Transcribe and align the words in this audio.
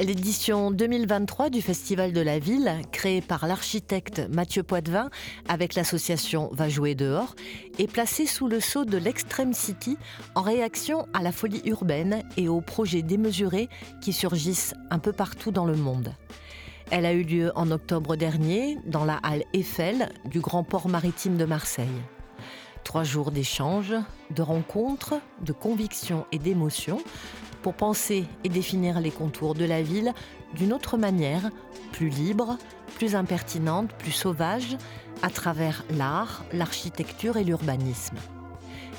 L'édition 0.00 0.70
2023 0.70 1.50
du 1.50 1.60
Festival 1.60 2.14
de 2.14 2.22
la 2.22 2.38
Ville, 2.38 2.72
créée 2.90 3.20
par 3.20 3.46
l'architecte 3.46 4.22
Mathieu 4.30 4.62
Poitvin 4.62 5.10
avec 5.46 5.74
l'association 5.74 6.48
Va 6.52 6.70
jouer 6.70 6.94
dehors, 6.94 7.34
est 7.78 7.86
placée 7.86 8.24
sous 8.24 8.48
le 8.48 8.60
sceau 8.60 8.86
de 8.86 8.96
l'Extreme 8.96 9.52
City 9.52 9.98
en 10.34 10.40
réaction 10.40 11.06
à 11.12 11.22
la 11.22 11.32
folie 11.32 11.60
urbaine 11.66 12.22
et 12.38 12.48
aux 12.48 12.62
projets 12.62 13.02
démesurés 13.02 13.68
qui 14.00 14.14
surgissent 14.14 14.72
un 14.90 14.98
peu 14.98 15.12
partout 15.12 15.50
dans 15.50 15.66
le 15.66 15.76
monde. 15.76 16.14
Elle 16.90 17.04
a 17.04 17.12
eu 17.12 17.22
lieu 17.22 17.52
en 17.54 17.70
octobre 17.70 18.16
dernier 18.16 18.78
dans 18.86 19.04
la 19.04 19.16
halle 19.22 19.44
Eiffel 19.52 20.08
du 20.24 20.40
Grand 20.40 20.64
Port 20.64 20.88
maritime 20.88 21.36
de 21.36 21.44
Marseille. 21.44 21.88
Trois 22.84 23.04
jours 23.04 23.32
d'échanges, 23.32 23.94
de 24.34 24.40
rencontres, 24.40 25.16
de 25.44 25.52
convictions 25.52 26.24
et 26.32 26.38
d'émotions 26.38 27.02
pour 27.62 27.74
penser 27.74 28.24
et 28.44 28.48
définir 28.48 29.00
les 29.00 29.10
contours 29.10 29.54
de 29.54 29.64
la 29.64 29.82
ville 29.82 30.12
d'une 30.54 30.72
autre 30.72 30.96
manière, 30.96 31.50
plus 31.92 32.08
libre, 32.08 32.58
plus 32.96 33.14
impertinente, 33.14 33.92
plus 33.98 34.12
sauvage, 34.12 34.76
à 35.22 35.30
travers 35.30 35.84
l'art, 35.96 36.44
l'architecture 36.52 37.36
et 37.36 37.44
l'urbanisme. 37.44 38.16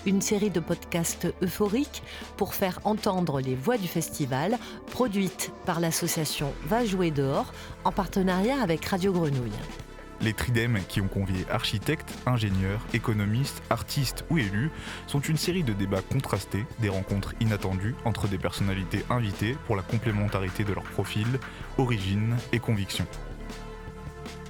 Une 0.05 0.21
série 0.21 0.49
de 0.49 0.59
podcasts 0.59 1.27
euphoriques 1.43 2.01
pour 2.37 2.55
faire 2.55 2.79
entendre 2.85 3.39
les 3.39 3.55
voix 3.55 3.77
du 3.77 3.87
festival, 3.87 4.57
produite 4.87 5.51
par 5.65 5.79
l'association 5.79 6.51
Va 6.65 6.85
jouer 6.85 7.11
dehors 7.11 7.53
en 7.83 7.91
partenariat 7.91 8.59
avec 8.61 8.83
Radio 8.85 9.13
Grenouille. 9.13 9.51
Les 10.23 10.33
tridèmes 10.33 10.79
qui 10.87 11.01
ont 11.01 11.07
convié 11.07 11.45
architectes, 11.49 12.13
ingénieurs, 12.27 12.85
économistes, 12.93 13.63
artistes 13.71 14.23
ou 14.29 14.37
élus 14.37 14.69
sont 15.07 15.19
une 15.19 15.37
série 15.37 15.63
de 15.63 15.73
débats 15.73 16.03
contrastés, 16.03 16.65
des 16.79 16.89
rencontres 16.89 17.33
inattendues 17.39 17.95
entre 18.05 18.27
des 18.27 18.37
personnalités 18.37 19.03
invitées 19.09 19.57
pour 19.65 19.75
la 19.75 19.81
complémentarité 19.81 20.63
de 20.63 20.73
leur 20.73 20.83
profil, 20.83 21.25
origine 21.79 22.35
et 22.51 22.59
convictions. 22.59 23.07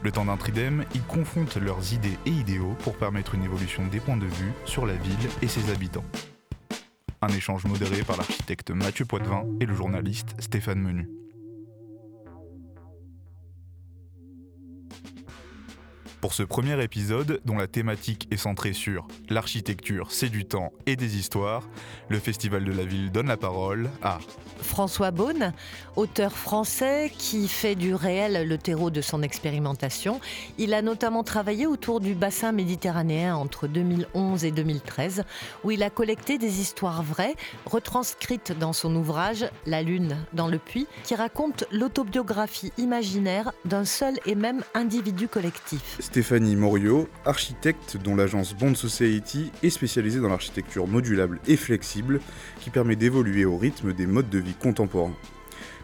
Le 0.03 0.11
temps 0.11 0.25
d'un 0.25 0.35
tridème, 0.35 0.83
ils 0.93 1.03
confrontent 1.03 1.57
leurs 1.57 1.93
idées 1.93 2.17
et 2.25 2.31
idéaux 2.31 2.75
pour 2.79 2.97
permettre 2.97 3.35
une 3.35 3.43
évolution 3.43 3.87
des 3.87 3.99
points 3.99 4.17
de 4.17 4.25
vue 4.25 4.51
sur 4.65 4.85
la 4.85 4.95
ville 4.95 5.29
et 5.41 5.47
ses 5.47 5.71
habitants. 5.71 6.05
Un 7.21 7.29
échange 7.29 7.65
modéré 7.65 8.03
par 8.03 8.17
l'architecte 8.17 8.71
Mathieu 8.71 9.05
Poitvin 9.05 9.45
et 9.61 9.65
le 9.65 9.75
journaliste 9.75 10.35
Stéphane 10.39 10.81
Menu. 10.81 11.20
Pour 16.21 16.35
ce 16.35 16.43
premier 16.43 16.81
épisode, 16.83 17.41
dont 17.45 17.57
la 17.57 17.65
thématique 17.65 18.27
est 18.29 18.37
centrée 18.37 18.73
sur 18.73 19.07
l'architecture, 19.29 20.11
c'est 20.11 20.29
du 20.29 20.45
temps 20.45 20.71
et 20.85 20.95
des 20.95 21.17
histoires, 21.17 21.67
le 22.09 22.19
Festival 22.19 22.63
de 22.63 22.71
la 22.71 22.85
Ville 22.85 23.11
donne 23.11 23.27
la 23.27 23.37
parole 23.37 23.89
à 24.03 24.19
François 24.61 25.09
Beaune, 25.09 25.51
auteur 25.95 26.33
français 26.33 27.11
qui 27.17 27.47
fait 27.47 27.73
du 27.73 27.95
réel 27.95 28.47
le 28.47 28.57
terreau 28.59 28.91
de 28.91 29.01
son 29.01 29.23
expérimentation. 29.23 30.21
Il 30.59 30.75
a 30.75 30.83
notamment 30.83 31.23
travaillé 31.23 31.65
autour 31.65 31.99
du 31.99 32.13
bassin 32.13 32.51
méditerranéen 32.51 33.35
entre 33.35 33.67
2011 33.67 34.45
et 34.45 34.51
2013, 34.51 35.23
où 35.63 35.71
il 35.71 35.81
a 35.81 35.89
collecté 35.89 36.37
des 36.37 36.61
histoires 36.61 37.01
vraies, 37.01 37.35
retranscrites 37.65 38.57
dans 38.59 38.73
son 38.73 38.95
ouvrage 38.95 39.49
La 39.65 39.81
Lune 39.81 40.15
dans 40.33 40.47
le 40.47 40.59
puits, 40.59 40.87
qui 41.03 41.15
raconte 41.15 41.63
l'autobiographie 41.71 42.71
imaginaire 42.77 43.53
d'un 43.65 43.85
seul 43.85 44.19
et 44.27 44.35
même 44.35 44.61
individu 44.75 45.27
collectif. 45.27 45.97
Stéphanie 46.11 46.57
Morio, 46.57 47.07
architecte 47.23 47.95
dont 47.95 48.17
l'agence 48.17 48.53
Bond 48.53 48.75
Society 48.75 49.49
est 49.63 49.69
spécialisée 49.69 50.19
dans 50.19 50.27
l'architecture 50.27 50.85
modulable 50.85 51.39
et 51.47 51.55
flexible 51.55 52.19
qui 52.59 52.69
permet 52.69 52.97
d'évoluer 52.97 53.45
au 53.45 53.57
rythme 53.57 53.93
des 53.93 54.07
modes 54.07 54.29
de 54.29 54.39
vie 54.39 54.53
contemporains. 54.53 55.15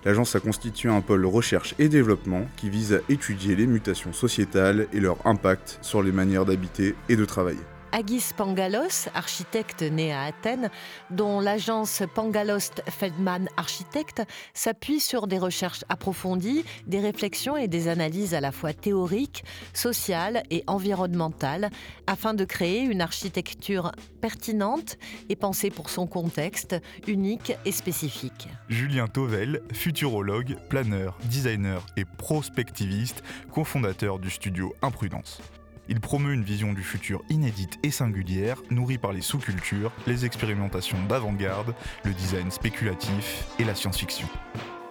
L'agence 0.04 0.36
a 0.36 0.42
constitué 0.42 0.90
un 0.90 1.00
pôle 1.00 1.26
recherche 1.26 1.76
et 1.80 1.88
développement 1.88 2.46
qui 2.58 2.70
vise 2.70 2.92
à 2.92 3.00
étudier 3.08 3.56
les 3.56 3.68
mutations 3.68 4.12
sociétales 4.12 4.88
et 4.92 5.00
leur 5.00 5.26
impact 5.26 5.80
sur 5.82 6.04
les 6.04 6.12
manières 6.12 6.44
d'habiter 6.44 6.94
et 7.08 7.16
de 7.16 7.24
travailler. 7.24 7.64
Agis 7.98 8.30
Pangalos, 8.38 9.10
architecte 9.16 9.82
né 9.82 10.14
à 10.14 10.26
Athènes, 10.26 10.70
dont 11.10 11.40
l'agence 11.40 12.04
Pangalost 12.14 12.84
Feldman 12.88 13.50
Architect 13.58 14.22
s'appuie 14.54 15.00
sur 15.00 15.26
des 15.26 15.40
recherches 15.40 15.84
approfondies, 15.90 16.64
des 16.86 17.00
réflexions 17.00 17.58
et 17.58 17.68
des 17.68 17.88
analyses 17.88 18.36
à 18.36 18.40
la 18.40 18.52
fois 18.52 18.72
théoriques, 18.72 19.44
sociales 19.74 20.44
et 20.52 20.64
environnementales, 20.68 21.72
afin 22.06 22.36
de 22.36 22.46
créer 22.46 22.82
une 22.82 23.02
architecture 23.02 23.92
pertinente 24.22 25.00
et 25.30 25.36
pensée 25.36 25.72
pour 25.72 25.90
son 25.90 26.06
contexte, 26.06 26.76
unique 27.08 27.54
et 27.66 27.72
spécifique. 27.72 28.48
Julien 28.70 29.08
Tovel, 29.08 29.64
futurologue, 29.74 30.56
planeur, 30.70 31.18
designer 31.24 31.84
et 31.96 32.06
prospectiviste, 32.06 33.24
cofondateur 33.52 34.20
du 34.20 34.30
studio 34.30 34.76
Imprudence. 34.84 35.42
Il 35.90 36.02
promeut 36.02 36.34
une 36.34 36.44
vision 36.44 36.74
du 36.74 36.84
futur 36.84 37.22
inédite 37.30 37.80
et 37.82 37.92
singulière, 37.92 38.62
nourrie 38.70 38.98
par 38.98 39.14
les 39.14 39.22
sous-cultures, 39.22 39.92
les 40.06 40.26
expérimentations 40.26 40.98
d'avant-garde, 41.08 41.74
le 42.04 42.14
design 42.14 42.52
spéculatif 42.52 43.46
et 43.58 43.64
la 43.64 43.74
science-fiction. 43.74 44.28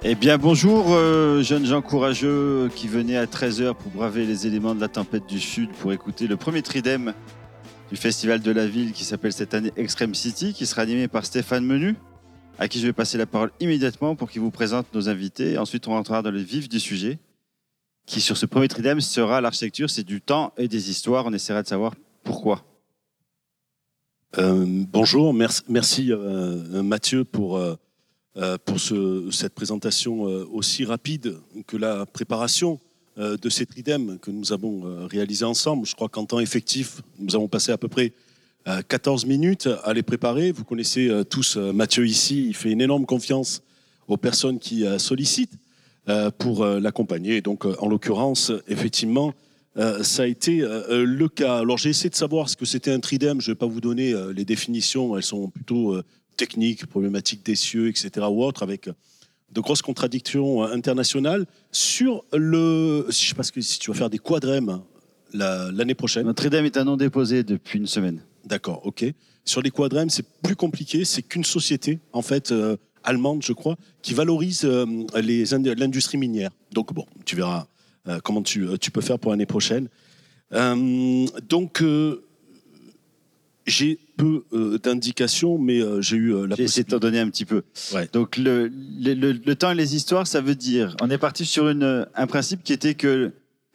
Eh 0.03 0.15
bien 0.15 0.39
bonjour 0.39 0.95
euh, 0.95 1.43
jeunes 1.43 1.67
gens 1.67 1.83
courageux 1.83 2.71
qui 2.75 2.89
venaient 2.89 3.17
à 3.17 3.27
13h 3.27 3.75
pour 3.75 3.93
braver 3.93 4.25
les 4.25 4.47
éléments 4.47 4.75
de 4.75 4.81
la 4.81 4.89
tempête 4.89 5.27
du 5.27 5.41
Sud 5.41 5.71
pour 5.71 5.93
écouter 5.93 6.27
le 6.27 6.37
premier 6.37 6.63
tridème 6.63 7.13
du 7.91 7.97
festival 7.97 8.41
de 8.41 8.51
la 8.51 8.67
ville 8.67 8.93
qui 8.93 9.05
s'appelle 9.05 9.33
cette 9.33 9.53
année 9.53 9.73
Extreme 9.77 10.15
City, 10.15 10.53
qui 10.55 10.65
sera 10.65 10.83
animé 10.83 11.09
par 11.09 11.27
Stéphane 11.27 11.65
Menu, 11.65 11.95
à 12.59 12.69
qui 12.69 12.81
je 12.81 12.87
vais 12.87 12.93
passer 12.93 13.19
la 13.19 13.27
parole 13.27 13.51
immédiatement 13.61 14.17
pour 14.17 14.31
qu'il 14.31 14.41
vous 14.41 14.51
présente 14.51 14.87
nos 14.95 15.09
invités. 15.09 15.59
Ensuite 15.59 15.89
on 15.89 15.93
rentrera 15.93 16.23
dans 16.23 16.31
le 16.31 16.41
vif 16.41 16.69
du 16.69 16.81
sujet 16.81 17.19
qui 18.07 18.21
sur 18.21 18.37
ce 18.37 18.47
premier 18.47 18.69
tridème 18.69 19.01
sera 19.01 19.41
l'architecture, 19.41 19.91
c'est 19.91 20.05
du 20.05 20.21
temps 20.21 20.53
et 20.57 20.69
des 20.69 20.91
histoires. 20.91 21.27
On 21.27 21.33
essaiera 21.33 21.63
de 21.63 21.69
savoir 21.69 21.95
pourquoi. 22.23 22.65
Euh, 24.39 24.65
bonjour, 24.67 25.35
merci, 25.35 26.13
euh, 26.13 26.83
Mathieu 26.83 27.25
pour, 27.25 27.57
euh, 27.57 27.75
pour 28.65 28.79
ce, 28.79 29.29
cette 29.33 29.55
présentation 29.55 30.23
aussi 30.23 30.85
rapide 30.85 31.37
que 31.67 31.77
la 31.77 32.07
préparation 32.07 32.81
de 33.17 33.49
ces 33.49 33.65
tridèmes 33.65 34.19
que 34.19 34.31
nous 34.31 34.53
avons 34.53 35.07
réalisés 35.07 35.47
ensemble. 35.47 35.87
Je 35.87 35.95
crois 35.95 36.11
qu'en 36.11 36.27
temps 36.27 36.39
effectif, 36.39 37.01
nous 37.19 37.35
avons 37.35 37.49
passé 37.49 37.73
à 37.73 37.79
peu 37.79 37.89
près 37.89 38.13
14 38.67 39.25
minutes 39.25 39.71
à 39.85 39.95
les 39.95 40.03
préparer. 40.03 40.53
Vous 40.53 40.65
connaissez 40.65 41.11
tous 41.31 41.57
Mathieu 41.57 42.07
ici, 42.07 42.47
il 42.49 42.55
fait 42.55 42.71
une 42.71 42.83
énorme 42.83 43.07
confiance 43.07 43.63
aux 44.07 44.19
personnes 44.19 44.59
qui 44.59 44.85
sollicitent. 44.99 45.59
Euh, 46.09 46.31
pour 46.31 46.63
euh, 46.63 46.79
l'accompagner. 46.79 47.41
Donc, 47.41 47.67
euh, 47.67 47.75
en 47.81 47.89
l'occurrence, 47.89 48.53
effectivement, 48.69 49.35
ça 50.03 50.23
a 50.23 50.27
été 50.27 50.61
le 50.61 51.27
cas. 51.29 51.59
Alors, 51.59 51.77
j'ai 51.77 51.91
essayé 51.91 52.09
de 52.09 52.15
savoir 52.15 52.49
ce 52.49 52.57
que 52.57 52.65
c'était 52.65 52.93
un 52.93 53.01
tridème. 53.01 53.43
Je 53.43 53.51
ne 53.51 53.55
vais 53.55 53.59
pas 53.59 53.67
vous 53.67 53.83
donner 53.83 54.15
les 54.33 54.47
définitions. 54.47 55.19
Elles 55.19 55.23
sont 55.23 55.51
plutôt 55.51 56.01
techniques, 56.39 56.87
problématiques 56.87 57.45
des 57.45 57.57
cieux, 57.57 57.89
etc. 57.89 58.27
ou 58.31 58.43
autres, 58.43 58.63
avec 58.63 58.89
de 58.89 59.61
grosses 59.61 59.83
contradictions 59.83 60.63
internationales. 60.63 61.45
Sur 61.73 62.25
le. 62.33 63.03
Je 63.03 63.07
ne 63.09 63.13
sais 63.13 63.35
pas 63.35 63.43
si 63.43 63.79
tu 63.79 63.91
vas 63.91 63.97
faire 63.99 64.09
des 64.09 64.17
quadrèmes 64.17 64.81
l'année 65.35 65.95
prochaine. 65.95 66.27
Un 66.27 66.33
tridème 66.33 66.65
est 66.65 66.79
un 66.79 66.85
nom 66.85 66.97
déposé 66.97 67.43
depuis 67.43 67.79
une 67.79 67.87
semaine. 67.87 68.23
D'accord, 68.47 68.81
ok. 68.87 69.05
Sur 69.45 69.61
les 69.61 69.71
quadrèmes, 69.71 70.09
c'est 70.09 70.27
plus 70.43 70.57
compliqué. 70.57 71.05
C'est 71.05 71.21
qu'une 71.21 71.45
société, 71.45 71.99
en 72.15 72.23
fait, 72.23 72.51
allemande, 73.07 73.43
je 73.43 73.53
crois, 73.53 73.77
qui 74.03 74.13
valorise 74.13 74.65
euh, 74.65 74.85
l'industrie 75.15 76.19
minière. 76.19 76.51
Donc 76.73 76.93
bon, 76.93 77.07
tu 77.25 77.37
verras 77.37 77.67
euh, 78.09 78.19
comment 78.23 78.43
tu, 78.43 78.67
tu, 78.79 78.91
peux 78.91 79.01
faire 79.01 79.19
pour 79.19 79.31
l'année 79.31 79.47
prochaine. 79.47 79.89
Euh, 80.53 81.27
donc 81.49 81.83
j'ai 83.67 83.99
peu 84.17 84.45
d'indications, 84.83 85.59
mais 85.59 85.81
j'ai 86.01 86.17
eu 86.17 86.47
la 86.47 86.55
J'ai 86.57 86.65
essayé 86.65 86.85
de 86.85 86.91
t'en 86.91 86.99
donner 86.99 87.19
un 87.19 87.29
petit 87.31 87.45
peu. 87.45 87.63
Ouais. 87.95 88.09
Donc 88.13 88.37
le, 88.37 88.69
le, 88.69 89.15
le, 89.33 89.55
temps 89.57 89.73
et 89.73 89.75
les 89.75 89.97
histoires, 89.97 90.27
ça 90.27 90.41
veut 90.41 90.55
dire, 90.55 90.95
on 91.01 91.11
est 91.11 91.19
parti 91.19 91.45
sur 91.45 91.69
une, 91.69 92.07
un 92.15 92.27
principe 92.27 92.63
qui 92.63 92.73
était 92.73 92.95
que 92.95 93.33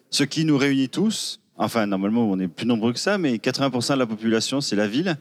ce 0.09 0.23
qui 0.23 0.45
nous 0.45 0.57
réunit 0.57 0.89
tous, 0.89 1.41
enfin 1.57 1.85
normalement 1.87 2.29
on 2.29 2.39
est 2.39 2.47
plus 2.47 2.65
nombreux 2.65 2.93
que 2.93 2.99
ça, 2.99 3.17
mais 3.17 3.35
80% 3.35 3.93
de 3.93 3.99
la 3.99 4.05
population, 4.05 4.61
c'est 4.61 4.77
la 4.77 4.87
ville. 4.87 5.17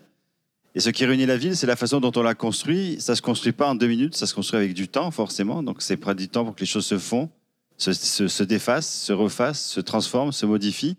Et 0.74 0.80
ce 0.80 0.90
qui 0.90 1.04
réunit 1.04 1.26
la 1.26 1.36
ville, 1.36 1.56
c'est 1.56 1.66
la 1.66 1.76
façon 1.76 2.00
dont 2.00 2.12
on 2.14 2.22
l'a 2.22 2.34
construit. 2.34 3.00
Ça 3.00 3.16
se 3.16 3.22
construit 3.22 3.52
pas 3.52 3.68
en 3.68 3.74
deux 3.74 3.88
minutes, 3.88 4.14
ça 4.14 4.26
se 4.26 4.34
construit 4.34 4.58
avec 4.58 4.74
du 4.74 4.88
temps, 4.88 5.10
forcément. 5.10 5.62
Donc, 5.62 5.82
c'est 5.82 5.96
près 5.96 6.14
du 6.14 6.28
temps 6.28 6.44
pour 6.44 6.54
que 6.54 6.60
les 6.60 6.66
choses 6.66 6.86
se 6.86 6.98
font, 6.98 7.28
se, 7.76 7.92
se, 7.92 8.28
se 8.28 8.42
défassent, 8.44 9.02
se 9.02 9.12
refassent, 9.12 9.64
se 9.64 9.80
transforment, 9.80 10.32
se 10.32 10.46
modifient. 10.46 10.96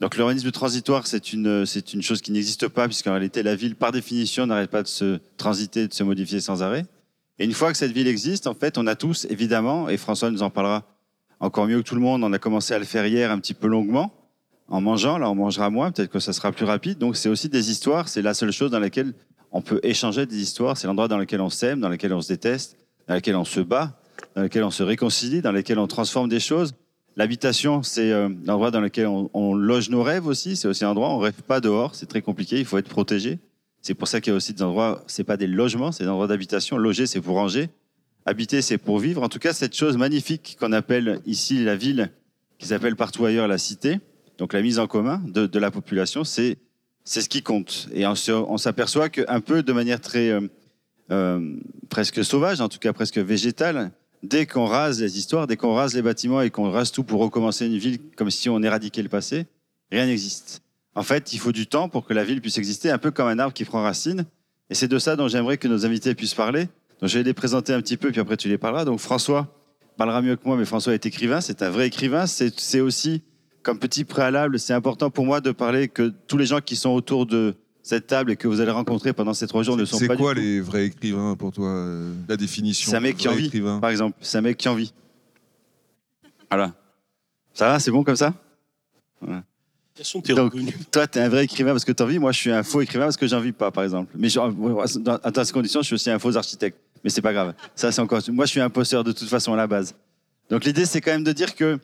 Donc, 0.00 0.16
l'urbanisme 0.16 0.50
transitoire, 0.50 1.06
c'est 1.06 1.32
une, 1.32 1.66
c'est 1.66 1.92
une 1.92 2.02
chose 2.02 2.22
qui 2.22 2.32
n'existe 2.32 2.68
pas, 2.68 2.86
puisqu'en 2.86 3.10
réalité, 3.10 3.42
la 3.42 3.56
ville, 3.56 3.74
par 3.74 3.92
définition, 3.92 4.46
n'arrête 4.46 4.70
pas 4.70 4.82
de 4.82 4.88
se 4.88 5.18
transiter, 5.36 5.88
de 5.88 5.92
se 5.92 6.04
modifier 6.04 6.40
sans 6.40 6.62
arrêt. 6.62 6.86
Et 7.38 7.44
une 7.44 7.52
fois 7.52 7.72
que 7.72 7.78
cette 7.78 7.92
ville 7.92 8.06
existe, 8.06 8.46
en 8.46 8.54
fait, 8.54 8.78
on 8.78 8.86
a 8.86 8.94
tous, 8.94 9.26
évidemment, 9.28 9.88
et 9.88 9.96
François 9.96 10.30
nous 10.30 10.42
en 10.42 10.50
parlera 10.50 10.84
encore 11.40 11.66
mieux 11.66 11.78
que 11.82 11.88
tout 11.88 11.94
le 11.94 12.00
monde, 12.00 12.22
on 12.22 12.32
a 12.32 12.38
commencé 12.38 12.74
à 12.74 12.78
le 12.78 12.84
faire 12.84 13.06
hier 13.06 13.30
un 13.30 13.38
petit 13.38 13.54
peu 13.54 13.66
longuement, 13.66 14.12
en 14.70 14.80
mangeant. 14.80 15.18
Là, 15.18 15.30
on 15.30 15.34
mangera 15.34 15.68
moins, 15.68 15.90
peut-être 15.90 16.10
que 16.10 16.20
ça 16.20 16.32
sera 16.32 16.52
plus 16.52 16.64
rapide. 16.64 16.98
Donc, 16.98 17.16
c'est 17.16 17.28
aussi 17.28 17.48
des 17.48 17.70
histoires. 17.70 18.08
C'est 18.08 18.22
la 18.22 18.34
seule 18.34 18.52
chose 18.52 18.70
dans 18.70 18.78
laquelle 18.78 19.12
on 19.52 19.60
peut 19.60 19.80
échanger 19.82 20.26
des 20.26 20.40
histoires. 20.40 20.76
C'est 20.76 20.86
l'endroit 20.86 21.08
dans 21.08 21.18
lequel 21.18 21.40
on 21.40 21.50
s'aime, 21.50 21.80
dans 21.80 21.88
lequel 21.88 22.12
on 22.14 22.20
se 22.20 22.28
déteste, 22.28 22.76
dans 23.08 23.14
lequel 23.14 23.36
on 23.36 23.44
se 23.44 23.60
bat, 23.60 23.98
dans 24.36 24.42
lesquels 24.42 24.64
on 24.64 24.70
se 24.70 24.82
réconcilie, 24.82 25.42
dans 25.42 25.52
lesquels 25.52 25.78
on 25.78 25.88
transforme 25.88 26.28
des 26.28 26.40
choses. 26.40 26.72
L'habitation, 27.16 27.82
c'est 27.82 28.12
euh, 28.12 28.28
l'endroit 28.44 28.70
dans 28.70 28.80
lequel 28.80 29.08
on, 29.08 29.54
loge 29.54 29.90
nos 29.90 30.02
rêves 30.02 30.26
aussi. 30.26 30.56
C'est 30.56 30.68
aussi 30.68 30.84
un 30.84 30.90
endroit 30.90 31.08
où 31.08 31.12
on 31.12 31.18
rêve 31.18 31.42
pas 31.46 31.60
dehors. 31.60 31.94
C'est 31.94 32.06
très 32.06 32.22
compliqué. 32.22 32.58
Il 32.58 32.64
faut 32.64 32.78
être 32.78 32.88
protégé. 32.88 33.40
C'est 33.82 33.94
pour 33.94 34.08
ça 34.08 34.20
qu'il 34.20 34.30
y 34.30 34.34
a 34.34 34.36
aussi 34.36 34.54
des 34.54 34.62
endroits. 34.62 35.02
C'est 35.06 35.24
pas 35.24 35.36
des 35.36 35.46
logements, 35.46 35.90
c'est 35.90 36.04
des 36.04 36.10
endroits 36.10 36.28
d'habitation. 36.28 36.78
Loger, 36.78 37.06
c'est 37.06 37.20
pour 37.20 37.34
ranger. 37.34 37.68
Habiter, 38.26 38.62
c'est 38.62 38.78
pour 38.78 38.98
vivre. 38.98 39.22
En 39.22 39.28
tout 39.28 39.38
cas, 39.38 39.52
cette 39.52 39.74
chose 39.74 39.96
magnifique 39.96 40.56
qu'on 40.60 40.72
appelle 40.72 41.20
ici 41.26 41.64
la 41.64 41.74
ville, 41.74 42.12
qui 42.58 42.66
s'appelle 42.66 42.94
partout 42.94 43.24
ailleurs 43.24 43.48
la 43.48 43.58
cité. 43.58 43.98
Donc 44.40 44.54
la 44.54 44.62
mise 44.62 44.78
en 44.78 44.86
commun 44.86 45.22
de, 45.26 45.58
la 45.58 45.70
population, 45.70 46.24
c'est 46.24 46.56
ce 47.04 47.28
qui 47.28 47.42
compte. 47.42 47.88
Et 47.92 48.06
on, 48.06 48.56
s'aperçoit 48.56 49.10
qu'un 49.10 49.40
peu 49.40 49.62
de 49.62 49.72
manière 49.74 50.00
très 50.00 50.30
euh, 50.30 50.40
euh, 51.10 51.56
presque 51.90 52.24
sauvage, 52.24 52.62
en 52.62 52.70
tout 52.70 52.78
cas 52.78 52.94
presque 52.94 53.18
végétale, 53.18 53.92
dès 54.22 54.46
qu'on 54.46 54.64
rase 54.64 54.98
les 55.02 55.18
histoires, 55.18 55.46
dès 55.46 55.58
qu'on 55.58 55.74
rase 55.74 55.94
les 55.94 56.00
bâtiments 56.00 56.40
et 56.40 56.48
qu'on 56.48 56.70
rase 56.70 56.90
tout 56.90 57.04
pour 57.04 57.20
recommencer 57.20 57.66
une 57.66 57.76
ville 57.76 57.98
comme 58.16 58.30
si 58.30 58.48
on 58.48 58.62
éradiquait 58.62 59.02
le 59.02 59.10
passé, 59.10 59.46
rien 59.92 60.06
n'existe. 60.06 60.62
En 60.94 61.02
fait, 61.02 61.34
il 61.34 61.38
faut 61.38 61.52
du 61.52 61.66
temps 61.66 61.90
pour 61.90 62.06
que 62.06 62.14
la 62.14 62.24
ville 62.24 62.40
puisse 62.40 62.56
exister, 62.56 62.90
un 62.90 62.98
peu 62.98 63.10
comme 63.10 63.28
un 63.28 63.38
arbre 63.38 63.52
qui 63.52 63.66
prend 63.66 63.82
racine. 63.82 64.24
Et 64.70 64.74
c'est 64.74 64.88
de 64.88 64.98
ça 64.98 65.16
dont 65.16 65.28
j'aimerais 65.28 65.58
que 65.58 65.68
nos 65.68 65.84
invités 65.84 66.14
puissent 66.14 66.34
parler. 66.34 66.64
Donc 67.02 67.10
je 67.10 67.18
vais 67.18 67.24
les 67.24 67.34
présenter 67.34 67.74
un 67.74 67.82
petit 67.82 67.98
peu, 67.98 68.10
puis 68.10 68.22
après 68.22 68.38
tu 68.38 68.48
les 68.48 68.56
parleras. 68.56 68.86
Donc 68.86 69.00
François 69.00 69.54
parlera 69.98 70.22
mieux 70.22 70.36
que 70.36 70.46
moi, 70.46 70.56
mais 70.56 70.64
François 70.64 70.94
est 70.94 71.04
écrivain, 71.04 71.42
c'est 71.42 71.62
un 71.62 71.68
vrai 71.68 71.88
écrivain. 71.88 72.26
C'est 72.26 72.80
aussi, 72.80 73.22
comme 73.62 73.78
petit 73.78 74.04
préalable, 74.04 74.58
c'est 74.58 74.72
important 74.72 75.10
pour 75.10 75.26
moi 75.26 75.40
de 75.40 75.50
parler 75.52 75.88
que 75.88 76.12
tous 76.26 76.36
les 76.36 76.46
gens 76.46 76.60
qui 76.60 76.76
sont 76.76 76.90
autour 76.90 77.26
de 77.26 77.54
cette 77.82 78.06
table 78.06 78.32
et 78.32 78.36
que 78.36 78.48
vous 78.48 78.60
allez 78.60 78.70
rencontrer 78.70 79.12
pendant 79.12 79.34
ces 79.34 79.46
trois 79.46 79.62
jours 79.62 79.76
ne 79.76 79.84
sont 79.84 79.98
pas. 79.98 80.06
C'est 80.08 80.16
quoi 80.16 80.34
les 80.34 80.60
vrais 80.60 80.86
écrivains 80.86 81.34
pour 81.36 81.52
toi 81.52 81.68
euh, 81.68 82.12
La 82.28 82.36
définition 82.36 82.90
C'est 82.90 82.96
un 82.96 83.00
mec 83.00 83.16
qui 83.16 83.28
en 83.28 83.34
vit, 83.34 83.50
par 83.80 83.90
exemple. 83.90 84.16
C'est 84.20 84.38
un 84.38 84.42
mec 84.42 84.56
qui 84.56 84.68
en 84.68 84.74
vit. 84.74 84.92
Voilà. 86.50 86.74
Ça 87.54 87.68
va, 87.68 87.78
c'est 87.78 87.90
bon 87.90 88.04
comme 88.04 88.16
ça? 88.16 88.34
Voilà. 89.20 89.44
Donc, 90.28 90.54
toi, 90.90 91.06
tu 91.06 91.18
es 91.18 91.22
un 91.22 91.28
vrai 91.28 91.44
écrivain 91.44 91.72
parce 91.72 91.84
que 91.84 91.92
tu 91.92 92.02
en 92.02 92.06
vis. 92.06 92.18
Moi, 92.18 92.32
je 92.32 92.38
suis 92.38 92.50
un 92.50 92.62
faux 92.62 92.80
écrivain 92.80 93.04
parce 93.04 93.16
que 93.16 93.26
j'en 93.26 93.40
vis 93.40 93.52
pas, 93.52 93.70
par 93.70 93.84
exemple. 93.84 94.10
Mais 94.16 94.28
dans, 94.30 95.18
dans 95.18 95.44
ces 95.44 95.52
conditions, 95.52 95.82
je 95.82 95.86
suis 95.86 95.94
aussi 95.94 96.10
un 96.10 96.18
faux 96.18 96.36
architecte. 96.36 96.78
Mais 97.04 97.10
c'est 97.10 97.22
pas 97.22 97.32
grave. 97.32 97.54
Ça, 97.74 97.92
c'est 97.92 98.00
encore. 98.00 98.20
Moi, 98.30 98.46
je 98.46 98.50
suis 98.50 98.60
un 98.60 98.66
imposteur 98.66 99.04
de 99.04 99.12
toute 99.12 99.28
façon 99.28 99.52
à 99.52 99.56
la 99.56 99.66
base. 99.66 99.94
Donc, 100.48 100.64
l'idée, 100.64 100.86
c'est 100.86 101.00
quand 101.00 101.12
même 101.12 101.24
de 101.24 101.32
dire 101.32 101.54
que 101.54 101.78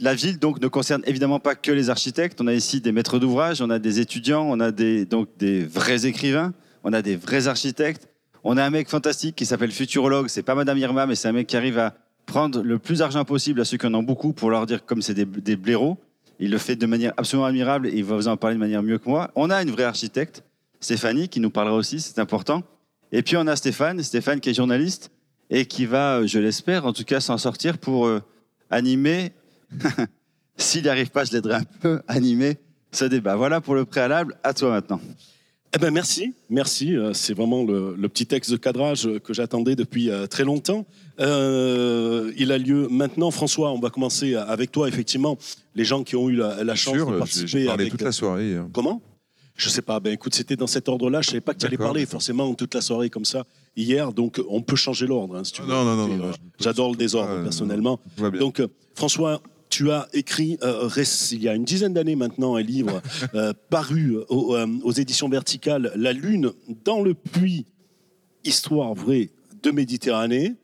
la 0.00 0.14
ville 0.14 0.38
donc 0.38 0.60
ne 0.60 0.68
concerne 0.68 1.02
évidemment 1.06 1.40
pas 1.40 1.54
que 1.54 1.72
les 1.72 1.90
architectes. 1.90 2.40
On 2.40 2.46
a 2.46 2.54
ici 2.54 2.80
des 2.80 2.92
maîtres 2.92 3.18
d'ouvrage, 3.18 3.60
on 3.60 3.70
a 3.70 3.78
des 3.78 4.00
étudiants, 4.00 4.46
on 4.48 4.60
a 4.60 4.70
des, 4.70 5.04
donc 5.04 5.28
des 5.38 5.64
vrais 5.64 6.06
écrivains, 6.06 6.52
on 6.84 6.92
a 6.92 7.02
des 7.02 7.16
vrais 7.16 7.48
architectes. 7.48 8.08
On 8.44 8.56
a 8.56 8.64
un 8.64 8.70
mec 8.70 8.88
fantastique 8.88 9.36
qui 9.36 9.46
s'appelle 9.46 9.72
futurologue. 9.72 10.28
C'est 10.28 10.42
pas 10.42 10.54
Madame 10.54 10.78
Irma, 10.78 11.06
mais 11.06 11.14
c'est 11.14 11.28
un 11.28 11.32
mec 11.32 11.46
qui 11.46 11.56
arrive 11.56 11.78
à 11.78 11.94
prendre 12.26 12.62
le 12.62 12.78
plus 12.78 12.98
d'argent 12.98 13.24
possible 13.24 13.60
à 13.60 13.64
ceux 13.64 13.76
qui 13.78 13.86
en 13.86 13.94
ont 13.94 14.02
beaucoup 14.02 14.32
pour 14.32 14.50
leur 14.50 14.66
dire 14.66 14.84
comme 14.84 15.02
c'est 15.02 15.14
des, 15.14 15.56
blaireaux. 15.56 15.98
Il 16.38 16.50
le 16.50 16.58
fait 16.58 16.76
de 16.76 16.86
manière 16.86 17.12
absolument 17.16 17.46
admirable 17.46 17.88
et 17.88 17.92
il 17.94 18.04
va 18.04 18.14
vous 18.14 18.28
en 18.28 18.36
parler 18.36 18.54
de 18.54 18.60
manière 18.60 18.82
mieux 18.82 18.98
que 18.98 19.08
moi. 19.08 19.30
On 19.34 19.50
a 19.50 19.60
une 19.60 19.70
vraie 19.70 19.84
architecte, 19.84 20.44
Stéphanie, 20.78 21.28
qui 21.28 21.40
nous 21.40 21.50
parlera 21.50 21.74
aussi, 21.74 22.00
c'est 22.00 22.20
important. 22.20 22.62
Et 23.10 23.22
puis 23.22 23.36
on 23.36 23.46
a 23.46 23.56
Stéphane, 23.56 24.00
Stéphane 24.02 24.38
qui 24.38 24.50
est 24.50 24.54
journaliste 24.54 25.10
et 25.50 25.66
qui 25.66 25.86
va, 25.86 26.24
je 26.26 26.38
l'espère, 26.38 26.86
en 26.86 26.92
tout 26.92 27.04
cas 27.04 27.20
s'en 27.20 27.38
sortir 27.38 27.78
pour 27.78 28.06
euh, 28.06 28.22
animer 28.70 29.32
S'il 30.56 30.82
n'y 30.82 30.88
arrive 30.88 31.10
pas, 31.10 31.24
je 31.24 31.32
l'aiderai 31.32 31.54
un 31.54 31.64
peu 31.80 32.00
à 32.08 32.14
animer 32.14 32.58
ce 32.90 33.04
débat. 33.04 33.36
Voilà 33.36 33.60
pour 33.60 33.74
le 33.74 33.84
préalable. 33.84 34.36
À 34.42 34.54
toi 34.54 34.70
maintenant. 34.70 35.00
Eh 35.76 35.78
ben 35.78 35.90
merci, 35.90 36.32
merci. 36.48 36.96
Euh, 36.96 37.12
c'est 37.12 37.34
vraiment 37.34 37.62
le, 37.62 38.08
petit 38.08 38.24
texte 38.24 38.50
de 38.50 38.56
cadrage 38.56 39.06
que 39.22 39.34
j'attendais 39.34 39.76
depuis 39.76 40.08
euh, 40.08 40.26
très 40.26 40.44
longtemps. 40.44 40.86
Euh, 41.20 42.32
il 42.38 42.52
a 42.52 42.58
lieu 42.58 42.88
maintenant. 42.88 43.30
François, 43.30 43.70
on 43.72 43.78
va 43.78 43.90
commencer 43.90 44.34
avec 44.34 44.72
toi. 44.72 44.88
Effectivement, 44.88 45.36
les 45.74 45.84
gens 45.84 46.04
qui 46.04 46.16
ont 46.16 46.30
eu 46.30 46.36
la, 46.36 46.74
chance 46.74 46.96
de 46.96 47.18
participer. 47.18 47.46
J'ai 47.46 47.66
parlé 47.66 47.90
toute 47.90 48.00
la 48.00 48.12
soirée. 48.12 48.56
Hein. 48.56 48.70
Comment? 48.72 49.02
Je 49.56 49.68
sais 49.68 49.82
pas. 49.82 50.00
Ben 50.00 50.12
écoute, 50.12 50.34
c'était 50.34 50.56
dans 50.56 50.68
cet 50.68 50.88
ordre-là. 50.88 51.20
Je 51.20 51.30
savais 51.30 51.40
pas 51.42 51.52
que 51.52 51.58
tu 51.58 51.66
allais 51.66 51.76
parler 51.76 52.06
forcément 52.06 52.54
toute 52.54 52.74
la 52.74 52.80
soirée 52.80 53.10
comme 53.10 53.26
ça 53.26 53.44
hier. 53.76 54.12
Donc 54.14 54.40
on 54.48 54.62
peut 54.62 54.76
changer 54.76 55.06
l'ordre 55.06 55.36
hein, 55.36 55.44
si 55.44 55.52
tu 55.52 55.62
veux. 55.62 55.68
Non, 55.68 55.84
non, 55.84 56.08
non. 56.08 56.30
J'adore 56.58 56.92
le 56.92 56.96
désordre 56.96 57.42
personnellement. 57.42 58.00
Donc 58.38 58.62
François, 58.94 59.42
tu 59.68 59.90
as 59.90 60.08
écrit 60.12 60.58
euh, 60.62 60.88
il 61.32 61.42
y 61.42 61.48
a 61.48 61.54
une 61.54 61.64
dizaine 61.64 61.92
d'années 61.92 62.16
maintenant 62.16 62.56
un 62.56 62.62
livre 62.62 63.02
euh, 63.34 63.52
paru 63.70 64.16
euh, 64.16 64.24
aux, 64.28 64.92
éditions 64.92 65.28
verticales, 65.28 65.92
La 65.96 66.12
Lune 66.12 66.52
dans 66.84 67.00
le 67.00 67.14
puits, 67.14 67.66
histoire 68.44 68.94
vraie 68.94 69.30
de 69.62 69.70
Méditerranée, 69.70 70.54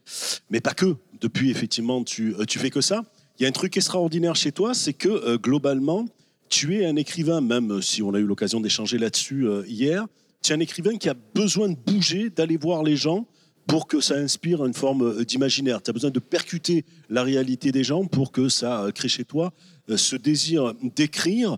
mais 0.50 0.60
pas 0.60 0.74
que. 0.74 0.96
Depuis, 1.20 1.50
effectivement, 1.50 2.04
tu, 2.04 2.34
tu 2.46 2.58
fais 2.58 2.68
que 2.70 2.82
ça. 2.82 3.02
Il 3.38 3.44
y 3.44 3.46
a 3.46 3.48
un 3.48 3.52
truc 3.52 3.76
extraordinaire 3.76 4.36
chez 4.36 4.52
toi, 4.52 4.74
c'est 4.74 4.92
que 4.92 5.36
globalement, 5.36 6.04
tu 6.50 6.76
es 6.76 6.84
un 6.84 6.96
écrivain, 6.96 7.40
même 7.40 7.80
si 7.80 8.02
on 8.02 8.12
a 8.12 8.18
eu 8.18 8.26
l'occasion 8.26 8.60
d'échanger 8.60 8.98
là-dessus 8.98 9.46
hier, 9.66 10.06
tu 10.42 10.52
es 10.52 10.54
un 10.54 10.60
écrivain 10.60 10.96
qui 10.96 11.08
a 11.08 11.14
besoin 11.34 11.70
de 11.70 11.76
bouger, 11.76 12.28
d'aller 12.28 12.58
voir 12.58 12.82
les 12.82 12.96
gens, 12.96 13.26
pour 13.66 13.86
que 13.86 14.00
ça 14.00 14.16
inspire 14.16 14.64
une 14.64 14.74
forme 14.74 15.02
euh, 15.02 15.24
d'imaginaire. 15.24 15.82
Tu 15.82 15.90
as 15.90 15.92
besoin 15.92 16.10
de 16.10 16.18
percuter 16.18 16.84
la 17.08 17.22
réalité 17.22 17.72
des 17.72 17.84
gens 17.84 18.04
pour 18.04 18.32
que 18.32 18.48
ça 18.48 18.82
euh, 18.82 18.90
crée 18.90 19.08
chez 19.08 19.24
toi 19.24 19.52
euh, 19.88 19.96
ce 19.96 20.16
désir 20.16 20.74
d'écrire. 20.96 21.56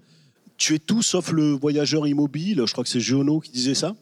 Tu 0.57 0.75
es 0.75 0.79
tout 0.79 1.03
sauf 1.03 1.33
le 1.33 1.53
voyageur 1.53 2.07
immobile. 2.07 2.63
Je 2.67 2.73
crois 2.73 2.85
que 2.85 2.91
c'est 2.91 3.01
Giono 3.01 3.41
qui 3.41 3.51
disait 3.51 3.75
ça. 3.75 3.95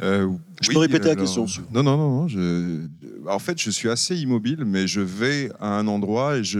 je 0.00 0.70
peux 0.70 0.78
répéter 0.78 1.08
la 1.08 1.16
question. 1.16 1.46
Non, 1.70 1.82
non, 1.82 1.96
non. 1.96 2.28
je, 2.28 2.86
en 3.28 3.38
fait, 3.38 3.60
je 3.60 3.70
suis 3.70 3.90
assez 3.90 4.16
immobile, 4.16 4.64
mais 4.64 4.86
je 4.86 5.00
vais 5.00 5.50
à 5.60 5.78
un 5.78 5.86
endroit 5.86 6.38
et 6.38 6.44
je 6.44 6.58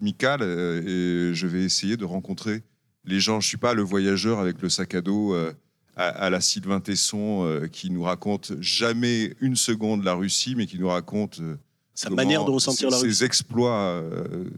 m'y 0.00 0.14
cale 0.14 0.42
et 0.42 1.34
je 1.34 1.46
vais 1.46 1.62
essayer 1.62 1.98
de 1.98 2.06
rencontrer 2.06 2.62
les 3.04 3.20
gens. 3.20 3.40
Je 3.40 3.48
suis 3.48 3.58
pas 3.58 3.74
le 3.74 3.82
voyageur 3.82 4.38
avec 4.38 4.62
le 4.62 4.70
sac 4.70 4.94
à 4.94 5.02
dos 5.02 5.34
à, 5.96 6.28
la 6.28 6.40
Sylvain 6.40 6.80
Tesson 6.80 7.44
euh, 7.44 7.68
qui 7.68 7.90
nous 7.90 8.02
raconte 8.02 8.52
jamais 8.60 9.34
une 9.40 9.56
seconde 9.56 10.04
la 10.04 10.12
Russie, 10.12 10.54
mais 10.54 10.66
qui 10.66 10.78
nous 10.78 10.88
raconte 10.88 11.40
euh, 11.40 11.56
sa 11.94 12.10
manière 12.10 12.44
de 12.44 12.50
ressentir 12.50 12.90
la 12.90 12.98
Russie, 12.98 13.14
ses 13.14 13.24
exploits. 13.24 13.78
Euh, 13.78 14.50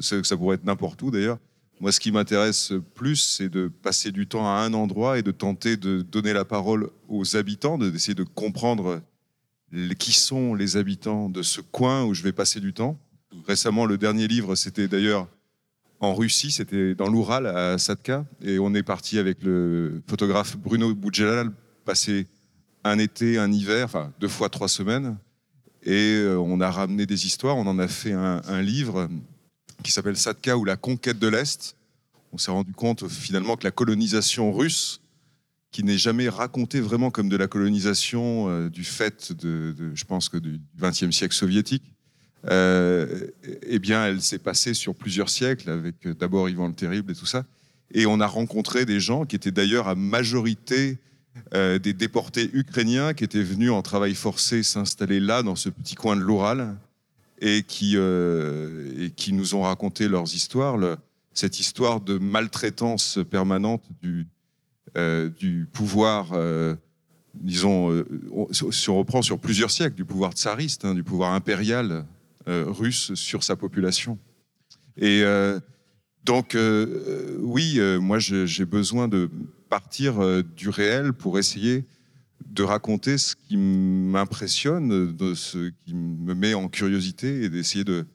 ça 0.00 0.36
pourrait 0.36 0.56
être 0.56 0.64
n'importe 0.64 1.02
où 1.02 1.10
d'ailleurs. 1.10 1.38
Moi, 1.80 1.92
ce 1.92 2.00
qui 2.00 2.10
m'intéresse 2.10 2.72
plus, 2.94 3.16
c'est 3.16 3.48
de 3.48 3.68
passer 3.68 4.10
du 4.10 4.26
temps 4.26 4.46
à 4.46 4.60
un 4.60 4.72
endroit 4.72 5.18
et 5.18 5.22
de 5.22 5.30
tenter 5.30 5.76
de 5.76 6.02
donner 6.02 6.32
la 6.32 6.44
parole 6.44 6.90
aux 7.08 7.36
habitants, 7.36 7.78
d'essayer 7.78 8.16
de 8.16 8.24
comprendre 8.24 9.00
qui 9.98 10.12
sont 10.12 10.54
les 10.54 10.76
habitants 10.76 11.28
de 11.28 11.42
ce 11.42 11.60
coin 11.60 12.04
où 12.04 12.14
je 12.14 12.22
vais 12.22 12.32
passer 12.32 12.58
du 12.58 12.72
temps. 12.72 12.98
Récemment, 13.46 13.86
le 13.86 13.98
dernier 13.98 14.26
livre, 14.26 14.56
c'était 14.56 14.88
d'ailleurs 14.88 15.28
en 16.00 16.14
Russie, 16.14 16.50
c'était 16.50 16.94
dans 16.94 17.08
l'Oural, 17.08 17.46
à 17.46 17.78
Sadka, 17.78 18.24
et 18.42 18.58
on 18.58 18.74
est 18.74 18.82
parti 18.82 19.18
avec 19.18 19.42
le 19.42 20.02
photographe 20.08 20.56
Bruno 20.56 20.94
Boudjelal, 20.94 21.50
passer 21.84 22.26
un 22.84 22.98
été, 22.98 23.38
un 23.38 23.50
hiver, 23.52 23.86
enfin 23.86 24.12
deux 24.20 24.28
fois 24.28 24.48
trois 24.48 24.68
semaines, 24.68 25.16
et 25.82 26.16
euh, 26.16 26.38
on 26.38 26.60
a 26.60 26.70
ramené 26.70 27.06
des 27.06 27.26
histoires, 27.26 27.56
on 27.56 27.66
en 27.66 27.78
a 27.78 27.88
fait 27.88 28.12
un, 28.12 28.62
livre 28.62 29.08
qui 29.82 29.92
s'appelle 29.92 30.16
Sadka 30.16 30.56
ou 30.56 30.64
la 30.64 30.76
conquête 30.76 31.18
de 31.18 31.28
l'Est. 31.28 31.76
On 32.32 32.38
s'est 32.38 32.50
rendu 32.50 32.72
compte 32.72 33.08
finalement 33.08 33.56
que 33.56 33.64
la 33.64 33.70
colonisation 33.70 34.52
russe, 34.52 35.00
qui 35.70 35.84
n'est 35.84 35.98
jamais 35.98 36.28
racontée 36.28 36.80
vraiment 36.80 37.10
comme 37.10 37.28
de 37.28 37.36
la 37.36 37.46
colonisation 37.46 38.48
euh, 38.48 38.70
du 38.70 38.84
fait 38.84 39.32
de, 39.32 39.74
je 39.94 40.04
pense 40.04 40.28
que 40.28 40.36
du 40.36 40.60
XXe 40.78 41.10
siècle 41.10 41.34
soviétique, 41.34 41.84
eh 42.46 43.78
bien, 43.78 44.06
elle 44.06 44.22
s'est 44.22 44.38
passée 44.38 44.74
sur 44.74 44.94
plusieurs 44.94 45.28
siècles, 45.28 45.70
avec 45.70 46.06
euh, 46.06 46.14
d'abord 46.14 46.48
Ivan 46.48 46.68
le 46.68 46.74
Terrible 46.74 47.12
et 47.12 47.14
tout 47.14 47.26
ça. 47.26 47.44
Et 47.92 48.06
on 48.06 48.20
a 48.20 48.26
rencontré 48.26 48.84
des 48.84 49.00
gens 49.00 49.24
qui 49.24 49.36
étaient 49.36 49.50
d'ailleurs 49.50 49.88
à 49.88 49.94
majorité 49.94 50.98
euh, 51.54 51.78
des 51.78 51.92
déportés 51.92 52.50
ukrainiens 52.52 53.14
qui 53.14 53.24
étaient 53.24 53.42
venus 53.42 53.70
en 53.70 53.82
travail 53.82 54.14
forcé 54.14 54.62
s'installer 54.62 55.20
là, 55.20 55.42
dans 55.42 55.56
ce 55.56 55.68
petit 55.68 55.94
coin 55.94 56.16
de 56.16 56.20
l'Oural, 56.20 56.76
et 57.40 57.62
qui, 57.62 57.94
nous 57.94 59.54
ont 59.54 59.62
raconté 59.62 60.08
leurs 60.08 60.34
histoires, 60.34 60.76
cette 61.32 61.60
histoire 61.60 62.00
de 62.00 62.18
maltraitance 62.18 63.20
permanente 63.30 63.84
du, 64.02 64.26
pouvoir 65.72 66.32
disons, 67.34 68.04
si 68.50 68.90
on 68.90 68.98
reprend 68.98 69.22
sur 69.22 69.38
plusieurs 69.38 69.70
siècles, 69.70 69.94
du 69.94 70.04
pouvoir 70.04 70.32
tsariste, 70.32 70.84
hein, 70.84 70.94
du 70.94 71.04
pouvoir 71.04 71.32
impérial 71.32 71.92
euh, 71.92 72.02
russe 72.48 73.14
sur 73.14 73.42
sa 73.42 73.56
population. 73.56 74.18
Et 74.96 75.22
euh, 75.22 75.60
donc, 76.24 76.54
euh, 76.54 77.36
oui, 77.40 77.78
moi, 78.00 78.18
j'ai 78.18 78.64
besoin 78.64 79.08
de 79.08 79.30
partir 79.68 80.44
du 80.56 80.68
réel 80.68 81.12
pour 81.12 81.38
essayer 81.38 81.84
de 82.46 82.62
raconter 82.62 83.18
ce 83.18 83.36
qui 83.36 83.56
m'impressionne, 83.56 85.14
de 85.14 85.34
ce 85.34 85.70
qui 85.84 85.94
me 85.94 86.34
met 86.34 86.54
en 86.54 86.68
curiosité 86.68 87.42
et 87.42 87.48
d'essayer 87.48 87.84
de, 87.84 88.06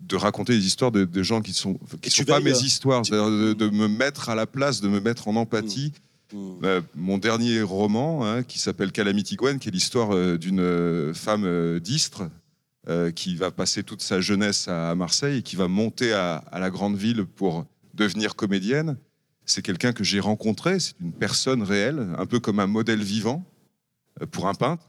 de 0.00 0.16
raconter 0.16 0.54
des 0.54 0.66
histoires 0.66 0.92
de, 0.92 1.22
gens 1.22 1.42
qui 1.42 1.52
sont 1.52 1.78
qui 2.00 2.10
sont 2.10 2.24
pas 2.24 2.40
mes 2.40 2.58
histoires, 2.58 3.04
c'est-à-dire 3.04 3.54
de, 3.54 3.68
me 3.68 3.88
mettre 3.88 4.30
à 4.30 4.34
la 4.34 4.46
place, 4.46 4.80
de 4.80 4.88
me 4.88 5.00
mettre 5.00 5.28
en 5.28 5.36
empathie 5.36 5.92
Hmm. 6.32 6.64
Euh, 6.64 6.80
mon 6.96 7.18
dernier 7.18 7.62
roman, 7.62 8.26
hein, 8.26 8.42
qui 8.42 8.58
s'appelle 8.58 8.90
Calamity 8.90 9.36
Gwen, 9.36 9.60
qui 9.60 9.68
est 9.68 9.72
l'histoire 9.72 10.12
euh, 10.12 10.36
d'une 10.36 10.58
euh, 10.58 11.14
femme 11.14 11.44
euh, 11.44 11.78
d'Istre 11.78 12.28
euh, 12.88 13.10
qui 13.10 13.36
va 13.36 13.50
passer 13.50 13.82
toute 13.82 14.02
sa 14.02 14.20
jeunesse 14.20 14.68
à, 14.68 14.94
Marseille 14.94 15.38
et 15.38 15.42
qui 15.42 15.56
va 15.56 15.68
monter 15.68 16.12
à, 16.12 16.44
la 16.52 16.70
grande 16.70 16.96
ville 16.96 17.24
pour 17.24 17.66
devenir 17.94 18.36
comédienne. 18.36 18.96
C'est 19.44 19.62
quelqu'un 19.62 19.92
que 19.92 20.04
j'ai 20.04 20.20
rencontré, 20.20 20.80
c'est 20.80 20.98
une 21.00 21.12
personne 21.12 21.62
réelle, 21.62 22.08
un 22.18 22.26
peu 22.26 22.40
comme 22.40 22.60
un 22.60 22.66
modèle 22.66 23.02
vivant 23.02 23.44
euh, 24.20 24.26
pour 24.26 24.48
un 24.48 24.54
peintre. 24.54 24.88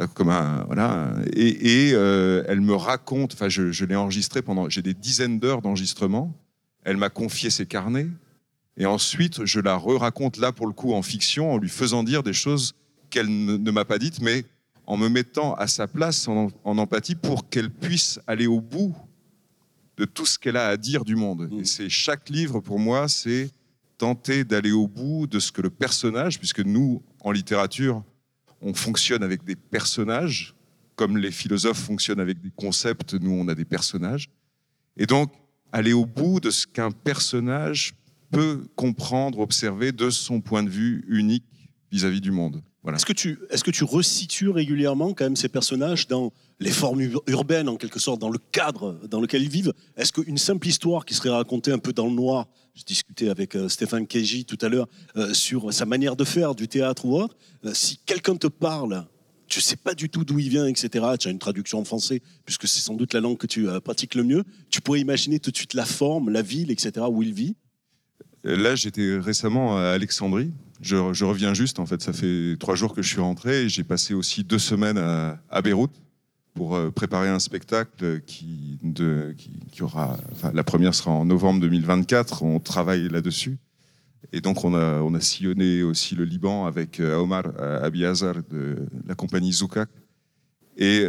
Euh, 0.00 0.06
Comme 0.06 0.28
un, 0.28 0.64
voilà, 0.64 1.14
et, 1.32 1.90
elle 1.90 2.60
me 2.60 2.74
raconte, 2.74 3.34
enfin 3.34 3.48
je, 3.48 3.72
je 3.72 3.84
l'ai 3.84 3.96
enregistré 3.96 4.40
pendant, 4.40 4.68
j'ai 4.68 4.82
des 4.82 4.94
dizaines 4.94 5.40
d'heures 5.40 5.62
d'enregistrement. 5.62 6.32
Elle 6.84 6.96
m'a 6.96 7.10
confié 7.10 7.50
ses 7.50 7.66
carnets, 7.66 8.08
et 8.80 8.86
ensuite, 8.86 9.44
je 9.44 9.60
la 9.60 9.76
re-raconte 9.76 10.38
là 10.38 10.52
pour 10.52 10.66
le 10.66 10.72
coup 10.72 10.94
en 10.94 11.02
fiction, 11.02 11.52
en 11.52 11.58
lui 11.58 11.68
faisant 11.68 12.02
dire 12.02 12.22
des 12.22 12.32
choses 12.32 12.74
qu'elle 13.10 13.28
ne 13.28 13.70
m'a 13.70 13.84
pas 13.84 13.98
dites, 13.98 14.22
mais 14.22 14.44
en 14.90 14.96
me 14.96 15.08
mettant 15.08 15.54
à 15.54 15.68
sa 15.68 15.86
place 15.86 16.26
en, 16.26 16.48
en 16.64 16.78
empathie 16.78 17.14
pour 17.14 17.48
qu'elle 17.48 17.70
puisse 17.70 18.18
aller 18.26 18.48
au 18.48 18.60
bout 18.60 18.92
de 19.96 20.04
tout 20.04 20.26
ce 20.26 20.36
qu'elle 20.36 20.56
a 20.56 20.66
à 20.66 20.76
dire 20.76 21.04
du 21.04 21.14
monde. 21.14 21.48
Et 21.60 21.64
c'est 21.64 21.88
chaque 21.88 22.28
livre 22.28 22.58
pour 22.58 22.80
moi, 22.80 23.06
c'est 23.06 23.52
tenter 23.98 24.42
d'aller 24.42 24.72
au 24.72 24.88
bout 24.88 25.28
de 25.28 25.38
ce 25.38 25.52
que 25.52 25.62
le 25.62 25.70
personnage, 25.70 26.40
puisque 26.40 26.58
nous 26.58 27.04
en 27.20 27.30
littérature, 27.30 28.02
on 28.60 28.74
fonctionne 28.74 29.22
avec 29.22 29.44
des 29.44 29.54
personnages, 29.54 30.56
comme 30.96 31.18
les 31.18 31.30
philosophes 31.30 31.78
fonctionnent 31.78 32.18
avec 32.18 32.40
des 32.40 32.50
concepts, 32.50 33.14
nous 33.14 33.30
on 33.30 33.46
a 33.46 33.54
des 33.54 33.64
personnages, 33.64 34.28
et 34.96 35.06
donc 35.06 35.32
aller 35.70 35.92
au 35.92 36.04
bout 36.04 36.40
de 36.40 36.50
ce 36.50 36.66
qu'un 36.66 36.90
personnage 36.90 37.94
peut 38.32 38.66
comprendre, 38.74 39.38
observer 39.38 39.92
de 39.92 40.10
son 40.10 40.40
point 40.40 40.64
de 40.64 40.70
vue 40.70 41.04
unique 41.06 41.70
vis-à-vis 41.92 42.20
du 42.20 42.32
monde. 42.32 42.60
Voilà. 42.82 42.96
Est-ce 42.96 43.04
que, 43.04 43.12
tu, 43.12 43.38
est-ce 43.50 43.62
que 43.62 43.70
tu 43.70 43.84
resitues 43.84 44.48
régulièrement 44.48 45.12
quand 45.12 45.24
même 45.24 45.36
ces 45.36 45.50
personnages 45.50 46.08
dans 46.08 46.32
les 46.60 46.70
formes 46.70 47.00
ur- 47.02 47.22
urbaines, 47.26 47.68
en 47.68 47.76
quelque 47.76 48.00
sorte, 48.00 48.20
dans 48.20 48.30
le 48.30 48.38
cadre 48.52 48.98
dans 49.06 49.20
lequel 49.20 49.42
ils 49.42 49.50
vivent? 49.50 49.74
Est-ce 49.98 50.12
qu'une 50.12 50.38
simple 50.38 50.66
histoire 50.66 51.04
qui 51.04 51.12
serait 51.12 51.28
racontée 51.28 51.72
un 51.72 51.78
peu 51.78 51.92
dans 51.92 52.06
le 52.06 52.14
noir, 52.14 52.46
je 52.74 52.84
discutais 52.84 53.28
avec 53.28 53.54
euh, 53.54 53.68
Stéphane 53.68 54.06
Keji 54.06 54.46
tout 54.46 54.56
à 54.62 54.70
l'heure 54.70 54.86
euh, 55.16 55.34
sur 55.34 55.74
sa 55.74 55.84
manière 55.84 56.16
de 56.16 56.24
faire 56.24 56.54
du 56.54 56.68
théâtre 56.68 57.04
ou 57.04 57.20
autre, 57.20 57.36
euh, 57.66 57.72
si 57.74 57.98
quelqu'un 58.06 58.36
te 58.36 58.46
parle, 58.46 59.04
tu 59.46 59.60
sais 59.60 59.76
pas 59.76 59.92
du 59.94 60.08
tout 60.08 60.24
d'où 60.24 60.38
il 60.38 60.48
vient, 60.48 60.66
etc., 60.66 61.04
tu 61.18 61.28
as 61.28 61.30
une 61.32 61.38
traduction 61.38 61.80
en 61.80 61.84
français, 61.84 62.22
puisque 62.46 62.66
c'est 62.66 62.80
sans 62.80 62.94
doute 62.94 63.12
la 63.12 63.20
langue 63.20 63.36
que 63.36 63.48
tu 63.48 63.66
pratiques 63.84 64.14
le 64.14 64.22
mieux, 64.22 64.44
tu 64.70 64.80
pourrais 64.80 65.00
imaginer 65.00 65.38
tout 65.38 65.50
de 65.50 65.56
suite 65.56 65.74
la 65.74 65.84
forme, 65.84 66.30
la 66.30 66.40
ville, 66.40 66.70
etc., 66.70 67.04
où 67.10 67.22
il 67.22 67.34
vit? 67.34 67.56
Là, 68.44 68.74
j'étais 68.74 69.18
récemment 69.18 69.76
à 69.76 69.88
Alexandrie. 69.90 70.52
Je, 70.80 71.24
reviens 71.24 71.52
juste, 71.52 71.78
en 71.78 71.86
fait, 71.86 72.00
ça 72.00 72.12
fait 72.12 72.56
trois 72.58 72.74
jours 72.74 72.94
que 72.94 73.02
je 73.02 73.08
suis 73.08 73.20
rentré. 73.20 73.64
et 73.64 73.68
J'ai 73.68 73.84
passé 73.84 74.14
aussi 74.14 74.44
deux 74.44 74.58
semaines 74.58 74.98
à, 74.98 75.62
Beyrouth 75.62 75.92
pour 76.54 76.74
euh, 76.74 76.90
préparer 76.90 77.28
un 77.28 77.38
spectacle 77.38 78.20
qui, 78.22 78.78
aura. 79.80 80.18
La 80.54 80.64
première 80.64 80.94
sera 80.94 81.10
en 81.10 81.26
novembre 81.26 81.60
2024. 81.60 82.42
On 82.42 82.60
travaille 82.60 83.08
là-dessus. 83.08 83.58
Et 84.32 84.40
donc, 84.40 84.64
on 84.64 84.74
a, 84.74 85.00
on 85.00 85.12
a 85.14 85.20
sillonné 85.20 85.82
aussi 85.82 86.14
le 86.14 86.24
Liban 86.24 86.66
avec 86.66 86.98
euh, 87.00 87.16
Omar 87.16 87.44
euh, 87.58 87.82
Abiazar 87.82 88.36
de 88.50 88.86
la 89.06 89.14
compagnie 89.14 89.52
Zoukak. 89.52 89.90
Et 90.76 91.06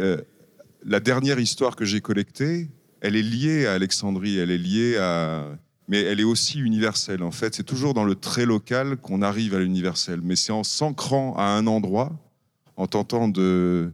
la 0.84 1.00
dernière 1.00 1.38
histoire 1.38 1.76
que 1.76 1.86
j'ai 1.86 2.02
collectée, 2.02 2.68
elle 3.00 3.16
est 3.16 3.22
liée 3.22 3.64
à 3.64 3.72
Alexandrie, 3.72 4.36
elle 4.36 4.50
est 4.50 4.58
liée 4.58 4.98
à. 4.98 5.46
Mais 5.88 6.00
elle 6.02 6.20
est 6.20 6.24
aussi 6.24 6.60
universelle. 6.60 7.22
En 7.22 7.32
fait, 7.32 7.54
c'est 7.54 7.64
toujours 7.64 7.94
dans 7.94 8.04
le 8.04 8.14
très 8.14 8.46
local 8.46 8.96
qu'on 8.96 9.22
arrive 9.22 9.54
à 9.54 9.58
l'universel. 9.58 10.20
Mais 10.22 10.36
c'est 10.36 10.52
en 10.52 10.64
s'ancrant 10.64 11.34
à 11.36 11.44
un 11.44 11.66
endroit, 11.66 12.12
en 12.76 12.86
tentant 12.86 13.28
de 13.28 13.92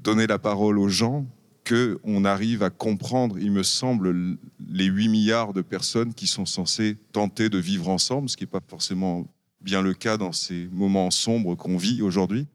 donner 0.00 0.26
la 0.26 0.38
parole 0.38 0.78
aux 0.78 0.88
gens, 0.88 1.26
que 1.64 1.98
on 2.04 2.24
arrive 2.24 2.62
à 2.62 2.70
comprendre, 2.70 3.38
il 3.38 3.50
me 3.50 3.62
semble, 3.62 4.36
les 4.68 4.84
8 4.84 5.08
milliards 5.08 5.52
de 5.54 5.62
personnes 5.62 6.14
qui 6.14 6.26
sont 6.26 6.46
censées 6.46 6.96
tenter 7.12 7.48
de 7.48 7.58
vivre 7.58 7.88
ensemble, 7.88 8.28
ce 8.28 8.36
qui 8.36 8.44
n'est 8.44 8.48
pas 8.50 8.60
forcément 8.66 9.26
bien 9.60 9.80
le 9.80 9.94
cas 9.94 10.18
dans 10.18 10.32
ces 10.32 10.68
moments 10.70 11.10
sombres 11.10 11.54
qu'on 11.54 11.78
vit 11.78 12.02
aujourd'hui, 12.02 12.46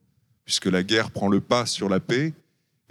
puisque 0.46 0.68
la 0.68 0.84
guerre 0.84 1.12
prend 1.12 1.28
le 1.28 1.42
pas 1.42 1.66
sur 1.66 1.90
la 1.90 2.00
paix 2.00 2.34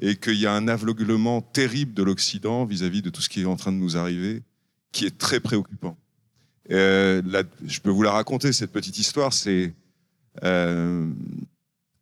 et 0.00 0.16
qu'il 0.16 0.34
y 0.34 0.46
a 0.46 0.52
un 0.52 0.68
aveuglement 0.68 1.40
terrible 1.40 1.94
de 1.94 2.02
l'Occident 2.02 2.64
vis-à-vis 2.64 3.02
de 3.02 3.10
tout 3.10 3.22
ce 3.22 3.28
qui 3.28 3.42
est 3.42 3.46
en 3.46 3.56
train 3.56 3.72
de 3.72 3.78
nous 3.78 3.96
arriver, 3.96 4.42
qui 4.92 5.06
est 5.06 5.16
très 5.16 5.40
préoccupant. 5.40 5.96
Euh, 6.70 7.22
je 7.66 7.80
peux 7.80 7.90
vous 7.90 8.02
la 8.02 8.12
raconter, 8.12 8.52
cette 8.52 8.72
petite 8.72 8.98
histoire, 8.98 9.32
c'est 9.32 9.72
euh, 10.44 11.10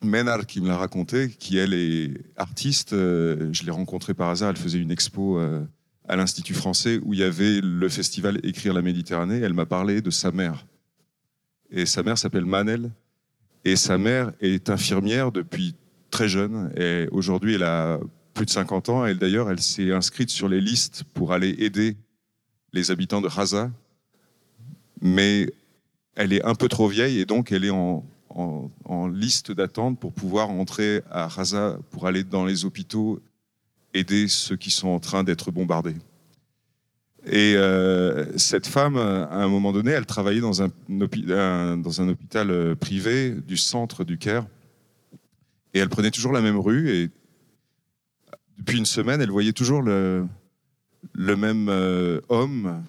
Ménard 0.02 0.46
qui 0.46 0.60
me 0.60 0.68
l'a 0.68 0.76
raconté, 0.76 1.30
qui 1.30 1.58
elle 1.58 1.74
est 1.74 2.12
artiste. 2.36 2.92
euh, 2.92 3.48
je 3.52 3.64
l'ai 3.64 3.70
rencontrée 3.70 4.14
par 4.14 4.30
hasard, 4.30 4.50
elle 4.50 4.56
faisait 4.56 4.78
une 4.78 4.90
expo 4.90 5.38
euh, 5.38 5.64
à 6.08 6.16
l'Institut 6.16 6.54
français 6.54 7.00
où 7.04 7.14
il 7.14 7.20
y 7.20 7.22
avait 7.22 7.60
le 7.60 7.88
festival 7.88 8.40
Écrire 8.42 8.74
la 8.74 8.82
Méditerranée. 8.82 9.40
Elle 9.40 9.54
m'a 9.54 9.66
parlé 9.66 10.00
de 10.00 10.10
sa 10.10 10.30
mère. 10.30 10.66
Et 11.70 11.86
sa 11.86 12.02
mère 12.02 12.18
s'appelle 12.18 12.44
Manel. 12.44 12.90
Et 13.64 13.76
sa 13.76 13.98
mère 13.98 14.32
est 14.40 14.70
infirmière 14.70 15.32
depuis 15.32 15.74
très 16.10 16.28
jeune. 16.28 16.72
Et 16.76 17.08
aujourd'hui, 17.10 17.54
elle 17.54 17.64
a 17.64 17.98
plus 18.34 18.46
de 18.46 18.50
50 18.50 18.88
ans. 18.90 19.04
Elle, 19.04 19.18
d'ailleurs, 19.18 19.50
elle 19.50 19.60
s'est 19.60 19.92
inscrite 19.92 20.30
sur 20.30 20.48
les 20.48 20.60
listes 20.60 21.02
pour 21.14 21.32
aller 21.32 21.56
aider 21.58 21.96
les 22.72 22.90
habitants 22.90 23.20
de 23.20 23.28
Raza. 23.28 23.70
Mais 25.00 25.50
elle 26.14 26.32
est 26.32 26.44
un 26.44 26.54
peu 26.54 26.68
trop 26.68 26.88
vieille 26.88 27.20
et 27.20 27.26
donc 27.26 27.52
elle 27.52 27.64
est 27.64 27.70
en, 27.70 28.04
liste 29.12 29.50
d'attente 29.52 29.98
pour 29.98 30.12
pouvoir 30.12 30.50
entrer 30.50 31.00
à 31.10 31.26
Raza, 31.26 31.78
pour 31.90 32.06
aller 32.06 32.22
dans 32.22 32.44
les 32.44 32.64
hôpitaux, 32.64 33.20
aider 33.94 34.28
ceux 34.28 34.56
qui 34.56 34.70
sont 34.70 34.88
en 34.88 34.98
train 34.98 35.24
d'être 35.24 35.50
bombardés. 35.50 35.94
Et 37.24 37.54
euh, 37.56 38.36
cette 38.36 38.66
femme, 38.66 38.96
à 38.96 39.36
un 39.36 39.48
moment 39.48 39.72
donné, 39.72 39.92
elle 39.92 40.06
travaillait 40.06 40.40
dans 40.40 40.62
un 40.62 40.70
hôpital 41.00 42.50
euh, 42.50 42.74
privé 42.74 43.30
du 43.30 43.56
centre 43.56 44.04
du 44.04 44.18
Caire. 44.18 44.46
Et 45.72 45.78
elle 45.78 45.88
prenait 45.88 46.10
toujours 46.10 46.32
la 46.32 46.40
même 46.40 46.58
rue. 46.58 46.90
Et 46.90 47.10
depuis 48.58 48.78
une 48.78 48.86
semaine, 48.86 49.20
elle 49.20 49.30
voyait 49.30 49.52
toujours 49.52 49.82
le, 49.82 50.26
le 51.12 51.36
même 51.36 51.68
euh, 51.68 52.20
homme 52.28 52.82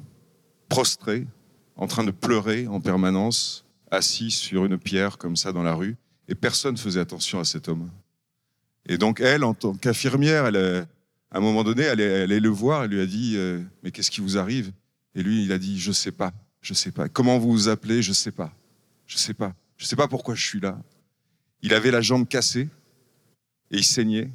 prostré, 0.69 1.27
en 1.75 1.87
train 1.87 2.03
de 2.03 2.11
pleurer 2.11 2.67
en 2.67 2.79
permanence, 2.81 3.65
assis 3.91 4.31
sur 4.31 4.65
une 4.65 4.77
pierre 4.77 5.17
comme 5.17 5.35
ça 5.35 5.51
dans 5.51 5.63
la 5.63 5.73
rue. 5.75 5.95
Et 6.27 6.35
personne 6.35 6.73
ne 6.73 6.79
faisait 6.79 6.99
attention 6.99 7.39
à 7.39 7.45
cet 7.45 7.69
homme. 7.69 7.89
Et 8.85 8.97
donc 8.97 9.19
elle, 9.21 9.43
en 9.43 9.53
tant 9.53 9.73
qu'infirmière, 9.75 10.49
euh, 10.53 10.83
à 11.31 11.37
un 11.37 11.41
moment 11.41 11.63
donné, 11.63 11.83
elle, 11.83 11.99
est- 11.99 12.03
elle 12.03 12.21
allait 12.23 12.39
le 12.39 12.49
voir, 12.49 12.83
elle 12.83 12.91
lui 12.91 13.01
a 13.01 13.05
dit 13.05 13.33
euh, 13.37 13.61
Mais 13.83 13.91
qu'est-ce 13.91 14.11
qui 14.11 14.21
vous 14.21 14.37
arrive? 14.37 14.71
Et 15.15 15.23
lui, 15.23 15.43
il 15.43 15.51
a 15.51 15.57
dit 15.57 15.79
Je 15.79 15.91
sais 15.91 16.11
pas, 16.11 16.33
je 16.61 16.73
sais 16.73 16.91
pas. 16.91 17.07
Comment 17.09 17.37
vous 17.37 17.51
vous 17.51 17.69
appelez? 17.69 18.01
Je 18.01 18.13
sais 18.13 18.31
pas, 18.31 18.53
je 19.05 19.17
sais 19.17 19.33
pas. 19.33 19.53
Je 19.77 19.85
sais 19.85 19.95
pas 19.95 20.07
pourquoi 20.07 20.35
je 20.35 20.45
suis 20.45 20.59
là. 20.59 20.77
Il 21.61 21.73
avait 21.73 21.91
la 21.91 22.01
jambe 22.01 22.27
cassée 22.27 22.67
et 23.71 23.77
il 23.77 23.83
saignait. 23.83 24.29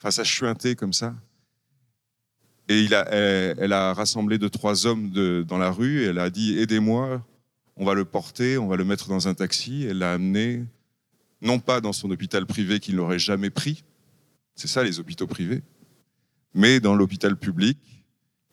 Enfin, 0.00 0.10
ça 0.10 0.24
chuintait 0.24 0.74
comme 0.76 0.92
ça. 0.92 1.14
Et 2.68 2.84
elle, 2.84 3.72
a 3.72 3.94
rassemblé 3.94 4.38
deux, 4.38 4.50
trois 4.50 4.86
hommes 4.86 5.10
dans 5.44 5.58
la 5.58 5.70
rue 5.70 6.02
et 6.02 6.06
elle 6.06 6.18
a 6.18 6.28
dit 6.28 6.58
Aidez-moi, 6.58 7.24
on 7.76 7.84
va 7.84 7.94
le 7.94 8.04
porter, 8.04 8.58
on 8.58 8.66
va 8.66 8.76
le 8.76 8.84
mettre 8.84 9.08
dans 9.08 9.26
un 9.26 9.34
taxi. 9.34 9.86
Elle 9.88 9.98
l'a 9.98 10.12
amené, 10.12 10.64
non 11.40 11.60
pas 11.60 11.80
dans 11.80 11.92
son 11.92 12.10
hôpital 12.10 12.44
privé 12.44 12.80
qu'il 12.80 12.96
n'aurait 12.96 13.18
jamais 13.18 13.50
pris, 13.50 13.84
c'est 14.54 14.68
ça 14.68 14.82
les 14.82 15.00
hôpitaux 15.00 15.26
privés, 15.26 15.62
mais 16.52 16.80
dans 16.80 16.94
l'hôpital 16.94 17.36
public 17.36 17.78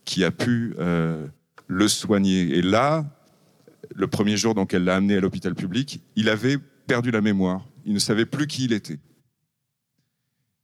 qui 0.05 0.23
a 0.23 0.31
pu 0.31 0.75
euh, 0.79 1.25
le 1.67 1.87
soigner. 1.87 2.57
Et 2.57 2.61
là, 2.61 3.05
le 3.95 4.07
premier 4.07 4.37
jour 4.37 4.53
donc 4.53 4.73
elle 4.73 4.83
l'a 4.83 4.95
amené 4.95 5.17
à 5.17 5.19
l'hôpital 5.19 5.55
public, 5.55 6.01
il 6.15 6.29
avait 6.29 6.57
perdu 6.87 7.11
la 7.11 7.21
mémoire. 7.21 7.65
Il 7.85 7.93
ne 7.93 7.99
savait 7.99 8.25
plus 8.25 8.47
qui 8.47 8.65
il 8.65 8.73
était. 8.73 8.99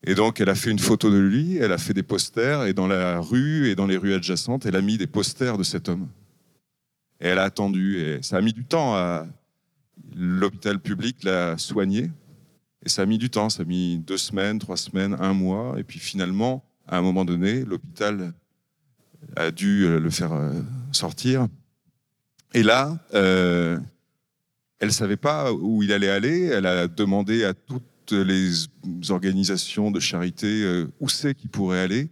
Et 0.03 0.15
donc, 0.15 0.41
elle 0.41 0.49
a 0.49 0.55
fait 0.55 0.71
une 0.71 0.79
photo 0.79 1.11
de 1.11 1.17
lui, 1.17 1.57
elle 1.57 1.71
a 1.71 1.77
fait 1.77 1.93
des 1.93 2.03
posters, 2.03 2.65
et 2.65 2.73
dans 2.73 2.87
la 2.87 3.19
rue 3.19 3.69
et 3.69 3.75
dans 3.75 3.85
les 3.85 3.97
rues 3.97 4.13
adjacentes, 4.13 4.65
elle 4.65 4.75
a 4.75 4.81
mis 4.81 4.97
des 4.97 5.07
posters 5.07 5.57
de 5.57 5.63
cet 5.63 5.89
homme. 5.89 6.07
Et 7.19 7.27
elle 7.27 7.37
a 7.37 7.43
attendu, 7.43 7.99
et 7.99 8.23
ça 8.23 8.37
a 8.37 8.41
mis 8.41 8.53
du 8.53 8.63
temps 8.63 8.95
à. 8.95 9.27
L'hôpital 10.13 10.77
public 10.79 11.23
l'a 11.23 11.57
soigné, 11.57 12.11
et 12.83 12.89
ça 12.89 13.03
a 13.03 13.05
mis 13.05 13.17
du 13.17 13.29
temps, 13.29 13.49
ça 13.49 13.61
a 13.61 13.65
mis 13.65 13.97
deux 13.99 14.17
semaines, 14.17 14.59
trois 14.59 14.75
semaines, 14.75 15.15
un 15.19 15.33
mois, 15.33 15.75
et 15.77 15.83
puis 15.83 15.99
finalement, 15.99 16.65
à 16.87 16.97
un 16.97 17.01
moment 17.01 17.23
donné, 17.23 17.63
l'hôpital 17.63 18.33
a 19.35 19.51
dû 19.51 19.85
euh, 19.85 19.99
le 19.99 20.09
faire 20.09 20.33
euh, 20.33 20.51
sortir. 20.91 21.47
Et 22.53 22.63
là, 22.63 22.97
euh, 23.13 23.77
elle 24.79 24.89
ne 24.89 24.93
savait 24.93 25.17
pas 25.17 25.53
où 25.53 25.83
il 25.83 25.93
allait 25.93 26.09
aller, 26.09 26.45
elle 26.45 26.65
a 26.65 26.87
demandé 26.87 27.45
à 27.45 27.53
toutes 27.53 27.83
les 28.15 29.11
organisations 29.11 29.91
de 29.91 29.99
charité 29.99 30.63
euh, 30.63 30.87
où 30.99 31.09
c'est 31.09 31.35
qu'il 31.35 31.49
pourrait 31.49 31.79
aller. 31.79 32.09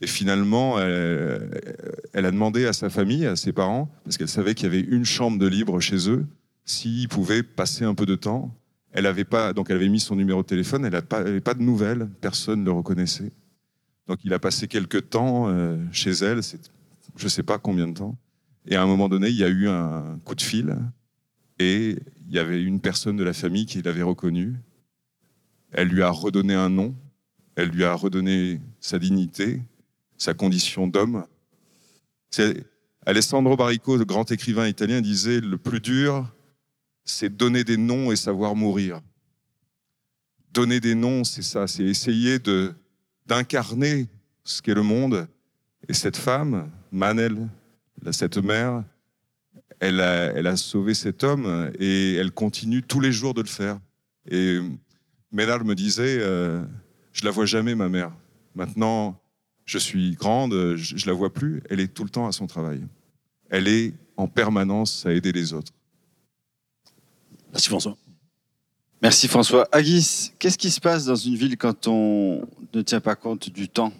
Et 0.00 0.06
finalement, 0.06 0.78
elle, 0.78 2.24
a 2.24 2.30
demandé 2.30 2.66
à 2.66 2.72
sa 2.72 2.88
famille, 2.88 3.26
à 3.26 3.34
ses 3.34 3.52
parents, 3.52 3.90
parce 4.04 4.16
qu'elle 4.16 4.28
savait 4.28 4.54
qu'il 4.54 4.66
y 4.66 4.68
avait 4.68 4.86
une 4.86 5.04
chambre 5.04 5.38
de 5.38 5.46
libre 5.48 5.80
chez 5.80 6.08
eux, 6.08 6.24
s'il 6.64 7.08
pouvait 7.08 7.42
passer 7.42 7.84
un 7.84 7.94
peu 7.94 8.06
de 8.06 8.14
temps. 8.14 8.54
Elle 8.92 9.06
avait 9.06 9.24
pas, 9.24 9.52
donc 9.52 9.70
elle 9.70 9.76
avait 9.76 9.88
mis 9.88 9.98
son 9.98 10.14
numéro 10.14 10.42
de 10.42 10.46
téléphone, 10.46 10.84
elle 10.84 10.92
n'avait 10.92 11.40
pas, 11.40 11.54
de 11.54 11.62
nouvelles, 11.62 12.08
personne 12.20 12.60
ne 12.60 12.66
le 12.66 12.70
reconnaissait. 12.70 13.32
Donc 14.06 14.20
il 14.22 14.32
a 14.32 14.38
passé 14.38 14.68
quelques 14.68 15.10
temps 15.10 15.48
euh, 15.48 15.76
chez 15.90 16.12
elle, 16.12 16.42
je 17.16 17.24
ne 17.24 17.28
sais 17.28 17.42
pas 17.42 17.58
combien 17.58 17.88
de 17.88 17.94
temps. 17.94 18.16
Et 18.66 18.76
à 18.76 18.82
un 18.82 18.86
moment 18.86 19.08
donné, 19.08 19.30
il 19.30 19.36
y 19.36 19.44
a 19.44 19.48
eu 19.48 19.66
un 19.68 20.20
coup 20.24 20.36
de 20.36 20.42
fil 20.42 20.76
et 21.58 21.96
il 22.28 22.34
y 22.34 22.38
avait 22.38 22.62
une 22.62 22.80
personne 22.80 23.16
de 23.16 23.24
la 23.24 23.32
famille 23.32 23.66
qui 23.66 23.82
l'avait 23.82 24.02
reconnu. 24.02 24.54
Elle 25.72 25.88
lui 25.88 26.02
a 26.02 26.10
redonné 26.10 26.54
un 26.54 26.68
nom, 26.68 26.94
elle 27.56 27.68
lui 27.68 27.84
a 27.84 27.94
redonné 27.94 28.60
sa 28.80 28.98
dignité, 28.98 29.60
sa 30.16 30.34
condition 30.34 30.86
d'homme. 30.86 31.26
Alessandro 33.06 33.56
Baricco, 33.56 33.96
le 33.96 34.04
grand 34.04 34.30
écrivain 34.30 34.66
italien, 34.66 35.00
disait 35.00 35.40
le 35.40 35.58
plus 35.58 35.80
dur, 35.80 36.26
c'est 37.04 37.34
donner 37.34 37.64
des 37.64 37.76
noms 37.76 38.12
et 38.12 38.16
savoir 38.16 38.54
mourir. 38.54 39.00
Donner 40.52 40.80
des 40.80 40.94
noms, 40.94 41.24
c'est 41.24 41.42
ça, 41.42 41.66
c'est 41.66 41.84
essayer 41.84 42.38
d'incarner 43.26 44.08
ce 44.44 44.62
qu'est 44.62 44.74
le 44.74 44.82
monde. 44.82 45.26
Et 45.88 45.94
cette 45.94 46.16
femme, 46.16 46.70
Manel, 46.90 47.48
cette 48.12 48.38
mère, 48.38 48.84
elle 49.80 50.00
a, 50.00 50.32
elle 50.32 50.46
a 50.46 50.56
sauvé 50.56 50.94
cet 50.94 51.24
homme 51.24 51.70
et 51.78 52.14
elle 52.14 52.32
continue 52.32 52.82
tous 52.82 53.00
les 53.00 53.12
jours 53.12 53.34
de 53.34 53.42
le 53.42 53.48
faire. 53.48 53.78
Et 54.30 54.58
Ménard 55.30 55.64
me 55.64 55.74
disait, 55.74 56.18
euh, 56.20 56.64
je 57.12 57.24
la 57.24 57.30
vois 57.30 57.46
jamais, 57.46 57.74
ma 57.74 57.88
mère. 57.88 58.12
Maintenant, 58.54 59.20
je 59.64 59.78
suis 59.78 60.14
grande, 60.14 60.52
je, 60.76 60.96
je 60.96 61.06
la 61.06 61.12
vois 61.12 61.32
plus. 61.32 61.62
Elle 61.68 61.80
est 61.80 61.92
tout 61.92 62.04
le 62.04 62.10
temps 62.10 62.26
à 62.26 62.32
son 62.32 62.46
travail. 62.46 62.82
Elle 63.50 63.68
est 63.68 63.94
en 64.16 64.26
permanence 64.26 65.06
à 65.06 65.12
aider 65.12 65.32
les 65.32 65.52
autres. 65.52 65.72
Merci 67.52 67.68
François. 67.68 67.96
Merci 69.00 69.28
François. 69.28 69.68
Aguis, 69.70 70.32
qu'est-ce 70.38 70.58
qui 70.58 70.70
se 70.70 70.80
passe 70.80 71.04
dans 71.04 71.14
une 71.14 71.36
ville 71.36 71.56
quand 71.56 71.86
on 71.86 72.46
ne 72.74 72.82
tient 72.82 73.00
pas 73.00 73.14
compte 73.14 73.48
du 73.50 73.68
temps? 73.68 73.92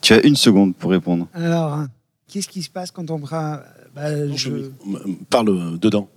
Tu 0.00 0.12
as 0.14 0.26
une 0.26 0.36
seconde 0.36 0.74
pour 0.74 0.90
répondre. 0.90 1.28
Alors, 1.32 1.84
qu'est-ce 2.26 2.48
qui 2.48 2.62
se 2.62 2.70
passe 2.70 2.90
quand 2.90 3.10
on 3.10 3.20
prend... 3.20 3.58
Bah, 3.94 4.34
je... 4.34 4.70
Parle 5.30 5.78
dedans, 5.78 6.08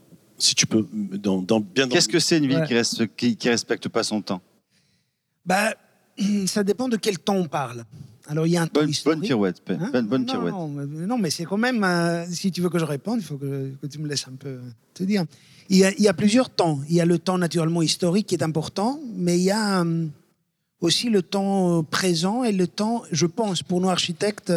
si 0.41 0.55
tu 0.55 0.65
peux. 0.65 0.85
Dans, 0.91 1.59
bien 1.59 1.87
Qu'est-ce 1.87 2.09
que 2.09 2.19
c'est 2.19 2.37
une 2.37 2.47
ville 2.47 2.63
qui, 2.67 2.73
reste, 2.73 3.15
qui, 3.15 3.37
respecte 3.49 3.87
pas 3.89 4.03
son 4.03 4.21
temps? 4.21 4.41
Bah, 5.45 5.73
Ça 6.47 6.63
dépend 6.63 6.89
de 6.89 6.97
quel 6.97 7.19
temps 7.19 7.35
on 7.35 7.47
parle. 7.47 7.85
Alors, 8.27 8.47
il 8.47 8.51
y 8.51 8.57
a 8.57 8.63
un 8.63 8.69
bonne, 8.71 8.91
bonne 9.03 9.21
pirouette. 9.21 9.61
Hein 9.69 10.03
bonne, 10.03 10.25
pirouette. 10.25 10.53
Non, 10.53 11.17
mais 11.17 11.29
c'est 11.29 11.45
quand 11.45 11.57
même. 11.57 11.83
Euh, 11.83 12.25
si 12.29 12.51
tu 12.51 12.61
veux 12.61 12.69
que 12.69 12.79
je 12.79 12.85
réponde, 12.85 13.19
il 13.19 13.25
faut 13.25 13.37
que, 13.37 13.71
tu 13.89 13.99
me 13.99 14.07
laisses 14.07 14.27
un 14.27 14.35
peu 14.35 14.59
te 14.93 15.03
dire. 15.03 15.25
Il 15.69 15.77
y, 15.77 15.85
a, 15.85 15.91
il 15.91 16.03
y, 16.03 16.07
a, 16.07 16.13
plusieurs 16.13 16.49
temps. 16.49 16.79
Il 16.89 16.95
y 16.95 17.01
a 17.01 17.05
le 17.05 17.17
temps 17.17 17.37
naturellement 17.37 17.81
historique 17.81 18.27
qui 18.27 18.35
est 18.35 18.43
important, 18.43 18.99
mais 19.15 19.37
il 19.37 19.43
y 19.43 19.51
a 19.51 19.81
euh, 19.81 20.05
aussi 20.81 21.09
le 21.09 21.21
temps 21.21 21.79
euh, 21.79 21.81
présent 21.81 22.43
et 22.43 22.51
le 22.51 22.67
temps, 22.67 23.03
je 23.11 23.25
pense, 23.25 23.63
pour 23.63 23.81
nous 23.81 23.89
architectes, 23.89 24.53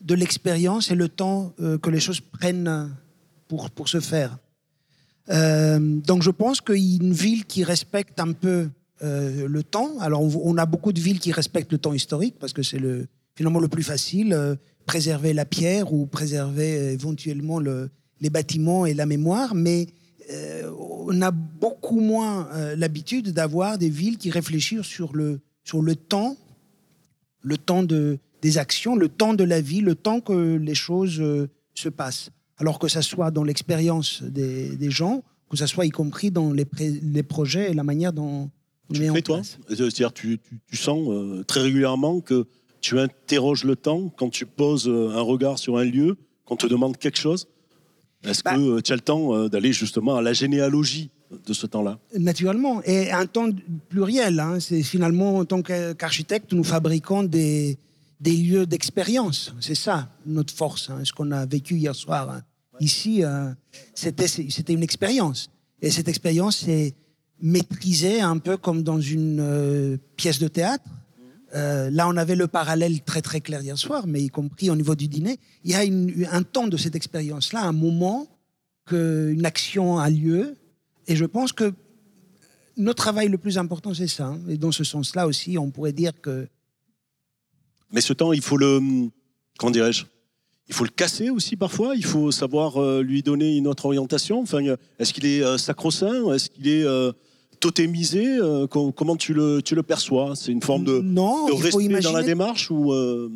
de 0.00 0.14
l'expérience 0.14 0.90
et 0.90 0.94
le 0.94 1.08
temps 1.08 1.54
que 1.80 1.88
les 1.88 2.00
choses 2.00 2.20
prennent 2.20 2.90
pour, 3.48 3.70
pour 3.70 3.88
se 3.88 4.00
faire. 4.00 4.36
Donc 5.28 6.22
je 6.22 6.30
pense 6.30 6.60
qu'une 6.60 7.12
ville 7.12 7.44
qui 7.44 7.64
respecte 7.64 8.20
un 8.20 8.32
peu 8.32 8.68
euh, 9.02 9.48
le 9.48 9.62
temps. 9.62 9.98
Alors, 10.00 10.22
on, 10.22 10.56
a 10.56 10.66
beaucoup 10.66 10.92
de 10.92 11.00
villes 11.00 11.18
qui 11.18 11.32
respectent 11.32 11.72
le 11.72 11.78
temps 11.78 11.92
historique 11.92 12.36
parce 12.38 12.52
que 12.52 12.62
c'est 12.62 12.78
le, 12.78 13.06
finalement 13.34 13.58
le 13.58 13.68
plus 13.68 13.82
facile. 13.82 14.32
Euh, 14.32 14.54
préserver 14.86 15.32
la 15.32 15.44
pierre 15.44 15.92
ou 15.92 16.06
préserver 16.06 16.78
euh, 16.78 16.92
éventuellement 16.92 17.58
le, 17.58 17.90
les 18.20 18.30
bâtiments 18.30 18.86
et 18.86 18.94
la 18.94 19.06
mémoire. 19.06 19.54
Mais 19.54 19.88
on 20.78 21.20
a 21.20 21.30
beaucoup 21.30 22.00
moins 22.00 22.48
l'habitude 22.76 23.34
d'avoir 23.34 23.76
des 23.76 23.90
villes 23.90 24.16
qui 24.16 24.30
réfléchissent 24.30 24.80
sur 24.80 25.12
le, 25.12 25.38
temps, 25.96 26.38
le 27.42 27.58
temps 27.58 27.82
de, 27.82 28.18
des 28.40 28.56
actions, 28.56 28.96
le 28.96 29.10
temps 29.10 29.34
de 29.34 29.44
la 29.44 29.60
vie, 29.60 29.82
le 29.82 29.96
temps 29.96 30.20
que 30.20 30.56
les 30.56 30.74
choses 30.74 31.22
se 31.74 31.88
passent. 31.90 32.30
Alors 32.58 32.78
que 32.78 32.88
ça 32.88 33.02
soit 33.02 33.30
dans 33.30 33.44
l'expérience 33.44 34.22
des, 34.22 34.76
des, 34.76 34.90
gens, 34.90 35.22
que 35.50 35.56
ça 35.56 35.66
soit 35.66 35.86
y 35.86 35.90
compris 35.90 36.30
dans 36.30 36.52
les, 36.52 36.66
les 36.78 37.22
projets 37.22 37.70
et 37.70 37.74
la 37.74 37.82
manière 37.82 38.12
dont, 38.12 38.50
tu 38.92 39.00
fais, 39.00 39.22
toi 39.22 39.40
C'est-à-dire, 39.68 40.12
tu, 40.12 40.40
tu, 40.68 40.76
sens 40.76 41.08
euh, 41.08 41.42
très 41.44 41.60
régulièrement 41.60 42.20
que 42.20 42.46
tu 42.80 42.98
interroges 42.98 43.64
le 43.64 43.76
temps 43.76 44.12
quand 44.16 44.28
tu 44.28 44.46
poses 44.46 44.88
euh, 44.88 45.16
un 45.16 45.22
regard 45.22 45.58
sur 45.58 45.78
un 45.78 45.84
lieu, 45.84 46.16
qu'on 46.44 46.56
te 46.56 46.66
demande 46.66 46.98
quelque 46.98 47.18
chose. 47.18 47.48
Est-ce 48.24 48.42
bah 48.42 48.54
que 48.54 48.60
euh, 48.60 48.80
tu 48.82 48.92
as 48.92 48.96
le 48.96 49.00
temps 49.00 49.48
d'aller 49.48 49.72
justement 49.72 50.16
à 50.16 50.22
la 50.22 50.32
généalogie 50.32 51.10
de 51.46 51.52
ce 51.52 51.66
temps-là? 51.66 51.98
Naturellement, 52.18 52.82
et 52.84 53.10
un 53.10 53.26
temps 53.26 53.48
pluriel. 53.88 54.38
Hein. 54.38 54.60
C'est 54.60 54.82
finalement, 54.82 55.38
en 55.38 55.44
tant 55.44 55.62
qu'architecte, 55.62 56.52
nous 56.52 56.64
fabriquons 56.64 57.22
des, 57.22 57.78
des 58.20 58.36
lieux 58.36 58.66
d'expérience. 58.66 59.54
C'est 59.60 59.74
ça 59.74 60.10
notre 60.26 60.54
force. 60.54 60.90
Hein. 60.90 61.00
Ce 61.04 61.12
qu'on 61.12 61.30
a 61.30 61.46
vécu 61.46 61.76
hier 61.76 61.94
soir 61.94 62.30
hein. 62.30 62.42
ici, 62.80 63.22
c'était 63.94 64.72
une 64.72 64.82
expérience. 64.82 65.50
Et 65.82 65.90
cette 65.90 66.08
expérience, 66.08 66.58
c'est 66.58 66.94
maîtrisé 67.40 68.20
un 68.20 68.38
peu 68.38 68.56
comme 68.56 68.82
dans 68.82 69.00
une 69.00 69.40
euh, 69.40 69.96
pièce 70.16 70.38
de 70.38 70.48
théâtre. 70.48 70.84
Euh, 71.54 71.90
là, 71.90 72.08
on 72.08 72.16
avait 72.16 72.36
le 72.36 72.48
parallèle 72.48 73.02
très 73.02 73.22
très 73.22 73.40
clair 73.40 73.62
hier 73.62 73.78
soir, 73.78 74.06
mais 74.06 74.22
y 74.22 74.28
compris 74.28 74.70
au 74.70 74.76
niveau 74.76 74.94
du 74.94 75.08
dîner. 75.08 75.38
Il 75.62 75.70
y 75.70 75.74
a 75.74 76.34
un 76.34 76.42
temps 76.42 76.66
de 76.66 76.76
cette 76.76 76.96
expérience-là, 76.96 77.62
un 77.62 77.72
moment 77.72 78.26
qu'une 78.86 79.44
action 79.44 79.98
a 79.98 80.10
lieu, 80.10 80.56
et 81.06 81.16
je 81.16 81.24
pense 81.24 81.52
que 81.52 81.72
notre 82.76 83.02
travail 83.02 83.28
le 83.28 83.38
plus 83.38 83.56
important, 83.56 83.94
c'est 83.94 84.08
ça. 84.08 84.26
Hein. 84.26 84.40
Et 84.48 84.56
dans 84.56 84.72
ce 84.72 84.82
sens-là 84.82 85.26
aussi, 85.26 85.58
on 85.58 85.70
pourrait 85.70 85.92
dire 85.92 86.20
que. 86.20 86.48
Mais 87.92 88.00
ce 88.00 88.12
temps, 88.12 88.32
il 88.32 88.42
faut 88.42 88.56
le. 88.56 88.80
Comment 89.58 89.70
dirais-je 89.70 90.04
il 90.66 90.74
faut 90.74 90.84
le 90.84 90.90
casser 90.90 91.28
aussi 91.28 91.56
parfois. 91.56 91.94
Il 91.94 92.06
faut 92.06 92.30
savoir 92.30 92.82
euh, 92.82 93.02
lui 93.02 93.22
donner 93.22 93.54
une 93.54 93.66
autre 93.66 93.84
orientation. 93.84 94.40
Enfin, 94.40 94.60
est-ce 94.98 95.12
qu'il 95.12 95.26
est, 95.26 95.58
sacro-saint 95.58 96.32
Est-ce 96.32 96.48
qu'il 96.48 96.68
est 96.68 96.86
totémisé 97.64 98.26
euh, 98.26 98.66
Comment 98.66 99.16
tu 99.16 99.32
le, 99.32 99.62
tu 99.62 99.74
le 99.74 99.82
perçois? 99.82 100.34
C'est 100.36 100.52
une 100.52 100.62
forme 100.62 100.84
de, 100.84 100.98
non, 101.00 101.46
de 101.46 101.54
respect 101.54 102.00
dans 102.00 102.12
la 102.12 102.22
démarche 102.22 102.70
ou 102.70 102.92
euh, 102.92 103.30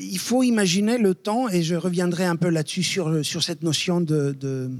Il 0.00 0.18
faut 0.18 0.42
imaginer 0.42 0.98
le 0.98 1.14
temps, 1.14 1.48
et 1.48 1.62
je 1.62 1.74
reviendrai 1.74 2.24
un 2.26 2.36
peu 2.36 2.50
là-dessus 2.50 2.82
sur, 2.82 3.24
sur 3.24 3.42
cette 3.42 3.62
notion 3.62 4.02
de, 4.02 4.36
de 4.38 4.70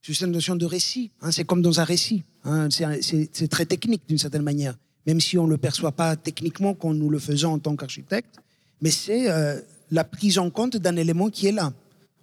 sur 0.00 0.14
cette 0.14 0.28
notion 0.28 0.54
de 0.54 0.66
récit. 0.66 1.10
Hein. 1.22 1.32
c'est 1.32 1.44
comme 1.44 1.62
dans 1.62 1.80
un 1.80 1.84
récit. 1.84 2.22
Hein. 2.44 2.68
c'est 2.70 3.48
très 3.48 3.66
technique 3.66 4.02
d'une 4.06 4.18
certaine 4.18 4.42
manière, 4.42 4.76
même 5.06 5.20
si 5.20 5.38
on 5.38 5.46
ne 5.46 5.50
le 5.50 5.58
perçoit 5.58 5.92
pas 5.92 6.16
techniquement 6.16 6.74
quand 6.74 6.94
nous 6.94 7.10
le 7.10 7.18
faisons 7.18 7.52
en 7.52 7.58
tant 7.58 7.76
qu'architecte. 7.76 8.36
Mais 8.80 8.90
c'est 8.90 9.30
euh, 9.30 9.60
la 9.90 10.04
prise 10.04 10.38
en 10.38 10.50
compte 10.50 10.76
d'un 10.76 10.96
élément 10.96 11.30
qui 11.30 11.46
est 11.46 11.52
là. 11.52 11.72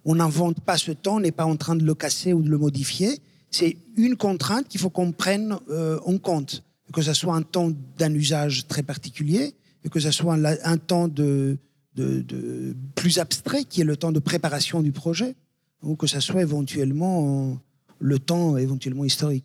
On 0.04 0.16
n'invente 0.16 0.60
pas 0.60 0.76
ce 0.78 0.92
temps, 0.92 1.16
on 1.16 1.20
n'est 1.20 1.32
pas 1.32 1.44
en 1.46 1.56
train 1.56 1.76
de 1.76 1.84
le 1.84 1.94
casser 1.94 2.32
ou 2.32 2.42
de 2.42 2.50
le 2.50 2.58
modifier 2.58 3.20
c'est 3.52 3.76
une 3.96 4.16
contrainte 4.16 4.66
qu'il 4.66 4.80
faut 4.80 4.90
qu'on 4.90 5.12
prenne 5.12 5.56
euh, 5.68 6.00
en 6.04 6.18
compte, 6.18 6.64
que 6.92 7.02
ce 7.02 7.12
soit 7.12 7.36
un 7.36 7.42
temps 7.42 7.70
d'un 7.98 8.12
usage 8.14 8.66
très 8.66 8.82
particulier, 8.82 9.54
que 9.90 10.00
ce 10.00 10.10
soit 10.10 10.34
un, 10.34 10.76
temps 10.78 11.06
de, 11.06 11.58
plus 12.94 13.18
abstrait, 13.18 13.64
qui 13.64 13.82
est 13.82 13.84
le 13.84 13.96
temps 13.96 14.10
de 14.10 14.18
préparation 14.18 14.80
du 14.80 14.90
projet, 14.90 15.36
ou 15.82 15.96
que 15.96 16.06
ce 16.06 16.18
soit 16.20 16.40
éventuellement 16.40 17.58
le 17.98 18.18
temps 18.18 18.56
éventuellement 18.56 19.04
historique. 19.04 19.44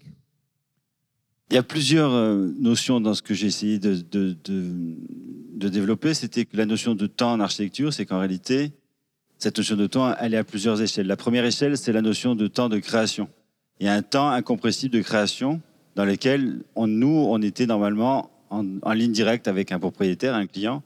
Il 1.49 1.55
y 1.55 1.57
a 1.57 1.63
plusieurs 1.63 2.12
euh, 2.12 2.51
notions 2.60 2.99
dans 2.99 3.13
ce 3.13 3.21
que 3.21 3.33
j'ai 3.33 3.47
essayé 3.47 3.79
de, 3.79 4.03
développer. 5.55 6.13
C'était 6.13 6.45
que 6.45 6.57
la 6.57 6.65
notion 6.65 6.95
de 6.95 7.07
temps 7.07 7.31
en 7.31 7.39
architecture, 7.39 7.93
c'est 7.93 8.05
qu'en 8.05 8.19
réalité, 8.19 8.73
cette 9.38 9.57
notion 9.57 9.75
de 9.75 9.88
temps, 9.88 10.13
elle 10.19 10.33
est 10.33 10.38
à 10.38 10.43
plusieurs 10.43 10.81
échelles. 10.81 11.07
La 11.07 11.15
première 11.15 11.45
échelle, 11.45 11.77
c'est 11.77 11.93
la 11.93 12.01
notion 12.01 12.36
de 12.36 12.47
temps 12.47 12.69
de 12.69 12.79
création 12.79 13.29
il 13.79 13.86
y 13.86 13.89
a 13.89 13.93
un 13.93 14.01
temps 14.01 14.29
incompressible 14.29 14.93
de 14.93 15.01
création 15.01 15.62
dans 15.95 16.05
lequel 16.05 16.62
nous, 16.75 17.27
on 17.29 17.41
était 17.41 17.65
normalement 17.65 18.31
en, 18.49 18.93
ligne 18.93 19.12
directe 19.12 19.47
avec 19.47 19.71
un 19.71 19.79
propriétaire, 19.79 20.36
un 20.36 20.47
client, 20.47 20.83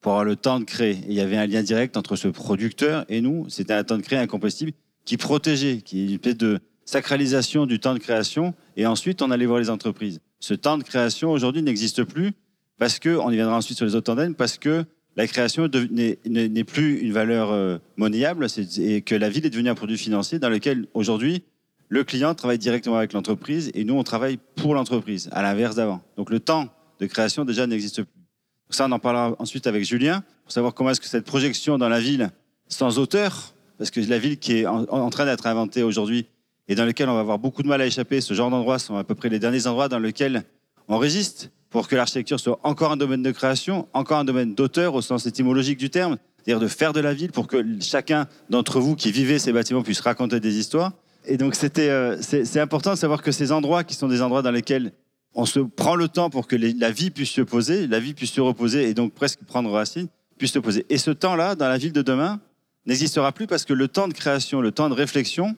pour 0.00 0.12
avoir 0.12 0.24
le 0.24 0.36
temps 0.36 0.60
de 0.60 0.64
créer. 0.64 0.98
Il 1.08 1.14
y 1.14 1.20
avait 1.20 1.36
un 1.36 1.46
lien 1.46 1.62
direct 1.62 1.96
entre 1.96 2.16
ce 2.16 2.28
producteur 2.28 3.04
et 3.08 3.20
nous. 3.20 3.48
C'était 3.48 3.74
un 3.74 3.84
temps 3.84 3.96
de 3.96 4.02
créer 4.02 4.18
incompressible 4.18 4.72
qui 5.04 5.16
protégeait, 5.16 5.78
qui 5.78 6.00
est 6.00 6.04
une 6.06 6.12
espèce 6.12 6.36
de 6.36 6.60
sacralisation 6.84 7.66
du 7.66 7.80
temps 7.80 7.94
de 7.94 7.98
création. 7.98 8.54
Et 8.76 8.86
ensuite, 8.86 9.22
on 9.22 9.30
allait 9.30 9.46
voir 9.46 9.58
les 9.58 9.70
entreprises. 9.70 10.20
Ce 10.40 10.54
temps 10.54 10.78
de 10.78 10.82
création, 10.82 11.30
aujourd'hui, 11.30 11.62
n'existe 11.62 12.04
plus 12.04 12.32
parce 12.78 12.98
que, 12.98 13.16
on 13.16 13.30
y 13.30 13.36
viendra 13.36 13.56
ensuite 13.56 13.76
sur 13.76 13.86
les 13.86 13.94
autres 13.94 14.06
tandems, 14.06 14.34
parce 14.34 14.58
que 14.58 14.84
la 15.16 15.26
création 15.26 15.68
n'est 15.68 16.64
plus 16.64 17.00
une 17.00 17.12
valeur 17.12 17.52
euh, 17.52 17.78
monnayable 17.96 18.46
et 18.78 19.02
que 19.02 19.14
la 19.14 19.28
ville 19.28 19.44
est 19.44 19.50
devenue 19.50 19.68
un 19.68 19.74
produit 19.74 19.98
financier 19.98 20.38
dans 20.38 20.48
lequel, 20.48 20.86
aujourd'hui, 20.94 21.42
le 21.88 22.02
client 22.04 22.34
travaille 22.34 22.58
directement 22.58 22.96
avec 22.96 23.12
l'entreprise 23.12 23.70
et 23.74 23.84
nous, 23.84 23.94
on 23.94 24.02
travaille 24.02 24.38
pour 24.56 24.74
l'entreprise, 24.74 25.28
à 25.32 25.42
l'inverse 25.42 25.76
d'avant. 25.76 26.02
Donc 26.16 26.30
le 26.30 26.40
temps 26.40 26.70
de 26.98 27.06
création 27.06 27.44
déjà 27.44 27.66
n'existe 27.66 28.02
plus. 28.02 28.22
ça, 28.70 28.86
on 28.86 28.92
en 28.92 28.98
parlera 28.98 29.36
ensuite 29.38 29.66
avec 29.66 29.84
Julien 29.84 30.24
pour 30.44 30.52
savoir 30.52 30.72
comment 30.72 30.90
est-ce 30.90 31.00
que 31.00 31.06
cette 31.06 31.26
projection 31.26 31.76
dans 31.76 31.90
la 31.90 32.00
ville 32.00 32.30
sans 32.68 32.98
auteur, 32.98 33.52
parce 33.76 33.90
que 33.90 34.00
la 34.00 34.18
ville 34.18 34.38
qui 34.38 34.60
est 34.60 34.66
en 34.66 35.10
train 35.10 35.26
d'être 35.26 35.46
inventée 35.46 35.82
aujourd'hui 35.82 36.26
et 36.68 36.74
dans 36.74 36.84
laquelle 36.84 37.08
on 37.08 37.14
va 37.14 37.20
avoir 37.20 37.38
beaucoup 37.38 37.62
de 37.62 37.68
mal 37.68 37.80
à 37.80 37.86
échapper, 37.86 38.20
ce 38.20 38.34
genre 38.34 38.50
d'endroits 38.50 38.78
sont 38.78 38.96
à 38.96 39.04
peu 39.04 39.14
près 39.14 39.28
les 39.28 39.38
derniers 39.38 39.66
endroits 39.66 39.88
dans 39.88 39.98
lesquels 39.98 40.44
on 40.88 40.98
résiste 40.98 41.50
pour 41.70 41.88
que 41.88 41.96
l'architecture 41.96 42.38
soit 42.38 42.60
encore 42.62 42.92
un 42.92 42.96
domaine 42.96 43.22
de 43.22 43.30
création, 43.30 43.88
encore 43.94 44.18
un 44.18 44.24
domaine 44.24 44.54
d'auteur 44.54 44.94
au 44.94 45.00
sens 45.00 45.26
étymologique 45.26 45.78
du 45.78 45.90
terme, 45.90 46.18
c'est-à-dire 46.36 46.60
de 46.60 46.68
faire 46.68 46.92
de 46.92 47.00
la 47.00 47.14
ville 47.14 47.32
pour 47.32 47.46
que 47.46 47.64
chacun 47.80 48.26
d'entre 48.50 48.78
vous 48.80 48.94
qui 48.94 49.10
vivez 49.10 49.38
ces 49.38 49.52
bâtiments 49.52 49.82
puisse 49.82 50.00
raconter 50.00 50.38
des 50.38 50.56
histoires. 50.58 50.92
Et 51.26 51.36
donc 51.36 51.54
c'était, 51.54 51.88
euh, 51.88 52.20
c'est 52.20 52.60
important 52.60 52.90
de 52.92 52.98
savoir 52.98 53.22
que 53.22 53.32
ces 53.32 53.52
endroits 53.52 53.84
qui 53.84 53.94
sont 53.94 54.08
des 54.08 54.22
endroits 54.22 54.42
dans 54.42 54.50
lesquels 54.50 54.92
on 55.34 55.46
se 55.46 55.60
prend 55.60 55.94
le 55.94 56.08
temps 56.08 56.30
pour 56.30 56.46
que 56.46 56.56
la 56.56 56.90
vie 56.90 57.10
puisse 57.10 57.30
se 57.30 57.40
poser, 57.40 57.86
la 57.86 58.00
vie 58.00 58.12
puisse 58.12 58.32
se 58.32 58.40
reposer 58.40 58.88
et 58.88 58.94
donc 58.94 59.14
presque 59.14 59.40
prendre 59.44 59.70
racine, 59.70 60.08
puisse 60.36 60.52
se 60.52 60.58
poser. 60.58 60.84
Et 60.90 60.98
ce 60.98 61.10
temps-là, 61.10 61.54
dans 61.54 61.68
la 61.68 61.78
ville 61.78 61.92
de 61.92 62.02
demain, 62.02 62.40
n'existera 62.84 63.32
plus 63.32 63.46
parce 63.46 63.64
que 63.64 63.72
le 63.72 63.88
temps 63.88 64.08
de 64.08 64.12
création, 64.12 64.60
le 64.60 64.72
temps 64.72 64.90
de 64.90 64.94
réflexion, 64.94 65.56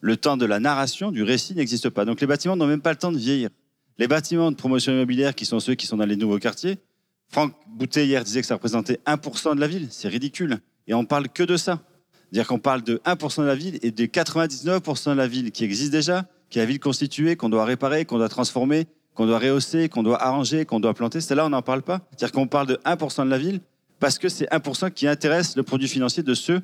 le 0.00 0.16
temps 0.16 0.36
de 0.36 0.46
la 0.46 0.60
narration, 0.60 1.12
du 1.12 1.22
récit 1.22 1.54
n'existe 1.54 1.90
pas. 1.90 2.04
Donc 2.04 2.20
les 2.20 2.26
bâtiments 2.26 2.56
n'ont 2.56 2.66
même 2.66 2.80
pas 2.80 2.90
le 2.90 2.96
temps 2.96 3.12
de 3.12 3.18
vieillir. 3.18 3.50
Les 3.98 4.08
bâtiments 4.08 4.50
de 4.50 4.56
promotion 4.56 4.92
immobilière, 4.92 5.34
qui 5.34 5.44
sont 5.44 5.60
ceux 5.60 5.74
qui 5.74 5.86
sont 5.86 5.96
dans 5.96 6.06
les 6.06 6.16
nouveaux 6.16 6.38
quartiers, 6.38 6.78
Franck 7.28 7.54
Boutet 7.68 8.06
hier 8.06 8.24
disait 8.24 8.40
que 8.40 8.46
ça 8.46 8.54
représentait 8.54 8.98
1% 9.06 9.54
de 9.54 9.60
la 9.60 9.68
ville. 9.68 9.88
C'est 9.90 10.08
ridicule. 10.08 10.58
Et 10.88 10.94
on 10.94 11.04
parle 11.04 11.28
que 11.28 11.42
de 11.42 11.56
ça. 11.56 11.80
C'est-à-dire 12.30 12.46
qu'on 12.48 12.58
parle 12.58 12.82
de 12.82 13.00
1% 13.04 13.42
de 13.42 13.46
la 13.46 13.54
ville 13.54 13.78
et 13.82 13.90
de 13.90 14.04
99% 14.06 15.10
de 15.10 15.14
la 15.14 15.26
ville 15.26 15.52
qui 15.52 15.64
existe 15.64 15.92
déjà, 15.92 16.26
qui 16.48 16.58
est 16.58 16.62
la 16.62 16.66
ville 16.66 16.80
constituée, 16.80 17.36
qu'on 17.36 17.48
doit 17.48 17.64
réparer, 17.64 18.04
qu'on 18.04 18.18
doit 18.18 18.28
transformer, 18.28 18.86
qu'on 19.14 19.26
doit 19.26 19.38
rehausser, 19.38 19.88
qu'on 19.88 20.02
doit 20.02 20.22
arranger, 20.22 20.64
qu'on 20.64 20.80
doit 20.80 20.94
planter. 20.94 21.20
Celle-là, 21.20 21.46
on 21.46 21.50
n'en 21.50 21.62
parle 21.62 21.82
pas. 21.82 22.00
C'est-à-dire 22.10 22.32
qu'on 22.32 22.46
parle 22.46 22.66
de 22.66 22.80
1% 22.84 23.24
de 23.24 23.30
la 23.30 23.38
ville 23.38 23.60
parce 23.98 24.18
que 24.18 24.28
c'est 24.28 24.50
1% 24.50 24.90
qui 24.92 25.06
intéresse 25.06 25.56
le 25.56 25.62
produit 25.62 25.88
financier 25.88 26.22
de 26.22 26.34
ceux 26.34 26.62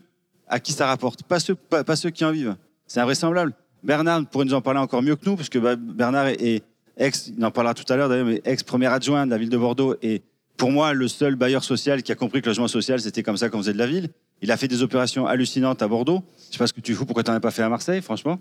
à 0.48 0.58
qui 0.58 0.72
ça 0.72 0.86
rapporte, 0.86 1.22
pas 1.24 1.40
ceux, 1.40 1.54
pas, 1.54 1.84
pas 1.84 1.96
ceux 1.96 2.10
qui 2.10 2.24
en 2.24 2.32
vivent. 2.32 2.56
C'est 2.86 3.00
invraisemblable. 3.00 3.52
Bernard 3.82 4.26
pourrait 4.26 4.44
nous 4.44 4.54
en 4.54 4.60
parler 4.60 4.80
encore 4.80 5.02
mieux 5.02 5.16
que 5.16 5.28
nous, 5.28 5.36
parce 5.36 5.48
que 5.48 5.58
bah, 5.58 5.76
Bernard 5.76 6.28
est, 6.28 6.62
ex, 6.96 7.28
il 7.36 7.44
en 7.44 7.50
parlera 7.50 7.74
tout 7.74 7.90
à 7.92 7.96
l'heure 7.96 8.08
d'ailleurs, 8.08 8.26
mais 8.26 8.40
ex-premier 8.44 8.86
adjoint 8.86 9.26
de 9.26 9.30
la 9.30 9.38
ville 9.38 9.50
de 9.50 9.56
Bordeaux 9.56 9.96
et 10.02 10.22
pour 10.56 10.70
moi 10.70 10.94
le 10.94 11.06
seul 11.08 11.36
bailleur 11.36 11.62
social 11.62 12.02
qui 12.02 12.12
a 12.12 12.14
compris 12.14 12.40
que 12.40 12.46
le 12.46 12.52
logement 12.52 12.68
social 12.68 13.00
c'était 13.00 13.22
comme 13.22 13.36
ça 13.36 13.48
qu'on 13.48 13.58
faisait 13.58 13.74
de 13.74 13.78
la 13.78 13.86
ville. 13.86 14.08
Il 14.42 14.50
a 14.50 14.56
fait 14.56 14.68
des 14.68 14.82
opérations 14.82 15.26
hallucinantes 15.26 15.82
à 15.82 15.88
Bordeaux. 15.88 16.22
Je 16.48 16.52
sais 16.52 16.58
pas 16.58 16.66
ce 16.66 16.72
que 16.72 16.80
tu 16.80 16.94
fous, 16.94 17.06
pourquoi 17.06 17.22
tu 17.22 17.30
n'en 17.30 17.36
as 17.36 17.40
pas 17.40 17.50
fait 17.50 17.62
à 17.62 17.68
Marseille, 17.68 18.02
franchement. 18.02 18.38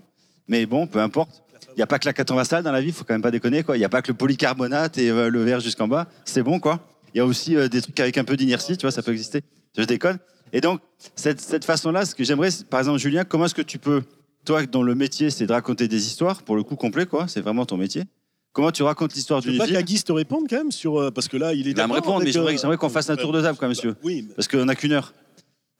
Mais 0.48 0.66
bon, 0.66 0.86
peu 0.86 1.00
importe. 1.00 1.42
Il 1.70 1.78
n'y 1.78 1.82
a 1.82 1.86
pas 1.86 1.98
que 1.98 2.06
la 2.06 2.12
80 2.12 2.44
salles 2.44 2.62
dans 2.62 2.72
la 2.72 2.80
ville, 2.80 2.92
faut 2.92 3.04
quand 3.04 3.14
même 3.14 3.22
pas 3.22 3.30
déconner. 3.30 3.62
Il 3.68 3.78
n'y 3.78 3.84
a 3.84 3.88
pas 3.88 4.02
que 4.02 4.08
le 4.08 4.16
polycarbonate 4.16 4.98
et 4.98 5.10
euh, 5.10 5.30
le 5.30 5.42
verre 5.42 5.60
jusqu'en 5.60 5.88
bas. 5.88 6.06
C'est 6.24 6.42
bon 6.42 6.60
quoi. 6.60 6.80
Il 7.14 7.18
y 7.18 7.20
a 7.20 7.24
aussi 7.24 7.56
euh, 7.56 7.68
des 7.68 7.80
trucs 7.80 7.98
avec 7.98 8.18
un 8.18 8.24
peu 8.24 8.36
d'inertie, 8.36 8.76
tu 8.76 8.82
vois, 8.82 8.90
ça 8.90 9.02
peut 9.02 9.12
exister. 9.12 9.42
Je 9.76 9.82
déconne. 9.84 10.18
Et 10.52 10.60
donc, 10.60 10.80
cette, 11.16 11.40
cette 11.40 11.64
façon-là, 11.64 12.04
ce 12.04 12.14
que 12.14 12.24
j'aimerais, 12.24 12.50
par 12.68 12.80
exemple, 12.80 12.98
Julien, 12.98 13.24
comment 13.24 13.46
est-ce 13.46 13.54
que 13.54 13.62
tu 13.62 13.78
peux, 13.78 14.02
toi, 14.46 14.64
dont 14.64 14.82
le 14.82 14.94
métier, 14.94 15.28
c'est 15.30 15.46
de 15.46 15.52
raconter 15.52 15.88
des 15.88 16.06
histoires, 16.06 16.42
pour 16.42 16.56
le 16.56 16.62
coup 16.62 16.76
complet, 16.76 17.04
quoi, 17.04 17.28
c'est 17.28 17.40
vraiment 17.42 17.66
ton 17.66 17.76
métier. 17.76 18.04
Comment 18.52 18.70
tu 18.70 18.82
racontes 18.82 19.14
l'histoire 19.14 19.42
Tu 19.42 19.48
veux 19.48 19.52
d'une 19.52 19.58
pas 19.58 19.66
ville 19.66 19.76
qu'Aguis 19.76 20.02
te 20.02 20.12
réponde 20.12 20.46
quand 20.48 20.56
même 20.56 20.72
sur 20.72 20.98
euh, 20.98 21.10
parce 21.10 21.28
que 21.28 21.36
là 21.36 21.52
il 21.52 21.68
est 21.68 21.72
Il 21.72 21.76
va 21.76 21.86
me 21.86 21.92
répondre, 21.92 22.24
mais 22.24 22.32
j'aimerais, 22.32 22.54
euh, 22.54 22.58
j'aimerais 22.58 22.78
qu'on 22.78 22.88
fasse 22.88 23.10
un 23.10 23.16
tour 23.16 23.32
de 23.32 23.42
table, 23.42 23.58
quand 23.58 23.66
même, 23.66 23.70
monsieur. 23.76 23.94
Oui. 24.02 24.24
mais- 24.26 24.34
Parce 24.34 24.48
qu'on 24.48 24.64
n'a 24.64 24.74
qu'une 24.74 24.92
heure. 24.92 25.12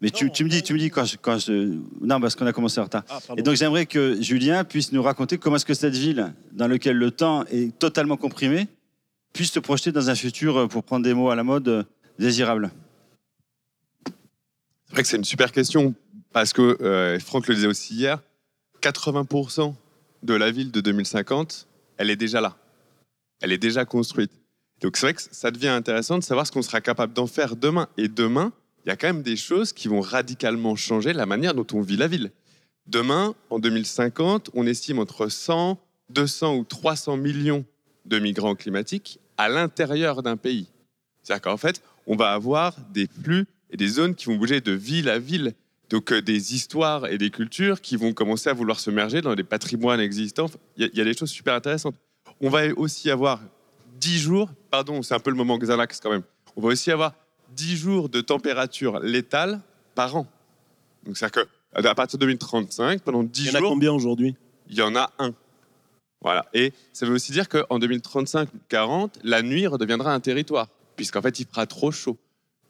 Mais 0.02 0.10
tu, 0.10 0.30
tu 0.30 0.44
me 0.44 0.50
dis, 0.50 0.62
tu 0.62 0.74
me 0.74 0.78
dis 0.78 0.90
quand 0.90 1.06
je, 1.06 1.16
quand 1.16 1.38
je... 1.38 1.78
Non, 2.02 2.20
parce 2.20 2.34
qu'on 2.34 2.44
a 2.46 2.52
commencé 2.52 2.78
en 2.78 2.84
retard. 2.84 3.02
Ah. 3.08 3.18
Et 3.38 3.42
donc 3.42 3.56
j'aimerais 3.56 3.86
que 3.86 4.20
Julien 4.20 4.62
puisse 4.62 4.92
nous 4.92 5.02
raconter 5.02 5.38
comment 5.38 5.56
est-ce 5.56 5.64
que 5.64 5.72
cette 5.72 5.96
ville, 5.96 6.34
dans 6.52 6.68
laquelle 6.68 6.98
le 6.98 7.10
temps 7.10 7.44
est 7.46 7.74
totalement 7.78 8.18
comprimé, 8.18 8.68
puisse 9.32 9.52
se 9.52 9.58
projeter 9.58 9.92
dans 9.92 10.10
un 10.10 10.14
futur, 10.14 10.58
euh, 10.58 10.66
pour 10.66 10.82
prendre 10.82 11.02
des 11.04 11.14
mots 11.14 11.30
à 11.30 11.34
la 11.34 11.44
mode, 11.44 11.68
euh, 11.68 11.82
désirable. 12.18 12.72
C'est 14.04 14.92
vrai 14.92 15.02
que 15.02 15.08
c'est 15.08 15.16
une 15.16 15.24
super 15.24 15.50
question 15.50 15.94
parce 16.32 16.52
que 16.52 16.76
euh, 16.82 17.18
Franck 17.18 17.48
le 17.48 17.54
disait 17.54 17.66
aussi 17.66 17.94
hier, 17.94 18.22
80% 18.86 19.74
de 20.22 20.34
la 20.34 20.52
ville 20.52 20.70
de 20.70 20.80
2050, 20.80 21.66
elle 21.96 22.08
est 22.08 22.16
déjà 22.16 22.40
là. 22.40 22.56
Elle 23.40 23.50
est 23.50 23.58
déjà 23.58 23.84
construite. 23.84 24.30
Donc 24.80 24.96
c'est 24.96 25.06
vrai 25.06 25.14
que 25.14 25.22
ça 25.22 25.50
devient 25.50 25.68
intéressant 25.68 26.18
de 26.18 26.22
savoir 26.22 26.46
ce 26.46 26.52
qu'on 26.52 26.62
sera 26.62 26.80
capable 26.80 27.12
d'en 27.12 27.26
faire 27.26 27.56
demain. 27.56 27.88
Et 27.96 28.06
demain, 28.06 28.52
il 28.84 28.88
y 28.88 28.92
a 28.92 28.96
quand 28.96 29.08
même 29.08 29.22
des 29.22 29.36
choses 29.36 29.72
qui 29.72 29.88
vont 29.88 30.00
radicalement 30.00 30.76
changer 30.76 31.12
la 31.12 31.26
manière 31.26 31.54
dont 31.54 31.66
on 31.72 31.80
vit 31.80 31.96
la 31.96 32.06
ville. 32.06 32.30
Demain, 32.86 33.34
en 33.50 33.58
2050, 33.58 34.50
on 34.54 34.64
estime 34.66 35.00
entre 35.00 35.28
100, 35.28 35.80
200 36.10 36.54
ou 36.54 36.64
300 36.64 37.16
millions 37.16 37.64
de 38.04 38.20
migrants 38.20 38.54
climatiques 38.54 39.18
à 39.36 39.48
l'intérieur 39.48 40.22
d'un 40.22 40.36
pays. 40.36 40.68
C'est-à-dire 41.24 41.42
qu'en 41.42 41.56
fait, 41.56 41.82
on 42.06 42.14
va 42.14 42.32
avoir 42.32 42.76
des 42.92 43.08
flux 43.08 43.46
et 43.70 43.76
des 43.76 43.88
zones 43.88 44.14
qui 44.14 44.26
vont 44.26 44.36
bouger 44.36 44.60
de 44.60 44.72
ville 44.72 45.08
à 45.08 45.18
ville. 45.18 45.54
Donc 45.90 46.12
euh, 46.12 46.20
des 46.20 46.54
histoires 46.54 47.06
et 47.06 47.16
des 47.18 47.30
cultures 47.30 47.80
qui 47.80 47.96
vont 47.96 48.12
commencer 48.12 48.50
à 48.50 48.52
vouloir 48.52 48.80
se 48.80 48.90
merger 48.90 49.20
dans 49.20 49.34
des 49.34 49.44
patrimoines 49.44 50.00
existants. 50.00 50.46
Il 50.76 50.82
y, 50.82 50.86
a- 50.86 50.90
il 50.92 50.98
y 50.98 51.00
a 51.00 51.04
des 51.04 51.16
choses 51.16 51.30
super 51.30 51.54
intéressantes. 51.54 51.94
On 52.40 52.50
va 52.50 52.66
aussi 52.76 53.10
avoir 53.10 53.40
10 54.00 54.18
jours, 54.18 54.50
pardon, 54.70 55.02
c'est 55.02 55.14
un 55.14 55.20
peu 55.20 55.30
le 55.30 55.36
moment 55.36 55.56
Xanax 55.58 56.00
quand 56.00 56.10
même. 56.10 56.22
On 56.56 56.60
va 56.60 56.68
aussi 56.68 56.90
avoir 56.90 57.14
10 57.54 57.76
jours 57.76 58.08
de 58.08 58.20
température 58.20 58.98
létale 59.00 59.60
par 59.94 60.16
an. 60.16 60.26
Donc 61.04 61.16
c'est-à-dire 61.16 61.44
qu'à 61.82 61.94
partir 61.94 62.18
de 62.18 62.24
2035, 62.26 63.00
pendant 63.02 63.22
10 63.22 63.40
Il 63.40 63.46
y 63.46 63.50
en 63.50 63.54
a 63.54 63.58
jours, 63.60 63.70
combien 63.70 63.92
aujourd'hui? 63.92 64.34
il 64.68 64.74
y 64.76 64.82
en 64.82 64.96
a 64.96 65.10
un. 65.18 65.32
Voilà. 66.20 66.46
Et 66.52 66.72
ça 66.92 67.06
veut 67.06 67.14
aussi 67.14 67.30
dire 67.30 67.48
qu'en 67.48 67.78
2035-40, 67.78 69.10
la 69.22 69.42
nuit 69.42 69.66
redeviendra 69.66 70.12
un 70.12 70.20
territoire, 70.20 70.68
puisqu'en 70.96 71.22
fait, 71.22 71.38
il 71.40 71.46
fera 71.46 71.66
trop 71.66 71.92
chaud. 71.92 72.16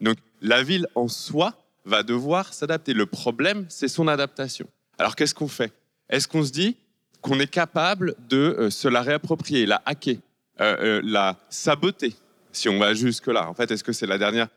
Donc, 0.01 0.17
la 0.41 0.61
ville 0.63 0.85
en 0.95 1.07
soi 1.07 1.53
va 1.87 2.03
devoir 2.03 2.53
s'adapter. 2.53 2.93
Le 2.93 3.05
problème, 3.05 3.65
c'est 3.69 3.87
son 3.87 4.07
adaptation. 4.07 4.67
Alors, 4.97 5.15
qu'est-ce 5.15 5.33
qu'on 5.33 5.47
fait? 5.47 5.71
Est-ce 6.09 6.27
qu'on 6.27 6.43
se 6.43 6.51
dit 6.51 6.75
qu'on 7.21 7.39
est 7.39 7.49
capable 7.49 8.15
de 8.29 8.37
euh, 8.37 8.69
se 8.69 8.87
la 8.87 9.01
réapproprier, 9.01 9.65
la 9.65 9.81
hacker, 9.85 10.17
euh, 10.61 10.75
euh, 10.79 11.01
la 11.03 11.37
saboter, 11.49 12.13
si 12.51 12.69
on 12.69 12.77
va 12.77 12.93
jusque-là? 12.93 13.49
En 13.49 13.53
fait, 13.53 13.71
est-ce 13.71 13.83
que 13.83 13.93
c'est 13.93 14.07
la 14.07 14.17
dernière 14.17 14.49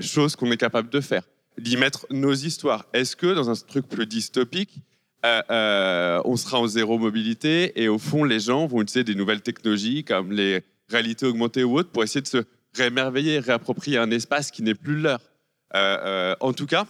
chose 0.00 0.34
qu'on 0.34 0.50
est 0.50 0.56
capable 0.56 0.90
de 0.90 1.00
faire? 1.00 1.22
D'y 1.56 1.76
mettre 1.76 2.04
nos 2.10 2.34
histoires. 2.34 2.86
Est-ce 2.92 3.14
que, 3.14 3.34
dans 3.34 3.50
un 3.50 3.54
truc 3.54 3.88
plus 3.88 4.06
dystopique, 4.06 4.80
on 5.22 6.36
sera 6.36 6.58
en 6.58 6.66
zéro 6.66 6.98
mobilité 6.98 7.80
et 7.80 7.86
au 7.88 7.98
fond, 7.98 8.24
les 8.24 8.40
gens 8.40 8.66
vont 8.66 8.82
utiliser 8.82 9.04
des 9.04 9.14
nouvelles 9.14 9.42
technologies 9.42 10.02
comme 10.02 10.32
les 10.32 10.64
réalités 10.88 11.24
augmentées 11.24 11.62
ou 11.62 11.78
autres 11.78 11.90
pour 11.90 12.02
essayer 12.02 12.20
de 12.20 12.26
se 12.26 12.44
réémerveiller, 12.74 13.38
réapproprier 13.38 13.98
un 13.98 14.10
espace 14.10 14.50
qui 14.50 14.64
n'est 14.64 14.74
plus 14.74 15.00
leur? 15.00 15.20
Euh, 15.74 15.98
euh, 16.02 16.36
en 16.40 16.52
tout 16.52 16.66
cas, 16.66 16.86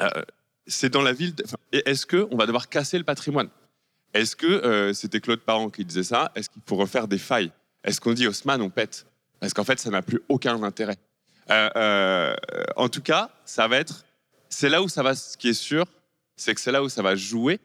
euh, 0.00 0.08
c'est 0.66 0.90
dans 0.90 1.02
la 1.02 1.12
ville. 1.12 1.34
Est-ce 1.72 2.06
qu'on 2.06 2.36
va 2.36 2.46
devoir 2.46 2.68
casser 2.68 2.98
le 2.98 3.04
patrimoine? 3.04 3.48
Est-ce 4.14 4.34
que 4.34 4.92
c'était 4.92 5.20
Claude 5.20 5.40
Parent 5.40 5.70
qui 5.70 5.84
disait 5.84 6.02
ça? 6.02 6.32
Est-ce 6.34 6.50
qu'il 6.50 6.62
faut 6.66 6.76
refaire 6.76 7.06
des 7.06 7.18
failles? 7.18 7.52
Est-ce 7.84 8.00
qu'on 8.00 8.12
dit 8.12 8.26
Haussmann, 8.26 8.60
on 8.60 8.70
pète? 8.70 9.06
Parce 9.38 9.54
qu'en 9.54 9.64
fait, 9.64 9.78
ça 9.78 9.90
n'a 9.90 10.02
plus 10.02 10.20
aucun 10.28 10.60
intérêt. 10.62 10.96
En 11.48 12.88
tout 12.88 13.02
cas, 13.02 13.30
ça 13.44 13.68
va 13.68 13.76
être. 13.76 14.04
C'est 14.48 14.68
là 14.68 14.82
où 14.82 14.88
ça 14.88 15.04
va. 15.04 15.14
Ce 15.14 15.36
qui 15.36 15.48
est 15.48 15.54
sûr, 15.54 15.84
c'est 16.36 16.54
que 16.54 16.60
c'est 16.60 16.72
là 16.72 16.82
où 16.82 16.88
ça 16.88 17.02
va 17.02 17.14
jouer. 17.14 17.60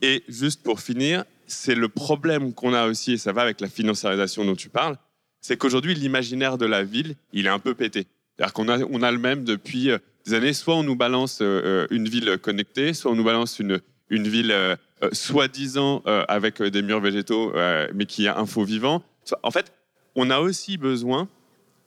Et 0.00 0.24
juste 0.28 0.62
pour 0.62 0.80
finir, 0.80 1.24
c'est 1.46 1.74
le 1.74 1.88
problème 1.88 2.54
qu'on 2.54 2.72
a 2.72 2.86
aussi, 2.86 3.12
et 3.12 3.18
ça 3.18 3.32
va 3.32 3.42
avec 3.42 3.60
la 3.60 3.68
financiarisation 3.68 4.44
dont 4.44 4.56
tu 4.56 4.70
parles, 4.70 4.96
c'est 5.42 5.56
qu'aujourd'hui, 5.56 5.94
l'imaginaire 5.94 6.56
de 6.56 6.66
la 6.66 6.82
ville, 6.82 7.16
il 7.32 7.46
est 7.46 7.50
un 7.50 7.58
peu 7.58 7.74
pété. 7.74 8.06
C'est-à-dire 8.40 8.54
qu'on 8.54 9.02
a, 9.02 9.06
a 9.06 9.12
le 9.12 9.18
même 9.18 9.44
depuis 9.44 9.90
euh, 9.90 9.98
des 10.24 10.32
années. 10.32 10.54
Soit 10.54 10.74
on 10.74 10.82
nous 10.82 10.96
balance 10.96 11.40
euh, 11.42 11.60
euh, 11.62 11.86
une 11.90 12.08
ville 12.08 12.38
connectée, 12.38 12.94
soit 12.94 13.12
on 13.12 13.14
nous 13.14 13.24
balance 13.24 13.58
une, 13.58 13.80
ville 14.10 14.78
soi-disant 15.12 16.02
avec 16.04 16.60
des 16.60 16.82
murs 16.82 17.00
végétaux, 17.00 17.52
mais 17.94 18.06
qui 18.06 18.24
est 18.24 18.28
un 18.28 18.44
faux 18.44 18.64
vivant. 18.64 19.04
En 19.44 19.52
fait, 19.52 19.72
on 20.16 20.30
a 20.30 20.40
aussi 20.40 20.78
besoin, 20.78 21.28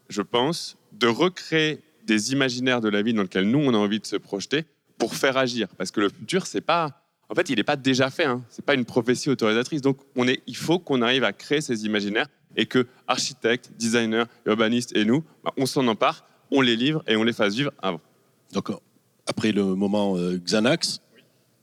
je 0.07 0.21
pense, 0.21 0.77
de 0.93 1.07
recréer 1.07 1.81
des 2.05 2.31
imaginaires 2.31 2.79
de 2.79 2.87
la 2.87 3.01
vie 3.01 3.13
dans 3.13 3.23
lesquels 3.23 3.49
nous, 3.49 3.59
on 3.59 3.73
a 3.73 3.77
envie 3.77 3.99
de 3.99 4.05
se 4.05 4.15
projeter 4.15 4.63
pour 4.97 5.15
faire 5.15 5.35
agir. 5.35 5.67
Parce 5.77 5.91
que 5.91 5.99
le 5.99 6.07
futur, 6.07 6.47
c'est 6.47 6.61
pas. 6.61 7.01
En 7.27 7.35
fait, 7.35 7.49
il 7.49 7.57
n'est 7.57 7.63
pas 7.63 7.75
déjà 7.75 8.09
fait. 8.09 8.23
Hein. 8.23 8.41
C'est 8.47 8.63
pas 8.63 8.73
une 8.73 8.85
prophétie 8.85 9.29
autorisatrice. 9.29 9.81
Donc, 9.81 9.97
il 10.47 10.55
faut 10.55 10.79
qu'on 10.79 11.01
arrive 11.01 11.25
à 11.25 11.33
créer 11.33 11.59
ces 11.59 11.85
imaginaires 11.85 12.27
et 12.55 12.67
que 12.67 12.87
architectes, 13.09 13.71
designers, 13.77 14.25
urbanistes 14.45 14.95
et 14.95 15.03
nous, 15.03 15.25
bah, 15.43 15.51
on 15.57 15.65
s'en 15.65 15.85
empare, 15.87 16.25
on 16.53 16.61
les 16.61 16.75
livre 16.75 17.03
et 17.07 17.15
on 17.17 17.23
les 17.23 17.33
fasse 17.33 17.55
vivre 17.55 17.71
avant. 17.81 17.99
D'accord. 18.53 18.81
Après 19.25 19.51
le 19.51 19.75
moment 19.75 20.15
euh, 20.17 20.37
Xanax, 20.37 21.01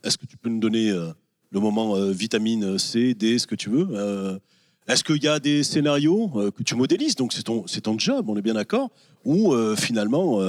est-ce 0.03 0.17
que 0.17 0.25
tu 0.25 0.37
peux 0.37 0.49
nous 0.49 0.59
donner 0.59 0.89
euh, 0.89 1.11
le 1.51 1.59
moment 1.59 1.95
euh, 1.95 2.11
vitamine 2.11 2.77
C, 2.77 3.13
D, 3.13 3.39
ce 3.39 3.47
que 3.47 3.55
tu 3.55 3.69
veux 3.69 4.39
Est-ce 4.87 5.03
qu'il 5.03 5.23
y 5.23 5.27
a 5.27 5.39
des 5.39 5.63
scénarios 5.63 6.51
que 6.51 6.63
tu 6.63 6.75
modélises 6.75 7.15
Donc 7.15 7.33
c'est 7.33 7.43
ton, 7.43 7.65
c'est 7.67 7.81
ton 7.81 7.97
job, 7.97 8.29
on 8.29 8.35
est 8.35 8.41
bien 8.41 8.55
d'accord 8.55 8.89
Ou 9.25 9.55
finalement, 9.75 10.39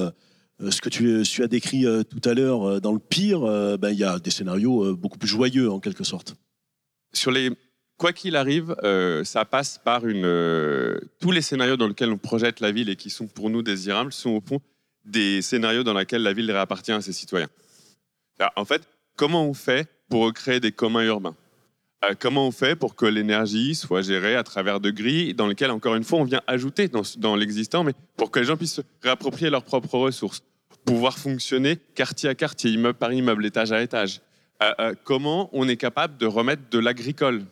ce 0.59 0.81
que 0.81 0.89
tu, 0.89 1.23
tu 1.23 1.43
as 1.43 1.49
décrit 1.49 1.85
tout 2.09 2.29
à 2.29 2.35
l'heure 2.35 2.81
dans 2.81 2.93
le 2.93 2.99
pire, 2.99 3.41
ben, 3.79 3.91
il 3.91 3.99
y 3.99 4.05
a 4.05 4.19
des 4.19 4.31
scénarios 4.31 4.97
beaucoup 4.97 5.19
plus 5.19 5.29
joyeux 5.29 5.71
en 5.71 5.81
quelque 5.81 6.03
sorte? 6.03 6.35
Sur 7.13 7.31
les, 7.31 7.51
quoi 7.97 8.13
qu'il 8.13 8.37
arrive, 8.37 8.75
euh, 8.83 9.25
ça 9.25 9.45
passe 9.45 9.79
par 9.79 10.07
une. 10.07 10.25
euh, 10.25 10.99
tous 11.21 11.31
les 11.31 11.43
scénarios 11.43 11.77
dans 11.77 11.89
lesquels 11.89 12.11
on 12.11 12.19
projette 12.19 12.61
la 12.61 12.73
ville 12.73 12.89
et 12.89 12.97
qui 12.97 13.11
sont 13.11 13.27
pour 13.27 13.51
nous 13.51 13.63
désirables 13.63 14.13
sont 14.13 14.31
au 14.31 14.41
fond 14.41 14.61
des 15.05 15.43
scénarios 15.43 15.83
dans 15.83 15.95
lesquels 15.95 16.23
la 16.23 16.33
ville 16.33 16.51
réappartient 16.51 16.93
à 16.93 17.01
ses 17.01 17.13
citoyens. 17.13 17.49
En 18.57 18.65
fait, 18.65 18.83
comment 19.17 19.45
on 19.45 19.55
fait 19.55 19.89
pour 20.09 20.33
créer 20.33 20.59
des 20.59 20.73
communs 20.73 21.05
urbains? 21.05 21.37
Euh, 22.05 22.15
comment 22.19 22.49
on 22.49 22.51
fait 22.51 22.75
pour 22.75 22.97
que 22.97 23.07
l'énergie 23.07 23.77
soit 23.77 24.03
gérée 24.03 24.35
à 24.35 24.43
travers 24.43 24.81
de 24.81 24.91
grilles 24.91 25.35
dans 25.35 25.47
lesquelles, 25.47 25.71
encore 25.71 25.95
une 25.95 26.03
fois, 26.03 26.19
on 26.19 26.25
vient 26.25 26.43
ajouter 26.49 26.89
dans, 26.89 27.37
l'existant, 27.37 27.85
mais 27.85 27.93
pour 28.17 28.33
que 28.33 28.41
les 28.41 28.47
gens 28.47 28.57
puissent 28.57 28.75
se 28.75 28.83
réapproprier 29.03 29.51
leurs 29.51 29.63
propres 29.63 29.97
ressources, 29.99 30.43
pouvoir 30.85 31.19
fonctionner 31.19 31.77
quartier 31.95 32.29
à 32.29 32.35
quartier, 32.35 32.73
immeuble 32.73 32.99
par 32.99 33.13
immeuble, 33.13 33.47
étage 33.47 33.71
à 33.71 33.81
étage? 33.83 34.21
Comment 35.03 35.51
on 35.53 35.69
est 35.69 35.77
capable 35.77 36.17
de 36.19 36.27
remettre 36.27 36.63
de 36.71 36.79
l'agricole? 36.79 37.45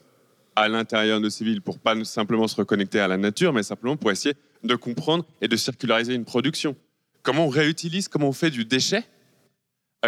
À 0.60 0.68
l'intérieur 0.68 1.20
de 1.20 1.28
ces 1.28 1.44
villes 1.44 1.62
pour 1.62 1.78
pas 1.78 2.04
simplement 2.04 2.46
se 2.46 2.56
reconnecter 2.56 3.00
à 3.00 3.08
la 3.08 3.16
nature, 3.16 3.52
mais 3.52 3.62
simplement 3.62 3.96
pour 3.96 4.10
essayer 4.10 4.34
de 4.62 4.74
comprendre 4.74 5.24
et 5.40 5.48
de 5.48 5.56
circulariser 5.56 6.14
une 6.14 6.24
production. 6.24 6.76
Comment 7.22 7.46
on 7.46 7.48
réutilise, 7.48 8.08
comment 8.08 8.28
on 8.28 8.32
fait 8.32 8.50
du 8.50 8.64
déchet 8.64 9.04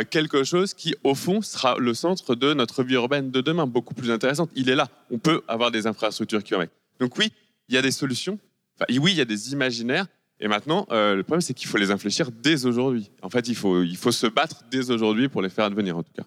quelque 0.09 0.43
chose 0.43 0.73
qui, 0.73 0.95
au 1.05 1.15
fond, 1.15 1.43
sera 1.43 1.77
le 1.79 1.93
centre 1.93 2.35
de 2.35 2.55
notre 2.55 2.83
vie 2.83 2.95
urbaine 2.95 3.31
de 3.31 3.41
demain, 3.43 3.67
beaucoup 3.67 3.95
plus 3.95 4.11
intéressante. 4.11 4.51
Il 4.55 4.71
est 4.71 4.75
là. 4.75 4.89
On 5.11 5.19
peut 5.19 5.43
avoir 5.49 5.71
des 5.71 5.87
infrastructures 5.87 6.43
qui 6.43 6.55
vont 6.55 6.61
avec. 6.61 6.71
Donc 6.99 7.19
oui, 7.19 7.31
il 7.69 7.75
y 7.75 7.79
a 7.79 7.83
des 7.83 7.91
solutions. 7.91 8.39
Enfin, 8.77 8.87
oui, 8.99 9.13
il 9.13 9.19
y 9.19 9.21
a 9.21 9.27
des 9.27 9.53
imaginaires. 9.53 10.07
Et 10.41 10.49
maintenant, 10.49 10.87
euh, 10.91 11.15
le 11.15 11.23
problème, 11.23 11.43
c'est 11.43 11.55
qu'il 11.55 11.69
faut 11.69 11.77
les 11.77 11.91
infléchir 11.91 12.31
dès 12.33 12.65
aujourd'hui. 12.65 13.11
En 13.21 13.29
fait, 13.29 13.49
il 13.49 13.55
faut, 13.55 13.83
il 13.83 13.97
faut 13.97 14.13
se 14.13 14.27
battre 14.27 14.65
dès 14.71 14.91
aujourd'hui 14.91 15.29
pour 15.29 15.43
les 15.43 15.51
faire 15.51 15.67
advenir, 15.67 15.97
en 15.97 16.03
tout 16.03 16.13
cas. 16.17 16.25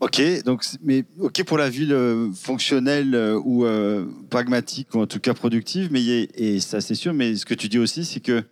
Ok, 0.00 0.22
donc, 0.44 0.64
mais 0.82 1.04
ok 1.18 1.44
pour 1.44 1.58
la 1.58 1.68
ville 1.68 1.92
euh, 1.92 2.32
fonctionnelle 2.32 3.14
euh, 3.14 3.38
ou 3.44 3.66
pragmatique, 4.30 4.94
ou 4.94 5.00
en 5.00 5.06
tout 5.06 5.20
cas 5.20 5.34
productive, 5.34 5.88
mais 5.92 6.02
et 6.02 6.60
ça 6.60 6.80
c'est 6.80 6.94
sûr, 6.94 7.12
mais 7.12 7.36
ce 7.36 7.44
que 7.44 7.54
tu 7.54 7.68
dis 7.68 7.78
aussi, 7.78 8.04
c'est 8.06 8.20
que 8.20 8.42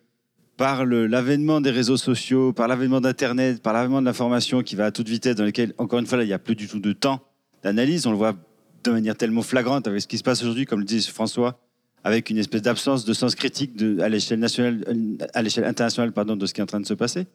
par 0.58 0.84
l'avènement 0.84 1.60
des 1.60 1.70
réseaux 1.70 1.96
sociaux, 1.96 2.52
par 2.52 2.68
l'avènement 2.68 3.00
d'Internet, 3.00 3.62
par 3.62 3.72
l'avènement 3.72 4.00
de 4.00 4.06
l'information 4.06 4.62
qui 4.62 4.74
va 4.74 4.86
à 4.86 4.90
toute 4.90 5.08
vitesse, 5.08 5.36
dans 5.36 5.44
lesquels, 5.44 5.72
encore 5.78 6.00
une 6.00 6.06
fois, 6.06 6.22
il 6.22 6.26
n'y 6.26 6.32
a 6.32 6.38
plus 6.38 6.56
du 6.56 6.66
tout 6.66 6.80
de 6.80 6.92
temps 6.92 7.20
d'analyse. 7.62 8.06
On 8.06 8.10
le 8.10 8.16
voit 8.16 8.34
de 8.84 8.90
manière 8.90 9.16
tellement 9.16 9.42
flagrante 9.42 9.86
avec 9.86 10.02
ce 10.02 10.08
qui 10.08 10.18
se 10.18 10.24
passe 10.24 10.42
aujourd'hui, 10.42 10.66
comme 10.66 10.80
le 10.80 10.84
dit 10.84 11.00
François, 11.00 11.60
avec 12.02 12.28
une 12.28 12.38
espèce 12.38 12.62
d'absence 12.62 13.04
de 13.04 13.12
sens 13.12 13.36
critique 13.36 13.80
à 14.00 14.08
l'échelle 14.08 14.40
nationale, 14.40 14.84
à 15.32 15.42
l'échelle 15.42 15.64
internationale, 15.64 16.12
pardon, 16.12 16.34
de 16.34 16.44
ce 16.44 16.52
qui 16.52 16.60
est 16.60 16.64
en 16.64 16.66
train 16.66 16.80
de 16.80 16.86
se 16.86 16.94
passer. 16.94 17.26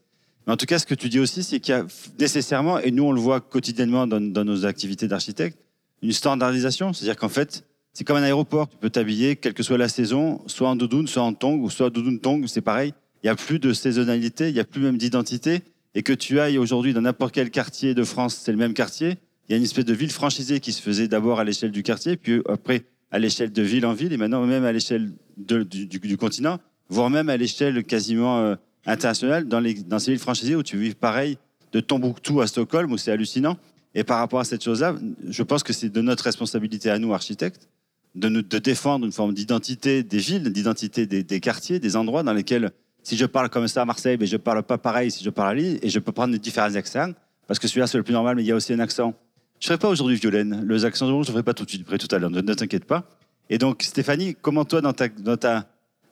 Mais 0.46 0.54
en 0.54 0.58
tout 0.58 0.66
cas, 0.66 0.80
ce 0.80 0.86
que 0.86 0.96
tu 0.96 1.10
dis 1.10 1.20
aussi, 1.20 1.44
c'est 1.44 1.60
qu'il 1.60 1.74
y 1.74 1.78
a 1.78 1.86
nécessairement, 2.20 2.80
et 2.80 2.92
nous 2.92 3.04
on 3.04 3.12
le 3.12 3.22
voit 3.22 3.42
quotidiennement 3.42 4.08
dans, 4.08 4.20
nos 4.20 4.66
activités 4.66 5.08
d'architecte, 5.08 5.58
une 6.02 6.12
standardisation. 6.12 6.94
C'est-à-dire 6.94 7.18
qu'en 7.18 7.30
fait, 7.30 7.66
c'est 7.94 8.04
comme 8.04 8.18
un 8.18 8.24
aéroport. 8.24 8.70
Tu 8.70 8.78
peux 8.78 8.90
t'habiller, 8.90 9.36
quelle 9.36 9.54
que 9.54 9.64
soit 9.64 9.78
la 9.78 9.88
saison, 9.88 10.42
soit 10.48 10.68
en 10.68 10.76
doudoune, 10.76 11.08
soit 11.08 11.24
en 11.24 11.34
tong, 11.34 11.62
ou 11.62 11.70
soit 11.70 11.90
doudoune 11.90 12.20
tong, 12.20 12.46
c'est 12.48 12.62
pareil 12.62 12.94
il 13.24 13.28
n'y 13.28 13.30
a 13.30 13.36
plus 13.36 13.60
de 13.60 13.72
saisonnalité, 13.72 14.50
il 14.50 14.54
n'y 14.54 14.60
a 14.60 14.66
plus 14.66 14.82
même 14.82 14.98
d'identité. 14.98 15.62
Et 15.96 16.04
que 16.04 16.12
tu 16.12 16.40
ailles 16.40 16.58
aujourd'hui 16.58 16.94
dans 16.94 17.02
n'importe 17.02 17.34
quel 17.34 17.52
quartier 17.52 17.94
de 17.94 18.04
France, 18.04 18.36
c'est 18.36 18.52
le 18.52 18.58
même 18.58 18.74
quartier. 18.74 19.18
Il 19.48 19.52
y 19.52 19.54
a 19.54 19.58
une 19.58 19.64
espèce 19.64 19.86
de 19.86 19.94
ville 19.94 20.12
franchisée 20.12 20.60
qui 20.60 20.74
se 20.74 20.82
faisait 20.82 21.08
d'abord 21.08 21.40
à 21.40 21.44
l'échelle 21.44 21.72
du 21.72 21.84
quartier, 21.84 22.18
puis 22.18 22.42
après 22.50 22.84
à 23.12 23.20
l'échelle 23.20 23.52
de 23.52 23.62
ville 23.62 23.86
en 23.86 23.94
ville, 23.94 24.12
et 24.12 24.18
maintenant 24.18 24.46
même 24.46 24.66
à 24.66 24.72
l'échelle 24.72 25.12
du, 25.38 26.18
continent, 26.18 26.60
voire 26.90 27.10
même 27.10 27.30
à 27.30 27.38
l'échelle 27.38 27.84
quasiment 27.84 28.40
euh, 28.40 28.56
internationale 28.86 29.48
dans, 29.48 29.60
les, 29.60 29.76
dans 29.76 30.00
ces 30.00 30.12
villes 30.12 30.20
franchisées 30.20 30.56
où 30.56 30.64
tu 30.64 30.78
vis 30.78 30.94
pareil 30.94 31.38
de 31.72 31.80
Tombouctou 31.80 32.42
à 32.42 32.48
Stockholm, 32.48 32.92
où 32.92 32.98
c'est 32.98 33.12
hallucinant. 33.12 33.58
Et 33.96 34.04
par 34.04 34.20
rapport 34.20 34.40
à 34.40 34.44
cette 34.44 34.64
chose-là, 34.64 34.96
je 35.28 35.44
pense 35.44 35.64
que 35.64 35.74
c'est 35.74 35.90
de 35.90 36.02
notre 36.02 36.24
responsabilité 36.24 36.90
à 36.90 37.00
nous, 37.00 37.14
architectes, 37.14 37.70
de, 38.16 38.30
nous, 38.30 38.42
de 38.42 38.58
défendre 38.58 39.06
une 39.06 39.12
forme 39.12 39.34
d'identité 39.34 40.04
des 40.04 40.18
villes, 40.18 40.52
d'identité 40.52 41.06
des, 41.06 41.24
des, 41.24 41.40
quartiers, 41.40 41.80
des 41.80 41.96
endroits 41.96 42.24
dans 42.24 42.34
lesquels 42.34 42.72
si 43.04 43.18
je 43.18 43.26
parle 43.26 43.50
comme 43.50 43.68
ça 43.68 43.82
à 43.82 43.86
Marseille, 43.86 44.18
mais 44.20 44.26
je 44.26 44.38
parle 44.38 44.64
pas 44.64 44.78
pareil 44.78 45.12
si 45.12 45.24
je 45.24 45.30
parle 45.30 45.50
à 45.50 45.54
Lille, 45.54 45.80
et 45.82 45.90
je 45.90 46.00
peux 46.00 46.12
prendre 46.12 46.36
différents 46.38 46.74
accents, 46.76 47.12
parce 47.48 47.60
que 47.60 47.68
celui-là 47.68 47.88
c'est 47.88 47.98
le 47.98 48.04
plus 48.04 48.14
normal, 48.14 48.36
mais 48.36 48.44
il 48.44 48.48
y 48.48 48.52
a 48.52 48.56
aussi 48.56 48.74
un 48.74 48.80
accent. 48.80 49.14
Je 49.60 49.66
ne 49.66 49.68
ferai 49.68 49.78
pas 49.78 49.90
aujourd'hui 49.90 50.16
Violaine, 50.16 50.64
le 50.64 50.86
accent 50.86 51.08
je 51.08 51.14
ne 51.14 51.24
ferai 51.24 51.44
pas 51.44 51.54
tout 51.54 51.66
de 51.66 51.70
suite, 51.70 51.82
après 51.82 51.98
tout 51.98 52.14
à 52.16 52.20
l'heure, 52.20 52.30
ne, 52.30 52.42
t'inquiète 52.42 52.86
pas. 52.86 53.04
Et 53.50 53.58
donc 53.58 53.84
Stéphanie, 53.84 54.36
comment 54.42 54.64
toi, 54.64 54.82
dans 54.82 54.94
ta, 54.94 55.10
dans, 55.10 55.38
ta, 55.38 55.68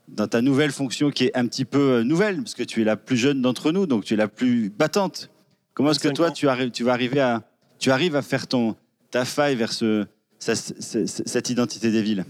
dans 0.08 0.28
ta 0.28 0.42
nouvelle 0.42 0.72
fonction 0.72 1.12
qui 1.12 1.26
est 1.26 1.38
un 1.38 1.48
petit 1.48 1.66
peu 1.66 1.92
euh, 1.94 2.04
nouvelle, 2.04 2.38
parce 2.38 2.54
que 2.54 2.64
tu 2.64 2.82
es 2.82 2.84
la 2.84 2.98
plus 2.98 3.18
jeune 3.18 3.42
d'entre 3.42 3.72
nous, 3.72 3.86
donc 3.86 4.04
tu 4.04 4.14
es 4.14 4.18
la 4.18 4.28
plus 4.28 4.70
battante, 4.70 5.30
comment 5.74 5.92
est-ce 5.92 6.00
que 6.00 6.10
toi 6.10 6.32
tu, 6.32 6.48
arrives, 6.48 6.72
tu 6.72 6.84
vas 6.84 6.94
arriver 6.94 7.20
à, 7.20 7.44
tu 7.80 7.92
arrives 7.92 8.16
à 8.16 8.22
faire 8.22 8.48
ton, 8.48 8.76
ta 9.10 9.26
faille 9.26 9.56
vers 9.56 9.72
ce, 9.72 10.06
cette 10.40 11.50
identité 11.50 11.92
des 11.92 12.02
villes? 12.02 12.26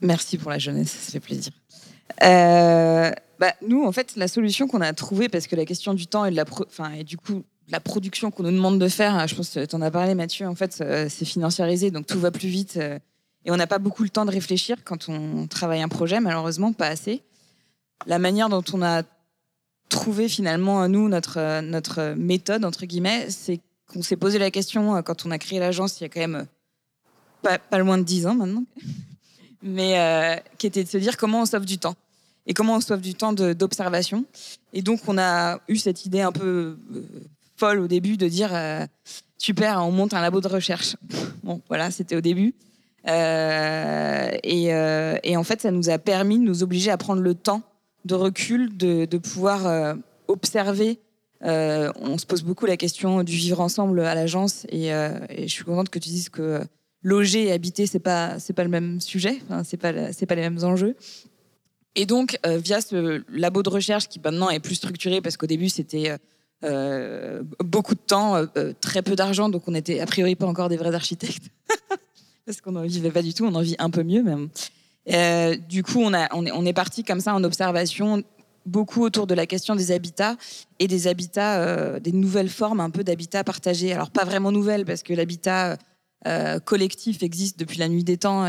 Merci 0.00 0.38
pour 0.38 0.50
la 0.50 0.58
jeunesse, 0.58 0.90
ça 0.90 1.12
fait 1.12 1.20
plaisir. 1.20 1.52
Euh, 2.22 3.10
bah, 3.38 3.52
nous, 3.66 3.84
en 3.84 3.92
fait, 3.92 4.16
la 4.16 4.28
solution 4.28 4.68
qu'on 4.68 4.80
a 4.80 4.92
trouvée, 4.92 5.28
parce 5.28 5.46
que 5.46 5.56
la 5.56 5.64
question 5.64 5.94
du 5.94 6.06
temps 6.06 6.24
et, 6.24 6.30
de 6.30 6.36
la 6.36 6.44
enfin, 6.66 6.92
et 6.92 7.04
du 7.04 7.16
coup, 7.16 7.44
la 7.68 7.80
production 7.80 8.30
qu'on 8.30 8.44
nous 8.44 8.52
demande 8.52 8.78
de 8.78 8.88
faire, 8.88 9.26
je 9.26 9.34
pense 9.34 9.50
que 9.50 9.64
tu 9.64 9.74
en 9.74 9.82
as 9.82 9.90
parlé, 9.90 10.14
Mathieu, 10.14 10.46
en 10.46 10.54
fait, 10.54 10.78
euh, 10.80 11.08
c'est 11.08 11.24
financiarisé, 11.24 11.90
donc 11.90 12.06
tout 12.06 12.20
va 12.20 12.30
plus 12.30 12.48
vite. 12.48 12.78
Euh, 13.46 13.50
et 13.50 13.50
on 13.50 13.56
n'a 13.56 13.66
pas 13.66 13.78
beaucoup 13.78 14.02
le 14.02 14.08
temps 14.08 14.24
de 14.24 14.30
réfléchir 14.30 14.76
quand 14.84 15.08
on 15.08 15.46
travaille 15.46 15.82
un 15.82 15.88
projet, 15.88 16.20
malheureusement, 16.20 16.72
pas 16.72 16.88
assez. 16.88 17.22
La 18.06 18.18
manière 18.18 18.48
dont 18.48 18.64
on 18.72 18.82
a 18.82 19.02
trouvé 19.88 20.28
finalement, 20.28 20.88
nous, 20.88 21.08
notre, 21.08 22.14
méthode, 22.14 22.64
entre 22.64 22.86
guillemets, 22.86 23.30
c'est 23.30 23.60
qu'on 23.86 24.02
s'est 24.02 24.16
posé 24.16 24.38
la 24.38 24.50
question, 24.50 25.00
quand 25.02 25.26
on 25.26 25.30
a 25.30 25.38
créé 25.38 25.60
l'agence, 25.60 26.00
il 26.00 26.04
y 26.04 26.06
a 26.06 26.08
quand 26.08 26.20
même 26.20 26.46
pas, 27.42 27.58
pas 27.58 27.78
loin 27.78 27.96
de 27.96 28.02
10 28.02 28.26
ans 28.26 28.34
maintenant, 28.34 28.64
mais 29.62 30.42
qui 30.58 30.66
était 30.66 30.82
de 30.82 30.88
se 30.88 30.98
dire 30.98 31.16
comment 31.16 31.42
on 31.42 31.46
sauve 31.46 31.64
du 31.64 31.78
temps 31.78 31.94
et 32.46 32.54
comment 32.54 32.76
on 32.76 32.80
sauve 32.80 33.00
du 33.00 33.14
temps 33.14 33.32
d'observation. 33.32 34.24
Et 34.72 34.82
donc, 34.82 35.00
on 35.08 35.18
a 35.18 35.60
eu 35.68 35.76
cette 35.76 36.06
idée 36.06 36.20
un 36.20 36.32
peu 36.32 36.78
euh, 36.94 37.02
folle 37.56 37.80
au 37.80 37.88
début 37.88 38.16
de 38.16 38.28
dire 38.28 38.50
euh, 38.52 38.86
super, 39.36 39.84
on 39.84 39.90
monte 39.90 40.14
un 40.14 40.20
labo 40.20 40.40
de 40.40 40.48
recherche. 40.48 40.96
Bon, 41.42 41.60
voilà, 41.68 41.92
c'était 41.92 42.16
au 42.16 42.20
début. 42.20 42.54
Euh, 43.08 44.30
et, 44.42 45.36
en 45.36 45.44
fait, 45.44 45.62
ça 45.62 45.70
nous 45.70 45.90
a 45.90 45.98
permis 45.98 46.38
de 46.38 46.44
nous 46.44 46.62
obliger 46.62 46.90
à 46.90 46.96
prendre 46.96 47.22
le 47.22 47.34
temps 47.34 47.62
de 48.04 48.14
recul, 48.14 48.76
de, 48.76 49.18
pouvoir 49.18 49.96
observer. 50.28 50.98
on 51.42 52.18
se 52.18 52.26
pose 52.26 52.42
beaucoup 52.42 52.66
la 52.66 52.76
question 52.76 53.22
du 53.22 53.36
vivre 53.36 53.60
ensemble 53.60 54.00
à 54.00 54.14
l'agence, 54.14 54.66
et, 54.70 54.90
je 54.90 55.48
suis 55.48 55.64
contente 55.64 55.90
que 55.90 55.98
tu 55.98 56.08
dises 56.08 56.28
que 56.28 56.60
loger 57.02 57.44
et 57.44 57.52
habiter, 57.52 57.86
c'est 57.86 58.00
pas 58.00 58.36
pas 58.54 58.64
le 58.64 58.70
même 58.70 59.00
sujet, 59.00 59.38
enfin, 59.44 59.62
c'est 59.64 59.76
pas 59.76 59.92
pas 59.92 60.34
les 60.34 60.42
mêmes 60.42 60.62
enjeux. 60.64 60.96
Et 61.96 62.04
donc, 62.04 62.38
euh, 62.46 62.58
via 62.58 62.80
ce 62.80 63.22
labo 63.28 63.62
de 63.62 63.70
recherche 63.70 64.06
qui 64.08 64.20
maintenant 64.22 64.50
est 64.50 64.60
plus 64.60 64.74
structuré, 64.74 65.22
parce 65.22 65.38
qu'au 65.38 65.46
début, 65.46 65.70
c'était 65.70 66.10
euh, 66.10 66.18
euh, 66.64 67.42
beaucoup 67.64 67.94
de 67.94 68.00
temps, 68.00 68.44
très 68.80 69.02
peu 69.02 69.16
d'argent, 69.16 69.48
donc 69.48 69.66
on 69.66 69.72
n'était 69.72 70.00
a 70.00 70.06
priori 70.06 70.36
pas 70.36 70.46
encore 70.46 70.68
des 70.68 70.76
vrais 70.76 70.94
architectes, 70.94 71.48
parce 72.46 72.60
qu'on 72.60 72.72
n'en 72.72 72.82
vivait 72.82 73.10
pas 73.10 73.22
du 73.22 73.34
tout, 73.34 73.44
on 73.44 73.54
en 73.54 73.60
vit 73.60 73.76
un 73.78 73.90
peu 73.90 74.02
mieux 74.02 74.22
même. 74.22 74.48
du 75.68 75.82
coup, 75.82 76.00
on, 76.00 76.64
est, 76.64 76.72
parti 76.72 77.04
comme 77.04 77.20
ça 77.20 77.34
en 77.34 77.44
observation, 77.44 78.22
beaucoup 78.64 79.02
autour 79.02 79.26
de 79.26 79.34
la 79.34 79.46
question 79.46 79.76
des 79.76 79.90
habitats 79.90 80.36
et 80.78 80.86
des 80.86 81.08
habitats, 81.08 82.00
des 82.00 82.12
nouvelles 82.12 82.48
formes 82.48 82.80
un 82.80 82.90
peu 82.90 83.04
d'habitat 83.04 83.44
partagé. 83.44 83.92
Alors 83.92 84.10
pas 84.10 84.24
vraiment 84.24 84.52
nouvelles, 84.52 84.84
parce 84.84 85.02
que 85.02 85.12
l'habitat 85.12 85.76
collectif 86.64 87.22
existe 87.22 87.58
depuis 87.58 87.78
la 87.78 87.88
nuit 87.88 88.04
des 88.04 88.16
temps 88.16 88.48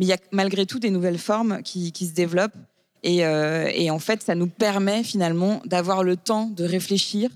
mais 0.00 0.06
il 0.06 0.08
y 0.08 0.14
a 0.14 0.18
malgré 0.32 0.64
tout 0.64 0.78
des 0.78 0.88
nouvelles 0.88 1.18
formes 1.18 1.62
qui, 1.62 1.92
se 1.92 2.14
développent. 2.14 2.56
Euh, 3.04 3.70
et, 3.74 3.90
en 3.90 3.98
fait, 3.98 4.22
ça 4.22 4.34
nous 4.34 4.46
permet 4.46 5.02
finalement 5.04 5.60
d'avoir 5.66 6.02
le 6.02 6.16
temps 6.16 6.46
de 6.46 6.64
réfléchir 6.64 7.30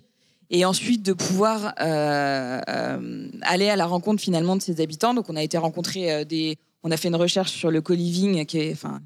et 0.54 0.64
ensuite 0.64 1.02
de 1.02 1.12
pouvoir 1.12 1.74
euh, 1.80 2.60
euh, 2.68 3.28
aller 3.42 3.68
à 3.68 3.76
la 3.76 3.86
rencontre 3.86 4.22
finalement 4.22 4.56
de 4.56 4.62
ces 4.62 4.80
habitants. 4.80 5.12
Donc, 5.12 5.28
on 5.28 5.36
a 5.36 5.42
été 5.42 5.58
rencontrer 5.58 6.24
des, 6.24 6.56
on 6.82 6.90
a 6.90 6.96
fait 6.96 7.08
une 7.08 7.16
recherche 7.16 7.52
sur 7.52 7.70
le 7.70 7.80
co-living 7.80 8.46
qui 8.46 8.58
est, 8.58 8.72
enfin, 8.72 9.00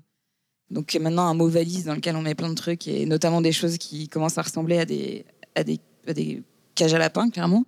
donc 0.70 0.94
est 0.94 0.98
maintenant 0.98 1.26
un 1.26 1.34
mot 1.34 1.48
valise 1.48 1.86
dans 1.86 1.94
lequel 1.94 2.16
on 2.16 2.22
met 2.22 2.34
plein 2.34 2.50
de 2.50 2.54
trucs 2.54 2.86
et 2.86 3.06
notamment 3.06 3.40
des 3.40 3.52
choses 3.52 3.78
qui 3.78 4.08
commencent 4.08 4.38
à 4.38 4.42
ressembler 4.42 4.78
à 4.78 4.84
des, 4.84 5.24
à 5.54 5.64
des, 5.64 5.80
cages 6.74 6.94
à 6.94 6.98
lapins, 6.98 7.30
clairement, 7.30 7.64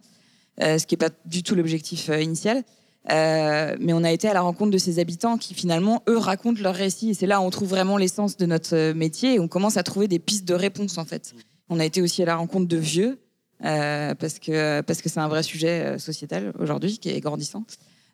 ce 0.60 0.84
qui 0.84 0.94
n'est 0.94 1.08
pas 1.08 1.14
du 1.24 1.42
tout 1.42 1.54
l'objectif 1.54 2.10
initial. 2.20 2.62
Euh, 3.10 3.76
mais 3.80 3.92
on 3.92 4.04
a 4.04 4.12
été 4.12 4.28
à 4.28 4.34
la 4.34 4.42
rencontre 4.42 4.70
de 4.70 4.78
ces 4.78 4.98
habitants 4.98 5.38
qui 5.38 5.54
finalement, 5.54 6.02
eux, 6.08 6.18
racontent 6.18 6.60
leur 6.60 6.74
récit. 6.74 7.10
Et 7.10 7.14
c'est 7.14 7.26
là 7.26 7.40
où 7.40 7.44
on 7.44 7.50
trouve 7.50 7.70
vraiment 7.70 7.96
l'essence 7.96 8.36
de 8.36 8.46
notre 8.46 8.76
euh, 8.76 8.94
métier 8.94 9.34
et 9.34 9.40
on 9.40 9.48
commence 9.48 9.76
à 9.76 9.82
trouver 9.82 10.06
des 10.06 10.18
pistes 10.18 10.46
de 10.46 10.54
réponse 10.54 10.98
en 10.98 11.04
fait. 11.04 11.34
On 11.68 11.80
a 11.80 11.84
été 11.84 12.02
aussi 12.02 12.22
à 12.22 12.26
la 12.26 12.36
rencontre 12.36 12.68
de 12.68 12.76
vieux 12.76 13.18
euh, 13.64 14.14
parce 14.14 14.38
que 14.38 14.80
parce 14.82 15.02
que 15.02 15.08
c'est 15.08 15.20
un 15.20 15.28
vrai 15.28 15.42
sujet 15.42 15.98
sociétal 15.98 16.52
aujourd'hui 16.58 16.98
qui 16.98 17.10
est 17.10 17.20
grandissant. 17.20 17.64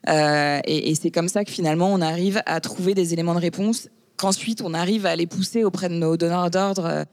et, 0.07 0.95
c'est 1.01 1.11
comme 1.11 1.29
ça 1.29 1.45
que 1.45 1.51
finalement 1.51 1.93
on 1.93 2.01
arrive 2.01 2.43
à 2.47 2.61
trouver 2.61 2.95
des 2.95 3.13
éléments 3.13 3.35
de 3.35 3.41
réponse 3.41 3.89
qu'ensuite 4.17 4.63
on 4.63 4.75
arrive 4.75 5.07
à 5.07 5.17
les 5.17 5.27
pousser 5.27 5.65
auprès 5.65 5.89
de 5.89 5.95
nos 5.95 6.17
donneurs 6.17 6.51
d'ordre. 6.51 7.05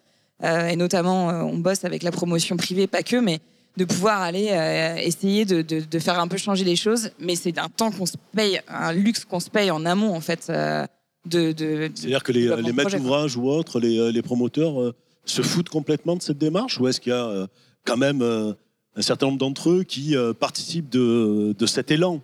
et 0.43 0.76
notamment, 0.76 1.28
on 1.28 1.58
bosse 1.58 1.86
avec 1.86 2.04
la 2.04 2.12
promotion 2.12 2.58
privée, 2.58 2.88
pas 2.88 3.04
que, 3.04 3.17
mais 3.17 3.39
de 3.78 3.86
pouvoir 3.86 4.22
aller 4.22 4.50
euh, 4.52 4.96
essayer 4.98 5.46
de, 5.46 5.62
de, 5.62 6.00
faire 6.00 6.19
un 6.19 6.28
peu 6.28 6.38
changer 6.38 6.63
les 6.63 6.76
choses. 6.76 7.10
Mais 7.19 7.36
c'est 7.36 7.58
un 7.58 7.69
temps 7.69 7.91
qu'on 7.91 8.06
se 8.06 8.17
paye, 8.36 8.62
un 8.67 8.93
luxe 8.93 9.26
qu'on 9.26 9.39
se 9.39 9.50
paye 9.50 9.72
en 9.72 9.86
amont, 9.86 10.13
en 10.13 10.22
fait. 10.22 10.48
Euh, 10.50 10.86
de, 11.26 11.54
C'est-à-dire 11.96 12.24
que 12.24 12.32
les, 12.32 12.56
les 12.62 12.74
maîtres 12.74 12.98
d'ouvrage 12.98 13.38
ou 13.38 13.50
autres, 13.50 13.80
les, 13.80 13.98
euh, 13.98 14.12
les 14.12 14.22
promoteurs, 14.22 14.93
se 15.26 15.41
foutent 15.41 15.69
complètement 15.69 16.15
de 16.15 16.22
cette 16.22 16.38
démarche 16.38 16.80
ou 16.80 16.88
est-ce 16.88 17.00
qu'il 17.00 17.12
y 17.12 17.15
a 17.15 17.26
euh, 17.26 17.48
quand 17.86 17.98
même 17.98 18.22
euh, 18.22 18.54
un 18.96 19.02
certain 19.02 19.28
nombre 19.28 19.38
d'entre 19.39 19.69
eux 19.69 19.84
qui 19.84 20.15
euh, 20.15 20.34
participent 20.34 20.89
de, 20.89 21.56
de 21.58 21.65
cet 21.65 21.91
élan 21.91 22.22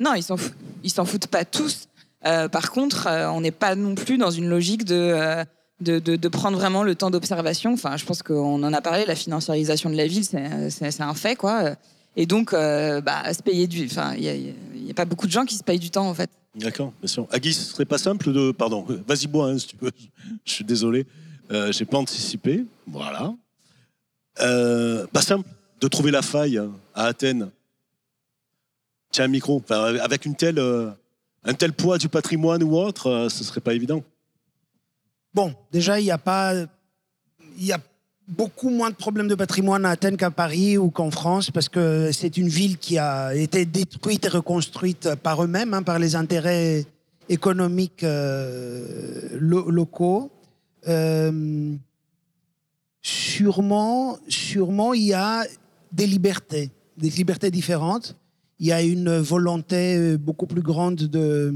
Non, 0.00 0.14
ils 0.14 0.22
s'en 0.22 0.36
foutent, 0.36 0.54
ils 0.84 0.90
s'en 0.90 1.04
foutent 1.04 1.26
pas 1.26 1.44
tous. 1.44 1.88
Euh, 2.24 2.48
par 2.48 2.70
contre, 2.70 3.08
on 3.32 3.40
n'est 3.40 3.50
pas 3.50 3.74
non 3.74 3.94
plus 3.94 4.18
dans 4.18 4.30
une 4.30 4.48
logique 4.48 4.84
de, 4.84 5.44
de, 5.80 5.98
de- 5.98 6.16
de 6.16 6.28
prendre 6.28 6.56
vraiment 6.58 6.82
le 6.82 6.94
temps 6.94 7.10
d'observation. 7.10 7.72
Enfin, 7.72 7.96
je 7.96 8.04
pense 8.04 8.22
qu'on 8.22 8.62
en 8.62 8.72
a 8.72 8.80
parlé, 8.80 9.04
la 9.06 9.14
financiarisation 9.14 9.90
de 9.90 9.96
la 9.96 10.06
ville, 10.06 10.24
c'est 10.24 11.00
un 11.00 11.14
fait, 11.14 11.36
quoi. 11.36 11.76
Et 12.16 12.26
donc, 12.26 12.50
bah, 12.52 13.32
se 13.32 13.42
payer 13.42 13.66
du. 13.68 13.84
Enfin, 13.84 14.14
il 14.16 14.54
n'y 14.82 14.90
a, 14.90 14.94
pas 14.94 15.04
beaucoup 15.04 15.26
de 15.26 15.32
gens 15.32 15.44
qui 15.44 15.54
se 15.54 15.62
payent 15.62 15.78
du 15.78 15.90
temps, 15.90 16.08
en 16.08 16.14
fait. 16.14 16.30
D'accord, 16.56 16.92
bien 17.00 17.06
sûr. 17.06 17.28
Agui, 17.30 17.52
ce 17.52 17.62
serait 17.62 17.84
pas 17.84 17.98
simple 17.98 18.32
de. 18.32 18.50
Pardon, 18.50 18.84
vas-y, 19.06 19.26
bois, 19.28 19.50
hein, 19.50 19.58
si 19.58 19.68
tu 19.68 19.76
veux. 19.80 19.92
Je 20.44 20.52
suis 20.52 20.64
désolé. 20.64 21.06
J'ai 21.70 21.84
pas 21.84 21.98
anticipé. 21.98 22.64
Voilà. 22.88 23.34
Euh, 24.40 25.06
pas 25.12 25.22
simple 25.22 25.48
de 25.80 25.88
trouver 25.88 26.10
la 26.10 26.22
faille 26.22 26.58
hein, 26.58 26.70
à 26.94 27.06
Athènes. 27.06 27.50
Tiens, 29.12 29.28
micro. 29.28 29.62
Avec 29.70 30.26
euh, 30.42 30.90
un 31.44 31.54
tel 31.54 31.72
poids 31.72 31.98
du 31.98 32.08
patrimoine 32.08 32.62
ou 32.62 32.76
autre, 32.76 33.06
euh, 33.08 33.28
ce 33.28 33.44
serait 33.44 33.60
pas 33.60 33.74
évident. 33.74 34.02
Bon, 35.32 35.54
déjà, 35.72 36.00
il 36.00 36.04
n'y 36.04 36.10
a 36.10 36.18
pas. 36.18 36.54
Il 37.58 37.64
y 37.64 37.72
a 37.72 37.78
beaucoup 38.28 38.70
moins 38.70 38.90
de 38.90 38.96
problèmes 38.96 39.28
de 39.28 39.34
patrimoine 39.34 39.84
à 39.86 39.90
Athènes 39.90 40.16
qu'à 40.16 40.30
Paris 40.30 40.76
ou 40.76 40.90
qu'en 40.90 41.10
France, 41.10 41.50
parce 41.50 41.68
que 41.68 42.10
c'est 42.12 42.36
une 42.36 42.48
ville 42.48 42.76
qui 42.76 42.98
a 42.98 43.34
été 43.34 43.64
détruite 43.64 44.24
et 44.24 44.28
reconstruite 44.28 45.14
par 45.22 45.42
eux-mêmes, 45.44 45.72
hein, 45.74 45.82
par 45.82 45.98
les 45.98 46.16
intérêts 46.16 46.84
économiques 47.28 48.02
euh, 48.02 49.28
lo- 49.38 49.70
locaux. 49.70 50.30
Sûrement, 53.06 54.18
sûrement, 54.28 54.92
il 54.92 55.04
y 55.04 55.12
a 55.12 55.44
des 55.92 56.08
libertés, 56.08 56.72
des 56.96 57.10
libertés 57.10 57.52
différentes. 57.52 58.16
Il 58.58 58.66
y 58.66 58.72
a 58.72 58.82
une 58.82 59.18
volonté 59.18 59.96
euh, 59.96 60.16
beaucoup 60.16 60.46
plus 60.46 60.62
grande 60.62 60.96
de, 60.96 61.54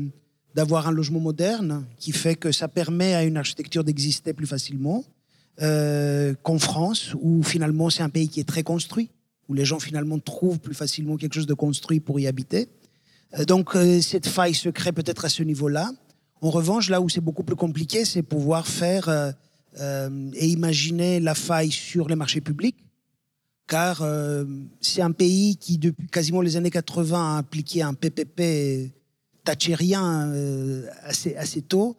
d'avoir 0.54 0.86
un 0.86 0.92
logement 0.92 1.18
moderne 1.18 1.86
qui 1.98 2.12
fait 2.12 2.36
que 2.36 2.52
ça 2.52 2.68
permet 2.68 3.14
à 3.14 3.24
une 3.24 3.36
architecture 3.36 3.82
d'exister 3.82 4.32
plus 4.32 4.46
facilement 4.46 5.04
euh, 5.60 6.34
qu'en 6.44 6.60
France, 6.60 7.16
où 7.20 7.42
finalement 7.42 7.90
c'est 7.90 8.04
un 8.04 8.10
pays 8.10 8.28
qui 8.28 8.38
est 8.38 8.48
très 8.48 8.62
construit, 8.62 9.10
où 9.48 9.54
les 9.54 9.64
gens 9.64 9.80
finalement 9.80 10.20
trouvent 10.20 10.60
plus 10.60 10.74
facilement 10.74 11.16
quelque 11.16 11.34
chose 11.34 11.48
de 11.48 11.54
construit 11.54 11.98
pour 11.98 12.20
y 12.20 12.28
habiter. 12.28 12.68
Euh, 13.36 13.44
donc 13.44 13.76
cette 14.02 14.28
faille 14.28 14.54
se 14.54 14.68
crée 14.68 14.92
peut-être 14.92 15.24
à 15.24 15.28
ce 15.28 15.42
niveau-là. 15.42 15.90
En 16.42 16.50
revanche, 16.50 16.90
là 16.90 17.00
où 17.00 17.08
c'est 17.08 17.20
beaucoup 17.20 17.42
plus 17.42 17.56
compliqué, 17.56 18.04
c'est 18.04 18.22
pouvoir 18.22 18.68
faire 18.68 19.34
euh, 19.78 20.30
et 20.34 20.48
imaginer 20.48 21.20
la 21.20 21.34
faille 21.34 21.70
sur 21.70 22.08
les 22.08 22.16
marchés 22.16 22.40
publics, 22.40 22.76
car 23.68 24.02
euh, 24.02 24.44
c'est 24.80 25.02
un 25.02 25.12
pays 25.12 25.56
qui, 25.56 25.78
depuis 25.78 26.08
quasiment 26.08 26.40
les 26.40 26.56
années 26.56 26.70
80, 26.70 27.36
a 27.36 27.38
appliqué 27.38 27.82
un 27.82 27.94
PPP 27.94 28.90
thatchérien 29.44 30.28
euh, 30.28 30.86
assez, 31.02 31.34
assez 31.36 31.62
tôt 31.62 31.96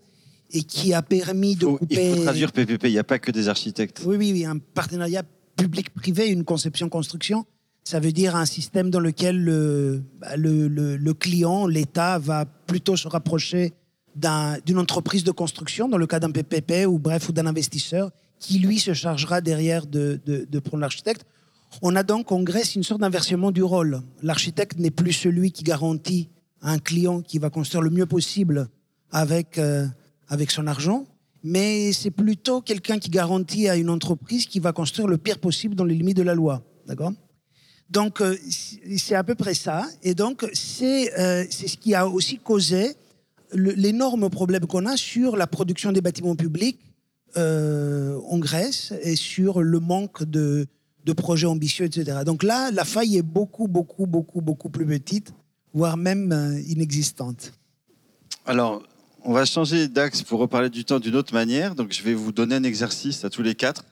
et 0.52 0.64
qui 0.64 0.94
a 0.94 1.02
permis 1.02 1.56
de 1.56 1.62
Faut- 1.66 1.78
couper. 1.78 2.10
il 2.12 2.16
faut 2.18 2.24
traduire 2.24 2.52
PPP, 2.52 2.84
il 2.86 2.92
n'y 2.92 3.00
a 3.00 3.04
pas 3.06 3.20
que 3.20 3.32
des 3.32 3.48
architectes. 3.48 4.02
Oui, 4.06 4.18
oui, 4.18 4.32
oui, 4.34 4.46
un 4.46 4.58
partenariat 4.58 5.24
public-privé, 5.56 6.28
une 6.28 6.44
conception-construction. 6.44 7.46
Ça 7.84 8.00
veut 8.00 8.12
dire 8.12 8.36
un 8.36 8.46
système 8.46 8.90
dans 8.90 9.00
lequel 9.00 9.42
le, 9.44 10.04
bah, 10.20 10.36
le, 10.38 10.68
le- 10.68 10.98
le 10.98 11.14
client, 11.14 11.68
l'État, 11.68 12.20
va 12.20 12.46
plutôt 12.46 12.96
se 12.98 13.08
rapprocher 13.08 13.74
d'un- 14.16 14.58
d'une 14.66 14.78
entreprise 14.78 15.24
de 15.24 15.32
construction, 15.32 15.88
dans 15.88 15.98
le 15.98 16.08
cas 16.08 16.20
d'un 16.20 16.32
PPP 16.32 16.86
ou 16.86 17.00
bref, 17.00 17.30
ou 17.30 17.32
d'un 17.32 17.46
investisseur, 17.46 18.12
qui 18.40 18.60
lui 18.60 18.80
se 18.80 18.94
chargera 18.94 19.42
derrière 19.42 19.86
de, 19.86 20.20
prendre 20.64 20.82
l'architecte. 20.82 21.26
On 21.82 21.96
a 21.96 22.04
donc 22.04 22.32
en 22.32 22.42
Grèce 22.44 22.76
une 22.76 22.84
sorte 22.84 23.02
d'inversement 23.02 23.52
du 23.52 23.64
rôle. 23.64 24.02
L'architecte 24.24 24.78
n'est 24.80 24.92
plus 24.92 25.14
celui 25.14 25.52
qui 25.52 25.64
garantit 25.64 26.30
à 26.62 26.72
un 26.72 26.80
client 26.80 27.22
qui 27.22 27.40
va 27.40 27.50
construire 27.50 27.82
le 27.82 27.90
mieux 27.90 28.06
possible 28.06 28.68
avec, 29.12 29.58
euh, 29.58 29.88
avec 30.28 30.52
son 30.52 30.68
argent, 30.68 31.06
mais 31.44 31.94
c'est 31.94 32.12
plutôt 32.12 32.62
quelqu'un 32.62 33.00
qui 33.00 33.10
garantit 33.10 33.70
à 33.70 33.76
une 33.76 33.90
entreprise 33.90 34.46
qui 34.46 34.60
va 34.60 34.74
construire 34.74 35.08
le 35.08 35.18
pire 35.18 35.40
possible 35.40 35.76
dans 35.76 35.86
les 35.86 35.96
limites 35.96 36.18
de 36.18 36.24
la 36.24 36.36
loi. 36.36 36.62
D'accord? 36.88 37.14
Donc, 37.90 38.22
euh, 38.22 38.38
c'est 38.98 39.16
à 39.16 39.24
peu 39.24 39.36
près 39.36 39.54
ça. 39.54 39.86
Et 40.02 40.16
donc, 40.16 40.46
c'est 40.54 41.14
euh, 41.20 41.46
ce 41.50 41.76
qui 41.78 41.94
a 41.94 42.08
aussi 42.08 42.38
causé 42.38 42.96
l'énorme 43.54 44.30
problème 44.30 44.66
qu'on 44.66 44.86
a 44.86 44.98
sur 44.98 45.36
la 45.36 45.48
production 45.48 45.92
des 45.92 46.02
bâtiments 46.02 46.36
publics 46.36 46.80
euh, 47.38 48.20
en 48.30 48.40
Grèce 48.40 48.94
et 49.02 49.16
sur 49.16 49.62
le 49.62 49.80
manque 49.80 50.24
de, 50.24 50.68
de 51.06 51.14
projets 51.14 51.48
ambitieux, 51.48 51.86
etc. 51.86 52.20
Donc 52.26 52.44
là, 52.44 52.72
la 52.72 52.86
faille 52.86 53.18
est 53.18 53.22
beaucoup, 53.22 53.68
beaucoup, 53.68 54.06
beaucoup, 54.06 54.42
beaucoup 54.42 54.70
plus 54.70 54.86
petite, 54.86 55.34
voire 55.74 55.98
même 55.98 56.32
euh, 56.32 56.60
inexistante. 56.68 57.54
Alors, 58.46 58.84
on 59.24 59.34
va 59.34 59.46
changer 59.46 59.88
d'axe 59.88 60.24
pour 60.24 60.40
reparler 60.40 60.70
du 60.70 60.84
temps 60.84 61.00
d'une 61.00 61.16
autre 61.16 61.34
manière. 61.34 61.76
Donc, 61.76 61.94
je 61.94 62.02
vais 62.04 62.14
vous 62.14 62.32
donner 62.32 62.56
un 62.56 62.64
exercice 62.64 63.24
à 63.24 63.30
tous 63.30 63.44
les 63.44 63.56
quatre. 63.56 63.86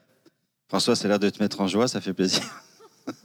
François, 0.67 0.95
c'est 0.95 1.07
l'air 1.07 1.19
de 1.19 1.29
te 1.29 1.41
mettre 1.41 1.61
en 1.61 1.67
joie, 1.67 1.87
ça 1.87 2.01
fait 2.01 2.13
plaisir. 2.13 2.43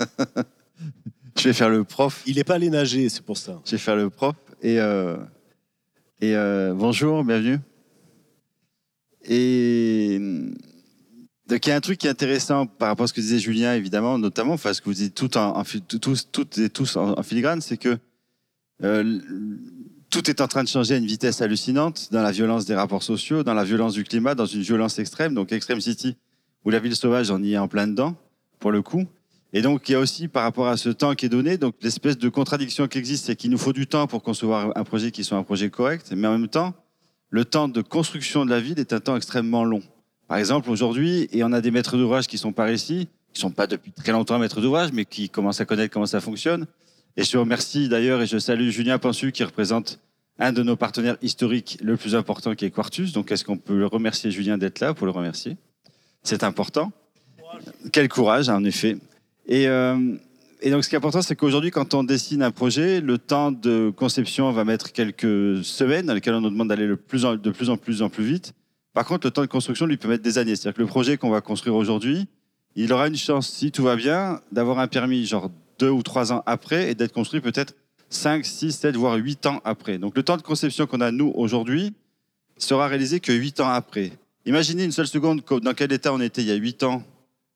je 1.37 1.45
vais 1.45 1.53
faire 1.53 1.71
le 1.71 1.85
prof. 1.85 2.23
Il 2.27 2.37
n'est 2.37 2.45
pas 2.45 2.55
allé 2.55 2.71
nager, 2.71 3.09
c'est 3.09 3.23
pour 3.23 3.37
ça. 3.37 3.61
Je 3.65 3.73
vais 3.73 3.79
faire 3.79 3.97
le 3.97 4.11
prof. 4.11 4.37
Et, 4.63 4.79
euh, 4.79 5.17
et 6.21 6.37
euh, 6.37 6.75
bonjour, 6.75 7.25
bienvenue. 7.25 7.59
Et 9.27 10.19
donc, 11.49 11.67
il 11.67 11.69
y 11.69 11.73
a 11.73 11.77
un 11.77 11.81
truc 11.81 11.99
qui 11.99 12.07
est 12.07 12.11
intéressant 12.11 12.67
par 12.67 12.89
rapport 12.89 13.05
à 13.05 13.07
ce 13.07 13.13
que 13.13 13.21
disait 13.21 13.39
Julien, 13.39 13.75
évidemment, 13.75 14.19
notamment, 14.19 14.55
enfin, 14.55 14.73
ce 14.73 14.81
que 14.81 14.87
vous 14.87 14.95
dites 14.95 15.15
tout 15.15 15.37
en, 15.37 15.59
en 15.59 15.63
en, 15.63 17.19
en 17.19 17.23
filigrane, 17.23 17.61
c'est 17.61 17.77
que 17.77 17.99
euh, 18.83 19.21
tout 20.11 20.31
est 20.31 20.41
en 20.41 20.49
train 20.49 20.63
de 20.63 20.69
changer 20.69 20.95
à 20.95 20.97
une 20.99 21.07
vitesse 21.07 21.43
hallucinante 21.43 22.09
dans 22.13 22.23
la 22.23 22.33
violence 22.33 22.65
des 22.65 22.75
rapports 22.75 23.03
sociaux, 23.03 23.43
dans 23.43 23.55
la 23.55 23.65
violence 23.65 23.95
du 23.95 24.05
climat, 24.05 24.35
dans 24.35 24.47
une 24.47 24.63
violence 24.63 24.99
extrême. 24.99 25.35
Donc, 25.35 25.53
Extreme 25.53 25.81
City, 25.81 26.17
où 26.65 26.71
la 26.71 26.79
ville 26.79 26.97
sauvage, 26.97 27.31
on 27.31 27.43
y 27.43 27.55
est 27.55 27.59
en 27.59 27.69
plein 27.69 27.87
dedans, 27.87 28.17
pour 28.59 28.73
le 28.73 28.83
coup. 28.83 29.07
Et 29.57 29.63
donc, 29.63 29.89
il 29.89 29.93
y 29.93 29.95
a 29.95 30.01
aussi, 30.01 30.27
par 30.27 30.43
rapport 30.43 30.67
à 30.67 30.77
ce 30.77 30.89
temps 30.89 31.15
qui 31.15 31.27
est 31.27 31.29
donné, 31.29 31.59
donc 31.59 31.77
l'espèce 31.81 32.19
de 32.19 32.29
contradiction 32.29 32.89
qui 32.89 32.99
existe, 32.99 33.27
c'est 33.27 33.37
qu'il 33.37 33.53
nous 33.53 33.57
faut 33.57 33.73
du 33.73 33.87
temps 33.87 34.09
pour 34.09 34.21
concevoir 34.21 34.77
un 34.77 34.83
projet 34.83 35.13
qui 35.13 35.23
soit 35.23 35.39
un 35.39 35.45
projet 35.45 35.71
correct, 35.71 36.13
mais 36.15 36.27
en 36.27 36.33
même 36.33 36.49
temps, 36.49 36.75
le 37.31 37.45
temps 37.45 37.69
de 37.69 37.81
construction 37.81 38.45
de 38.45 38.51
la 38.51 38.59
ville 38.59 38.81
est 38.81 38.93
un 38.93 38.99
temps 38.99 39.17
extrêmement 39.17 39.65
long. 39.65 39.83
Par 40.27 40.39
exemple, 40.39 40.69
aujourd'hui, 40.71 41.29
et 41.31 41.45
on 41.45 41.53
a 41.53 41.61
des 41.61 41.71
maîtres 41.71 41.97
d'ouvrage 41.97 42.27
qui 42.27 42.37
sont 42.37 42.53
par 42.53 42.69
ici, 42.69 43.07
qui 43.33 43.41
sont 43.41 43.53
pas 43.53 43.69
depuis 43.69 43.93
très 43.93 44.11
longtemps 44.11 44.41
maîtres 44.41 44.61
d'ouvrage, 44.61 44.91
mais 44.93 45.05
qui 45.05 45.29
commencent 45.29 45.61
à 45.61 45.65
connaître 45.65 45.95
comment 45.95 46.07
ça 46.07 46.21
fonctionne. 46.21 46.67
Et 47.17 47.23
je 47.23 47.39
remercie 47.39 47.89
d'ailleurs 47.89 48.21
et 48.23 48.27
je 48.27 48.39
salue 48.39 48.71
Julien 48.71 48.99
Pensu 48.99 49.31
qui 49.31 49.45
représente 49.45 50.01
un 50.41 50.53
de 50.53 50.65
nos 50.65 50.75
partenaires 50.75 51.17
historiques 51.23 51.79
le 51.81 51.97
plus 51.97 52.17
important 52.17 52.57
qui 52.57 52.65
est 52.65 52.71
Quartus. 52.71 53.13
Donc, 53.13 53.31
est-ce 53.31 53.45
qu'on 53.45 53.57
peut 53.57 53.79
le 53.79 53.87
remercier 53.87 54.33
Julien 54.33 54.59
d'être 54.59 54.81
là 54.81 54.95
pour 54.95 55.07
le 55.07 55.13
remercier? 55.13 55.57
C'est 56.25 56.43
important. 56.43 56.91
Quel 57.93 58.09
courage, 58.09 58.49
en 58.49 58.65
effet. 58.65 58.97
Et, 59.47 59.69
euh, 59.69 60.17
et 60.63 60.71
donc, 60.71 60.85
ce 60.85 60.89
qui 60.89 60.95
est 60.95 60.99
important, 60.99 61.21
c'est 61.23 61.37
qu'aujourd'hui, 61.37 61.71
quand 61.71 61.95
on 61.95 62.05
dessine 62.05 62.43
un 62.43 62.51
projet, 62.51 63.01
le 63.01 63.19
temps 63.19 63.53
de 63.53 63.93
conception 63.95 64.51
va 64.53 64.65
mettre 64.65 64.93
quelques 64.93 65.63
semaines, 65.65 66.07
dans 66.07 66.15
lesquelles 66.15 66.35
on 66.35 66.41
nous 66.41 66.51
demande 66.51 66.69
d'aller 66.69 66.87
de 66.87 66.95
plus 66.95 67.25
en 67.27 67.77
plus 67.77 68.03
en 68.03 68.09
plus 68.09 68.25
vite. 68.25 68.55
Par 68.95 69.05
contre, 69.05 69.27
le 69.27 69.31
temps 69.33 69.43
de 69.43 69.47
construction 69.47 69.87
lui 69.87 69.97
peut 69.97 70.09
mettre 70.09 70.23
des 70.23 70.39
années. 70.39 70.55
C'est-à-dire 70.57 70.77
que 70.77 70.83
le 70.83 70.87
projet 70.89 71.17
qu'on 71.17 71.31
va 71.31 71.41
construire 71.41 71.75
aujourd'hui, 71.75 72.27
il 72.77 72.93
aura 72.93 73.09
une 73.09 73.17
chance, 73.17 73.49
si 73.51 73.71
tout 73.73 73.83
va 73.83 73.97
bien, 73.97 74.41
d'avoir 74.53 74.79
un 74.79 74.87
permis 74.89 75.27
genre 75.27 75.51
deux 75.79 75.91
ou 75.91 76.03
trois 76.03 76.33
ans 76.33 76.43
après 76.47 76.91
et 76.91 76.95
d'être 76.95 77.13
construit 77.13 77.41
peut-être 77.41 77.75
5, 78.09 78.45
6, 78.45 78.73
7, 78.73 78.97
voire 78.97 79.17
8 79.17 79.47
ans 79.47 79.61
après. 79.65 79.99
Donc 79.99 80.17
le 80.17 80.23
temps 80.23 80.37
de 80.37 80.43
conception 80.43 80.87
qu'on 80.87 81.01
a 81.01 81.11
nous 81.11 81.33
aujourd'hui 81.35 81.93
sera 82.57 82.87
réalisé 82.87 83.19
que 83.21 83.33
8 83.33 83.61
ans 83.61 83.69
après. 83.69 84.13
Imaginez 84.47 84.85
une 84.85 84.93
seule 84.93 85.09
seconde 85.09 85.45
co- 85.45 85.59
dans 85.61 85.75
quel 85.75 85.93
état 85.93 86.13
on 86.15 86.21
était 86.21 86.43
il 86.43 86.49
y 86.49 86.53
a 86.53 86.57
8 86.57 86.85
ans 86.85 87.03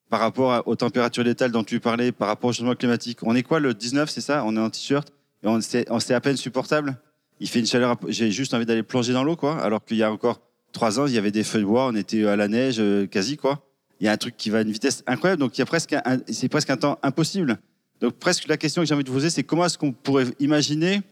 par 0.09 0.21
rapport 0.21 0.67
aux 0.67 0.77
températures 0.77 1.25
létales 1.25 1.53
dont 1.53 1.65
tu 1.65 1.81
parlais, 1.81 2.13
par 2.13 2.29
rapport 2.29 2.51
au 2.51 2.53
changement 2.53 2.75
climatique. 2.75 3.19
On 3.23 3.35
est 3.35 3.43
quoi 3.43 3.61
le 3.61 3.75
19, 3.75 4.09
c'est 4.09 4.21
ça? 4.21 4.43
On 4.45 4.57
est 4.57 4.61
en 4.61 4.71
t-shirt 4.71 5.09
et 5.43 5.49
on 5.49 5.61
c'est 5.61 6.15
à 6.15 6.21
peine 6.21 6.37
supportable? 6.37 6.97
Il 7.41 7.49
fait 7.49 7.61
une 7.61 7.67
chaleur, 7.67 7.97
j'ai 8.09 8.31
juste 8.31 8.55
envie 8.55 8.67
d'aller 8.67 8.83
plonger 8.83 9.13
dans 9.13 9.23
l'eau 9.23 9.37
quoi, 9.37 9.61
alors 9.63 9.85
qu'il 9.85 9.97
y 9.97 10.03
a 10.03 10.11
encore 10.11 10.41
3 10.73 11.01
ans, 11.01 11.07
il 11.07 11.13
y 11.13 11.19
avait 11.19 11.31
des 11.31 11.45
feux 11.45 11.61
de 11.61 11.65
bois, 11.65 11.87
on 11.87 11.95
était 11.95 12.27
à 12.27 12.37
la 12.37 12.49
neige 12.49 12.77
euh, 12.81 13.07
quasi 13.07 13.37
quoi. 13.37 13.65
Il 14.01 14.07
y 14.07 14.09
a 14.09 14.13
un 14.13 14.17
truc 14.17 14.37
qui 14.37 14.51
va 14.51 14.59
à 14.59 14.63
une 14.63 14.71
vitesse 14.71 15.03
incroyable, 15.07 15.41
donc 15.41 15.59
a 15.59 15.65
presque 15.65 15.95
c'est 16.29 16.49
presque 16.49 16.71
un 16.71 16.77
temps 16.77 16.99
impossible. 17.03 17.59
Donc 18.01 18.15
presque 18.15 18.49
la 18.49 18.57
question 18.57 18.83
que 18.83 18.89
j'ai 18.89 18.95
envie 18.95 19.05
de 19.05 19.09
vous 19.09 19.17
poser, 19.17 19.31
c'est 19.31 19.43
comment 19.43 19.67
est-ce 19.67 19.79
qu'on 19.79 19.93
pourrait 19.93 20.27
imaginer 20.41 21.03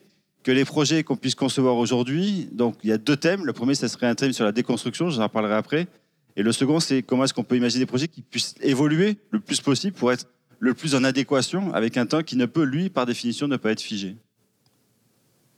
que 0.43 0.53
les 0.53 0.65
projets 0.65 1.03
qu'on 1.03 1.17
puisse 1.17 1.35
concevoir 1.35 1.77
aujourd'hui, 1.77 2.49
donc 2.53 2.77
il 2.85 2.91
y 2.91 2.93
a 2.93 2.99
deux 2.99 3.17
thèmes. 3.17 3.45
Le 3.45 3.53
premier, 3.53 3.75
ça 3.75 3.89
serait 3.89 4.07
un 4.07 4.15
thème 4.15 4.33
sur 4.33 4.45
la 4.45 4.53
déconstruction, 4.53 5.11
j'en 5.11 5.29
parlerai 5.29 5.55
après. 5.55 5.89
Et 6.37 6.43
le 6.43 6.53
second, 6.53 6.81
c'est 6.81 7.03
comment 7.03 7.25
est-ce 7.25 7.33
qu'on 7.33 7.45
peut 7.45 7.57
imaginer 7.57 7.85
des 7.85 7.87
projets 7.87 8.09
qui 8.09 8.21
puissent 8.21 8.55
évoluer 8.61 9.17
le 9.31 9.41
plus 9.41 9.61
possible 9.61 9.97
pour 9.97 10.13
être 10.13 10.27
le 10.59 10.75
plus 10.75 10.95
en 10.95 11.03
adéquation 11.05 11.73
avec 11.73 11.97
un 11.97 12.07
temps 12.07 12.23
qui 12.23 12.37
ne 12.37 12.47
peut, 12.47 12.63
lui, 12.63 12.91
par 12.91 13.07
définition, 13.07 13.49
ne 13.49 13.57
pas 13.57 13.73
être 13.73 13.81
figé. 13.81 14.17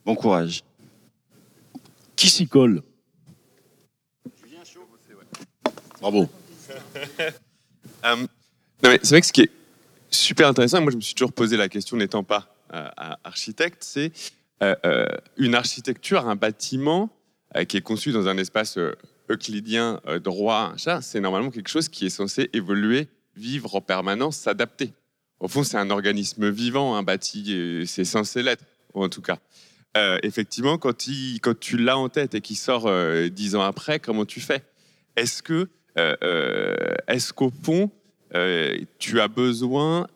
Bon 0.04 0.14
courage. 0.14 0.62
Qui 2.16 2.30
s'y 2.30 2.46
colle? 2.46 2.82
Bravo. 6.00 6.28
Euh, 8.04 8.26
c'est 9.02 9.08
vrai 9.08 9.20
que 9.20 9.26
ce 9.26 9.32
qui 9.32 9.40
est 9.40 9.50
super 10.08 10.46
intéressant, 10.46 10.80
moi 10.80 10.92
je 10.92 10.96
me 10.96 11.00
suis 11.00 11.14
toujours 11.14 11.32
posé 11.32 11.56
la 11.56 11.68
question 11.68 11.96
n'étant 11.96 12.22
pas 12.22 12.54
euh, 12.72 12.88
architecte, 13.24 13.82
c'est 13.82 14.12
euh, 14.62 15.04
une 15.36 15.56
architecture, 15.56 16.28
un 16.28 16.36
bâtiment 16.36 17.10
qui 17.66 17.76
est 17.76 17.80
conçu 17.80 18.12
dans 18.12 18.28
un 18.28 18.38
espace 18.38 18.78
euclidien 19.30 20.00
droit, 20.22 20.74
c'est 21.00 21.20
normalement 21.20 21.50
quelque 21.50 21.68
chose 21.68 21.88
qui 21.88 22.06
est 22.06 22.10
censé 22.10 22.50
évoluer, 22.52 23.08
vivre 23.36 23.74
en 23.74 23.80
permanence, 23.80 24.36
s'adapter. 24.36 24.92
Au 25.40 25.48
fond, 25.48 25.62
c'est 25.62 25.76
un 25.76 25.90
organisme 25.90 26.50
vivant, 26.50 26.96
un 26.96 27.02
bâti, 27.02 27.84
c'est 27.86 28.04
censé 28.04 28.42
l'être, 28.42 28.64
en 28.94 29.08
tout 29.08 29.22
cas. 29.22 29.38
effectivement, 30.22 30.78
quand, 30.78 30.96
tu 30.96 31.76
l'as 31.76 31.98
en 31.98 32.08
tête 32.08 32.34
et 32.34 32.40
qu'il 32.40 32.56
sort 32.56 32.90
dix 33.30 33.54
ans 33.54 33.62
après, 33.62 34.00
comment 34.00 34.24
tu 34.24 34.40
fais? 34.40 34.62
Est-ce 35.16 35.42
que, 35.42 35.68
est-ce 37.06 37.32
qu'au 37.32 37.52
fond, 37.62 37.90
euh, 38.34 38.78
tu 38.98 39.20
as 39.20 39.28
besoin 39.28 40.06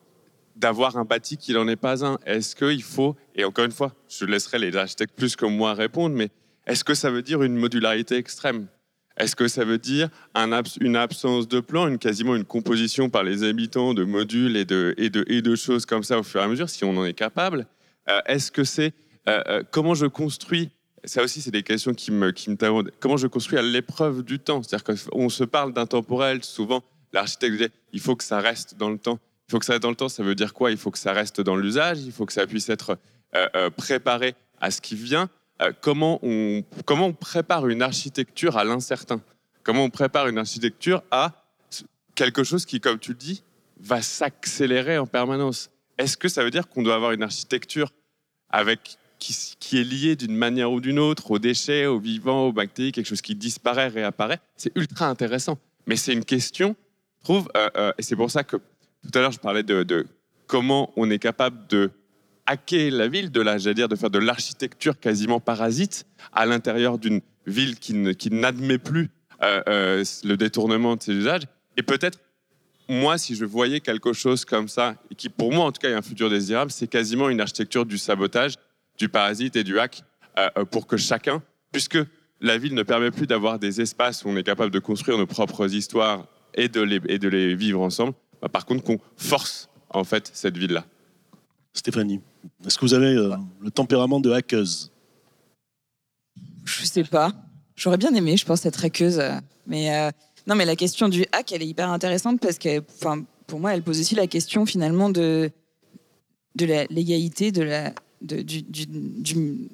d'avoir 0.56 0.96
un 0.96 1.04
bâti 1.04 1.36
qui 1.36 1.52
n'en 1.52 1.66
est 1.68 1.76
pas 1.76 2.04
un? 2.04 2.18
Est-ce 2.26 2.54
qu'il 2.54 2.82
faut, 2.82 3.16
et 3.34 3.44
encore 3.44 3.64
une 3.64 3.72
fois, 3.72 3.94
je 4.08 4.24
laisserai 4.24 4.58
les 4.58 4.76
architectes 4.76 5.14
plus 5.16 5.36
que 5.36 5.46
moi 5.46 5.74
répondre, 5.74 6.14
mais 6.14 6.30
est-ce 6.66 6.84
que 6.84 6.94
ça 6.94 7.10
veut 7.10 7.22
dire 7.22 7.42
une 7.42 7.56
modularité 7.56 8.16
extrême? 8.16 8.66
Est-ce 9.16 9.36
que 9.36 9.48
ça 9.48 9.64
veut 9.64 9.78
dire 9.78 10.08
une 10.80 10.96
absence 10.96 11.48
de 11.48 11.60
plan, 11.60 11.88
une, 11.88 11.98
quasiment 11.98 12.34
une 12.34 12.44
composition 12.44 13.10
par 13.10 13.24
les 13.24 13.44
habitants 13.44 13.94
de 13.94 14.04
modules 14.04 14.56
et 14.56 14.64
de, 14.64 15.54
choses 15.54 15.86
comme 15.86 16.02
ça 16.02 16.18
au 16.18 16.22
fur 16.22 16.40
et 16.40 16.44
à 16.44 16.48
mesure, 16.48 16.68
si 16.68 16.84
on 16.84 16.96
en 16.96 17.04
est 17.04 17.12
capable? 17.12 17.66
Euh, 18.08 18.20
Est-ce 18.26 18.50
que 18.50 18.64
c'est 18.64 18.92
euh, 19.28 19.62
comment 19.70 19.94
je 19.94 20.06
construis 20.06 20.70
ça 21.04 21.20
aussi, 21.24 21.40
c'est 21.40 21.50
des 21.50 21.64
questions 21.64 21.94
qui 21.94 22.12
me, 22.12 22.30
qui 22.30 22.48
me 22.48 22.90
Comment 23.00 23.16
je 23.16 23.26
construis 23.26 23.58
à 23.58 23.62
l'épreuve 23.62 24.22
du 24.22 24.38
temps? 24.38 24.62
C'est-à-dire 24.62 24.96
qu'on 25.08 25.28
se 25.28 25.42
parle 25.42 25.72
d'intemporel 25.72 26.44
souvent 26.44 26.84
l'architecte 27.12 27.52
disait 27.52 27.70
il 27.92 28.00
faut 28.00 28.16
que 28.16 28.24
ça 28.24 28.40
reste 28.40 28.76
dans 28.76 28.90
le 28.90 28.98
temps. 28.98 29.18
Il 29.48 29.52
faut 29.52 29.58
que 29.58 29.64
ça 29.64 29.74
reste 29.74 29.82
dans 29.82 29.90
le 29.90 29.96
temps, 29.96 30.08
ça 30.08 30.22
veut 30.22 30.34
dire 30.34 30.54
quoi? 30.54 30.70
Il 30.70 30.76
faut 30.76 30.90
que 30.90 30.98
ça 30.98 31.12
reste 31.12 31.40
dans 31.40 31.56
l'usage, 31.56 32.00
il 32.00 32.12
faut 32.12 32.26
que 32.26 32.32
ça 32.32 32.46
puisse 32.46 32.68
être 32.68 32.96
euh, 33.34 33.46
euh, 33.54 33.70
préparé 33.70 34.34
à 34.60 34.70
ce 34.70 34.80
qui 34.80 34.94
vient. 34.94 35.28
Euh, 35.60 35.72
comment, 35.80 36.18
on, 36.22 36.64
prépare 37.12 37.68
une 37.68 37.82
architecture 37.82 38.56
à 38.56 38.64
l'incertain? 38.64 39.20
Comment 39.62 39.84
on 39.84 39.90
prépare 39.90 40.28
une 40.28 40.38
architecture 40.38 41.02
à 41.10 41.32
quelque 42.14 42.42
chose 42.42 42.64
qui, 42.64 42.80
comme 42.80 42.98
tu 42.98 43.12
le 43.12 43.18
dis, 43.18 43.42
va 43.80 44.02
s'accélérer 44.02 44.98
en 44.98 45.06
permanence? 45.06 45.70
Est-ce 45.98 46.16
que 46.16 46.28
ça 46.28 46.42
veut 46.42 46.50
dire 46.50 46.68
qu'on 46.68 46.82
doit 46.82 46.94
avoir 46.94 47.12
une 47.12 47.22
architecture 47.22 47.92
avec 48.50 48.96
qui, 49.18 49.78
est 49.78 49.84
liée 49.84 50.16
d'une 50.16 50.34
manière 50.34 50.72
ou 50.72 50.80
d'une 50.80 50.98
autre 50.98 51.30
aux 51.30 51.38
déchets, 51.38 51.86
aux 51.86 52.00
vivants, 52.00 52.48
aux 52.48 52.52
bactéries, 52.52 52.90
quelque 52.90 53.06
chose 53.06 53.22
qui 53.22 53.36
disparaît, 53.36 53.88
réapparaît? 53.88 54.40
C'est 54.56 54.72
ultra 54.74 55.06
intéressant. 55.06 55.58
Mais 55.86 55.96
c'est 55.96 56.12
une 56.12 56.24
question 56.24 56.74
trouve, 57.22 57.48
euh, 57.56 57.68
euh, 57.76 57.92
et 57.98 58.02
c'est 58.02 58.16
pour 58.16 58.30
ça 58.30 58.44
que 58.44 58.56
tout 58.56 59.10
à 59.14 59.20
l'heure 59.20 59.32
je 59.32 59.38
parlais 59.38 59.62
de, 59.62 60.06
comment 60.46 60.92
on 60.96 61.10
est 61.10 61.18
capable 61.18 61.66
de 61.68 61.90
hacker 62.52 62.90
la 62.90 63.08
ville, 63.08 63.30
de 63.30 63.40
la, 63.40 63.58
dire, 63.58 63.88
de 63.88 63.96
faire 63.96 64.10
de 64.10 64.18
l'architecture 64.18 64.98
quasiment 64.98 65.40
parasite 65.40 66.06
à 66.32 66.46
l'intérieur 66.46 66.98
d'une 66.98 67.20
ville 67.46 67.78
qui, 67.78 67.94
n'admet 68.30 68.78
plus 68.78 69.10
euh, 69.42 70.04
le 70.24 70.36
détournement 70.36 70.96
de 70.96 71.02
ses 71.02 71.12
usages. 71.12 71.42
Et 71.76 71.82
peut-être, 71.82 72.18
moi, 72.88 73.18
si 73.18 73.34
je 73.34 73.44
voyais 73.44 73.80
quelque 73.80 74.12
chose 74.12 74.44
comme 74.44 74.68
ça, 74.68 74.96
qui 75.16 75.28
pour 75.28 75.52
moi 75.52 75.64
en 75.64 75.72
tout 75.72 75.80
cas 75.80 75.90
est 75.90 75.94
un 75.94 76.02
futur 76.02 76.28
désirable, 76.28 76.70
c'est 76.70 76.88
quasiment 76.88 77.28
une 77.28 77.40
architecture 77.40 77.86
du 77.86 77.98
sabotage, 77.98 78.54
du 78.98 79.08
parasite 79.08 79.56
et 79.56 79.64
du 79.64 79.78
hack, 79.78 80.02
pour 80.70 80.86
que 80.86 80.96
chacun, 80.96 81.42
puisque 81.72 81.98
la 82.40 82.58
ville 82.58 82.74
ne 82.74 82.82
permet 82.82 83.10
plus 83.10 83.26
d'avoir 83.26 83.58
des 83.58 83.80
espaces 83.80 84.24
où 84.24 84.28
on 84.28 84.36
est 84.36 84.42
capable 84.42 84.70
de 84.70 84.78
construire 84.78 85.16
nos 85.16 85.26
propres 85.26 85.72
histoires 85.72 86.26
et 86.54 86.68
de 86.68 86.80
les, 86.80 87.00
et 87.08 87.18
de 87.18 87.28
les 87.28 87.54
vivre 87.54 87.80
ensemble. 87.80 88.14
Bah, 88.42 88.48
par 88.48 88.66
contre, 88.66 88.82
qu'on 88.82 88.98
force 89.16 89.68
en 89.90 90.04
fait 90.04 90.30
cette 90.34 90.58
ville-là. 90.58 90.84
Stéphanie, 91.72 92.20
est-ce 92.66 92.78
que 92.78 92.84
vous 92.84 92.94
avez 92.94 93.14
euh, 93.14 93.34
le 93.60 93.70
tempérament 93.70 94.20
de 94.20 94.30
hackeuse 94.30 94.90
Je 96.64 96.84
sais 96.84 97.04
pas. 97.04 97.32
J'aurais 97.76 97.96
bien 97.96 98.14
aimé, 98.14 98.36
je 98.36 98.44
pense, 98.44 98.64
être 98.66 98.84
hackeuse. 98.84 99.18
Euh, 99.18 99.32
mais 99.66 99.94
euh, 99.94 100.10
non, 100.46 100.54
mais 100.54 100.64
la 100.64 100.76
question 100.76 101.08
du 101.08 101.24
hack, 101.32 101.52
elle 101.52 101.62
est 101.62 101.66
hyper 101.66 101.90
intéressante 101.90 102.40
parce 102.40 102.58
que, 102.58 102.80
pour 103.46 103.60
moi, 103.60 103.74
elle 103.74 103.82
pose 103.82 104.00
aussi 104.00 104.14
la 104.14 104.26
question 104.26 104.66
finalement 104.66 105.10
de 105.10 105.50
de 106.54 106.66
la 106.66 106.84
légalité, 106.86 107.50
de 107.50 107.62
la 107.62 107.94
du, 108.20 108.44
du, 108.44 108.62
du, 108.86 109.70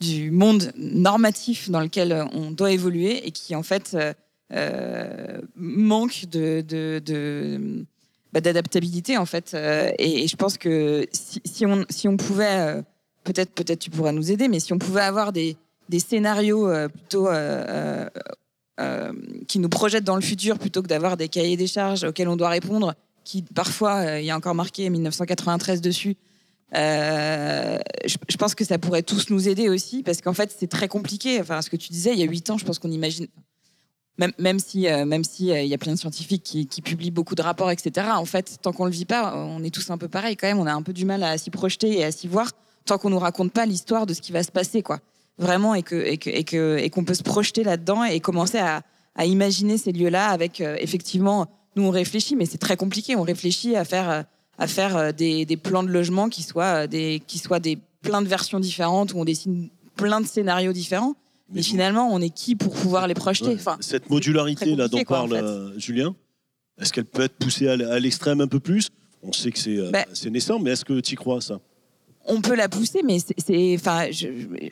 du, 0.00 0.30
monde 0.30 0.72
normatif 0.76 1.68
dans 1.68 1.80
lequel 1.80 2.26
on 2.32 2.50
doit 2.50 2.72
évoluer 2.72 3.26
et 3.26 3.32
qui 3.32 3.54
en 3.54 3.62
fait 3.62 3.94
euh, 4.52 5.40
manque 5.56 6.26
de, 6.30 6.60
de, 6.60 7.84
bah, 8.32 8.40
d'adaptabilité 8.40 9.16
en 9.16 9.26
fait. 9.26 9.52
Euh, 9.54 9.90
et, 9.98 10.28
je 10.28 10.36
pense 10.36 10.58
que 10.58 11.06
si, 11.12 11.66
on, 11.66 11.84
si 11.88 12.08
on 12.08 12.16
pouvait, 12.16 12.78
euh, 12.78 12.82
peut-être 13.24 13.52
peut-être 13.52 13.78
tu 13.78 13.90
pourras 13.90 14.12
nous 14.12 14.30
aider, 14.30 14.48
mais 14.48 14.60
si 14.60 14.72
on 14.72 14.78
pouvait 14.78 15.02
avoir 15.02 15.32
des, 15.32 15.56
des 15.88 16.00
scénarios 16.00 16.68
plutôt 16.88 17.28
qui 19.48 19.58
nous 19.58 19.68
projettent 19.68 20.04
dans 20.04 20.16
le 20.16 20.22
futur 20.22 20.58
plutôt 20.58 20.82
que 20.82 20.88
d'avoir 20.88 21.16
des 21.16 21.28
cahiers 21.28 21.56
des 21.56 21.66
charges 21.66 22.04
auxquels 22.04 22.28
on 22.28 22.36
doit 22.36 22.50
répondre, 22.50 22.94
qui 23.24 23.42
parfois 23.42 24.18
il 24.18 24.24
y 24.26 24.30
a 24.30 24.36
encore 24.36 24.54
marqué 24.54 24.90
1993 24.90 25.80
dessus. 25.80 26.16
je, 26.74 27.78
je, 28.04 28.36
pense 28.36 28.54
que 28.54 28.64
ça 28.64 28.78
pourrait 28.78 29.02
tous 29.02 29.30
nous 29.30 29.48
aider 29.48 29.68
aussi 29.68 30.02
parce 30.02 30.20
qu'en 30.20 30.34
fait 30.34 30.54
c'est 30.56 30.66
très 30.66 30.88
compliqué. 30.88 31.40
Enfin, 31.40 31.62
ce 31.62 31.70
que 31.70 31.76
tu 31.76 31.90
disais 31.90 32.12
il 32.12 32.18
y 32.18 32.22
a 32.22 32.26
huit 32.26 32.50
ans, 32.50 32.58
je 32.58 32.64
pense 32.64 32.78
qu'on 32.78 32.90
imagine 32.90 33.28
même, 34.18 34.58
si 34.58 34.88
euh, 34.88 35.04
même 35.04 35.24
si 35.24 35.52
euh, 35.52 35.62
il 35.62 35.68
y 35.68 35.74
a 35.74 35.78
plein 35.78 35.92
de 35.92 35.98
scientifiques 35.98 36.42
qui, 36.42 36.82
publient 36.82 37.10
beaucoup 37.10 37.34
de 37.34 37.42
rapports, 37.42 37.70
etc. 37.70 38.08
En 38.14 38.24
fait, 38.24 38.58
tant 38.62 38.72
qu'on 38.72 38.86
le 38.86 38.90
vit 38.90 39.04
pas, 39.04 39.34
on 39.36 39.62
est 39.62 39.74
tous 39.74 39.90
un 39.90 39.98
peu 39.98 40.08
pareil 40.08 40.36
quand 40.36 40.46
même. 40.46 40.58
On 40.58 40.66
a 40.66 40.72
un 40.72 40.82
peu 40.82 40.92
du 40.92 41.04
mal 41.04 41.22
à 41.22 41.36
s'y 41.38 41.50
projeter 41.50 41.98
et 41.98 42.04
à 42.04 42.12
s'y 42.12 42.28
voir 42.28 42.50
tant 42.84 42.98
qu'on 42.98 43.10
nous 43.10 43.18
raconte 43.18 43.52
pas 43.52 43.66
l'histoire 43.66 44.06
de 44.06 44.14
ce 44.14 44.20
qui 44.20 44.32
va 44.32 44.42
se 44.42 44.52
passer, 44.52 44.82
quoi. 44.82 45.00
Vraiment, 45.38 45.74
et 45.74 45.82
que 45.82 45.96
et 45.96 46.16
que 46.16 46.30
et 46.30 46.44
que 46.44 46.78
et 46.78 46.88
qu'on 46.88 47.04
peut 47.04 47.14
se 47.14 47.22
projeter 47.22 47.62
là-dedans 47.62 48.04
et 48.04 48.20
commencer 48.20 48.58
à, 48.58 48.82
à 49.16 49.26
imaginer 49.26 49.76
ces 49.76 49.92
lieux-là 49.92 50.28
avec 50.28 50.60
euh, 50.60 50.76
effectivement. 50.80 51.46
Nous, 51.74 51.82
on 51.82 51.90
réfléchit, 51.90 52.36
mais 52.36 52.46
c'est 52.46 52.56
très 52.56 52.78
compliqué. 52.78 53.16
On 53.16 53.22
réfléchit 53.22 53.76
à 53.76 53.84
faire 53.84 54.24
à 54.58 54.66
faire 54.66 55.12
des, 55.12 55.44
des 55.44 55.58
plans 55.58 55.82
de 55.82 55.90
logement 55.90 56.30
qui 56.30 56.42
soient 56.42 56.86
des 56.86 57.20
qui 57.26 57.38
soient 57.38 57.60
des 57.60 57.78
plein 58.00 58.22
de 58.22 58.28
versions 58.28 58.60
différentes 58.60 59.12
où 59.12 59.18
on 59.18 59.26
dessine 59.26 59.68
plein 59.94 60.22
de 60.22 60.26
scénarios 60.26 60.72
différents. 60.72 61.16
Mais, 61.52 61.62
finalement, 61.62 62.12
on 62.12 62.20
est 62.20 62.30
qui 62.30 62.56
pour 62.56 62.74
pouvoir 62.74 63.06
les 63.06 63.14
projeter 63.14 63.54
enfin, 63.54 63.76
Cette 63.80 64.10
modularité 64.10 64.74
là 64.74 64.88
dont 64.88 65.02
parle 65.04 65.32
euh, 65.34 65.78
Julien, 65.78 66.14
est-ce 66.80 66.92
qu'elle 66.92 67.04
peut 67.04 67.22
être 67.22 67.36
poussée 67.36 67.68
à 67.68 67.98
l'extrême 67.98 68.40
un 68.40 68.48
peu 68.48 68.60
plus? 68.60 68.88
On 69.22 69.32
sait 69.32 69.50
que 69.50 69.58
c'est 69.58 69.78
euh, 69.78 69.90
bah, 69.90 70.04
naissant, 70.30 70.58
mais 70.58 70.72
est-ce 70.72 70.84
que 70.84 71.00
tu 71.00 71.14
y 71.14 71.16
crois 71.16 71.40
ça? 71.40 71.60
On 72.28 72.40
peut 72.40 72.56
la 72.56 72.68
pousser, 72.68 73.02
mais 73.04 73.18
c'est, 73.20 73.76
enfin, 73.76 74.08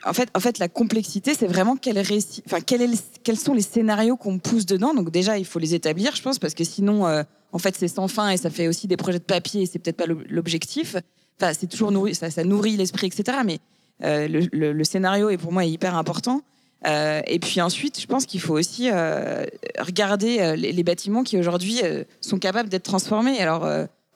en 0.05 0.13
fait, 0.13 0.29
en 0.35 0.39
fait, 0.41 0.59
la 0.59 0.67
complexité, 0.67 1.33
c'est 1.33 1.47
vraiment 1.47 1.77
quel 1.77 1.97
récit, 1.97 2.43
enfin, 2.45 2.59
quel 2.59 2.81
est 2.81 3.21
quels 3.23 3.39
sont 3.39 3.53
les 3.53 3.61
scénarios 3.61 4.17
qu'on 4.17 4.39
pousse 4.39 4.65
dedans. 4.65 4.93
Donc 4.93 5.09
déjà, 5.09 5.37
il 5.37 5.45
faut 5.45 5.59
les 5.59 5.73
établir, 5.73 6.13
je 6.15 6.21
pense, 6.21 6.37
parce 6.37 6.53
que 6.53 6.65
sinon, 6.65 7.07
euh, 7.07 7.23
en 7.53 7.57
fait, 7.57 7.75
c'est 7.77 7.87
sans 7.87 8.09
fin 8.09 8.29
et 8.29 8.37
ça 8.37 8.49
fait 8.49 8.67
aussi 8.67 8.87
des 8.87 8.97
projets 8.97 9.19
de 9.19 9.23
papier 9.23 9.61
et 9.61 9.65
c'est 9.65 9.79
peut-être 9.79 9.95
pas 9.95 10.05
l'objectif. 10.05 10.97
Enfin, 11.39 11.53
c'est 11.57 11.67
toujours 11.67 11.91
nourri, 11.91 12.13
ça, 12.13 12.29
ça 12.29 12.43
nourrit 12.43 12.75
l'esprit, 12.75 13.07
etc. 13.07 13.37
Mais 13.45 13.59
le, 14.01 14.71
le, 14.71 14.83
scénario 14.83 15.29
est 15.29 15.37
pour 15.37 15.53
moi 15.53 15.63
hyper 15.63 15.95
important. 15.95 16.41
Euh, 16.85 17.21
et 17.25 17.39
puis 17.39 17.61
ensuite, 17.61 17.99
je 17.99 18.05
pense 18.05 18.25
qu'il 18.25 18.39
faut 18.39 18.53
aussi 18.53 18.89
euh, 18.91 19.45
regarder 19.79 20.39
euh, 20.39 20.55
les, 20.55 20.83
bâtiments 20.83 21.23
qui 21.23 21.37
aujourd'hui 21.37 21.81
sont 22.21 22.39
capables 22.39 22.69
d'être 22.69 22.83
transformés. 22.83 23.39
Alors, 23.39 23.67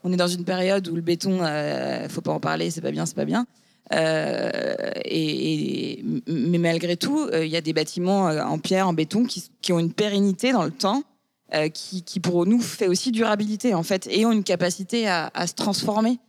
on 0.03 0.14
est 0.14 0.18
dans 0.18 0.28
une 0.28 0.45
période 0.45 0.88
où 0.88 0.95
le 0.95 1.01
béton, 1.01 1.39
faut 2.10 2.22
pas 2.22 2.32
en 2.32 2.39
parler, 2.39 2.70
c'est 2.70 2.82
pas 2.82 2.91
bien, 2.91 3.05
c'est 3.05 3.16
pas 3.16 3.26
bien. 3.26 3.45
Mais 3.91 6.03
malgré 6.28 6.95
tout, 6.95 7.28
il 7.34 7.47
y 7.47 7.57
a 7.57 7.62
des 7.62 7.74
bâtiments 7.74 8.26
en 8.26 8.60
pierre, 8.60 8.88
en 8.88 8.93
béton, 8.93 9.26
qui, 9.26 9.74
ont 9.74 9.80
une 9.80 9.93
pérennité 9.93 10.51
dans 10.51 10.64
le 10.64 10.72
temps, 10.72 11.03
qui, 11.74 12.20
pour 12.22 12.45
nous 12.45 12.62
fait 12.62 12.88
aussi 12.88 13.12
durabilité 13.12 13.74
en 13.74 13.84
fait, 13.84 14.07
et 14.12 14.26
ont 14.28 14.32
une 14.32 14.43
capacité 14.43 15.07
à 15.07 15.47
se 15.47 15.55
transformer. 15.55 16.20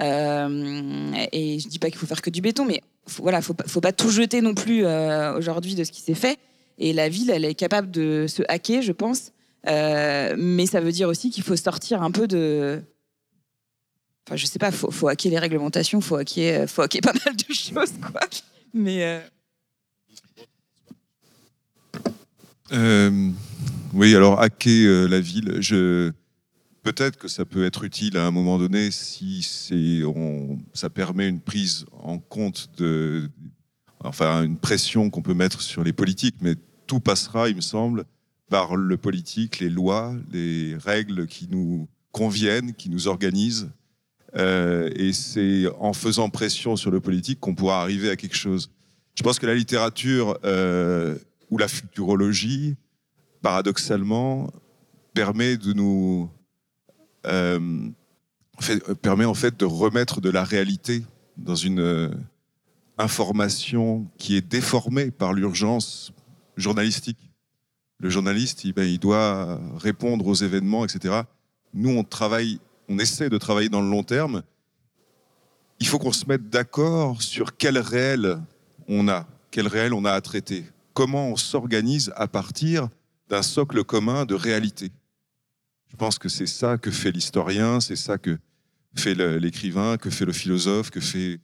Et 0.00 1.58
je 1.58 1.68
dis 1.68 1.78
pas 1.78 1.88
qu'il 1.88 1.98
faut 1.98 2.06
faire 2.06 2.22
que 2.22 2.30
du 2.30 2.40
béton, 2.40 2.64
mais 2.64 2.82
faut, 3.08 3.22
voilà, 3.22 3.40
faut, 3.40 3.54
pas 3.54 3.92
tout 3.92 4.10
jeter 4.10 4.40
non 4.40 4.54
plus 4.54 4.84
euh, 4.84 5.36
aujourd'hui 5.36 5.74
de 5.74 5.84
ce 5.84 5.92
qui 5.92 6.00
s'est 6.00 6.14
fait. 6.14 6.38
Et 6.78 6.92
la 6.92 7.08
ville, 7.08 7.30
elle 7.30 7.44
est 7.44 7.54
capable 7.54 7.90
de 7.90 8.26
se 8.28 8.42
hacker, 8.48 8.82
je 8.82 8.92
pense. 8.92 9.32
Euh, 9.66 10.34
mais 10.38 10.66
ça 10.66 10.80
veut 10.80 10.92
dire 10.92 11.08
aussi 11.08 11.30
qu'il 11.30 11.42
faut 11.42 11.56
sortir 11.56 12.02
un 12.02 12.10
peu 12.10 12.28
de. 12.28 12.80
Enfin, 14.26 14.36
je 14.36 14.46
sais 14.46 14.58
pas, 14.58 14.70
faut, 14.70 14.90
faut 14.90 15.08
hacker 15.08 15.30
les 15.30 15.38
réglementations, 15.38 16.00
faut 16.00 16.16
hacker, 16.16 16.68
faut 16.68 16.82
hacker 16.82 17.00
pas 17.00 17.12
mal 17.24 17.34
de 17.34 17.52
choses, 17.52 17.92
quoi. 18.00 18.20
Mais. 18.72 19.22
Euh, 22.70 23.30
oui, 23.94 24.14
alors 24.14 24.40
hacker 24.40 25.08
la 25.08 25.20
ville, 25.20 25.56
je 25.60 26.12
peut-être 26.92 27.18
que 27.18 27.28
ça 27.28 27.44
peut 27.44 27.66
être 27.66 27.84
utile 27.84 28.16
à 28.16 28.24
un 28.26 28.30
moment 28.30 28.58
donné 28.58 28.90
si 28.90 29.42
ça 30.72 30.88
permet 30.88 31.28
une 31.28 31.40
prise 31.40 31.84
en 31.92 32.18
compte 32.18 32.70
de, 32.78 33.28
enfin, 34.00 34.42
une 34.42 34.56
pression 34.56 35.10
qu'on 35.10 35.20
peut 35.20 35.34
mettre 35.34 35.60
sur 35.60 35.84
les 35.84 35.92
politiques, 35.92 36.36
mais 36.40 36.54
tout 36.86 37.00
passera, 37.00 37.50
il 37.50 37.56
me 37.56 37.60
semble, 37.60 38.04
par 38.48 38.74
le 38.74 38.96
politique, 38.96 39.58
les 39.58 39.68
lois, 39.68 40.14
les 40.32 40.76
règles 40.78 41.26
qui 41.26 41.46
nous 41.50 41.88
conviennent, 42.10 42.72
qui 42.72 42.88
nous 42.88 43.06
organisent. 43.06 43.70
Euh, 44.36 44.88
et 44.96 45.12
c'est 45.12 45.66
en 45.80 45.92
faisant 45.92 46.30
pression 46.30 46.76
sur 46.76 46.90
le 46.90 47.00
politique 47.00 47.38
qu'on 47.38 47.54
pourra 47.54 47.82
arriver 47.82 48.08
à 48.08 48.16
quelque 48.16 48.36
chose. 48.36 48.70
Je 49.14 49.22
pense 49.22 49.38
que 49.38 49.46
la 49.46 49.54
littérature 49.54 50.38
euh, 50.44 51.18
ou 51.50 51.58
la 51.58 51.68
futurologie, 51.68 52.76
paradoxalement, 53.42 54.50
permet 55.12 55.58
de 55.58 55.74
nous 55.74 56.30
euh, 57.28 57.88
permet 59.02 59.24
en 59.24 59.34
fait 59.34 59.58
de 59.58 59.64
remettre 59.64 60.20
de 60.20 60.30
la 60.30 60.44
réalité 60.44 61.04
dans 61.36 61.54
une 61.54 62.10
information 62.98 64.06
qui 64.18 64.36
est 64.36 64.40
déformée 64.46 65.10
par 65.12 65.32
l'urgence 65.32 66.12
journalistique. 66.56 67.30
Le 68.00 68.10
journaliste, 68.10 68.64
il, 68.64 68.72
ben, 68.72 68.88
il 68.88 68.98
doit 68.98 69.60
répondre 69.76 70.26
aux 70.26 70.34
événements, 70.34 70.84
etc. 70.84 71.22
Nous, 71.74 71.90
on 71.90 72.02
travaille 72.02 72.58
on 72.88 72.98
essaie 72.98 73.28
de 73.28 73.38
travailler 73.38 73.68
dans 73.68 73.82
le 73.82 73.90
long 73.90 74.02
terme, 74.02 74.42
il 75.80 75.86
faut 75.86 75.98
qu'on 75.98 76.12
se 76.12 76.26
mette 76.26 76.48
d'accord 76.48 77.22
sur 77.22 77.56
quel 77.56 77.78
réel 77.78 78.40
on 78.88 79.08
a, 79.08 79.26
quel 79.50 79.68
réel 79.68 79.92
on 79.92 80.04
a 80.04 80.12
à 80.12 80.20
traiter, 80.20 80.64
comment 80.94 81.28
on 81.28 81.36
s'organise 81.36 82.12
à 82.16 82.26
partir 82.26 82.88
d'un 83.28 83.42
socle 83.42 83.84
commun 83.84 84.24
de 84.24 84.34
réalité. 84.34 84.90
Je 85.90 85.96
pense 85.96 86.18
que 86.18 86.28
c'est 86.28 86.46
ça 86.46 86.78
que 86.78 86.90
fait 86.90 87.10
l'historien, 87.10 87.80
c'est 87.80 87.96
ça 87.96 88.18
que 88.18 88.38
fait 88.94 89.14
l'écrivain, 89.14 89.96
que 89.96 90.10
fait 90.10 90.24
le 90.24 90.32
philosophe, 90.32 90.90
que 90.90 91.00
fait... 91.00 91.40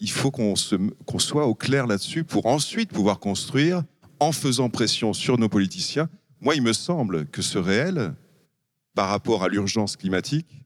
il 0.00 0.10
faut 0.10 0.30
qu'on 0.30 0.54
soit 0.56 1.46
au 1.46 1.54
clair 1.54 1.86
là-dessus 1.86 2.24
pour 2.24 2.46
ensuite 2.46 2.90
pouvoir 2.90 3.18
construire 3.18 3.82
en 4.20 4.32
faisant 4.32 4.68
pression 4.68 5.12
sur 5.12 5.38
nos 5.38 5.48
politiciens. 5.48 6.08
Moi, 6.40 6.54
il 6.54 6.62
me 6.62 6.72
semble 6.72 7.26
que 7.26 7.42
ce 7.42 7.58
réel, 7.58 8.14
par 8.94 9.08
rapport 9.08 9.42
à 9.44 9.48
l'urgence 9.48 9.96
climatique, 9.96 10.64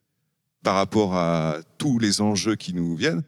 par 0.62 0.74
rapport 0.74 1.14
à 1.16 1.58
tous 1.78 1.98
les 1.98 2.20
enjeux 2.20 2.56
qui 2.56 2.72
nous 2.74 2.94
viennent, 2.94 3.22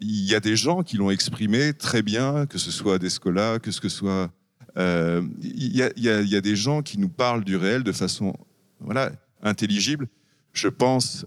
il 0.00 0.24
y 0.24 0.34
a 0.34 0.40
des 0.40 0.56
gens 0.56 0.82
qui 0.82 0.96
l'ont 0.96 1.10
exprimé 1.10 1.74
très 1.74 2.02
bien, 2.02 2.46
que 2.46 2.58
ce 2.58 2.70
soit 2.70 2.98
Descola, 2.98 3.58
que 3.58 3.70
ce 3.70 3.88
soit... 3.88 4.30
Euh, 4.76 5.22
il, 5.42 5.76
y 5.76 6.08
a, 6.08 6.40
des 6.40 6.56
gens 6.56 6.82
qui 6.82 6.98
nous 6.98 7.08
parlent 7.08 7.42
du 7.42 7.56
réel 7.56 7.82
de 7.82 7.92
façon 7.92 8.34
voilà, 8.80 9.12
intelligible. 9.42 10.08
Je 10.52 10.68
pense 10.68 11.26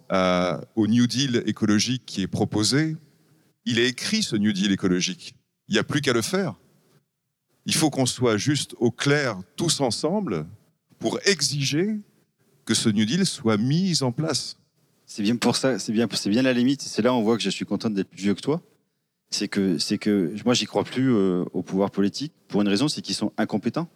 au 0.76 0.88
New 0.88 1.08
Deal 1.08 1.44
écologique 1.46 2.04
qui 2.06 2.22
est 2.22 2.28
proposé. 2.28 2.98
Il 3.66 3.80
est 3.80 3.88
écrit 3.88 4.24
ce 4.24 4.36
New 4.36 4.52
Deal 4.52 4.72
écologique. 4.72 5.36
Il 5.68 5.74
n'y 5.74 5.80
a 5.80 5.84
plus 5.84 6.02
qu'à 6.02 6.14
le 6.14 6.22
faire. 6.22 6.56
Il 7.66 7.76
faut 7.76 7.90
qu'on 7.90 8.06
soit 8.06 8.38
juste 8.38 8.76
au 8.80 8.92
clair 8.92 9.40
tous 9.56 9.82
ensemble 9.82 10.48
pour 11.00 11.20
exiger 11.26 12.00
que 12.66 12.74
ce 12.74 12.90
New 12.90 13.06
Deal 13.06 13.26
soit 13.26 13.58
mis 13.58 14.02
en 14.04 14.12
place. 14.12 14.58
C'est 15.06 15.24
bien 15.24 15.36
pour 15.36 15.56
ça, 15.56 15.78
c'est 15.78 15.92
bien, 15.92 16.08
bien 16.08 16.42
la 16.42 16.54
limite. 16.54 16.82
C'est 16.82 17.02
là 17.02 17.14
où 17.14 17.18
on 17.18 17.22
voit 17.22 17.38
que 17.38 17.44
je 17.44 17.50
suis 17.50 17.66
content 17.66 17.90
d'être 17.90 18.10
plus 18.10 18.22
vieux 18.22 18.34
que 18.34 18.42
toi. 18.42 18.62
C'est 19.30 19.48
que, 19.48 19.78
c'est 19.78 19.98
que 19.98 20.34
moi, 20.46 20.54
j'y 20.54 20.66
crois 20.66 20.84
plus 20.84 21.14
euh, 21.14 21.44
au 21.54 21.64
pouvoir 21.64 21.92
politique 21.92 22.34
pour 22.48 22.62
une 22.62 22.68
raison, 22.68 22.88
c'est 22.88 23.02
qu'ils 23.02 23.16
sont 23.16 23.32
incompétents. 23.38 23.90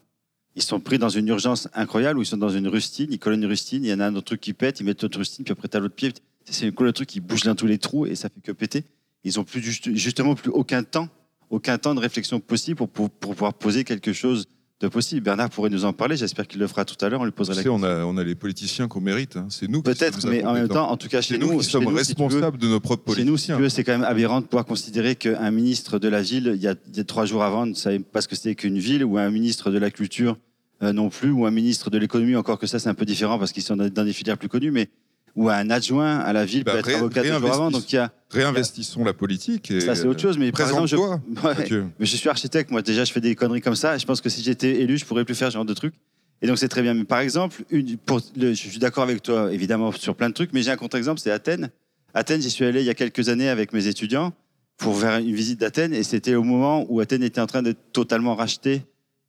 Ils 0.56 0.64
sont 0.64 0.80
pris 0.80 0.97
dans 0.97 1.10
une 1.10 1.28
urgence 1.28 1.68
incroyable 1.74 2.20
où 2.20 2.22
ils 2.22 2.28
sont 2.28 2.38
dans 2.38 2.49
une 2.49 2.68
rustine, 2.68 3.12
ils 3.12 3.20
collent 3.20 3.34
une 3.34 3.45
rustine, 3.45 3.84
il 3.84 3.89
y 3.89 3.93
en 3.93 3.99
a 3.99 4.06
un 4.08 4.16
autre 4.16 4.28
truc 4.28 4.41
qui 4.41 4.53
pète, 4.53 4.80
ils 4.80 4.86
mettent 4.86 5.03
l'autre 5.03 5.18
rustine, 5.18 5.43
puis 5.43 5.51
après 5.51 5.68
t'as 5.68 5.80
l'autre 5.80 5.95
pied. 5.95 6.14
C'est 6.45 6.72
le 6.80 6.93
truc 6.93 7.10
qui 7.10 7.20
bouge 7.20 7.41
dans 7.41 7.56
tous 7.56 7.68
les 7.68 7.78
trous 7.78 8.06
et 8.06 8.16
ça 8.16 8.30
fait 8.30 8.41
que 8.41 8.51
péter. 8.51 8.84
Ils 9.24 9.39
ont 9.39 9.43
plus 9.43 9.62
justement 9.62 10.36
plus 10.36 10.51
aucun 10.51 10.84
temps, 10.84 11.10
aucun 11.49 11.78
temps 11.78 11.95
de 11.95 11.99
réflexion 11.99 12.39
possible 12.39 12.78
pour, 12.78 12.89
pour 12.89 13.10
pouvoir 13.10 13.53
poser 13.56 13.84
quelque 13.84 14.14
chose 14.14 14.45
de 14.82 14.88
possible. 14.89 15.21
Bernard 15.21 15.49
pourrait 15.49 15.69
nous 15.69 15.86
en 15.86 15.93
parler. 15.93 16.17
J'espère 16.17 16.47
qu'il 16.47 16.59
le 16.59 16.67
fera 16.67 16.84
tout 16.84 16.97
à 17.03 17.09
l'heure. 17.09 17.21
On 17.21 17.26
lui 17.26 17.32
posera 17.32 17.55
la 17.55 17.63
question. 17.63 17.76
On 17.76 17.84
a, 17.84 18.03
on 18.03 18.17
a 18.17 18.23
les 18.23 18.36
politiciens 18.36 18.88
qu'on 18.88 18.99
mérite. 18.99 19.38
Hein. 19.38 19.47
C'est 19.49 19.69
nous. 19.69 19.82
Peut-être, 19.82 20.28
mais 20.28 20.43
en 20.43 20.53
même 20.53 20.67
temps, 20.67 20.89
en 20.89 20.97
tout 20.97 21.07
cas, 21.07 21.21
chez 21.21 21.38
nous, 21.38 21.53
nous 21.53 21.59
qui 21.59 21.65
sommes 21.65 21.88
responsables 21.88 22.57
de 22.57 22.67
nos 22.67 22.80
propres 22.80 23.03
politiciens. 23.03 23.55
Chez 23.55 23.61
nous, 23.61 23.69
c'est 23.69 23.84
quand 23.84 23.93
même 23.93 24.03
aberrant 24.03 24.41
de 24.41 24.45
pouvoir 24.45 24.65
considérer 24.65 25.15
qu'un 25.15 25.51
ministre 25.51 25.97
de 25.97 26.07
la 26.09 26.21
ville, 26.21 26.51
il 26.55 26.61
y 26.61 26.67
a, 26.67 27.03
trois 27.05 27.26
jours 27.26 27.43
avant, 27.43 27.65
ne 27.65 27.73
savait 27.73 27.99
pas 27.99 28.21
ce 28.21 28.28
que 28.28 28.36
c'était 28.36 28.55
qu'une 28.55 28.80
ville, 28.80 29.05
ou 29.05 29.17
un 29.17 29.30
ministre 29.30 29.71
de 29.71 29.78
la 29.78 29.91
culture 29.91 30.38
euh, 30.84 30.91
non 30.91 31.09
plus, 31.09 31.32
ou 31.32 31.45
un 31.45 31.51
ministre 31.51 31.89
de 31.89 31.97
l'économie. 31.97 32.36
Encore 32.36 32.59
que 32.59 32.67
ça, 32.67 32.80
c'est 32.80 32.89
un 32.89 32.93
peu 32.93 33.05
différent 33.05 33.39
parce 33.39 33.53
qu'ils 33.53 33.63
sont 33.63 33.78
dans 33.78 34.03
des 34.03 34.13
filières 34.13 34.38
plus 34.38 34.49
connues, 34.49 34.71
mais 34.71 34.89
ou 35.36 35.49
un 35.49 35.69
adjoint 35.69 36.19
à 36.19 36.33
la 36.33 36.45
ville 36.45 36.63
bah, 36.63 36.73
peut 36.73 36.79
être 36.79 36.95
avocat 36.95 37.36
avant. 37.36 37.69
Donc 37.69 37.91
il 37.91 37.95
y 37.95 37.99
a 37.99 38.11
réinvestissons 38.29 39.03
la 39.03 39.13
politique. 39.13 39.71
Et 39.71 39.81
ça 39.81 39.95
c'est 39.95 40.07
autre 40.07 40.21
chose. 40.21 40.38
Mais 40.38 40.51
par 40.51 40.67
exemple, 40.67 40.88
je, 40.88 40.95
mais 41.99 42.05
je 42.05 42.15
suis 42.15 42.29
architecte. 42.29 42.71
Moi 42.71 42.81
déjà, 42.81 43.03
je 43.03 43.11
fais 43.11 43.21
des 43.21 43.36
conneries 43.36 43.61
comme 43.61 43.75
ça. 43.75 43.95
Et 43.95 43.99
je 43.99 44.05
pense 44.05 44.21
que 44.21 44.29
si 44.29 44.41
j'étais 44.41 44.81
élu, 44.81 44.97
je 44.97 45.05
pourrais 45.05 45.25
plus 45.25 45.36
faire 45.36 45.49
ce 45.49 45.53
genre 45.53 45.65
de 45.65 45.73
trucs. 45.73 45.95
Et 46.41 46.47
donc 46.47 46.57
c'est 46.57 46.67
très 46.67 46.81
bien. 46.81 46.93
Mais 46.93 47.03
par 47.03 47.19
exemple, 47.19 47.63
une, 47.69 47.97
pour 47.97 48.21
je 48.36 48.53
suis 48.53 48.79
d'accord 48.79 49.03
avec 49.03 49.21
toi 49.21 49.51
évidemment 49.51 49.91
sur 49.91 50.15
plein 50.15 50.29
de 50.29 50.33
trucs, 50.33 50.53
mais 50.53 50.61
j'ai 50.61 50.71
un 50.71 50.77
contre-exemple, 50.77 51.19
c'est 51.19 51.31
Athènes. 51.31 51.69
Athènes, 52.13 52.41
j'y 52.41 52.49
suis 52.49 52.65
allé 52.65 52.81
il 52.81 52.86
y 52.86 52.89
a 52.89 52.93
quelques 52.93 53.27
années 53.27 53.49
avec 53.49 53.73
mes 53.73 53.88
étudiants 53.88 54.33
pour 54.77 54.97
faire 54.97 55.17
une 55.17 55.33
visite 55.33 55.59
d'Athènes, 55.59 55.93
et 55.93 56.03
c'était 56.03 56.36
au 56.36 56.43
moment 56.43 56.86
où 56.89 56.99
Athènes 56.99 57.23
était 57.23 57.41
en 57.41 57.47
train 57.47 57.61
d'être 57.61 57.91
totalement 57.93 58.36
rachetée 58.36 58.83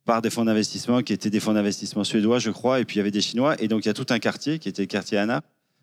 par 0.05 0.21
des 0.21 0.29
fonds 0.29 0.45
d'investissement 0.45 1.01
qui 1.01 1.13
étaient 1.13 1.29
des 1.29 1.39
fonds 1.39 1.53
d'investissement 1.53 2.03
suédois, 2.03 2.39
je 2.39 2.49
crois, 2.49 2.79
et 2.79 2.85
puis 2.85 2.95
il 2.95 2.99
y 2.99 3.01
avait 3.01 3.11
des 3.11 3.21
Chinois, 3.21 3.55
et 3.61 3.67
donc 3.67 3.85
il 3.85 3.87
y 3.87 3.91
a 3.91 3.93
tout 3.93 4.05
un 4.09 4.19
quartier 4.19 4.59
qui 4.59 4.69
était 4.69 4.81
le 4.81 4.87
quartier 4.87 5.17
Anna, 5.17 5.41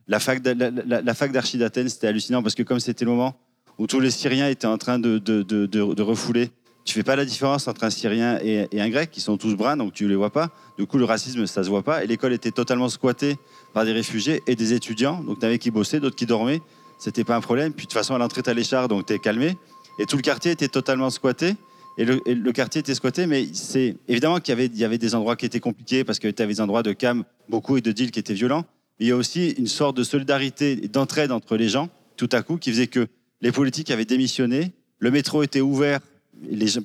la 0.08 0.20
fac, 0.20 0.42
d'archi 0.42 1.58
d'Athènes, 1.58 1.88
c'était 1.88 2.06
hallucinant 2.06 2.42
parce 2.42 2.54
que 2.54 2.62
comme 2.62 2.80
c'était 2.80 3.04
le 3.04 3.10
moment 3.10 3.34
où 3.78 3.86
tous 3.86 4.00
les 4.00 4.10
Syriens 4.10 4.48
étaient 4.48 4.66
en 4.66 4.78
train 4.78 4.98
de, 4.98 6.02
refouler, 6.02 6.50
tu 6.84 6.92
fais 6.92 7.02
pas 7.02 7.16
la 7.16 7.24
différence 7.24 7.66
entre 7.66 7.84
un 7.84 7.90
Syrien 7.90 8.38
et, 8.42 8.68
un 8.80 8.88
Grec, 8.90 9.10
qui 9.10 9.20
sont 9.20 9.38
tous 9.38 9.54
bruns, 9.54 9.76
donc 9.76 9.94
tu 9.94 10.06
les 10.06 10.16
vois 10.16 10.30
pas. 10.30 10.50
Du 10.78 10.86
coup, 10.86 10.98
le 10.98 11.04
racisme, 11.04 11.46
ça 11.46 11.64
se 11.64 11.70
voit 11.70 11.82
pas. 11.82 12.04
Et 12.04 12.06
l'école 12.06 12.34
était 12.34 12.50
totalement 12.50 12.90
squattée 12.90 13.36
par 13.72 13.86
des 13.86 13.92
réfugiés 13.92 14.42
et 14.46 14.54
des 14.54 14.74
étudiants. 14.74 15.22
Donc, 15.22 15.38
tu 15.38 15.46
avais 15.46 15.58
qui 15.58 15.70
bossaient, 15.70 15.98
d'autres 15.98 16.16
qui 16.16 16.26
dormaient. 16.26 16.60
C'était 16.98 17.24
pas 17.24 17.36
un 17.36 17.40
problème. 17.40 17.72
Puis, 17.72 17.86
de 17.86 17.90
toute 17.90 17.98
façon, 17.98 18.14
à 18.14 18.18
l'entrée, 18.18 18.42
tu 18.42 18.50
as 18.50 18.54
les 18.54 18.64
chars, 18.64 18.88
donc 18.88 19.06
tu 19.06 19.14
es 19.14 19.18
calmé. 19.18 19.56
Et 19.98 20.04
tout 20.04 20.16
le 20.16 20.22
quartier 20.22 20.52
était 20.52 20.68
totalement 20.68 21.08
squatté. 21.08 21.54
Et 21.96 22.04
le, 22.04 22.52
quartier 22.52 22.80
était 22.80 22.94
squatté, 22.94 23.26
mais 23.26 23.48
c'est 23.52 23.96
évidemment 24.08 24.40
qu'il 24.40 24.52
y 24.74 24.84
avait, 24.84 24.98
des 24.98 25.14
endroits 25.14 25.36
qui 25.36 25.46
étaient 25.46 25.60
compliqués 25.60 26.02
parce 26.02 26.18
que 26.18 26.26
tu 26.28 26.42
avais 26.42 26.52
des 26.52 26.60
endroits 26.60 26.82
de 26.82 26.92
cam 26.92 27.24
beaucoup 27.48 27.76
et 27.76 27.80
de 27.80 27.92
deal 27.92 28.10
qui 28.10 28.18
étaient 28.18 28.34
violents 28.34 28.64
il 28.98 29.08
y 29.08 29.10
a 29.10 29.16
aussi 29.16 29.50
une 29.50 29.66
sorte 29.66 29.96
de 29.96 30.04
solidarité 30.04 30.84
et 30.84 30.88
d'entraide 30.88 31.32
entre 31.32 31.56
les 31.56 31.68
gens, 31.68 31.88
tout 32.16 32.28
à 32.32 32.42
coup, 32.42 32.56
qui 32.56 32.70
faisait 32.70 32.86
que 32.86 33.08
les 33.40 33.52
politiques 33.52 33.90
avaient 33.90 34.04
démissionné, 34.04 34.72
le 34.98 35.10
métro 35.10 35.42
était 35.42 35.60
ouvert 35.60 36.00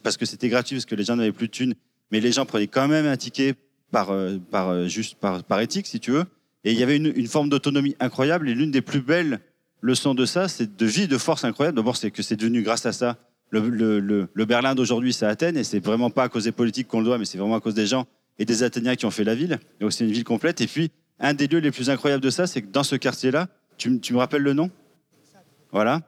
parce 0.04 0.18
que 0.18 0.26
c'était 0.26 0.50
gratuit, 0.50 0.76
parce 0.76 0.86
que 0.86 0.96
les 0.96 1.04
gens 1.04 1.16
n'avaient 1.16 1.32
plus 1.32 1.48
de 1.48 1.52
thunes, 1.52 1.76
mais 2.12 2.20
les 2.20 2.32
gens 2.32 2.46
prenaient 2.46 2.68
quand 2.68 2.88
même 2.88 3.06
un 3.06 3.18
ticket 3.18 3.56
par, 3.92 4.12
euh, 4.12 4.38
par, 4.52 4.70
euh, 4.70 4.88
juste 4.88 5.16
par, 5.16 5.44
par 5.44 5.60
éthique, 5.60 5.88
si 5.88 6.00
tu 6.00 6.12
veux. 6.12 6.26
Et 6.64 6.72
il 6.74 6.80
y 6.80 6.84
avait 6.84 6.98
une, 6.98 7.28
forme 7.28 7.50
d'autonomie 7.50 7.96
incroyable. 8.00 8.50
Et 8.50 8.54
l'une 8.54 8.72
des 8.72 8.82
plus 8.82 9.02
belles 9.02 9.40
leçons 9.82 10.14
de 10.14 10.26
ça, 10.26 10.48
c'est 10.48 10.76
de 10.76 10.86
vie, 10.86 11.08
de 11.08 11.18
force 11.18 11.46
incroyable. 11.46 11.78
D'abord, 11.78 11.96
c'est 11.96 12.12
que 12.12 12.22
c'est 12.22 12.36
devenu 12.36 12.64
grâce 12.64 12.86
à 12.86 12.92
ça. 12.92 13.18
Le, 13.52 14.28
Berlin 14.46 14.76
d'aujourd'hui, 14.76 15.14
c'est 15.14 15.26
Athènes. 15.26 15.58
Et 15.58 15.64
c'est 15.64 15.80
vraiment 15.80 16.10
pas 16.10 16.24
à 16.24 16.30
cause 16.30 16.44
des 16.44 16.52
politiques 16.52 16.88
qu'on 16.88 17.00
le 17.00 17.06
doit, 17.06 17.18
mais 17.18 17.26
c'est 17.26 17.38
vraiment 17.38 17.56
à 17.56 17.62
cause 17.62 17.76
des 17.76 17.88
gens 17.88 18.06
et 18.38 18.46
des 18.46 18.64
Athéniens 18.64 18.96
qui 18.96 19.06
ont 19.06 19.12
fait 19.12 19.24
la 19.24 19.36
ville. 19.36 19.60
Donc 19.80 19.94
c'est 19.94 20.04
une 20.04 20.12
ville 20.12 20.24
complète. 20.24 20.60
Et 20.62 20.68
puis, 20.68 20.92
un 21.20 21.34
des 21.34 21.48
lieux 21.48 21.60
les 21.60 21.72
plus 21.72 21.90
incroyables 21.90 22.24
de 22.24 22.30
ça, 22.30 22.48
c'est 22.48 22.62
que 22.62 22.68
dans 22.68 22.84
ce 22.84 22.96
quartier-là, 22.96 23.48
tu, 23.78 23.90
me 23.90 24.18
rappelles 24.18 24.42
le 24.42 24.54
nom? 24.54 24.70
Voilà. 25.72 26.02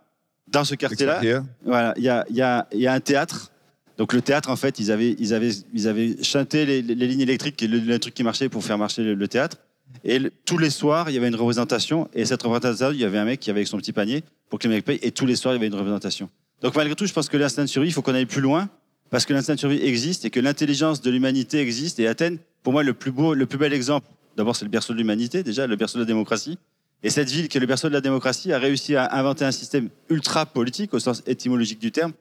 Dans 0.48 0.64
ce 0.64 0.76
quartier-là, 0.76 1.22
voilà, 1.64 1.94
il 1.98 2.04
y 2.04 2.10
a, 2.10 2.26
y, 2.30 2.42
a, 2.42 2.68
y 2.74 2.88
a, 2.88 2.94
un 2.94 3.00
théâtre. 3.00 3.52
Donc 3.98 4.14
le 4.14 4.22
théâtre, 4.22 4.50
en 4.50 4.56
fait, 4.56 4.80
ils 4.80 4.92
avaient, 4.92 5.16
ils 5.20 5.34
avaient, 5.34 5.52
ils 5.74 5.88
avaient 5.88 6.22
chanté 6.24 6.66
les, 6.66 6.82
lignes 6.82 7.22
électriques, 7.22 7.62
le, 7.62 7.80
le, 7.80 8.00
truc 8.00 8.14
qui 8.14 8.24
marchait 8.24 8.50
pour 8.50 8.64
faire 8.64 8.78
marcher 8.78 9.04
le, 9.04 9.28
théâtre. 9.28 9.58
Et 10.04 10.20
tous 10.46 10.58
les 10.58 10.70
soirs, 10.70 11.10
il 11.10 11.14
y 11.14 11.18
avait 11.18 11.28
une 11.28 11.36
représentation. 11.36 12.10
Et 12.14 12.26
cette 12.26 12.42
représentation, 12.42 12.92
il 12.92 13.00
y 13.00 13.06
avait 13.06 13.20
un 13.20 13.26
mec 13.26 13.40
qui 13.40 13.50
avait 13.50 13.60
avec 13.60 13.68
son 13.68 13.78
petit 13.78 13.94
panier 13.94 14.24
pour 14.50 14.60
que 14.60 14.68
les 14.68 14.76
mecs 14.76 14.86
payent. 14.86 15.00
Et 15.02 15.12
tous 15.12 15.26
les 15.26 15.36
soirs, 15.36 15.54
il 15.54 15.58
y 15.58 15.60
avait 15.60 15.68
une 15.68 15.76
représentation. 15.76 16.30
Donc 16.62 16.76
malgré 16.76 16.96
tout, 16.96 17.06
je 17.06 17.14
pense 17.14 17.30
que 17.30 17.38
l'instinct 17.38 17.64
de 17.64 17.68
survie, 17.68 17.90
il 17.90 17.94
faut 17.94 18.02
qu'on 18.02 18.16
aille 18.16 18.26
plus 18.26 18.42
loin. 18.42 18.70
Parce 19.10 19.26
que 19.26 19.34
l'instinct 19.34 19.56
de 19.56 19.60
survie 19.60 19.82
existe 19.84 20.24
et 20.26 20.30
que 20.30 20.40
l'intelligence 20.40 21.02
de 21.02 21.12
l'humanité 21.12 21.60
existe. 21.60 22.00
Et 22.00 22.08
Athènes, 22.08 22.40
pour 22.64 22.74
moi, 22.74 22.84
le 22.84 22.94
plus 22.94 23.12
beau, 23.12 23.34
le 23.34 23.46
plus 23.46 23.58
bel 23.58 23.74
exemple 23.74 24.08
D'abord, 24.38 24.56
c'est 24.56 24.66
le 24.66 24.72
berceau 24.72 24.94
de 24.94 24.98
l'humanité, 24.98 25.44
déjà, 25.44 25.68
le 25.68 25.76
berceau 25.76 25.98
de 25.98 26.04
la 26.04 26.08
démocratie. 26.08 26.58
Et 27.04 27.10
cette 27.10 27.30
ville, 27.30 27.48
qui 27.48 27.58
est 27.58 27.62
le 27.62 27.68
berceau 27.68 27.90
de 27.90 27.94
la 27.94 28.02
démocratie, 28.02 28.54
a 28.54 28.60
réussi 28.60 28.96
à 28.96 29.16
inventer 29.16 29.44
un 29.44 29.52
système 29.52 29.90
ultra 30.10 30.46
politique, 30.46 30.94
au 30.94 31.00
sens 31.00 31.24
étymologique 31.26 31.80
du 31.80 31.92
terme, 31.92 32.14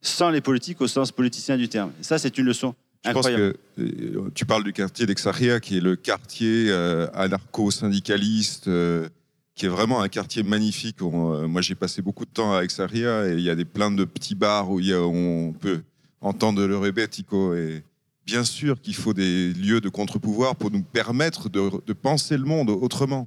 sans 0.00 0.30
les 0.30 0.40
politiques, 0.40 0.80
au 0.80 0.86
sens 0.86 1.10
politicien 1.10 1.56
du 1.56 1.68
terme. 1.68 1.90
Et 2.00 2.04
ça, 2.04 2.18
c'est 2.18 2.38
une 2.38 2.46
leçon 2.46 2.74
je 3.04 3.12
pense 3.12 3.26
que 3.26 3.56
euh, 3.78 4.30
tu 4.34 4.44
parles 4.44 4.64
du 4.64 4.72
quartier 4.72 5.06
d'Exarria, 5.06 5.60
qui 5.60 5.78
est 5.78 5.80
le 5.80 5.96
quartier 5.96 6.66
euh, 6.68 7.06
anarcho-syndicaliste, 7.14 8.68
euh, 8.68 9.08
qui 9.54 9.66
est 9.66 9.68
vraiment 9.68 10.00
un 10.02 10.08
quartier 10.08 10.42
magnifique. 10.42 11.00
moi, 11.00 11.62
j'ai 11.62 11.74
passé 11.74 12.02
beaucoup 12.02 12.24
de 12.24 12.30
temps 12.30 12.54
à 12.54 12.62
Exarria 12.62 13.28
et 13.28 13.34
il 13.34 13.40
y 13.40 13.50
a 13.50 13.54
des, 13.54 13.64
plein 13.64 13.90
de 13.90 14.04
petits 14.04 14.34
bars 14.34 14.70
où, 14.70 14.80
on 14.80 15.52
peut 15.52 15.80
entendre 16.20 16.66
le 16.66 16.76
rebetico 16.76 17.54
et, 17.54 17.82
bien 18.28 18.44
sûr 18.44 18.78
qu'il 18.82 18.94
faut 18.94 19.14
des 19.14 19.54
lieux 19.54 19.80
de 19.80 19.88
contre-pouvoir 19.88 20.54
pour 20.54 20.70
nous 20.70 20.82
permettre 20.82 21.48
de, 21.48 21.92
penser 21.94 22.36
le 22.36 22.44
monde 22.44 22.68
autrement. 22.68 23.26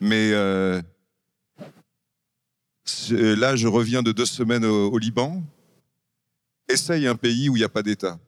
Mais 0.00 0.32
euh, 0.32 0.82
là, 3.10 3.54
je 3.54 3.68
reviens 3.68 4.02
de 4.02 4.10
deux 4.10 4.26
semaines 4.26 4.64
au, 4.64 4.98
Liban. 4.98 5.44
Essaye 6.68 7.06
un 7.06 7.14
pays 7.14 7.48
où 7.48 7.54
il 7.54 7.60
n'y 7.60 7.64
a 7.64 7.68
pas 7.68 7.84
d'État. 7.84 8.18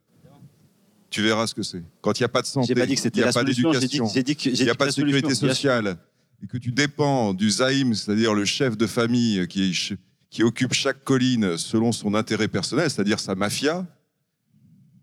tu 1.11 1.21
verras 1.21 1.49
ce 1.49 1.55
que 1.57 1.65
c'est. 1.65 1.83
Quand 2.01 2.17
il 2.21 2.23
n'y 2.23 2.27
a 2.27 2.29
pas 2.29 2.43
de 2.43 2.47
santé, 2.47 2.73
il 2.73 2.77
n'y 2.77 2.83
a 3.25 3.33
pas 3.33 3.43
d'éducation, 3.43 4.07
il 4.15 4.65
n'y 4.65 4.71
a 4.71 4.75
pas 4.77 4.87
de 4.87 4.93
sécurité 4.93 5.35
sociale, 5.35 5.99
et 6.45 6.47
que 6.47 6.59
tu 6.59 6.71
dépends 6.71 7.35
du 7.35 7.51
Zaïm, 7.51 7.93
c'est-à-dire 7.95 8.35
le 8.35 8.45
chef 8.45 8.77
de 8.77 8.87
famille 8.87 9.49
qui 9.49 10.43
occupe 10.45 10.75
chaque 10.75 11.03
colline 11.03 11.59
selon 11.59 11.91
son 11.91 12.15
intérêt 12.15 12.47
personnel, 12.47 12.89
c'est-à-dire 12.89 13.19
sa 13.19 13.35
mafia, 13.35 13.85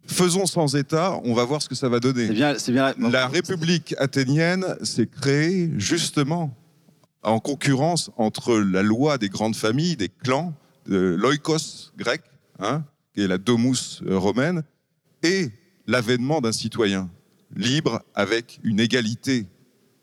faisons 0.06 0.46
sans 0.46 0.76
État, 0.76 1.20
on 1.24 1.34
va 1.34 1.46
voir 1.46 1.62
ce 1.62 1.70
que 1.70 1.76
ça 1.76 1.90
va 1.90 2.00
donner. 2.00 2.28
Bien. 2.30 2.56
La 2.98 3.28
République 3.28 3.96
athénienne 3.98 4.66
s'est 4.84 5.08
créée 5.08 5.72
justement 5.78 6.56
en 7.24 7.40
concurrence 7.40 8.12
entre 8.18 8.58
la 8.58 8.84
loi 8.84 9.18
des 9.18 9.30
grandes 9.30 9.56
familles, 9.56 9.96
des 9.96 10.10
clans, 10.10 10.54
de 10.88 10.98
l'oikos 10.98 11.92
grec, 11.98 12.22
hein, 12.60 12.84
qui 13.14 13.22
est 13.22 13.28
la 13.28 13.38
domus 13.38 14.02
romaine, 14.06 14.64
et 15.24 15.50
l'avènement 15.88 16.42
d'un 16.42 16.52
citoyen 16.52 17.10
libre 17.56 18.02
avec 18.14 18.60
une 18.64 18.80
égalité 18.80 19.48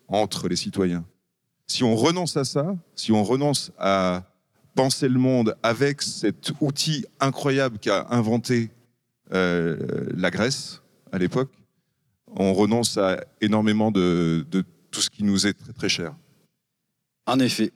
entre 0.09 0.49
les 0.49 0.57
citoyens. 0.57 1.05
Si 1.67 1.85
on 1.85 1.95
renonce 1.95 2.37
à 2.37 2.45
ça, 2.45 2.75
si 2.95 3.13
on 3.13 3.23
renonce 3.23 3.71
à 3.79 4.25
penser 4.75 5.09
le 5.09 5.19
monde 5.19 5.57
avec 5.63 6.01
cet 6.01 6.53
outil 6.61 7.05
incroyable 7.21 7.79
qu'a 7.79 8.07
inventé 8.11 8.71
euh, 9.33 9.77
la 10.17 10.31
Grèce 10.31 10.83
à 11.13 11.19
l'époque, 11.19 11.51
on 12.37 12.53
renonce 12.55 12.97
à 12.99 13.25
énormément 13.41 13.91
de, 13.91 14.47
de 14.51 14.65
tout 14.91 15.01
ce 15.01 15.11
qui 15.11 15.25
nous 15.25 15.47
est 15.47 15.55
très 15.55 15.73
très 15.73 15.89
cher. 15.89 16.15
En 17.27 17.39
effet. 17.41 17.73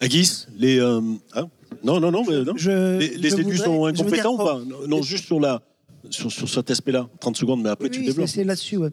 Aguis, 0.00 0.46
les. 0.56 0.78
euh, 0.78 1.00
hein 1.34 1.48
non, 1.84 2.00
non, 2.00 2.10
non, 2.10 2.24
mais 2.28 2.42
non. 2.44 2.52
Je- 2.56 2.98
les 2.98 3.16
les 3.16 3.30
je 3.30 3.34
élus 3.36 3.44
voudrais- 3.44 3.64
sont 3.64 3.84
incompétents 3.86 4.34
ou 4.34 4.38
pas 4.38 4.60
Non, 4.64 4.86
Non, 4.88 5.02
juste 5.02 5.24
sur, 5.26 5.40
la, 5.40 5.62
sur, 6.10 6.30
sur 6.32 6.48
cet 6.48 6.70
aspect-là. 6.70 7.08
30 7.20 7.36
secondes, 7.36 7.62
mais 7.62 7.68
après 7.70 7.88
tu 7.90 8.00
Oui, 8.00 8.06
développes. 8.06 8.28
c'est- 8.28 8.44
là-dessus, 8.44 8.76
ouais. 8.78 8.90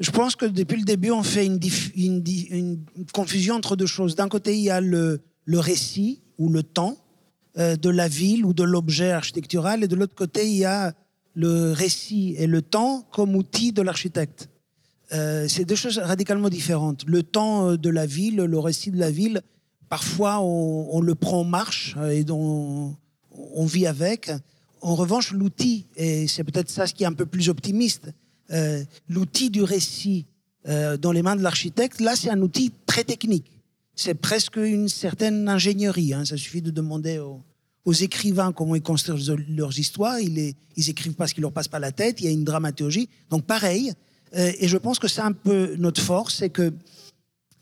Je 0.00 0.10
pense 0.10 0.36
que 0.36 0.44
depuis 0.44 0.76
le 0.78 0.84
début, 0.84 1.10
on 1.10 1.22
fait 1.22 1.46
une, 1.46 1.56
dif- 1.58 1.92
une 1.94 2.22
di- 2.22 2.48
une 2.50 2.84
confusion 3.14 3.54
entre 3.54 3.76
deux 3.76 3.86
choses. 3.86 4.14
D'un 4.14 4.28
côté, 4.28 4.54
il 4.54 4.62
y 4.62 4.70
a 4.70 4.80
le, 4.82 5.20
le 5.46 5.58
récit 5.58 6.22
ou 6.36 6.50
le 6.50 6.62
temps 6.62 6.98
de 7.56 7.88
la 7.88 8.08
ville 8.08 8.44
ou 8.44 8.52
de 8.52 8.62
l'objet 8.62 9.12
architectural, 9.12 9.82
et 9.82 9.88
de 9.88 9.96
l'autre 9.96 10.14
côté, 10.14 10.46
il 10.46 10.56
y 10.56 10.64
a 10.64 10.94
le 11.34 11.72
récit 11.72 12.34
et 12.38 12.46
le 12.46 12.62
temps 12.62 13.06
comme 13.12 13.34
outil 13.36 13.72
de 13.72 13.82
l'architecte. 13.82 14.48
Euh, 15.12 15.46
c'est 15.48 15.64
deux 15.64 15.76
choses 15.76 15.98
radicalement 15.98 16.48
différentes. 16.48 17.04
Le 17.06 17.22
temps 17.22 17.70
euh, 17.70 17.76
de 17.76 17.90
la 17.90 18.06
ville, 18.06 18.36
le 18.36 18.58
récit 18.58 18.90
de 18.90 18.98
la 18.98 19.10
ville, 19.10 19.40
parfois 19.88 20.40
on, 20.40 21.00
le 21.00 21.14
prend 21.14 21.40
en 21.40 21.44
marche 21.44 21.94
euh, 21.98 22.10
et 22.10 22.24
on, 22.30 22.96
on 23.54 23.66
vit 23.66 23.86
avec. 23.86 24.30
En 24.80 24.94
revanche, 24.94 25.32
l'outil, 25.32 25.86
et 25.96 26.26
c'est 26.26 26.44
peut-être 26.44 26.70
ça 26.70 26.86
ce 26.86 26.94
qui 26.94 27.04
est 27.04 27.06
un 27.06 27.12
peu 27.12 27.26
plus 27.26 27.48
optimiste, 27.48 28.12
euh, 28.50 28.82
l'outil 29.08 29.50
du 29.50 29.62
récit 29.62 30.26
euh, 30.68 30.96
dans 30.96 31.12
les 31.12 31.22
mains 31.22 31.36
de 31.36 31.42
l'architecte, 31.42 32.00
là 32.00 32.16
c'est 32.16 32.30
un 32.30 32.40
outil 32.40 32.72
très 32.86 33.04
technique. 33.04 33.55
C'est 33.98 34.14
presque 34.14 34.56
une 34.56 34.88
certaine 34.88 35.48
ingénierie. 35.48 36.12
hein. 36.12 36.24
Ça 36.26 36.36
suffit 36.36 36.60
de 36.60 36.70
demander 36.70 37.18
aux, 37.18 37.92
écrivains 37.92 38.52
comment 38.52 38.74
ils 38.74 38.82
construisent 38.82 39.34
leurs 39.48 39.78
histoires. 39.78 40.20
Ils, 40.20 40.34
les- 40.34 40.56
écrivent 40.90 41.14
pas 41.14 41.26
ce 41.26 41.34
qui 41.34 41.40
leur 41.40 41.52
passe 41.52 41.66
par 41.68 41.80
la 41.80 41.92
tête. 41.92 42.20
Il 42.20 42.26
y 42.26 42.28
a 42.28 42.30
une 42.32 42.44
dramaturgie. 42.44 43.08
Donc 43.30 43.46
pareil. 43.46 43.92
Euh, 44.36 44.52
et 44.58 44.68
je 44.68 44.76
pense 44.76 44.98
que 44.98 45.08
c'est 45.08 45.22
un 45.22 45.32
peu 45.32 45.76
notre 45.78 46.02
force, 46.02 46.36
c'est 46.36 46.50
que 46.50 46.74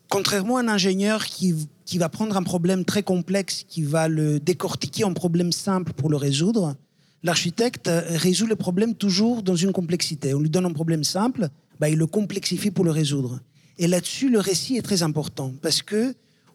contrairement 0.09 0.57
à 0.57 0.63
un 0.63 0.69
ingénieur 0.69 1.25
qui, 1.27 1.55
qui 1.85 1.99
va 1.99 2.09
prendre 2.09 2.37
un 2.37 2.43
problème 2.43 2.85
très 2.85 3.03
complexe, 3.03 3.65
qui 3.69 3.83
va 3.83 4.09
le 4.09 4.41
décortiquer 4.41 5.05
en 5.05 5.13
problème 5.13 5.53
simple 5.53 5.93
pour 5.93 6.09
le 6.09 6.17
résoudre, 6.17 6.75
l'architecte 7.23 7.87
euh, 7.89 8.03
résout 8.17 8.47
le 8.47 8.57
problème 8.57 8.95
toujours 8.95 9.43
dans 9.43 9.57
une 9.57 9.73
complexité. 9.73 10.35
On 10.35 10.41
lui 10.41 10.51
donne 10.51 10.67
un 10.67 10.73
problème 10.73 11.05
simple, 11.05 11.49
bah, 11.79 11.89
il 11.91 11.99
le 11.99 12.07
complexifie 12.07 12.71
pour 12.71 12.85
le 12.85 12.91
résoudre. 12.91 13.41
Et 13.79 13.87
là-dessus, 13.87 14.31
le 14.31 14.41
récit 14.41 14.77
est 14.77 14.83
très 14.83 15.03
important 15.03 15.53
parce 15.61 15.83
que 15.83 16.15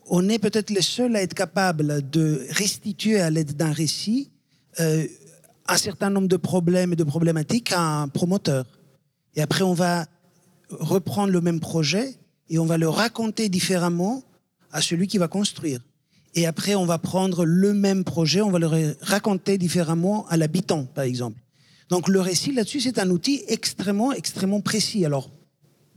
on 0.10 0.28
est 0.28 0.40
peut-être 0.40 0.72
les 0.72 0.82
seuls 0.82 1.16
à 1.16 1.22
être 1.22 1.34
capables 1.34 2.10
de 2.10 2.46
restituer 2.50 3.20
à 3.22 3.30
l'aide 3.30 3.56
d'un 3.56 3.72
récit 3.72 4.30
euh, 4.80 5.06
un 5.68 5.78
certain 5.78 6.10
nombre 6.10 6.28
de 6.28 6.38
problèmes 6.38 6.94
et 6.94 6.96
de 6.96 7.04
problématiques 7.04 7.72
à 7.72 8.02
un 8.02 8.08
promoteur. 8.08 8.66
Et 9.36 9.42
après, 9.42 9.64
on 9.64 9.74
va 9.74 10.08
reprendre 10.70 11.32
le 11.32 11.42
même 11.42 11.60
projet 11.60 12.16
et 12.50 12.58
on 12.60 12.66
va 12.66 12.78
le 12.78 12.90
raconter 12.90 13.50
différemment 13.50 14.24
à 14.72 14.82
celui 14.82 15.08
qui 15.08 15.18
va 15.18 15.28
construire. 15.28 15.80
Et 16.36 16.46
après, 16.46 16.76
on 16.76 16.86
va 16.86 16.98
prendre 16.98 17.46
le 17.46 17.74
même 17.74 18.04
projet, 18.04 18.42
on 18.42 18.52
va 18.52 18.60
le 18.60 18.68
ra- 18.68 18.94
raconter 19.02 19.58
différemment 19.58 20.28
à 20.28 20.38
l'habitant, 20.38 20.86
par 20.86 21.04
exemple. 21.04 21.40
Donc 21.90 22.08
le 22.08 22.22
récit 22.22 22.52
là-dessus, 22.52 22.82
c'est 22.82 23.00
un 23.00 23.10
outil 23.10 23.44
extrêmement, 23.48 24.12
extrêmement 24.12 24.62
précis. 24.62 25.06
Alors, 25.06 25.32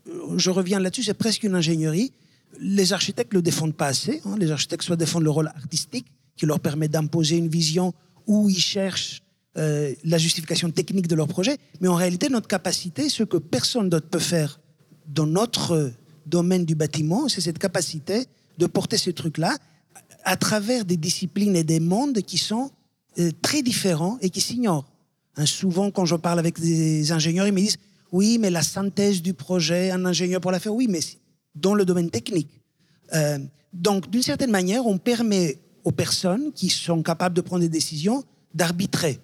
euh, 0.09 0.39
je 0.39 0.51
reviens 0.51 0.81
là-dessus, 0.81 1.03
c'est 1.03 1.15
presque 1.15 1.43
une 1.45 1.55
ingénierie. 1.55 2.13
Les 2.61 2.93
architectes 2.93 3.35
le 3.35 3.43
défendent 3.43 3.75
pas 3.75 3.87
assez. 3.87 4.21
hein. 4.25 4.37
Les 4.39 4.51
architectes 4.51 4.85
soit 4.85 4.97
défendent 4.97 5.25
le 5.25 5.31
rôle 5.31 5.49
artistique 5.49 6.07
qui 6.37 6.47
leur 6.47 6.61
permet 6.61 6.89
d'imposer 6.89 7.37
une 7.37 7.49
vision 7.49 7.93
où 8.27 8.49
ils 8.49 8.59
cherchent 8.59 9.23
euh, 9.59 9.95
la 10.05 10.19
justification 10.19 10.71
technique 10.71 11.09
de 11.09 11.15
leur 11.15 11.29
projet. 11.29 11.59
Mais 11.81 11.89
en 11.89 11.95
réalité, 11.95 12.29
notre 12.29 12.49
capacité, 12.49 13.09
ce 13.09 13.23
que 13.23 13.37
personne 13.37 13.89
d'autre 13.89 14.09
peut 14.09 14.19
faire 14.19 14.61
dans 15.07 15.27
notre 15.27 15.93
domaine 16.27 16.65
du 16.65 16.75
bâtiment, 16.75 17.29
c'est 17.29 17.41
cette 17.41 17.59
capacité 17.59 18.27
de 18.59 18.67
porter 18.67 18.97
ce 18.97 19.11
truc-là 19.11 19.57
à 20.25 20.37
travers 20.37 20.85
des 20.85 20.97
disciplines 20.97 21.57
et 21.57 21.65
des 21.65 21.81
mondes 21.81 22.23
qui 22.23 22.39
sont 22.39 22.71
euh, 23.19 23.31
très 23.43 23.63
différents 23.63 24.19
et 24.21 24.31
qui 24.31 24.41
s'ignorent. 24.41 24.87
Hein, 25.37 25.47
souvent, 25.47 25.91
quand 25.91 26.05
je 26.05 26.17
parle 26.17 26.39
avec 26.39 26.61
des 26.61 27.13
ingénieurs, 27.13 27.47
ils 27.47 27.53
me 27.53 27.61
disent 27.61 27.79
oui, 28.13 28.39
mais 28.39 28.51
la 28.51 28.63
synthèse 28.63 29.23
du 29.23 29.35
projet, 29.35 29.91
un 29.91 30.05
ingénieur 30.05 30.41
pour 30.41 30.53
la 30.53 30.61
faire, 30.61 30.75
oui, 30.75 30.87
mais 30.89 31.01
dans 31.55 31.75
le 31.75 31.85
domaine 31.85 32.11
technique. 32.11 32.61
Euh, 33.15 33.39
donc, 33.73 34.11
d'une 34.11 34.23
certaine 34.23 34.51
manière, 34.51 34.87
on 34.87 34.99
permet 34.99 35.59
aux 35.85 35.93
personnes 35.93 36.53
qui 36.53 36.69
sont 36.69 37.03
capables 37.03 37.35
de 37.35 37.41
prendre 37.41 37.63
des 37.63 37.69
décisions 37.69 38.25
d'arbitrer. 38.55 39.19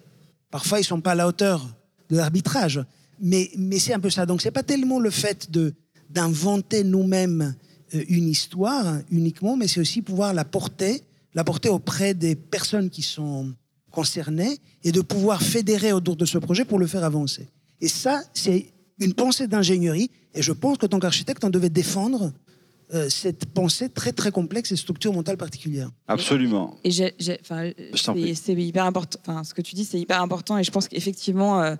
Parfois, 0.51 0.79
ils 0.79 0.83
sont 0.83 1.01
pas 1.01 1.11
à 1.11 1.15
la 1.15 1.27
hauteur 1.27 1.75
de 2.09 2.17
l'arbitrage, 2.17 2.83
mais, 3.21 3.51
mais 3.57 3.79
c'est 3.79 3.93
un 3.93 3.99
peu 3.99 4.09
ça. 4.09 4.25
Donc, 4.25 4.41
c'est 4.41 4.51
pas 4.51 4.63
tellement 4.63 4.99
le 4.99 5.11
fait 5.11 5.51
de 5.51 5.73
d'inventer 6.09 6.83
nous-mêmes 6.83 7.55
euh, 7.93 8.03
une 8.09 8.27
histoire 8.27 8.99
uniquement, 9.11 9.55
mais 9.55 9.67
c'est 9.67 9.79
aussi 9.79 10.01
pouvoir 10.01 10.33
la 10.33 10.45
porter, 10.45 11.03
la 11.33 11.43
porter 11.43 11.69
auprès 11.69 12.13
des 12.13 12.35
personnes 12.35 12.89
qui 12.89 13.03
sont 13.03 13.53
concernées 13.91 14.57
et 14.83 14.91
de 14.91 15.01
pouvoir 15.01 15.41
fédérer 15.41 15.93
autour 15.93 16.15
de 16.15 16.25
ce 16.25 16.37
projet 16.37 16.65
pour 16.65 16.79
le 16.79 16.87
faire 16.87 17.03
avancer. 17.03 17.47
Et 17.81 17.87
ça, 17.87 18.21
c'est 18.33 18.73
une 18.99 19.13
pensée 19.13 19.47
d'ingénierie. 19.47 20.11
Et 20.35 20.41
je 20.41 20.51
pense 20.51 20.77
qu'en 20.77 20.87
tant 20.87 20.99
qu'architecte, 20.99 21.43
on 21.43 21.49
devait 21.49 21.69
défendre 21.69 22.31
euh, 22.93 23.07
cette 23.09 23.45
pensée 23.45 23.87
très 23.89 24.11
très 24.13 24.31
complexe 24.31 24.71
et 24.71 24.75
structure 24.75 25.13
mentale 25.13 25.37
particulière. 25.37 25.89
Absolument. 26.07 26.75
Et 26.83 26.89
j'ai- 26.91 27.13
j'ai- 27.19 27.39
c'est 28.35 28.53
hyper 28.53 28.85
important. 28.85 29.19
Enfin, 29.27 29.43
ce 29.43 29.53
que 29.53 29.61
tu 29.61 29.75
dis, 29.75 29.85
c'est 29.85 29.99
hyper 29.99 30.21
important. 30.21 30.57
Et 30.57 30.63
je 30.63 30.71
pense 30.71 30.87
qu'effectivement, 30.87 31.61
euh, 31.61 31.75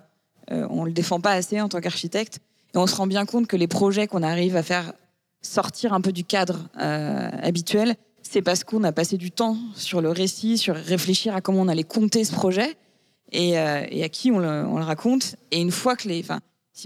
euh, 0.52 0.66
on 0.70 0.84
le 0.84 0.92
défend 0.92 1.20
pas 1.20 1.32
assez 1.32 1.60
en 1.60 1.68
tant 1.68 1.80
qu'architecte. 1.80 2.38
Et 2.74 2.78
on 2.78 2.86
se 2.86 2.94
rend 2.94 3.08
bien 3.08 3.26
compte 3.26 3.48
que 3.48 3.56
les 3.56 3.66
projets 3.66 4.06
qu'on 4.06 4.22
arrive 4.22 4.54
à 4.54 4.62
faire 4.62 4.92
sortir 5.42 5.92
un 5.92 6.00
peu 6.00 6.12
du 6.12 6.22
cadre 6.24 6.68
euh, 6.78 7.28
habituel, 7.42 7.96
c'est 8.22 8.42
parce 8.42 8.62
qu'on 8.62 8.84
a 8.84 8.92
passé 8.92 9.16
du 9.16 9.30
temps 9.32 9.56
sur 9.74 10.00
le 10.00 10.10
récit, 10.10 10.58
sur 10.58 10.76
réfléchir 10.76 11.34
à 11.34 11.40
comment 11.40 11.62
on 11.62 11.68
allait 11.68 11.82
compter 11.82 12.22
ce 12.24 12.32
projet 12.32 12.76
et, 13.32 13.58
euh, 13.58 13.84
et 13.90 14.04
à 14.04 14.08
qui 14.08 14.30
on 14.30 14.38
le, 14.38 14.64
on 14.66 14.78
le 14.78 14.84
raconte. 14.84 15.34
Et 15.50 15.60
une 15.60 15.70
fois 15.72 15.96
que 15.96 16.06
les, 16.08 16.20
enfin, 16.20 16.38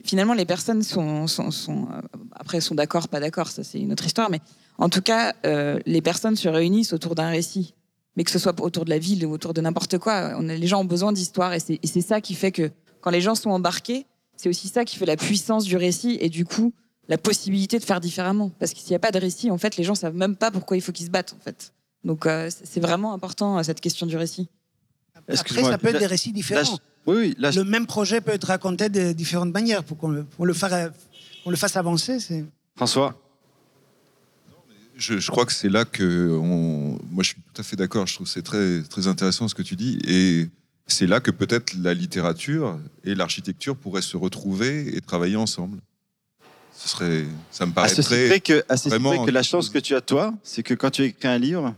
finalement 0.04 0.34
les 0.34 0.44
personnes 0.44 0.82
sont, 0.82 1.26
sont, 1.26 1.50
sont, 1.50 1.88
euh, 1.90 2.00
après 2.32 2.60
sont 2.60 2.74
d'accord, 2.74 3.08
pas 3.08 3.20
d'accord, 3.20 3.48
ça 3.48 3.62
c'est 3.64 3.80
une 3.80 3.92
autre 3.92 4.06
histoire, 4.06 4.30
mais 4.30 4.40
en 4.78 4.88
tout 4.88 5.02
cas, 5.02 5.34
euh, 5.46 5.78
les 5.86 6.02
personnes 6.02 6.36
se 6.36 6.48
réunissent 6.48 6.92
autour 6.92 7.14
d'un 7.14 7.28
récit, 7.28 7.74
mais 8.16 8.24
que 8.24 8.30
ce 8.30 8.38
soit 8.38 8.58
autour 8.60 8.84
de 8.84 8.90
la 8.90 8.98
ville 8.98 9.24
ou 9.26 9.32
autour 9.32 9.54
de 9.54 9.60
n'importe 9.60 9.98
quoi, 9.98 10.34
on 10.38 10.48
a, 10.48 10.54
les 10.54 10.66
gens 10.66 10.80
ont 10.80 10.86
besoin 10.86 11.12
d'histoire 11.12 11.52
et 11.52 11.60
c'est 11.60 12.00
ça 12.00 12.20
qui 12.20 12.34
fait 12.34 12.52
que 12.52 12.70
quand 13.00 13.10
les 13.10 13.20
gens 13.20 13.34
sont 13.34 13.50
embarqués, 13.50 14.06
c'est 14.36 14.48
aussi 14.48 14.68
ça 14.68 14.84
qui 14.84 14.96
fait 14.96 15.06
la 15.06 15.16
puissance 15.16 15.64
du 15.64 15.76
récit 15.76 16.18
et 16.20 16.28
du 16.28 16.44
coup 16.44 16.72
la 17.08 17.18
possibilité 17.18 17.78
de 17.78 17.84
faire 17.84 18.00
différemment. 18.00 18.50
Parce 18.58 18.72
que 18.72 18.78
s'il 18.78 18.90
n'y 18.90 18.96
a 18.96 19.00
pas 19.00 19.10
de 19.10 19.18
récit, 19.18 19.50
en 19.50 19.58
fait, 19.58 19.76
les 19.76 19.84
gens 19.84 19.94
savent 19.94 20.14
même 20.14 20.36
pas 20.36 20.50
pourquoi 20.50 20.76
il 20.76 20.80
faut 20.80 20.92
qu'ils 20.92 21.06
se 21.06 21.10
battent, 21.10 21.34
en 21.38 21.42
fait. 21.42 21.72
Donc 22.02 22.26
euh, 22.26 22.50
c'est 22.50 22.80
vraiment 22.80 23.12
important 23.12 23.62
cette 23.62 23.80
question 23.80 24.06
du 24.06 24.16
récit. 24.16 24.48
Après, 25.14 25.62
ça 25.62 25.78
peut 25.78 25.88
être 25.88 25.98
des 25.98 26.06
récits 26.06 26.30
là, 26.30 26.34
différents. 26.34 26.78
Oui, 27.06 27.16
oui, 27.16 27.34
là, 27.38 27.50
Le 27.50 27.64
même 27.64 27.86
projet 27.86 28.20
peut 28.20 28.32
être 28.32 28.46
raconté 28.46 28.88
de 28.88 29.12
différentes 29.12 29.52
manières 29.52 29.84
pour 29.84 29.96
qu'on 29.98 30.08
le, 30.08 30.24
pour 30.24 30.46
le, 30.46 30.54
faire- 30.54 30.90
qu'on 31.42 31.50
le 31.50 31.56
fasse 31.56 31.76
avancer. 31.76 32.18
C'est... 32.20 32.44
François, 32.76 33.14
Je, 34.96 35.18
je 35.18 35.30
crois 35.30 35.44
que 35.44 35.52
c'est 35.52 35.68
là 35.68 35.84
que 35.84 36.30
on... 36.40 36.98
moi 37.10 37.22
je 37.22 37.30
suis 37.30 37.36
tout 37.52 37.60
à 37.60 37.64
fait 37.64 37.76
d'accord. 37.76 38.06
Je 38.06 38.14
trouve 38.14 38.26
que 38.26 38.32
c'est 38.32 38.42
très 38.42 38.82
très 38.82 39.06
intéressant 39.08 39.48
ce 39.48 39.54
que 39.54 39.62
tu 39.62 39.76
dis 39.76 39.98
et 40.06 40.48
c'est 40.86 41.06
là 41.06 41.18
que 41.20 41.30
peut-être 41.30 41.74
la 41.82 41.94
littérature 41.94 42.78
et 43.04 43.14
l'architecture 43.14 43.76
pourraient 43.76 44.02
se 44.02 44.16
retrouver 44.16 44.96
et 44.96 45.00
travailler 45.00 45.36
ensemble. 45.36 45.78
Ce 46.76 46.88
serait, 46.88 47.24
ça 47.50 47.66
me 47.66 47.70
à 47.72 47.74
paraît 47.74 47.88
ceci 47.88 48.08
très 48.08 48.28
près 48.28 48.40
que, 48.40 48.64
à 48.68 48.76
ceci 48.76 48.88
vraiment 48.90 49.14
près 49.16 49.26
que 49.26 49.30
la 49.30 49.42
chance 49.42 49.68
que 49.70 49.78
tu 49.78 49.94
as 49.94 50.00
toi, 50.00 50.34
c'est 50.42 50.62
que 50.62 50.74
quand 50.74 50.90
tu 50.90 51.02
écris 51.04 51.28
un 51.28 51.38
livre, 51.38 51.74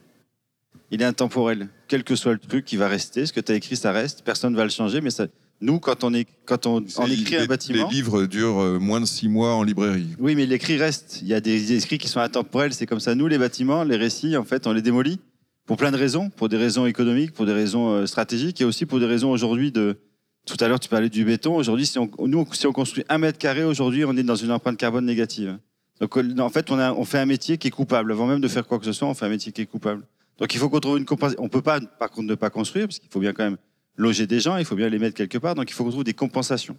il 0.90 1.00
est 1.02 1.04
intemporel. 1.04 1.68
Quel 1.88 2.04
que 2.04 2.16
soit 2.16 2.32
le 2.32 2.38
truc, 2.38 2.70
il 2.72 2.78
va 2.78 2.88
rester. 2.88 3.26
Ce 3.26 3.32
que 3.32 3.40
tu 3.40 3.52
as 3.52 3.54
écrit, 3.54 3.76
ça 3.76 3.92
reste. 3.92 4.22
Personne 4.24 4.52
ne 4.52 4.56
va 4.56 4.64
le 4.64 4.70
changer, 4.70 5.00
mais 5.00 5.10
ça, 5.10 5.26
nous, 5.60 5.78
quand 5.78 6.04
on, 6.04 6.12
est, 6.12 6.26
quand 6.44 6.66
on, 6.66 6.84
on 6.98 7.06
écrit 7.06 7.36
un 7.36 7.46
bâtiment. 7.46 7.88
Les 7.88 7.94
livres 7.94 8.26
durent 8.26 8.60
euh, 8.60 8.78
moins 8.78 9.00
de 9.00 9.06
six 9.06 9.28
mois 9.28 9.54
en 9.54 9.62
librairie. 9.62 10.08
Oui, 10.18 10.34
mais 10.34 10.46
l'écrit 10.46 10.76
reste. 10.76 11.20
Il 11.22 11.28
y 11.28 11.34
a 11.34 11.40
des 11.40 11.72
écrits 11.72 11.98
qui 11.98 12.08
sont 12.08 12.20
intemporels. 12.20 12.74
C'est 12.74 12.86
comme 12.86 13.00
ça. 13.00 13.14
Nous, 13.14 13.26
les 13.26 13.38
bâtiments, 13.38 13.84
les 13.84 13.96
récits, 13.96 14.36
en 14.36 14.44
fait, 14.44 14.66
on 14.66 14.72
les 14.72 14.82
démolit 14.82 15.20
pour 15.64 15.76
plein 15.76 15.90
de 15.90 15.96
raisons. 15.96 16.28
Pour 16.30 16.48
des 16.48 16.56
raisons 16.56 16.86
économiques, 16.86 17.32
pour 17.32 17.46
des 17.46 17.52
raisons 17.52 17.90
euh, 17.90 18.06
stratégiques 18.06 18.60
et 18.60 18.64
aussi 18.64 18.84
pour 18.84 19.00
des 19.00 19.06
raisons 19.06 19.30
aujourd'hui 19.30 19.72
de. 19.72 19.96
Tout 20.44 20.56
à 20.60 20.68
l'heure, 20.68 20.78
tu 20.78 20.88
parlais 20.88 21.08
du 21.08 21.24
béton. 21.24 21.56
Aujourd'hui, 21.56 21.86
si 21.86 21.98
on, 21.98 22.08
nous, 22.20 22.46
si 22.52 22.66
on 22.68 22.72
construit 22.72 23.04
un 23.08 23.18
mètre 23.18 23.38
carré, 23.38 23.64
aujourd'hui, 23.64 24.04
on 24.04 24.16
est 24.16 24.22
dans 24.22 24.36
une 24.36 24.52
empreinte 24.52 24.76
carbone 24.76 25.04
négative. 25.04 25.58
Donc, 26.00 26.16
euh, 26.16 26.38
en 26.38 26.50
fait, 26.50 26.70
on, 26.70 26.78
a, 26.78 26.92
on 26.92 27.04
fait 27.04 27.18
un 27.18 27.26
métier 27.26 27.58
qui 27.58 27.68
est 27.68 27.70
coupable. 27.72 28.12
Avant 28.12 28.26
même 28.26 28.40
de 28.40 28.48
faire 28.48 28.66
quoi 28.66 28.78
que 28.78 28.84
ce 28.84 28.92
soit, 28.92 29.08
on 29.08 29.14
fait 29.14 29.26
un 29.26 29.30
métier 29.30 29.50
qui 29.50 29.62
est 29.62 29.66
coupable. 29.66 30.04
Donc, 30.38 30.54
il 30.54 30.58
faut 30.58 30.68
qu'on 30.68 30.80
trouve 30.80 30.98
une 30.98 31.04
compensation. 31.04 31.42
On 31.42 31.48
peut 31.48 31.62
pas, 31.62 31.80
par 31.80 32.10
contre, 32.10 32.28
ne 32.28 32.34
pas 32.34 32.50
construire, 32.50 32.86
parce 32.86 32.98
qu'il 32.98 33.08
faut 33.10 33.20
bien 33.20 33.32
quand 33.32 33.44
même 33.44 33.56
loger 33.96 34.26
des 34.26 34.40
gens, 34.40 34.56
il 34.58 34.64
faut 34.64 34.76
bien 34.76 34.88
les 34.88 34.98
mettre 34.98 35.16
quelque 35.16 35.38
part. 35.38 35.54
Donc, 35.54 35.70
il 35.70 35.74
faut 35.74 35.84
qu'on 35.84 35.90
trouve 35.90 36.04
des 36.04 36.12
compensations. 36.14 36.76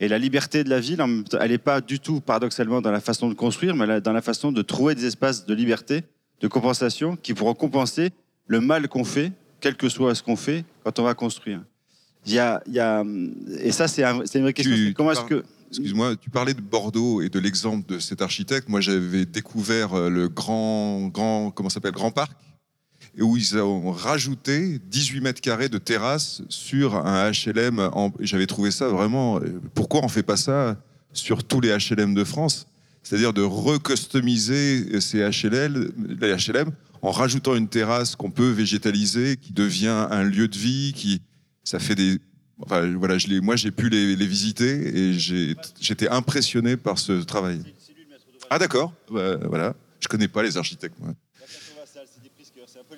Et 0.00 0.06
la 0.08 0.18
liberté 0.18 0.62
de 0.62 0.68
la 0.70 0.78
ville, 0.78 1.02
elle 1.40 1.50
n'est 1.50 1.58
pas 1.58 1.80
du 1.80 1.98
tout, 1.98 2.20
paradoxalement, 2.20 2.80
dans 2.80 2.92
la 2.92 3.00
façon 3.00 3.28
de 3.28 3.34
construire, 3.34 3.74
mais 3.74 4.00
dans 4.00 4.12
la 4.12 4.22
façon 4.22 4.52
de 4.52 4.62
trouver 4.62 4.94
des 4.94 5.06
espaces 5.06 5.44
de 5.46 5.54
liberté, 5.54 6.02
de 6.40 6.48
compensation, 6.48 7.16
qui 7.16 7.34
pourront 7.34 7.54
compenser 7.54 8.10
le 8.46 8.60
mal 8.60 8.88
qu'on 8.88 9.04
fait, 9.04 9.32
quel 9.60 9.76
que 9.76 9.88
soit 9.88 10.14
ce 10.14 10.22
qu'on 10.22 10.36
fait, 10.36 10.64
quand 10.84 10.98
on 11.00 11.02
va 11.02 11.14
construire. 11.14 11.62
Il 12.26 12.32
y 12.34 12.38
a, 12.38 12.62
il 12.66 12.74
y 12.74 12.78
a, 12.80 13.02
et 13.60 13.72
ça, 13.72 13.88
c'est 13.88 14.04
un- 14.04 14.22
c'est 14.24 14.38
une 14.38 14.44
vraie 14.44 14.52
question. 14.52 14.74
Tu- 14.74 14.92
comment 14.94 15.12
est-ce 15.12 15.22
que 15.24 15.42
Excuse-moi, 15.70 16.16
tu 16.16 16.30
parlais 16.30 16.54
de 16.54 16.60
Bordeaux 16.62 17.20
et 17.20 17.28
de 17.28 17.38
l'exemple 17.38 17.86
de 17.92 17.98
cet 17.98 18.22
architecte. 18.22 18.68
Moi, 18.70 18.80
j'avais 18.80 19.26
découvert 19.26 19.92
euh, 19.94 20.08
le 20.08 20.28
grand, 20.28 21.08
grand, 21.08 21.50
comment 21.50 21.68
s'appelle, 21.68 21.92
Grand 21.92 22.10
Parc, 22.10 22.32
et 23.18 23.22
où 23.22 23.36
ils 23.36 23.58
ont 23.58 23.90
rajouté 23.90 24.78
18 24.90 25.20
mètres 25.20 25.40
carrés 25.40 25.68
de 25.68 25.76
terrasse 25.78 26.40
sur 26.48 26.94
un 27.04 27.30
HLM. 27.32 27.80
en- 27.92 28.12
J'avais 28.20 28.46
trouvé 28.46 28.70
ça 28.70 28.88
vraiment. 28.88 29.38
euh, 29.40 29.60
Pourquoi 29.74 30.04
on 30.04 30.08
fait 30.08 30.22
pas 30.22 30.36
ça 30.36 30.80
sur 31.12 31.42
tous 31.44 31.60
les 31.60 31.70
HLM 31.76 32.14
de 32.14 32.24
France? 32.24 32.66
C'est-à-dire 33.02 33.32
de 33.32 33.42
recustomiser 33.42 35.00
ces 35.00 35.18
HLM, 35.18 35.90
les 36.20 36.34
HLM 36.36 36.70
en 37.02 37.10
rajoutant 37.10 37.54
une 37.56 37.68
terrasse 37.68 38.16
qu'on 38.16 38.30
peut 38.30 38.50
végétaliser, 38.50 39.36
qui 39.36 39.52
devient 39.52 40.06
un 40.10 40.24
lieu 40.24 40.48
de 40.48 40.56
vie, 40.56 40.92
qui 40.94 41.20
ça 41.64 41.78
fait 41.78 41.94
des 41.94 42.18
Enfin, 42.60 42.92
voilà, 42.96 43.18
je 43.18 43.28
moi 43.40 43.54
j'ai 43.54 43.70
pu 43.70 43.88
les, 43.88 44.16
les 44.16 44.26
visiter 44.26 44.68
et 44.98 45.12
j'étais 45.16 46.08
impressionné 46.08 46.76
par 46.76 46.98
ce 46.98 47.12
travail. 47.22 47.60
Ah 48.50 48.58
d'accord, 48.58 48.92
Bah, 49.12 49.36
voilà. 49.48 49.74
Je 50.00 50.08
connais 50.08 50.26
pas 50.26 50.42
les 50.42 50.56
architectes. 50.56 50.96
moi. 51.00 51.14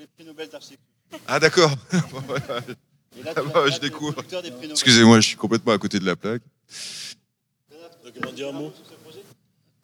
C'est 0.01 0.05
un 0.05 0.07
peu 0.07 0.07
les 0.07 0.07
prix 0.07 0.25
Nobel 0.25 0.49
d'architecture. 0.49 0.87
Ah 1.27 1.41
d'accord. 1.41 1.73
Et 3.19 3.23
là, 3.23 3.33
Ah 3.37 3.43
bah, 3.43 3.67
je 3.71 3.79
découvre. 3.81 4.13
producteur 4.13 4.43
des 4.43 4.51
prix 4.51 4.63
Nobel. 4.63 4.71
Excusez-moi, 4.73 5.21
je 5.21 5.27
suis 5.29 5.37
complètement 5.37 5.73
à 5.73 5.79
côté 5.79 5.99
de 5.99 6.07
la 6.07 6.17
plaque. 6.17 6.43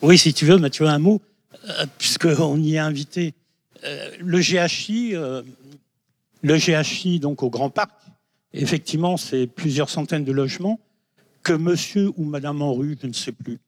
Oui, 0.03 0.19
si 0.19 0.33
tu 0.33 0.47
veux, 0.47 0.59
Mathieu, 0.59 0.87
un 0.87 0.99
mot, 0.99 1.21
euh, 1.69 1.87
puisqu'on 1.99 2.59
y 2.59 2.75
est 2.75 2.79
invité. 2.79 3.35
Euh, 3.85 4.11
le 4.21 4.41
GHI, 4.41 5.15
euh, 5.15 5.43
le 6.43 6.57
GHI, 6.57 7.21
donc 7.21 7.43
au 7.43 7.51
Grand 7.51 7.71
Parc, 7.71 7.91
effectivement, 8.53 9.17
c'est 9.17 9.47
plusieurs 9.47 9.91
centaines 9.91 10.25
de 10.25 10.33
logements 10.33 10.81
que 11.43 11.53
monsieur 11.53 12.11
ou 12.17 12.25
madame 12.25 12.63
Enru, 12.63 12.97
je 13.01 13.07
ne 13.07 13.13
sais 13.13 13.33
plus, 13.33 13.59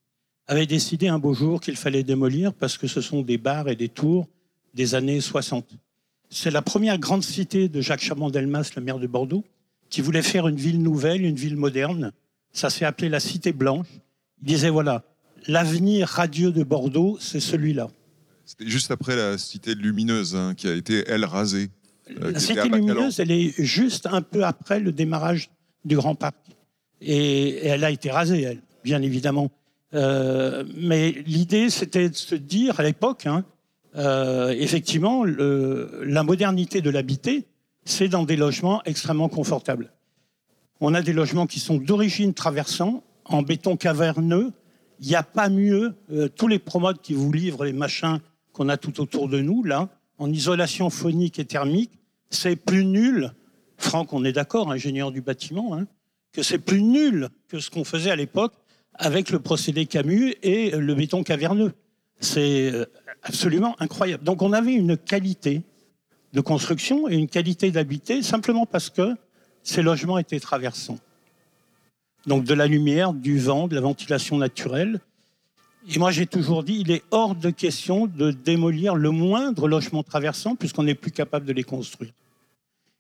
avait 0.47 0.67
décidé 0.67 1.09
un 1.09 1.19
beau 1.19 1.35
jour 1.35 1.61
qu'il 1.61 1.77
fallait 1.77 2.03
démolir 2.03 2.53
parce 2.55 2.79
que 2.79 2.87
ce 2.87 3.01
sont 3.01 3.23
des 3.23 3.39
bars 3.39 3.69
et 3.69 3.77
des 3.77 3.89
tours 3.89 4.27
des 4.75 4.95
années 4.95 5.21
60. 5.21 5.75
C'est 6.31 6.51
la 6.51 6.63
première 6.63 6.99
grande 6.99 7.23
cité 7.23 7.69
de 7.69 7.81
Jacques 7.81 8.03
Chaban-Delmas, 8.03 8.73
le 8.77 8.83
maire 8.83 8.99
de 8.99 9.07
Bordeaux, 9.07 9.45
qui 9.89 10.03
voulait 10.03 10.23
faire 10.23 10.49
une 10.49 10.57
ville 10.57 10.83
nouvelle, 10.83 11.25
une 11.25 11.37
ville 11.37 11.57
moderne. 11.57 12.13
Ça 12.53 12.71
s'est 12.71 12.85
appelé 12.85 13.09
la 13.09 13.21
Cité 13.21 13.53
Blanche. 13.53 13.87
Il 14.43 14.49
disait 14.49 14.69
voilà, 14.69 15.05
l'avenir 15.47 16.09
radieux 16.09 16.53
de 16.53 16.63
Bordeaux, 16.63 17.17
c'est 17.21 17.41
celui-là. 17.41 17.89
C'était 18.45 18.69
juste 18.69 18.91
après 18.91 19.17
la 19.17 19.37
cité 19.39 19.75
lumineuse 19.75 20.35
hein, 20.37 20.55
qui 20.55 20.69
a 20.69 20.75
été 20.75 21.05
elle 21.07 21.25
rasée. 21.25 21.71
Euh, 22.23 22.33
La 22.33 22.41
Cité 22.41 22.69
lumineuse, 22.69 23.21
elle 23.21 23.31
est 23.31 23.53
juste 23.63 24.07
un 24.07 24.23
peu 24.23 24.45
après 24.45 24.81
le 24.81 24.93
démarrage 24.93 25.51
du 25.85 25.97
Grand 25.97 26.15
Parc. 26.15 26.37
Et, 27.01 27.49
et 27.49 27.67
elle 27.67 27.85
a 27.85 27.91
été 27.91 28.11
rasée, 28.11 28.43
elle, 28.43 28.61
bien 28.85 29.03
évidemment. 29.03 29.51
Euh, 29.95 30.65
mais 30.77 31.13
l'idée, 31.27 31.71
c'était 31.71 32.09
de 32.09 32.15
se 32.15 32.35
dire 32.35 32.81
à 32.81 32.83
l'époque, 32.83 33.27
hein, 33.27 33.45
euh, 33.99 34.55
effectivement, 34.57 35.25
la 35.25 36.23
modernité 36.23 36.81
de 36.81 36.91
l'habiter, 36.91 37.45
c'est 37.85 38.09
dans 38.09 38.25
des 38.25 38.37
logements 38.37 38.83
extrêmement 38.85 39.29
confortables. 39.29 39.93
On 40.81 40.95
a 40.95 41.03
des 41.03 41.13
logements 41.13 41.47
qui 41.47 41.59
sont 41.59 41.77
d'origine 41.77 42.35
traversant, 42.35 43.03
en 43.25 43.43
béton 43.43 43.77
caverneux. 43.77 44.53
Il 45.01 45.09
n'y 45.09 45.17
a 45.17 45.23
pas 45.23 45.49
mieux. 45.49 45.95
Euh, 46.13 46.29
tous 46.29 46.49
les 46.49 46.59
promodes 46.59 47.01
qui 47.01 47.15
vous 47.15 47.33
livrent 47.33 47.65
les 47.65 47.73
machins 47.73 48.21
qu'on 48.53 48.69
a 48.69 48.77
tout 48.77 49.01
autour 49.01 49.29
de 49.29 49.41
nous, 49.41 49.65
là, 49.65 49.89
en 50.19 50.31
isolation 50.31 50.91
phonique 50.91 51.39
et 51.39 51.45
thermique, 51.45 51.93
c'est 52.31 52.57
plus 52.57 52.85
nul. 52.85 53.33
Franck, 53.77 54.13
on 54.13 54.25
est 54.25 54.33
d'accord, 54.33 54.71
ingénieur 54.71 55.13
du 55.13 55.21
bâtiment, 55.21 55.75
hein, 55.75 55.87
que 56.33 56.43
c'est 56.43 56.59
plus 56.59 56.83
nul 56.83 57.29
que 57.49 57.59
ce 57.59 57.71
qu'on 57.71 57.85
faisait 57.85 58.11
à 58.11 58.17
l'époque 58.17 58.55
avec 58.95 59.31
le 59.31 59.39
procédé 59.39 59.87
Camus 59.87 60.35
et 60.43 60.71
le 60.71 60.95
béton 60.95 61.23
caverneux. 61.23 61.73
C'est 62.21 62.73
euh, 62.73 62.87
absolument 63.23 63.77
incroyable. 63.81 64.25
Donc 64.25 64.43
on 64.43 64.53
avait 64.53 64.75
une 64.75 64.97
qualité 64.97 65.63
de 66.33 66.41
construction 66.41 67.09
et 67.09 67.17
une 67.17 67.29
qualité 67.29 67.71
d'habiter 67.71 68.23
simplement 68.23 68.67
parce 68.67 68.91
que 68.91 69.17
ces 69.63 69.83
logements 69.83 70.19
étaient 70.19 70.41
traversants. 70.41 70.99
Donc 72.27 72.45
de 72.45 72.55
la 72.55 72.67
lumière, 72.67 73.13
du 73.13 73.39
vent, 73.39 73.69
de 73.69 73.75
la 73.75 73.81
ventilation 73.81 74.37
naturelle. 74.37 75.01
Et 75.89 75.99
moi 75.99 76.11
j'ai 76.11 76.27
toujours 76.27 76.63
dit, 76.63 76.81
il 76.81 76.91
est 76.91 77.03
hors 77.11 77.35
de 77.35 77.51
question 77.51 78.07
de 78.07 78.31
démolir 78.31 78.95
le 78.95 79.11
moindre 79.11 79.69
logement 79.69 80.03
traversant 80.03 80.55
puisqu'on 80.55 80.83
n'est 80.83 80.95
plus 80.95 81.13
capable 81.13 81.47
de 81.47 81.53
les 81.53 81.65
construire. 81.65 82.13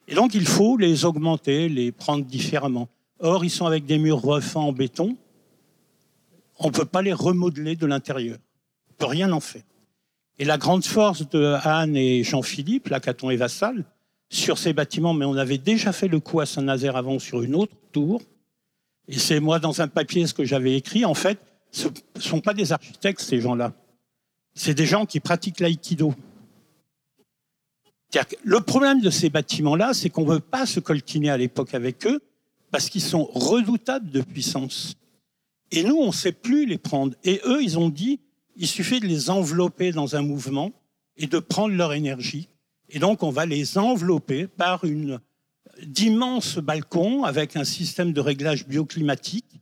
Et 0.07 0.15
donc 0.15 0.35
il 0.35 0.47
faut 0.47 0.77
les 0.77 1.05
augmenter, 1.05 1.69
les 1.69 1.93
prendre 1.93 2.25
différemment. 2.25 2.89
Or, 3.21 3.45
ils 3.45 3.51
sont 3.51 3.67
avec 3.67 3.85
des 3.85 3.99
murs 3.99 4.23
refaits 4.23 4.57
en 4.57 4.73
béton. 4.73 5.17
On 6.59 6.69
ne 6.69 6.73
peut 6.73 6.85
pas 6.85 7.03
les 7.03 7.13
remodeler 7.13 7.77
de 7.77 7.87
l'intérieur. 7.87 8.39
On 8.89 8.93
ne 8.93 8.97
peut 8.97 9.07
rien 9.07 9.33
en 9.33 9.41
faire. 9.41 9.63
Et 10.39 10.45
la 10.45 10.59
grande 10.59 10.85
force 10.85 11.29
de 11.29 11.57
Anne 11.65 11.97
et 11.97 12.23
Jean-Philippe, 12.23 12.89
Lacaton 12.89 13.31
et 13.31 13.37
Vassal, 13.37 13.85
sur 14.31 14.59
ces 14.59 14.73
bâtiments, 14.73 15.15
mais 15.15 15.25
on 15.25 15.35
avait 15.35 15.59
déjà 15.59 15.93
fait 15.93 16.09
le 16.09 16.21
coup 16.21 16.41
à 16.41 16.47
Saint-Nazaire 16.47 16.97
avant 16.97 17.19
sur 17.19 17.43
une 17.43 17.55
autre 17.55 17.75
tour. 17.93 18.23
Et 19.09 19.19
c'est 19.19 19.41
moi, 19.41 19.59
dans 19.59 19.81
un 19.81 19.89
papier, 19.89 20.27
ce 20.27 20.35
que 20.35 20.45
j'avais 20.45 20.77
écrit, 20.77 21.05
en 21.05 21.15
fait, 21.15 21.39
ce 21.71 21.89
ne 21.89 22.21
sont 22.21 22.41
pas 22.41 22.55
des 22.55 22.73
architectes, 22.73 23.21
ces 23.21 23.41
gens-là. 23.41 23.73
C'est 24.55 24.75
des 24.75 24.87
gens 24.87 25.07
qui 25.07 25.21
pratiquent 25.21 25.61
l'aïkido. 25.61 26.15
Le 28.43 28.61
problème 28.61 29.01
de 29.01 29.11
ces 29.11 29.31
bâtiments-là, 29.31 29.93
c'est 29.93 30.11
qu'on 30.11 30.25
ne 30.25 30.33
veut 30.33 30.41
pas 30.41 30.67
se 30.67 30.81
coltiner 30.81 31.31
à 31.31 31.37
l'époque 31.37 31.75
avec 31.75 32.07
eux 32.07 32.21
parce 32.71 32.89
qu'ils 32.91 33.03
sont 33.03 33.25
redoutables 33.33 34.11
de 34.11 34.21
puissance. 34.21 34.95
Et 35.71 35.85
nous, 35.85 35.97
on 35.97 36.09
ne 36.09 36.13
sait 36.13 36.33
plus 36.33 36.67
les 36.67 36.79
prendre. 36.79 37.15
Et 37.25 37.41
eux, 37.45 37.63
ils 37.63 37.79
ont 37.79 37.89
dit, 37.89 38.21
il 38.59 38.67
suffit 38.67 39.01
de 39.01 39.07
les 39.07 39.31
envelopper 39.31 39.93
dans 39.93 40.17
un 40.17 40.23
mouvement 40.23 40.73
et 41.17 41.29
de 41.29 41.39
prendre 41.39 41.75
leur 41.75 41.95
énergie. 41.95 42.49
Et 42.91 42.99
donc, 42.99 43.23
on 43.23 43.31
va 43.31 43.47
les 43.47 43.79
envelopper 43.79 44.47
par 44.49 44.85
une 44.85 45.21
d'immenses 45.87 46.59
balcons 46.59 47.23
avec 47.23 47.55
un 47.55 47.63
système 47.63 48.13
de 48.13 48.21
réglage 48.21 48.67
bioclimatique. 48.67 49.61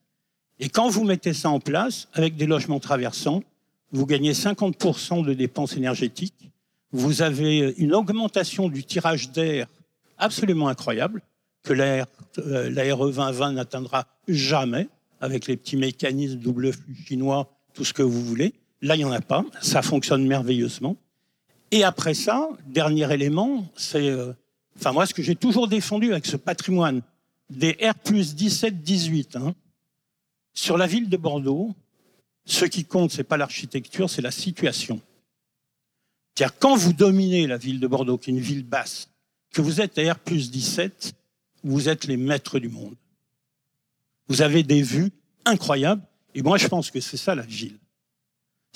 Et 0.59 0.71
quand 0.71 0.89
vous 0.89 1.05
mettez 1.05 1.35
ça 1.35 1.51
en 1.51 1.61
place, 1.61 2.09
avec 2.15 2.37
des 2.37 2.47
logements 2.47 2.81
traversants, 2.81 3.43
vous 3.93 4.07
gagnez 4.07 4.33
50% 4.33 5.25
de 5.25 5.35
dépenses 5.35 5.77
énergétiques. 5.77 6.51
Vous 6.91 7.21
avez 7.21 7.75
une 7.77 7.95
augmentation 7.95 8.71
du 8.71 8.83
tirage 8.83 9.31
d'air 9.31 9.67
absolument 10.17 10.69
incroyable 10.69 11.21
que 11.63 11.75
l'AR, 11.75 12.07
euh, 12.39 12.71
l'ARE 12.71 12.99
2020 12.99 13.53
n'atteindra 13.53 14.07
jamais 14.27 14.89
avec 15.21 15.47
les 15.47 15.59
petits 15.59 15.77
mécanismes 15.77 16.39
double 16.39 16.73
flux 16.73 16.95
chinois, 16.95 17.53
tout 17.75 17.85
ce 17.85 17.93
que 17.93 18.03
vous 18.03 18.25
voulez. 18.25 18.55
Là, 18.87 18.95
il 18.95 18.99
n'y 18.99 19.05
en 19.05 19.11
a 19.11 19.21
pas. 19.21 19.45
Ça 19.61 19.83
fonctionne 19.83 20.25
merveilleusement. 20.25 20.97
Et 21.73 21.83
après 21.83 22.15
ça, 22.15 22.49
dernier 22.67 23.13
élément, 23.13 23.69
c'est, 23.75 24.09
euh, 24.09 24.33
enfin 24.77 24.93
moi, 24.93 25.07
ce 25.07 25.13
que 25.13 25.25
j'ai 25.25 25.35
toujours 25.35 25.67
défendu 25.67 26.13
avec 26.13 26.25
ce 26.25 26.37
patrimoine 26.37 27.03
des 27.51 27.77
R 27.83 27.97
plus 27.97 28.37
17, 28.37 28.83
18, 28.83 29.37
hein, 29.37 29.55
sur 30.55 30.79
la 30.79 30.87
ville 30.87 31.09
de 31.09 31.17
Bordeaux, 31.17 31.75
ce 32.45 32.65
qui 32.65 32.85
compte, 32.85 33.11
c'est 33.11 33.25
pas 33.25 33.37
l'architecture, 33.37 34.09
c'est 34.09 34.23
la 34.23 34.31
situation. 34.31 35.01
C'est-à-dire, 36.35 36.57
quand 36.61 36.77
vous 36.77 36.93
dominez 36.93 37.49
la 37.49 37.57
ville 37.57 37.81
de 37.81 37.87
Bordeaux, 37.89 38.19
qui 38.19 38.31
est 38.31 38.35
une 38.35 38.41
ville 38.41 38.65
basse, 38.65 39.11
que 39.53 39.63
vous 39.63 39.81
êtes 39.81 39.99
à 39.99 40.13
R 40.13 40.19
plus 40.21 40.53
17, 40.53 41.13
vous 41.65 41.89
êtes 41.89 42.07
les 42.07 42.17
maîtres 42.17 42.61
du 42.61 42.69
monde. 42.69 42.95
Vous 44.29 44.43
avez 44.43 44.63
des 44.63 44.83
vues 44.83 45.11
incroyables. 45.45 46.03
Et 46.37 46.43
moi, 46.43 46.57
je 46.57 46.69
pense 46.69 46.93
que 46.93 47.01
c'est 47.01 47.17
ça 47.17 47.35
la 47.35 47.43
ville. 47.43 47.79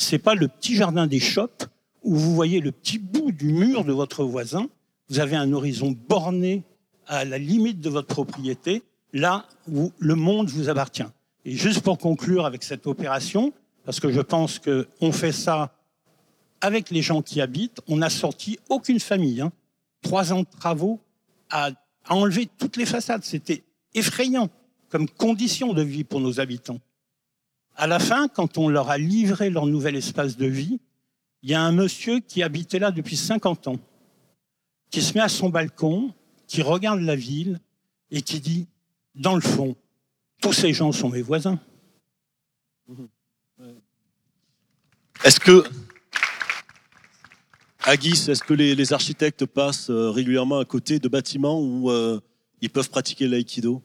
C'est 0.00 0.18
pas 0.18 0.34
le 0.34 0.48
petit 0.48 0.76
jardin 0.76 1.06
des 1.06 1.20
chopes 1.20 1.66
où 2.02 2.16
vous 2.16 2.34
voyez 2.34 2.60
le 2.60 2.72
petit 2.72 2.98
bout 2.98 3.32
du 3.32 3.52
mur 3.52 3.84
de 3.84 3.92
votre 3.92 4.24
voisin. 4.24 4.66
Vous 5.10 5.20
avez 5.20 5.36
un 5.36 5.52
horizon 5.52 5.94
borné 6.08 6.62
à 7.06 7.26
la 7.26 7.36
limite 7.36 7.80
de 7.80 7.90
votre 7.90 8.08
propriété. 8.08 8.82
là 9.12 9.44
où 9.70 9.92
le 9.98 10.14
monde 10.14 10.48
vous 10.48 10.68
appartient. 10.68 11.04
Et 11.44 11.52
juste 11.52 11.80
pour 11.80 11.98
conclure 11.98 12.46
avec 12.46 12.62
cette 12.62 12.86
opération, 12.86 13.52
parce 13.84 14.00
que 14.00 14.10
je 14.10 14.20
pense 14.20 14.58
qu'on 14.58 15.12
fait 15.12 15.32
ça 15.32 15.74
avec 16.60 16.90
les 16.90 17.02
gens 17.02 17.20
qui 17.20 17.40
habitent, 17.40 17.80
on 17.86 17.98
n'a 17.98 18.10
sorti 18.10 18.58
aucune 18.68 19.00
famille. 19.00 19.40
Hein. 19.40 19.52
Trois 20.00 20.32
ans 20.32 20.40
de 20.40 20.58
travaux 20.58 21.00
à 21.50 21.70
enlever 22.08 22.48
toutes 22.58 22.76
les 22.76 22.86
façades. 22.86 23.24
C'était 23.24 23.64
effrayant 23.94 24.48
comme 24.88 25.08
condition 25.08 25.74
de 25.74 25.82
vie 25.82 26.04
pour 26.04 26.20
nos 26.20 26.40
habitants. 26.40 26.80
À 27.80 27.86
la 27.86 27.98
fin, 27.98 28.28
quand 28.28 28.58
on 28.58 28.68
leur 28.68 28.90
a 28.90 28.98
livré 28.98 29.48
leur 29.48 29.64
nouvel 29.64 29.96
espace 29.96 30.36
de 30.36 30.44
vie, 30.44 30.80
il 31.42 31.48
y 31.48 31.54
a 31.54 31.62
un 31.62 31.72
monsieur 31.72 32.20
qui 32.20 32.42
habitait 32.42 32.78
là 32.78 32.90
depuis 32.90 33.16
50 33.16 33.68
ans, 33.68 33.78
qui 34.90 35.00
se 35.00 35.14
met 35.14 35.20
à 35.20 35.30
son 35.30 35.48
balcon, 35.48 36.12
qui 36.46 36.60
regarde 36.60 37.00
la 37.00 37.16
ville 37.16 37.58
et 38.10 38.20
qui 38.20 38.38
dit, 38.38 38.66
dans 39.14 39.34
le 39.34 39.40
fond, 39.40 39.76
tous 40.42 40.52
ces 40.52 40.74
gens 40.74 40.92
sont 40.92 41.08
mes 41.08 41.22
voisins. 41.22 41.58
Est-ce 45.24 45.40
que, 45.40 45.64
Aguis, 47.84 48.26
est-ce 48.28 48.42
que 48.42 48.52
les, 48.52 48.92
architectes 48.92 49.46
passent 49.46 49.88
euh, 49.88 50.10
régulièrement 50.10 50.58
à 50.58 50.66
côté 50.66 50.98
de 50.98 51.08
bâtiments 51.08 51.58
où 51.58 51.90
euh, 51.90 52.20
ils 52.60 52.68
peuvent 52.68 52.90
pratiquer 52.90 53.26
l'aïkido? 53.26 53.82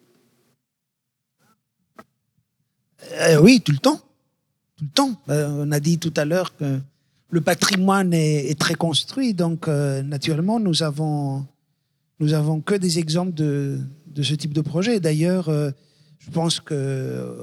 Euh, 3.13 3.39
Oui, 3.41 3.61
tout 3.61 3.71
le 3.71 3.77
temps. 3.77 4.01
Tout 4.77 4.85
le 4.85 4.91
temps. 4.91 5.21
on 5.27 5.71
a 5.71 5.79
dit 5.79 5.97
tout 5.99 6.13
à 6.17 6.25
l'heure 6.25 6.55
que 6.55 6.79
le 7.29 7.41
patrimoine 7.41 8.13
est, 8.13 8.59
très 8.59 8.75
construit, 8.75 9.33
donc 9.33 9.67
naturellement, 9.67 10.59
nous 10.59 10.83
avons, 10.83 11.45
nous 12.19 12.33
avons 12.33 12.59
que 12.59 12.75
des 12.75 12.99
exemples 12.99 13.33
de, 13.33 13.79
de 14.07 14.23
ce 14.23 14.33
type 14.35 14.53
de 14.53 14.59
projet. 14.61 14.99
D'ailleurs, 14.99 15.49
je 16.25 16.31
pense 16.31 16.59
que 16.59 17.37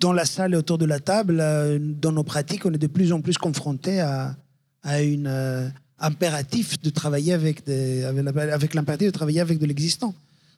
dans 0.00 0.12
la 0.12 0.24
salle 0.24 0.54
et 0.54 0.56
autour 0.56 0.76
de 0.76 0.86
la 0.86 0.98
table, 0.98 1.38
euh, 1.40 1.78
dans 1.80 2.10
nos 2.10 2.24
pratiques, 2.24 2.66
on 2.66 2.72
est 2.72 2.78
de 2.78 2.88
plus 2.88 3.12
en 3.12 3.20
plus 3.20 3.38
confronté 3.38 4.00
à, 4.00 4.36
à 4.82 5.02
une 5.02 5.28
euh, 5.28 5.68
impératif 6.00 6.80
de 6.80 6.90
travailler 6.90 7.32
avec, 7.32 7.64
des, 7.64 8.02
avec 8.02 8.74
l'impératif 8.74 9.06
de 9.06 9.12
travailler 9.12 9.40
avec 9.40 9.58
de 9.58 9.66
l'existant. 9.66 10.14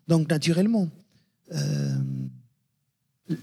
Donc 0.09 0.31
naturellement, 0.31 0.89
euh, 1.55 1.97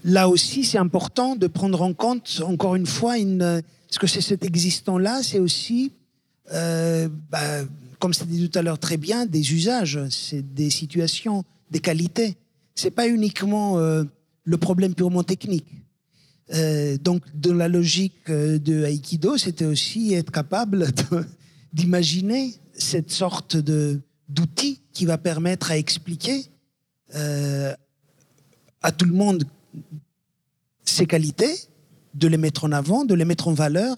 là 0.04 0.28
aussi, 0.28 0.64
c'est 0.64 0.78
important 0.78 1.36
de 1.36 1.46
prendre 1.46 1.82
en 1.82 1.92
compte 1.92 2.42
encore 2.44 2.74
une 2.74 2.86
fois 2.86 3.16
ce 3.16 3.98
que 3.98 4.06
c'est 4.06 4.20
cet 4.20 4.44
existant-là, 4.44 5.22
c'est 5.22 5.38
aussi, 5.38 5.92
bah, 6.50 7.62
comme 7.98 8.14
c'était 8.14 8.32
dit 8.32 8.48
tout 8.48 8.58
à 8.58 8.62
l'heure 8.62 8.78
très 8.78 8.96
bien, 8.96 9.26
des 9.26 9.52
usages, 9.52 10.00
c'est 10.10 10.54
des 10.54 10.70
situations, 10.70 11.44
des 11.70 11.80
qualités. 11.80 12.36
C'est 12.74 12.90
pas 12.90 13.08
uniquement 13.08 13.78
le 13.78 14.56
problème 14.56 14.94
purement 14.94 15.22
technique. 15.22 15.66
Euh, 16.52 16.98
donc, 16.98 17.22
de 17.34 17.50
la 17.50 17.68
logique 17.68 18.28
euh, 18.28 18.58
de 18.58 18.84
Aikido, 18.84 19.38
c'était 19.38 19.64
aussi 19.64 20.12
être 20.12 20.30
capable 20.30 20.86
d'imaginer 21.72 22.54
cette 22.74 23.10
sorte 23.10 23.56
d'outil 23.56 24.80
qui 24.92 25.06
va 25.06 25.16
permettre 25.16 25.70
à 25.70 25.78
expliquer 25.78 26.44
euh, 27.14 27.72
à 28.82 28.92
tout 28.92 29.06
le 29.06 29.14
monde 29.14 29.44
ses 30.84 31.06
qualités, 31.06 31.54
de 32.14 32.28
les 32.28 32.36
mettre 32.36 32.64
en 32.64 32.72
avant, 32.72 33.04
de 33.04 33.14
les 33.14 33.24
mettre 33.24 33.48
en 33.48 33.54
valeur, 33.54 33.96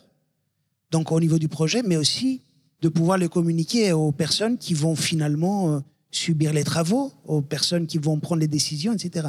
donc 0.90 1.12
au 1.12 1.20
niveau 1.20 1.38
du 1.38 1.48
projet, 1.48 1.82
mais 1.82 1.96
aussi 1.96 2.42
de 2.80 2.88
pouvoir 2.88 3.18
les 3.18 3.28
communiquer 3.28 3.92
aux 3.92 4.12
personnes 4.12 4.58
qui 4.58 4.74
vont 4.74 4.96
finalement 4.96 5.82
subir 6.10 6.52
les 6.52 6.64
travaux, 6.64 7.12
aux 7.24 7.42
personnes 7.42 7.86
qui 7.86 7.98
vont 7.98 8.18
prendre 8.18 8.40
les 8.40 8.48
décisions, 8.48 8.92
etc. 8.92 9.28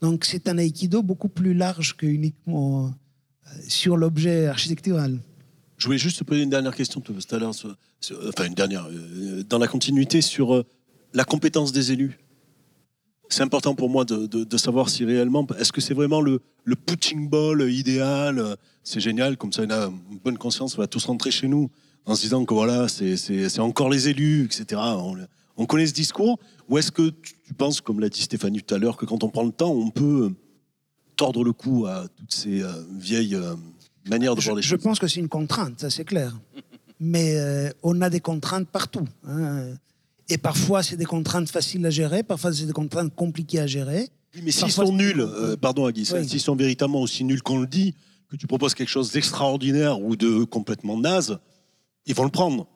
Donc 0.00 0.24
c'est 0.24 0.48
un 0.48 0.58
aïkido 0.58 1.02
beaucoup 1.02 1.28
plus 1.28 1.54
large 1.54 1.96
que 1.96 2.06
uniquement 2.06 2.86
euh, 2.86 3.50
sur 3.68 3.96
l'objet 3.96 4.46
architectural. 4.46 5.20
Je 5.78 5.86
voulais 5.86 5.98
juste 5.98 6.18
te 6.18 6.24
poser 6.24 6.42
une 6.42 6.50
dernière 6.50 6.74
question 6.74 7.00
tout 7.00 7.14
à 7.30 7.38
l'heure, 7.38 7.54
enfin 8.28 8.44
une 8.44 8.54
dernière, 8.54 8.86
euh, 8.90 9.44
dans 9.48 9.58
la 9.58 9.68
continuité 9.68 10.20
sur 10.20 10.54
euh, 10.54 10.66
la 11.12 11.24
compétence 11.24 11.72
des 11.72 11.92
élus. 11.92 12.18
C'est 13.32 13.42
important 13.42 13.74
pour 13.74 13.88
moi 13.88 14.04
de, 14.04 14.56
savoir 14.58 14.90
si 14.90 15.06
réellement, 15.06 15.46
est-ce 15.58 15.72
que 15.72 15.80
c'est 15.80 15.94
vraiment 15.94 16.20
le, 16.20 16.40
le 16.64 16.76
putting 16.76 17.30
ball 17.30 17.62
idéal 17.70 18.56
C'est 18.84 19.00
génial, 19.00 19.38
comme 19.38 19.54
ça 19.54 19.62
on 19.62 19.70
a 19.70 19.86
une 19.86 20.18
bonne 20.22 20.36
conscience, 20.36 20.76
on 20.76 20.82
va 20.82 20.86
tous 20.86 21.06
rentrer 21.06 21.30
chez 21.30 21.48
nous 21.48 21.70
en 22.04 22.14
se 22.14 22.20
disant 22.20 22.44
que 22.44 22.52
voilà, 22.52 22.88
c'est 22.88 23.58
encore 23.58 23.88
les 23.88 24.08
élus, 24.08 24.44
etc. 24.44 24.78
On 25.56 25.64
connaît 25.64 25.86
ce 25.86 25.94
discours 25.94 26.38
Ou 26.68 26.76
est-ce 26.76 26.92
que 26.92 27.08
tu 27.44 27.54
penses, 27.54 27.80
comme 27.80 28.00
l'a 28.00 28.10
dit 28.10 28.20
Stéphanie 28.20 28.60
tout 28.60 28.74
à 28.74 28.78
l'heure, 28.78 28.98
que 28.98 29.06
quand 29.06 29.24
on 29.24 29.30
prend 29.30 29.44
le 29.44 29.52
temps, 29.52 29.70
on 29.70 29.88
peut 29.88 30.26
euh, 30.26 30.36
tordre 31.16 31.42
le 31.42 31.54
cou 31.54 31.86
à 31.86 32.08
toutes 32.14 32.34
ces 32.34 32.62
euh, 32.62 32.70
vieilles 32.98 33.34
euh, 33.34 33.54
manières 34.10 34.34
de 34.34 34.42
voir 34.42 34.56
les 34.56 34.62
choses? 34.62 34.70
Je 34.70 34.76
pense 34.76 34.98
que 34.98 35.06
c'est 35.06 35.20
une 35.20 35.30
contrainte, 35.30 35.80
ça 35.80 35.88
c'est 35.88 36.04
clair. 36.04 36.38
Mais 37.00 37.34
on 37.82 38.00
a 38.00 38.10
des 38.10 38.20
contraintes 38.20 38.68
partout. 38.68 39.08
Hein. 39.26 39.74
Et 40.32 40.38
parfois, 40.38 40.82
c'est 40.82 40.96
des 40.96 41.04
contraintes 41.04 41.50
faciles 41.50 41.84
à 41.84 41.90
gérer, 41.90 42.22
parfois, 42.22 42.52
c'est 42.52 42.64
des 42.64 42.72
contraintes 42.72 43.14
compliquées 43.14 43.60
à 43.60 43.66
gérer. 43.66 44.08
mais 44.42 44.50
s'ils 44.50 44.72
sont 44.72 44.92
nuls, 44.92 45.26
pardon 45.60 45.86
Agui, 45.86 46.06
s'ils 46.06 46.40
sont 46.40 46.56
véritablement 46.56 47.02
aussi 47.02 47.22
nuls 47.24 47.42
qu'on 47.42 47.60
le 47.60 47.66
dit, 47.66 47.94
que 48.30 48.36
tu 48.36 48.46
proposes 48.46 48.74
quelque 48.74 48.88
chose 48.88 49.12
d'extraordinaire 49.12 50.00
ou 50.00 50.16
de 50.16 50.44
complètement 50.44 50.98
naze, 50.98 51.38
ils 52.06 52.14
vont 52.14 52.24
le 52.24 52.30
prendre. 52.30 52.66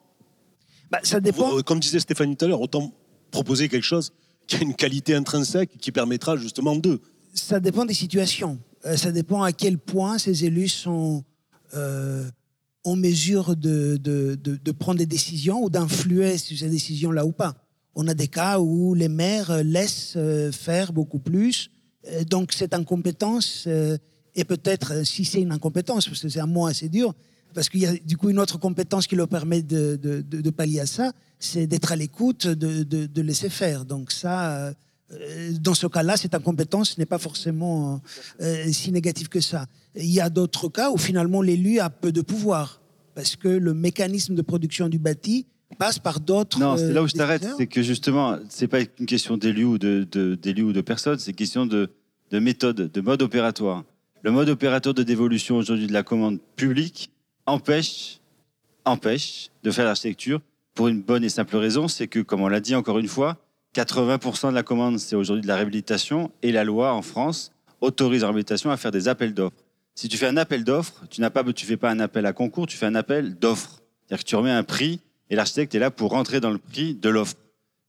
Bah, 0.91 0.99
ça 1.03 1.19
dépend. 1.19 1.57
Euh, 1.57 1.61
comme 1.61 1.79
disait 1.79 1.99
Stéphanie 1.99 2.37
tout 2.37 2.45
à 2.45 2.47
l'heure, 2.47 2.61
autant 2.61 2.93
proposer 3.31 3.67
quelque 3.67 3.83
chose 3.83 4.13
qui 4.45 4.55
a 4.55 4.59
une 4.61 4.75
qualité 4.75 5.15
intrinsèque 5.15 5.71
qui 5.79 5.91
permettra 5.91 6.37
justement 6.37 6.75
de. 6.75 7.01
Ça 7.33 7.59
dépend 7.59 7.85
des 7.85 7.93
situations. 7.93 8.59
Euh, 8.85 8.95
ça 8.95 9.11
dépend 9.11 9.41
à 9.43 9.51
quel 9.51 9.77
point 9.79 10.17
ces 10.17 10.45
élus 10.45 10.69
sont 10.69 11.23
euh, 11.73 12.29
en 12.83 12.95
mesure 12.95 13.55
de, 13.55 13.97
de, 13.97 14.35
de, 14.35 14.71
prendre 14.71 14.99
des 14.99 15.05
décisions 15.05 15.63
ou 15.63 15.69
d'influer 15.69 16.37
sur 16.37 16.57
ces 16.57 16.69
décisions-là 16.69 17.25
ou 17.25 17.31
pas. 17.31 17.55
On 17.95 18.07
a 18.07 18.13
des 18.13 18.27
cas 18.27 18.59
où 18.59 18.93
les 18.93 19.09
maires 19.09 19.63
laissent 19.63 20.17
faire 20.51 20.93
beaucoup 20.93 21.19
plus. 21.19 21.69
Donc 22.29 22.53
cette 22.53 22.73
incompétence 22.73 23.67
est 24.35 24.45
peut-être, 24.45 25.05
si 25.05 25.25
c'est 25.25 25.41
une 25.41 25.51
incompétence, 25.51 26.07
parce 26.07 26.21
que 26.21 26.29
c'est 26.29 26.39
un 26.39 26.47
mot 26.47 26.67
assez 26.67 26.87
dur, 26.87 27.13
parce 27.53 27.69
qu'il 27.69 27.79
y 27.79 27.87
a 27.87 27.93
du 27.93 28.17
coup 28.17 28.29
une 28.29 28.39
autre 28.39 28.59
compétence 28.59 29.07
qui 29.07 29.15
leur 29.15 29.27
permet 29.27 29.63
de, 29.63 29.95
de, 29.95 30.49
pallier 30.51 30.81
à 30.81 30.85
ça, 30.85 31.11
c'est 31.39 31.65
d'être 31.65 31.91
à 31.91 31.95
l'écoute, 31.95 32.47
de, 32.47 33.21
laisser 33.21 33.49
faire. 33.49 33.85
Donc 33.85 34.11
ça, 34.11 34.57
euh, 34.57 34.73
dans 35.59 35.73
ce 35.73 35.87
cas-là, 35.87 36.17
cette 36.17 36.35
incompétence 36.35 36.97
n'est 36.97 37.05
pas 37.05 37.17
forcément 37.17 38.01
euh, 38.41 38.71
si 38.71 38.91
négative 38.91 39.29
que 39.29 39.39
ça. 39.39 39.65
Il 39.95 40.09
y 40.09 40.19
a 40.19 40.29
d'autres 40.29 40.67
cas 40.69 40.91
où 40.91 40.97
finalement 40.97 41.41
l'élu 41.41 41.79
a 41.79 41.89
peu 41.89 42.11
de 42.11 42.21
pouvoir, 42.21 42.81
parce 43.15 43.35
que 43.35 43.47
le 43.47 43.73
mécanisme 43.73 44.35
de 44.35 44.41
production 44.41 44.89
du 44.89 44.99
bâti 44.99 45.47
passe 45.77 45.99
par 45.99 46.19
d'autres. 46.19 46.59
Non, 46.59 46.77
c'est 46.77 46.91
là 46.91 47.01
où 47.03 47.07
je 47.07 47.13
t'arrête, 47.13 47.47
c'est 47.57 47.67
que 47.67 47.81
justement, 47.81 48.37
c'est 48.49 48.67
pas 48.67 48.81
une 48.81 49.05
question 49.05 49.37
d'élu 49.37 49.63
ou 49.63 49.77
de, 49.77 50.03
d'élu 50.35 50.63
ou 50.63 50.73
de 50.73 50.81
personne, 50.81 51.19
c'est 51.19 51.31
une 51.31 51.37
question 51.37 51.65
de, 51.65 51.89
de 52.31 52.39
méthode, 52.39 52.91
de 52.91 53.01
mode 53.01 53.21
opératoire. 53.21 53.83
Le 54.23 54.31
mode 54.31 54.49
opératoire 54.49 54.93
de 54.93 55.03
dévolution 55.03 55.57
aujourd'hui 55.57 55.87
de 55.87 55.93
la 55.93 56.03
commande 56.03 56.39
publique, 56.55 57.11
empêche, 57.45 58.19
empêche 58.83 59.49
de 59.63 59.71
faire 59.71 59.85
l'architecture 59.85 60.41
pour 60.73 60.89
une 60.89 61.01
bonne 61.01 61.23
et 61.23 61.29
simple 61.29 61.55
raison, 61.57 61.87
c'est 61.87 62.07
que, 62.07 62.19
comme 62.19 62.41
on 62.41 62.47
l'a 62.47 62.59
dit 62.59 62.75
encore 62.75 62.99
une 62.99 63.07
fois, 63.07 63.37
80% 63.77 64.49
de 64.49 64.55
la 64.55 64.63
commande, 64.63 64.97
c'est 64.97 65.15
aujourd'hui 65.15 65.43
de 65.43 65.47
la 65.47 65.55
réhabilitation, 65.55 66.31
et 66.41 66.51
la 66.51 66.63
loi 66.63 66.93
en 66.93 67.03
France 67.03 67.51
autorise 67.79 68.21
la 68.21 68.27
réhabilitation 68.27 68.71
à 68.71 68.77
faire 68.77 68.91
des 68.91 69.07
appels 69.07 69.35
d'offres. 69.35 69.63
Si 69.93 70.07
tu 70.09 70.17
fais 70.17 70.25
un 70.25 70.37
appel 70.37 70.63
d'offres, 70.63 71.03
tu 71.11 71.21
n'as 71.21 71.29
pas, 71.29 71.43
tu 71.43 71.65
fais 71.65 71.77
pas 71.77 71.91
un 71.91 71.99
appel 71.99 72.25
à 72.25 72.33
concours, 72.33 72.65
tu 72.65 72.75
fais 72.75 72.87
un 72.87 72.95
appel 72.95 73.35
d'offres. 73.35 73.81
C'est-à-dire 74.07 74.23
que 74.23 74.29
tu 74.29 74.35
remets 74.35 74.51
un 74.51 74.63
prix, 74.63 74.99
et 75.29 75.35
l'architecte 75.35 75.75
est 75.75 75.79
là 75.79 75.91
pour 75.91 76.11
rentrer 76.11 76.39
dans 76.39 76.49
le 76.49 76.57
prix 76.57 76.95
de 76.95 77.09
l'offre. 77.09 77.35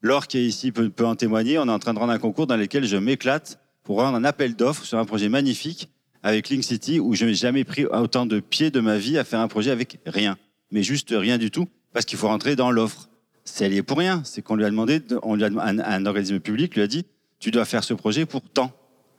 Laure 0.03 0.27
qui 0.27 0.39
est 0.39 0.45
ici 0.45 0.73
peut, 0.73 0.91
peut 0.91 1.07
en 1.07 1.17
témoigner. 1.17 1.59
On 1.59 1.67
est 1.67 1.73
en 1.73 1.79
train 1.79 1.95
de 1.95 1.99
rendre 1.99 2.13
un 2.13 2.19
concours 2.19 2.47
dans 2.47 2.57
lequel 2.57 2.85
je 2.85 2.97
m'éclate 2.97 3.59
pour 3.83 4.01
rendre 4.01 4.17
un 4.17 4.25
appel 4.25 4.57
d'offres 4.57 4.85
sur 4.85 4.99
un 4.99 5.05
projet 5.05 5.29
magnifique 5.29 5.89
avec 6.23 6.51
Link 6.51 6.65
City 6.65 7.01
où 7.01 7.15
je 7.15 7.25
n'ai 7.25 7.35
jamais 7.35 7.65
pris 7.65 7.87
autant 7.87 8.27
de 8.27 8.41
pieds 8.41 8.71
de 8.71 8.81
ma 8.81 8.99
vie 8.99 9.17
à 9.19 9.25
faire 9.25 9.41
un 9.41 9.49
projet 9.49 9.71
avec 9.71 9.99
rien. 10.05 10.37
Mais 10.71 10.83
juste 10.83 11.15
rien 11.17 11.39
du 11.39 11.51
tout, 11.51 11.67
parce 11.93 12.05
qu'il 12.05 12.19
faut 12.19 12.29
rentrer 12.29 12.57
dans 12.57 12.71
l'offre. 12.71 13.08
C'est 13.53 13.65
allié 13.65 13.83
pour 13.83 13.99
rien. 13.99 14.23
C'est 14.25 14.43
qu'on 14.43 14.57
lui 14.57 14.65
a 14.65 14.71
demandé, 14.71 15.01
on 15.23 15.35
lui 15.35 15.45
a, 15.45 15.49
un, 15.49 16.07
organisme 16.07 16.39
public 16.39 16.75
lui 16.75 16.83
a 16.83 16.87
dit, 16.87 17.05
tu 17.39 17.51
dois 17.51 17.65
faire 17.65 17.85
ce 17.85 17.95
projet 17.95 18.27
pour 18.27 18.43
tant. 18.43 18.73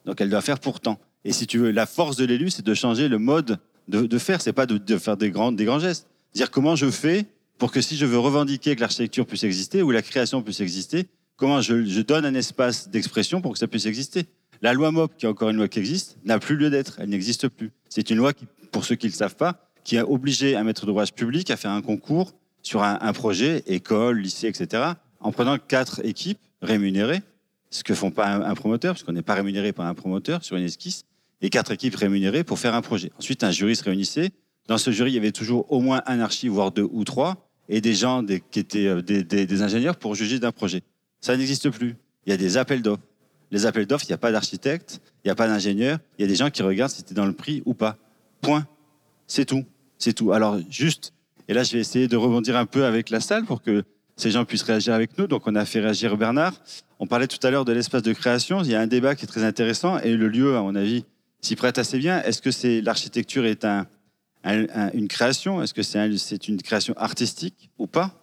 Donc 0.06 0.22
elle 0.22 0.30
doit 0.30 0.42
faire 0.42 0.60
pour 0.60 0.80
tant. 0.80 1.00
Et 1.26 1.34
si 1.34 1.48
tu 1.48 1.58
veux, 1.58 1.72
la 1.72 1.86
force 1.86 2.16
de 2.16 2.26
l'élu, 2.26 2.50
c'est 2.50 2.66
de 2.66 2.74
changer 2.74 3.08
le 3.08 3.18
mode 3.18 3.60
de, 3.88 4.06
de 4.06 4.18
faire. 4.18 4.42
C'est 4.42 4.54
pas 4.54 4.66
de, 4.66 4.78
de, 4.78 4.98
faire 4.98 5.18
des 5.18 5.32
grands, 5.32 5.52
des 5.52 5.66
grands 5.66 5.80
gestes. 5.80 6.08
Dire 6.34 6.52
comment 6.52 6.76
je 6.76 6.90
fais 6.90 7.26
pour 7.58 7.72
que 7.72 7.82
si 7.82 7.98
je 7.98 8.06
veux 8.06 8.20
revendiquer 8.20 8.76
que 8.76 8.82
l'architecture 8.82 9.26
puisse 9.26 9.44
exister 9.44 9.82
ou 9.82 9.92
la 9.92 10.02
création 10.02 10.42
puisse 10.42 10.62
exister, 10.62 11.08
comment 11.36 11.62
je, 11.62 11.84
je 11.86 12.02
donne 12.02 12.26
un 12.26 12.36
espace 12.36 12.90
d'expression 12.90 13.42
pour 13.42 13.54
que 13.54 13.60
ça 13.60 13.68
puisse 13.68 13.86
exister. 13.86 14.26
La 14.62 14.74
loi 14.74 14.92
MOP, 14.92 15.18
qui 15.18 15.26
est 15.26 15.30
encore 15.30 15.50
une 15.50 15.58
loi 15.58 15.68
qui 15.68 15.80
existe, 15.80 16.18
n'a 16.24 16.40
plus 16.40 16.56
lieu 16.56 16.70
d'être. 16.70 17.00
Elle 17.00 17.10
n'existe 17.10 17.48
plus. 17.48 17.72
C'est 17.90 18.10
une 18.10 18.18
loi 18.18 18.34
qui, 18.34 18.46
pour 18.72 18.86
ceux 18.86 18.96
qui 18.96 19.08
ne 19.08 19.12
le 19.12 19.18
savent 19.18 19.36
pas, 19.36 19.70
qui 19.84 19.98
a 19.98 20.08
obligé 20.08 20.56
un 20.56 20.64
maître 20.64 20.86
d'ouvrage 20.86 21.14
public 21.14 21.50
à 21.50 21.58
faire 21.58 21.72
un 21.72 21.82
concours 21.82 22.34
sur 22.62 22.84
un, 22.84 23.14
projet, 23.14 23.64
école, 23.68 24.20
lycée, 24.20 24.48
etc., 24.48 24.84
en 25.20 25.32
prenant 25.32 25.58
quatre 25.58 26.06
équipes 26.06 26.40
rémunérées. 26.62 27.22
ce 27.72 27.84
que 27.84 27.94
font 27.94 28.12
pas 28.12 28.28
un, 28.28 28.42
un 28.42 28.56
promoteur, 28.56 28.94
parce 28.94 29.04
qu'on 29.04 29.12
n'est 29.12 29.22
pas 29.22 29.36
rémunéré 29.36 29.74
par 29.74 29.86
un 29.86 29.94
promoteur 29.94 30.44
sur 30.44 30.56
une 30.58 30.64
esquisse, 30.66 31.04
et 31.42 31.50
quatre 31.50 31.72
équipes 31.72 31.96
rémunérées 31.96 32.44
pour 32.44 32.60
faire 32.60 32.74
un 32.76 32.82
projet. 32.82 33.12
Ensuite, 33.18 33.44
un 33.44 33.52
jury 33.52 33.76
se 33.76 33.84
réunissait. 33.84 34.32
Dans 34.68 34.78
ce 34.78 34.92
jury, 34.92 35.12
il 35.12 35.16
y 35.16 35.18
avait 35.18 35.32
toujours 35.32 35.72
au 35.72 35.80
moins 35.80 36.02
un 36.06 36.20
archi, 36.20 36.48
voire 36.48 36.72
deux 36.72 36.88
ou 36.92 37.04
trois, 37.04 37.48
et 37.70 37.80
des 37.82 37.94
gens 37.94 38.24
des- 38.24 38.42
qui 38.52 38.60
étaient 38.60 38.88
euh, 38.88 39.02
des 39.02 39.62
ingénieurs 39.62 39.96
pour 39.98 40.16
juger 40.16 40.40
d'un 40.40 40.52
projet. 40.52 40.82
Ça 41.22 41.38
n'existe 41.38 41.70
plus. 41.70 41.96
Il 42.26 42.32
y 42.32 42.34
a 42.34 42.38
des 42.38 42.58
appels 42.58 42.82
d'offres. 42.82 43.04
Les 43.52 43.66
appels 43.66 43.86
d'offres, 43.88 44.06
il 44.06 44.12
n'y 44.12 44.16
a 44.16 44.18
pas 44.20 44.32
d'architecte, 44.32 45.00
il 45.24 45.28
n'y 45.28 45.32
a 45.32 45.36
pas 45.36 45.48
d'ingénieur, 45.48 46.00
il 46.18 46.22
y 46.22 46.26
a 46.26 46.28
des 46.28 46.36
gens 46.36 46.50
qui 46.50 46.62
regardent 46.62 46.92
si 46.92 46.98
c'était 46.98 47.16
dans 47.16 47.26
le 47.26 47.34
prix 47.34 47.64
ou 47.66 47.74
pas. 47.74 47.98
Point. 48.42 48.68
C'est 49.28 49.46
tout. 49.46 49.66
C'est 49.98 50.14
tout. 50.14 50.32
Alors, 50.34 50.60
juste, 50.70 51.14
et 51.50 51.54
là, 51.54 51.64
je 51.64 51.74
vais 51.74 51.80
essayer 51.80 52.08
de 52.08 52.16
rebondir 52.16 52.56
un 52.56 52.66
peu 52.66 52.86
avec 52.86 53.10
la 53.10 53.20
salle 53.20 53.44
pour 53.44 53.62
que 53.62 53.84
ces 54.16 54.32
gens 54.32 54.46
puissent 54.46 54.64
réagir 54.64 54.94
avec 54.94 55.18
nous. 55.18 55.28
Donc, 55.28 55.44
on 55.48 55.56
a 55.56 55.66
fait 55.66 55.80
réagir 55.80 56.16
Bernard. 56.16 56.54
On 57.00 57.08
parlait 57.08 57.28
tout 57.28 57.40
à 57.46 57.50
l'heure 57.50 57.66
de 57.66 57.72
l'espace 57.74 58.04
de 58.04 58.14
création. 58.14 58.62
Il 58.64 58.70
y 58.70 58.76
a 58.76 58.80
un 58.80 58.88
débat 58.88 59.16
qui 59.16 59.26
est 59.26 59.28
très 59.28 59.44
intéressant 59.44 59.98
et 60.00 60.16
le 60.16 60.28
lieu, 60.28 60.56
à 60.56 60.62
mon 60.62 60.76
avis, 60.76 61.06
s'y 61.42 61.56
prête 61.56 61.78
assez 61.80 61.98
bien. 61.98 62.22
Est-ce 62.22 62.42
que 62.42 62.82
l'architecture 62.86 63.46
est 63.46 63.66
un, 63.66 63.88
un- 64.44 64.66
un- 64.76 64.92
une 64.94 65.08
création? 65.08 65.62
Est-ce 65.64 65.74
que 65.74 65.82
c'est 65.82 65.98
un- 66.00 66.18
c'est 66.18 66.48
une 66.48 66.62
création 66.62 66.94
artistique 66.98 67.72
ou 67.80 67.88
pas? 67.88 68.22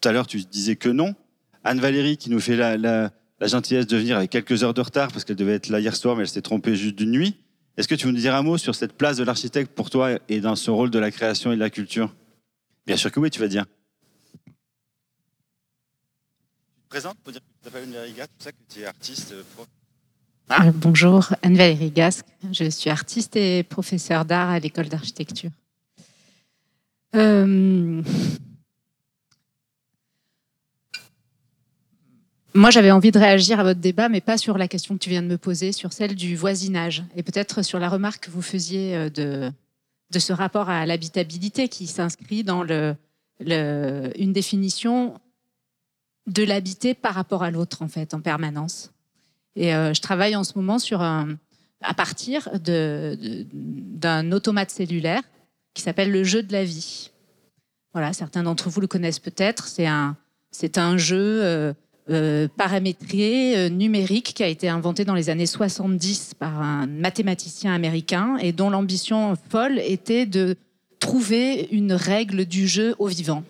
Tout 0.00 0.08
à 0.08 0.12
l'heure, 0.12 0.26
tu 0.26 0.38
disais 0.38 0.76
que 0.76 0.88
non. 0.88 1.14
Anne-Valérie, 1.64 2.16
qui 2.16 2.30
nous 2.30 2.40
fait 2.40 2.56
la, 2.56 3.10
gentillesse 3.42 3.86
de 3.86 3.96
venir 3.96 4.16
avec 4.18 4.30
quelques 4.30 4.62
heures 4.62 4.74
de 4.74 4.80
retard 4.80 5.10
parce 5.10 5.24
qu'elle 5.24 5.36
devait 5.36 5.54
être 5.54 5.68
là 5.68 5.80
hier 5.80 5.96
soir, 5.96 6.14
mais 6.16 6.22
elle 6.22 6.28
s'est 6.28 6.42
trompée 6.42 6.76
juste 6.76 6.94
d'une 6.96 7.10
nuit. 7.10 7.36
Est-ce 7.76 7.88
que 7.88 7.94
tu 7.94 8.06
veux 8.06 8.12
nous 8.12 8.18
dire 8.20 8.34
un 8.34 8.42
mot 8.42 8.58
sur 8.58 8.74
cette 8.74 8.92
place 8.92 9.16
de 9.16 9.24
l'architecte 9.24 9.72
pour 9.74 9.90
toi 9.90 10.10
et 10.28 10.40
dans 10.40 10.54
ce 10.56 10.70
rôle 10.70 10.90
de 10.90 10.98
la 10.98 11.10
création 11.10 11.50
et 11.52 11.54
de 11.56 11.60
la 11.60 11.70
culture? 11.70 12.14
Bien 12.88 12.96
sûr 12.96 13.12
que 13.12 13.20
oui, 13.20 13.28
tu 13.28 13.38
vas 13.38 13.48
dire. 13.48 13.66
Tu 14.46 14.50
te 16.84 16.88
présentes 16.88 17.18
pour 17.18 17.34
dire 17.34 17.42
que 17.42 17.46
tu 17.46 17.64
t'appelles 17.64 17.82
Anne-Valérie 17.82 18.14
ça, 18.38 18.50
que 18.50 18.56
tu 18.66 18.80
es 18.80 18.86
artiste, 18.86 19.32
euh, 19.32 19.42
prof 19.54 19.66
Ah, 20.48 20.72
bonjour, 20.72 21.28
Anne-Valérie 21.42 21.90
Gasque. 21.90 22.24
Je 22.50 22.70
suis 22.70 22.88
artiste 22.88 23.36
et 23.36 23.62
professeure 23.62 24.24
d'art 24.24 24.48
à 24.48 24.58
l'école 24.58 24.88
d'architecture. 24.88 25.50
Euh, 27.14 28.02
Moi, 32.54 32.70
j'avais 32.70 32.90
envie 32.90 33.10
de 33.10 33.18
réagir 33.18 33.60
à 33.60 33.64
votre 33.64 33.80
débat, 33.80 34.08
mais 34.08 34.22
pas 34.22 34.38
sur 34.38 34.56
la 34.56 34.66
question 34.66 34.94
que 34.94 35.00
tu 35.00 35.10
viens 35.10 35.22
de 35.22 35.28
me 35.28 35.36
poser, 35.36 35.72
sur 35.72 35.92
celle 35.92 36.14
du 36.14 36.36
voisinage, 36.36 37.04
et 37.14 37.22
peut-être 37.22 37.60
sur 37.60 37.78
la 37.78 37.90
remarque 37.90 38.24
que 38.24 38.30
vous 38.30 38.40
faisiez 38.40 38.96
euh, 38.96 39.10
de, 39.10 39.52
de 40.10 40.18
ce 40.18 40.32
rapport 40.32 40.70
à 40.70 40.86
l'habitabilité 40.86 41.68
qui 41.68 41.86
s'inscrit 41.86 42.44
dans 42.44 42.64
une 43.40 44.32
définition 44.32 45.20
de 46.26 46.42
l'habiter 46.44 46.94
par 46.94 47.14
rapport 47.14 47.42
à 47.42 47.50
l'autre, 47.50 47.82
en 47.82 47.88
fait, 47.88 48.14
en 48.14 48.20
permanence. 48.20 48.92
Et 49.56 49.74
euh, 49.74 49.94
je 49.94 50.00
travaille 50.00 50.36
en 50.36 50.44
ce 50.44 50.52
moment 50.56 50.78
sur 50.78 51.02
un, 51.02 51.36
à 51.80 51.94
partir 51.94 52.48
d'un 52.54 54.32
automate 54.32 54.70
cellulaire 54.70 55.22
qui 55.74 55.82
s'appelle 55.82 56.10
le 56.10 56.24
jeu 56.24 56.42
de 56.42 56.52
la 56.52 56.64
vie. 56.64 57.10
Voilà, 57.92 58.12
certains 58.12 58.42
d'entre 58.42 58.68
vous 58.68 58.80
le 58.80 58.86
connaissent 58.86 59.18
peut-être. 59.18 59.66
C'est 59.66 59.86
un, 59.86 60.16
un 60.76 60.96
jeu 60.96 61.40
euh, 61.42 61.72
euh, 62.10 62.48
paramétré, 62.56 63.56
euh, 63.56 63.68
numérique, 63.68 64.34
qui 64.34 64.42
a 64.42 64.48
été 64.48 64.68
inventé 64.68 65.04
dans 65.04 65.14
les 65.14 65.30
années 65.30 65.46
70 65.46 66.34
par 66.38 66.60
un 66.60 66.86
mathématicien 66.86 67.74
américain 67.74 68.36
et 68.40 68.52
dont 68.52 68.70
l'ambition 68.70 69.34
folle 69.50 69.78
était 69.78 70.26
de 70.26 70.56
trouver 71.00 71.68
une 71.70 71.92
règle 71.92 72.44
du 72.46 72.66
jeu 72.66 72.94
au 72.98 73.06
vivant. 73.06 73.44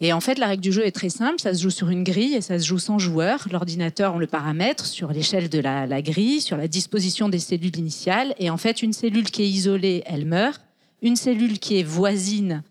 Et 0.00 0.12
en 0.12 0.20
fait, 0.20 0.38
la 0.38 0.48
règle 0.48 0.62
du 0.62 0.72
jeu 0.72 0.84
est 0.84 0.92
très 0.92 1.08
simple. 1.08 1.40
Ça 1.40 1.54
se 1.54 1.62
joue 1.62 1.70
sur 1.70 1.88
une 1.88 2.04
grille 2.04 2.34
et 2.34 2.42
ça 2.42 2.58
se 2.58 2.66
joue 2.66 2.78
sans 2.78 2.98
joueur. 2.98 3.46
L'ordinateur, 3.50 4.14
on 4.14 4.18
le 4.18 4.26
paramètre 4.26 4.84
sur 4.84 5.10
l'échelle 5.10 5.48
de 5.48 5.58
la 5.58 6.02
grille, 6.02 6.42
sur 6.42 6.58
la 6.58 6.68
disposition 6.68 7.30
des 7.30 7.38
cellules 7.38 7.78
initiales. 7.78 8.34
Et 8.38 8.50
en 8.50 8.58
fait, 8.58 8.82
une 8.82 8.92
cellule 8.92 9.30
qui 9.30 9.42
est 9.42 9.48
isolée, 9.48 10.02
elle 10.04 10.26
meurt. 10.26 10.60
Une 11.00 11.16
cellule 11.16 11.58
qui 11.58 11.78
est 11.78 11.82
voisine, 11.82 12.62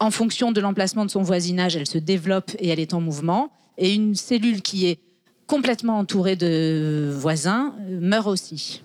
en 0.00 0.10
fonction 0.10 0.52
de 0.52 0.60
l'emplacement 0.60 1.04
de 1.04 1.10
son 1.10 1.22
voisinage, 1.22 1.76
elle 1.76 1.86
se 1.86 1.98
développe 1.98 2.52
et 2.58 2.68
elle 2.68 2.80
est 2.80 2.94
en 2.94 3.00
mouvement. 3.00 3.50
Et 3.78 3.94
une 3.94 4.14
cellule 4.14 4.60
qui 4.60 4.86
est 4.86 4.98
complètement 5.46 5.98
entourée 5.98 6.36
de 6.36 7.10
voisins 7.16 7.74
euh, 7.80 7.98
meurt 8.00 8.26
aussi. 8.26 8.82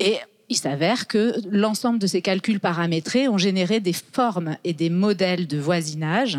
Et 0.00 0.18
il 0.48 0.56
s'avère 0.56 1.06
que 1.06 1.34
l'ensemble 1.48 1.98
de 1.98 2.06
ces 2.06 2.20
calculs 2.20 2.60
paramétrés 2.60 3.28
ont 3.28 3.38
généré 3.38 3.80
des 3.80 3.94
formes 3.94 4.56
et 4.64 4.74
des 4.74 4.90
modèles 4.90 5.46
de 5.46 5.58
voisinage 5.58 6.38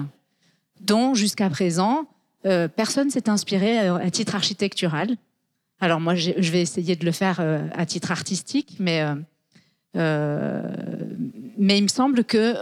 dont 0.81 1.13
jusqu'à 1.13 1.49
présent, 1.49 2.07
euh, 2.45 2.67
personne 2.67 3.09
s'est 3.09 3.29
inspiré 3.29 3.79
euh, 3.79 3.95
à 3.95 4.11
titre 4.11 4.35
architectural. 4.35 5.15
Alors 5.79 5.99
moi, 5.99 6.15
je 6.15 6.51
vais 6.51 6.61
essayer 6.61 6.95
de 6.95 7.05
le 7.05 7.11
faire 7.11 7.39
euh, 7.39 7.67
à 7.73 7.85
titre 7.85 8.11
artistique, 8.11 8.77
mais, 8.79 9.03
mais 9.93 11.77
il 11.77 11.83
me 11.83 11.87
semble 11.87 12.23
que 12.23 12.55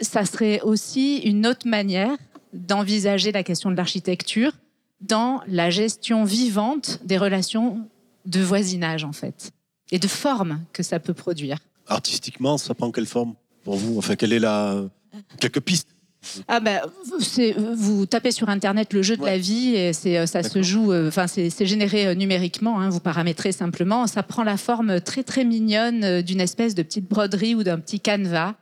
ça 0.00 0.24
serait 0.24 0.60
aussi 0.62 1.18
une 1.18 1.46
autre 1.46 1.68
manière 1.68 2.16
d'envisager 2.52 3.32
la 3.32 3.42
question 3.42 3.70
de 3.70 3.76
l'architecture 3.76 4.52
dans 5.00 5.40
la 5.46 5.70
gestion 5.70 6.24
vivante 6.24 7.00
des 7.04 7.18
relations 7.18 7.86
de 8.26 8.40
voisinage, 8.40 9.04
en 9.04 9.12
fait, 9.12 9.52
et 9.90 9.98
de 9.98 10.08
formes 10.08 10.60
que 10.72 10.82
ça 10.82 10.98
peut 10.98 11.14
produire. 11.14 11.58
Artistiquement, 11.86 12.58
ça 12.58 12.74
prend 12.74 12.90
quelle 12.90 13.06
forme 13.06 13.34
pour 13.64 13.76
vous? 13.76 13.98
Enfin, 13.98 14.16
quelle 14.16 14.32
est 14.32 14.40
la. 14.40 14.84
Quelques 15.40 15.60
pistes? 15.60 15.88
Ah 16.48 16.60
ben, 16.60 16.80
vous 17.76 18.06
tapez 18.06 18.32
sur 18.32 18.48
internet 18.48 18.92
le 18.92 19.02
jeu 19.02 19.16
de 19.16 19.24
la 19.24 19.38
vie 19.38 19.74
et 19.76 19.92
c'est, 19.92 20.18
euh, 20.18 20.26
ça 20.26 20.42
se 20.42 20.62
joue, 20.62 20.92
euh, 20.92 21.08
enfin 21.08 21.28
c'est, 21.28 21.48
c'est 21.48 21.64
généré 21.64 22.08
euh, 22.08 22.14
numériquement, 22.14 22.80
hein, 22.80 22.88
vous 22.90 23.00
paramétrez 23.00 23.52
simplement, 23.52 24.06
ça 24.08 24.24
prend 24.24 24.42
la 24.42 24.56
forme 24.56 25.00
très 25.00 25.22
très 25.22 25.44
mignonne 25.44 26.20
d'une 26.22 26.40
espèce 26.40 26.74
de 26.74 26.82
petite 26.82 27.08
broderie 27.08 27.54
ou 27.54 27.62
d'un 27.62 27.78
petit 27.78 28.00
canevas. 28.00 28.54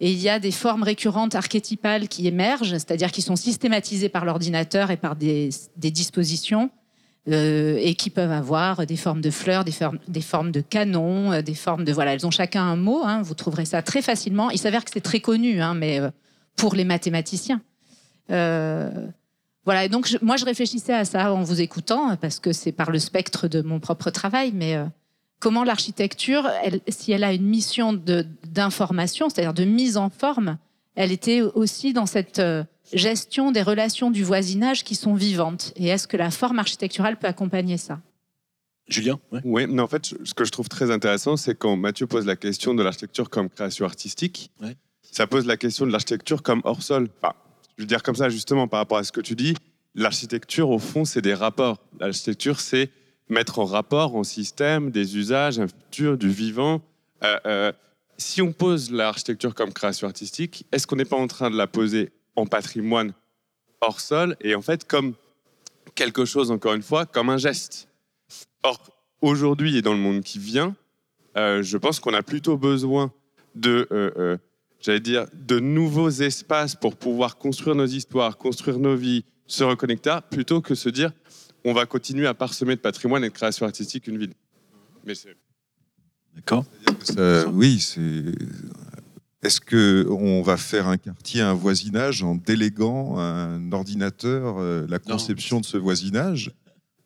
Et 0.00 0.12
il 0.12 0.18
y 0.18 0.28
a 0.28 0.38
des 0.38 0.50
formes 0.50 0.82
récurrentes 0.82 1.34
archétypales 1.34 2.08
qui 2.08 2.26
émergent, 2.26 2.72
c'est-à-dire 2.72 3.10
qui 3.10 3.22
sont 3.22 3.36
systématisées 3.36 4.08
par 4.08 4.24
l'ordinateur 4.24 4.90
et 4.90 4.96
par 4.96 5.16
des, 5.16 5.50
dispositions, 5.76 6.70
euh, 7.28 7.78
et 7.80 7.94
qui 7.94 8.10
peuvent 8.10 8.30
avoir 8.30 8.86
des 8.86 8.96
formes 8.96 9.22
de 9.22 9.30
fleurs, 9.30 9.64
des 9.64 9.72
formes, 9.72 10.50
de 10.52 10.60
canons, 10.60 11.32
euh, 11.32 11.42
des 11.42 11.54
formes 11.54 11.84
de... 11.84 11.92
Voilà, 11.92 12.12
elles 12.12 12.26
ont 12.26 12.30
chacun 12.30 12.62
un 12.62 12.76
mot, 12.76 13.02
hein, 13.04 13.22
vous 13.22 13.34
trouverez 13.34 13.64
ça 13.64 13.80
très 13.82 14.02
facilement. 14.02 14.50
Il 14.50 14.58
s'avère 14.58 14.84
que 14.84 14.90
c'est 14.92 15.00
très 15.00 15.20
connu, 15.20 15.60
hein, 15.60 15.74
mais 15.74 15.98
euh, 15.98 16.10
pour 16.56 16.74
les 16.74 16.84
mathématiciens. 16.84 17.62
Voilà, 18.28 19.86
et 19.86 19.88
donc 19.88 20.14
moi 20.20 20.36
je 20.36 20.44
réfléchissais 20.44 20.92
à 20.92 21.06
ça 21.06 21.32
en 21.32 21.42
vous 21.42 21.62
écoutant, 21.62 22.16
parce 22.16 22.38
que 22.38 22.52
c'est 22.52 22.72
par 22.72 22.90
le 22.90 22.98
spectre 22.98 23.48
de 23.48 23.62
mon 23.62 23.80
propre 23.80 24.10
travail, 24.10 24.52
mais 24.52 24.76
comment 25.40 25.64
l'architecture, 25.64 26.48
elle- 26.62 26.80
si 26.88 27.12
elle 27.12 27.24
a 27.24 27.32
une 27.32 27.46
mission 27.46 27.92
de- 27.92 28.26
d'information, 28.46 29.28
c'est-à-dire 29.28 29.54
de 29.54 29.64
mise 29.64 29.96
en 29.96 30.10
forme, 30.10 30.58
elle 30.94 31.12
était 31.12 31.40
aussi 31.42 31.92
dans 31.92 32.06
cette 32.06 32.38
euh, 32.38 32.64
gestion 32.92 33.50
des 33.52 33.62
relations 33.62 34.10
du 34.10 34.22
voisinage 34.24 34.84
qui 34.84 34.94
sont 34.94 35.14
vivantes. 35.14 35.72
Et 35.76 35.86
est-ce 35.88 36.06
que 36.06 36.16
la 36.16 36.30
forme 36.30 36.58
architecturale 36.58 37.18
peut 37.18 37.26
accompagner 37.26 37.76
ça? 37.76 38.00
Julien 38.86 39.18
Oui, 39.44 39.66
mais 39.66 39.80
en 39.80 39.86
fait, 39.88 40.14
ce 40.24 40.34
que 40.34 40.44
je 40.44 40.50
trouve 40.50 40.68
très 40.68 40.90
intéressant, 40.90 41.36
c'est 41.38 41.54
quand 41.56 41.74
Mathieu 41.76 42.06
pose 42.06 42.26
la 42.26 42.36
question 42.36 42.74
de 42.74 42.82
l'architecture 42.82 43.30
comme 43.30 43.48
création 43.48 43.86
artistique, 43.86 44.50
ça 45.02 45.26
pose 45.26 45.46
la 45.46 45.56
question 45.56 45.86
de 45.86 45.90
l'architecture 45.92 46.42
comme 46.42 46.60
hors-sol. 46.64 47.08
Enfin, 47.22 47.34
je 47.78 47.82
veux 47.82 47.86
dire 47.86 48.02
comme 48.02 48.14
ça, 48.16 48.28
justement, 48.28 48.68
par 48.68 48.80
rapport 48.80 48.98
à 48.98 49.04
ce 49.04 49.10
que 49.12 49.22
tu 49.22 49.34
dis, 49.36 49.54
l'architecture, 49.94 50.68
au 50.70 50.78
fond, 50.78 51.04
c'est 51.06 51.22
des 51.22 51.32
rapports. 51.34 51.78
L'architecture, 51.98 52.60
c'est 52.60 52.90
mettre 53.28 53.58
en 53.58 53.64
rapport, 53.64 54.16
en 54.16 54.24
système, 54.24 54.90
des 54.90 55.16
usages, 55.16 55.58
un 55.58 55.68
futur, 55.68 56.18
du 56.18 56.28
vivant. 56.28 56.82
Euh, 57.22 57.38
euh, 57.46 57.72
si 58.18 58.42
on 58.42 58.52
pose 58.52 58.90
l'architecture 58.90 59.54
comme 59.54 59.72
création 59.72 60.06
artistique, 60.06 60.66
est-ce 60.72 60.86
qu'on 60.86 60.96
n'est 60.96 61.04
pas 61.04 61.16
en 61.16 61.26
train 61.26 61.50
de 61.50 61.56
la 61.56 61.66
poser 61.66 62.12
en 62.36 62.46
patrimoine 62.46 63.12
hors 63.80 64.00
sol 64.00 64.36
et 64.40 64.54
en 64.54 64.62
fait 64.62 64.86
comme 64.86 65.14
quelque 65.94 66.24
chose, 66.24 66.50
encore 66.50 66.74
une 66.74 66.82
fois, 66.82 67.06
comme 67.06 67.30
un 67.30 67.38
geste? 67.38 67.88
Or, 68.62 68.78
aujourd'hui 69.20 69.76
et 69.76 69.82
dans 69.82 69.92
le 69.92 69.98
monde 69.98 70.22
qui 70.22 70.38
vient, 70.38 70.76
euh, 71.36 71.62
je 71.62 71.76
pense 71.76 72.00
qu'on 72.00 72.14
a 72.14 72.22
plutôt 72.22 72.56
besoin 72.56 73.12
de, 73.54 74.38
j'allais 74.80 75.00
dire, 75.00 75.26
de 75.32 75.58
nouveaux 75.58 76.10
espaces 76.10 76.74
pour 76.74 76.96
pouvoir 76.96 77.36
construire 77.36 77.74
nos 77.74 77.86
histoires, 77.86 78.36
construire 78.36 78.78
nos 78.78 78.96
vies, 78.96 79.24
se 79.46 79.64
reconnecter, 79.64 80.18
plutôt 80.30 80.60
que 80.60 80.74
se 80.74 80.88
dire 80.88 81.12
on 81.64 81.72
va 81.72 81.86
continuer 81.86 82.26
à 82.26 82.34
parsemer 82.34 82.76
de 82.76 82.80
patrimoine 82.80 83.24
et 83.24 83.28
de 83.28 83.34
création 83.34 83.66
artistique 83.66 84.06
une 84.06 84.18
ville. 84.18 84.34
Mais 85.06 85.14
c'est 85.14 85.36
D'accord. 86.34 86.64
Ça- 87.02 87.48
oui, 87.48 87.78
c'est. 87.78 88.24
Est-ce 89.42 89.60
que 89.60 90.06
on 90.10 90.42
va 90.42 90.56
faire 90.56 90.88
un 90.88 90.96
quartier, 90.96 91.42
un 91.42 91.52
voisinage 91.54 92.22
en 92.22 92.34
déléguant 92.34 93.18
un 93.18 93.70
ordinateur 93.72 94.56
euh, 94.58 94.86
la 94.88 94.98
conception 94.98 95.60
de 95.60 95.66
ce 95.66 95.76
voisinage? 95.76 96.50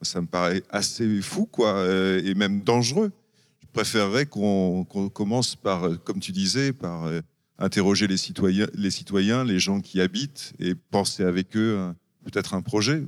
Ça 0.03 0.21
me 0.21 0.27
paraît 0.27 0.63
assez 0.71 1.21
fou, 1.21 1.47
quoi, 1.47 1.75
euh, 1.75 2.23
et 2.25 2.35
même 2.35 2.63
dangereux. 2.63 3.11
Je 3.61 3.67
préférerais 3.73 4.27
qu'on 4.27 4.85
qu'on 4.85 5.09
commence 5.09 5.57
par, 5.57 5.89
euh, 5.89 5.97
comme 5.97 6.21
tu 6.21 6.31
disais, 6.33 6.73
par 6.73 7.07
euh, 7.07 7.21
interroger 7.59 8.07
les 8.07 8.17
citoyens, 8.17 8.69
les 8.75 8.93
citoyens, 8.93 9.45
les 9.45 9.59
gens 9.59 9.81
qui 9.81 10.01
habitent, 10.01 10.53
et 10.61 10.75
penser 10.77 11.25
avec 11.25 11.57
eux 11.57 11.93
peut-être 12.25 12.55
un 12.55 12.63
projet. 12.63 13.03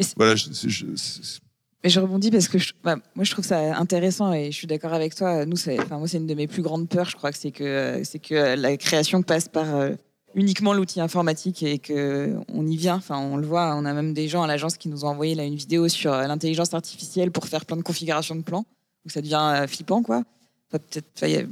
Mais- 0.00 0.14
Voilà, 0.16 0.34
je- 0.36 0.50
je- 0.68 0.86
c'est- 0.96 1.40
Mais 1.82 1.88
je 1.88 1.98
rebondis 1.98 2.30
parce 2.30 2.48
que 2.48 2.58
je- 2.58 2.74
bah, 2.84 2.96
moi 3.14 3.24
je 3.24 3.30
trouve 3.30 3.44
ça 3.44 3.76
intéressant 3.78 4.32
et 4.34 4.52
je 4.52 4.56
suis 4.56 4.66
d'accord 4.66 4.92
avec 4.92 5.14
toi. 5.14 5.46
Nous, 5.46 5.56
c'est, 5.56 5.80
enfin, 5.80 5.96
moi 5.98 6.06
c'est 6.08 6.18
une 6.18 6.26
de 6.26 6.34
mes 6.34 6.46
plus 6.46 6.60
grandes 6.62 6.88
peurs. 6.88 7.08
Je 7.08 7.16
crois 7.16 7.32
que 7.32 7.38
c'est 7.38 7.52
que 7.52 7.64
euh, 7.64 8.04
c'est 8.04 8.18
que 8.18 8.54
la 8.54 8.76
création 8.76 9.22
passe 9.22 9.48
par 9.48 9.74
euh, 9.74 9.92
uniquement 10.34 10.74
l'outil 10.74 11.00
informatique 11.00 11.62
et 11.62 11.78
que 11.78 12.34
on 12.52 12.66
y 12.66 12.76
vient. 12.76 12.96
Enfin, 12.96 13.16
on 13.18 13.36
le 13.38 13.46
voit. 13.46 13.74
On 13.76 13.86
a 13.86 13.94
même 13.94 14.12
des 14.12 14.28
gens 14.28 14.42
à 14.42 14.46
l'agence 14.46 14.76
qui 14.76 14.88
nous 14.90 15.06
ont 15.06 15.08
envoyé 15.08 15.34
là 15.34 15.44
une 15.44 15.54
vidéo 15.56 15.88
sur 15.88 16.12
euh, 16.12 16.26
l'intelligence 16.26 16.74
artificielle 16.74 17.30
pour 17.30 17.46
faire 17.46 17.64
plein 17.64 17.78
de 17.78 17.82
configurations 17.82 18.36
de 18.36 18.42
plans. 18.42 18.66
Donc 19.04 19.12
ça 19.12 19.22
devient 19.22 19.40
euh, 19.62 19.66
flippant, 19.66 20.02
quoi. 20.02 20.22
Enfin, 20.70 20.82
peut-être, 20.90 21.48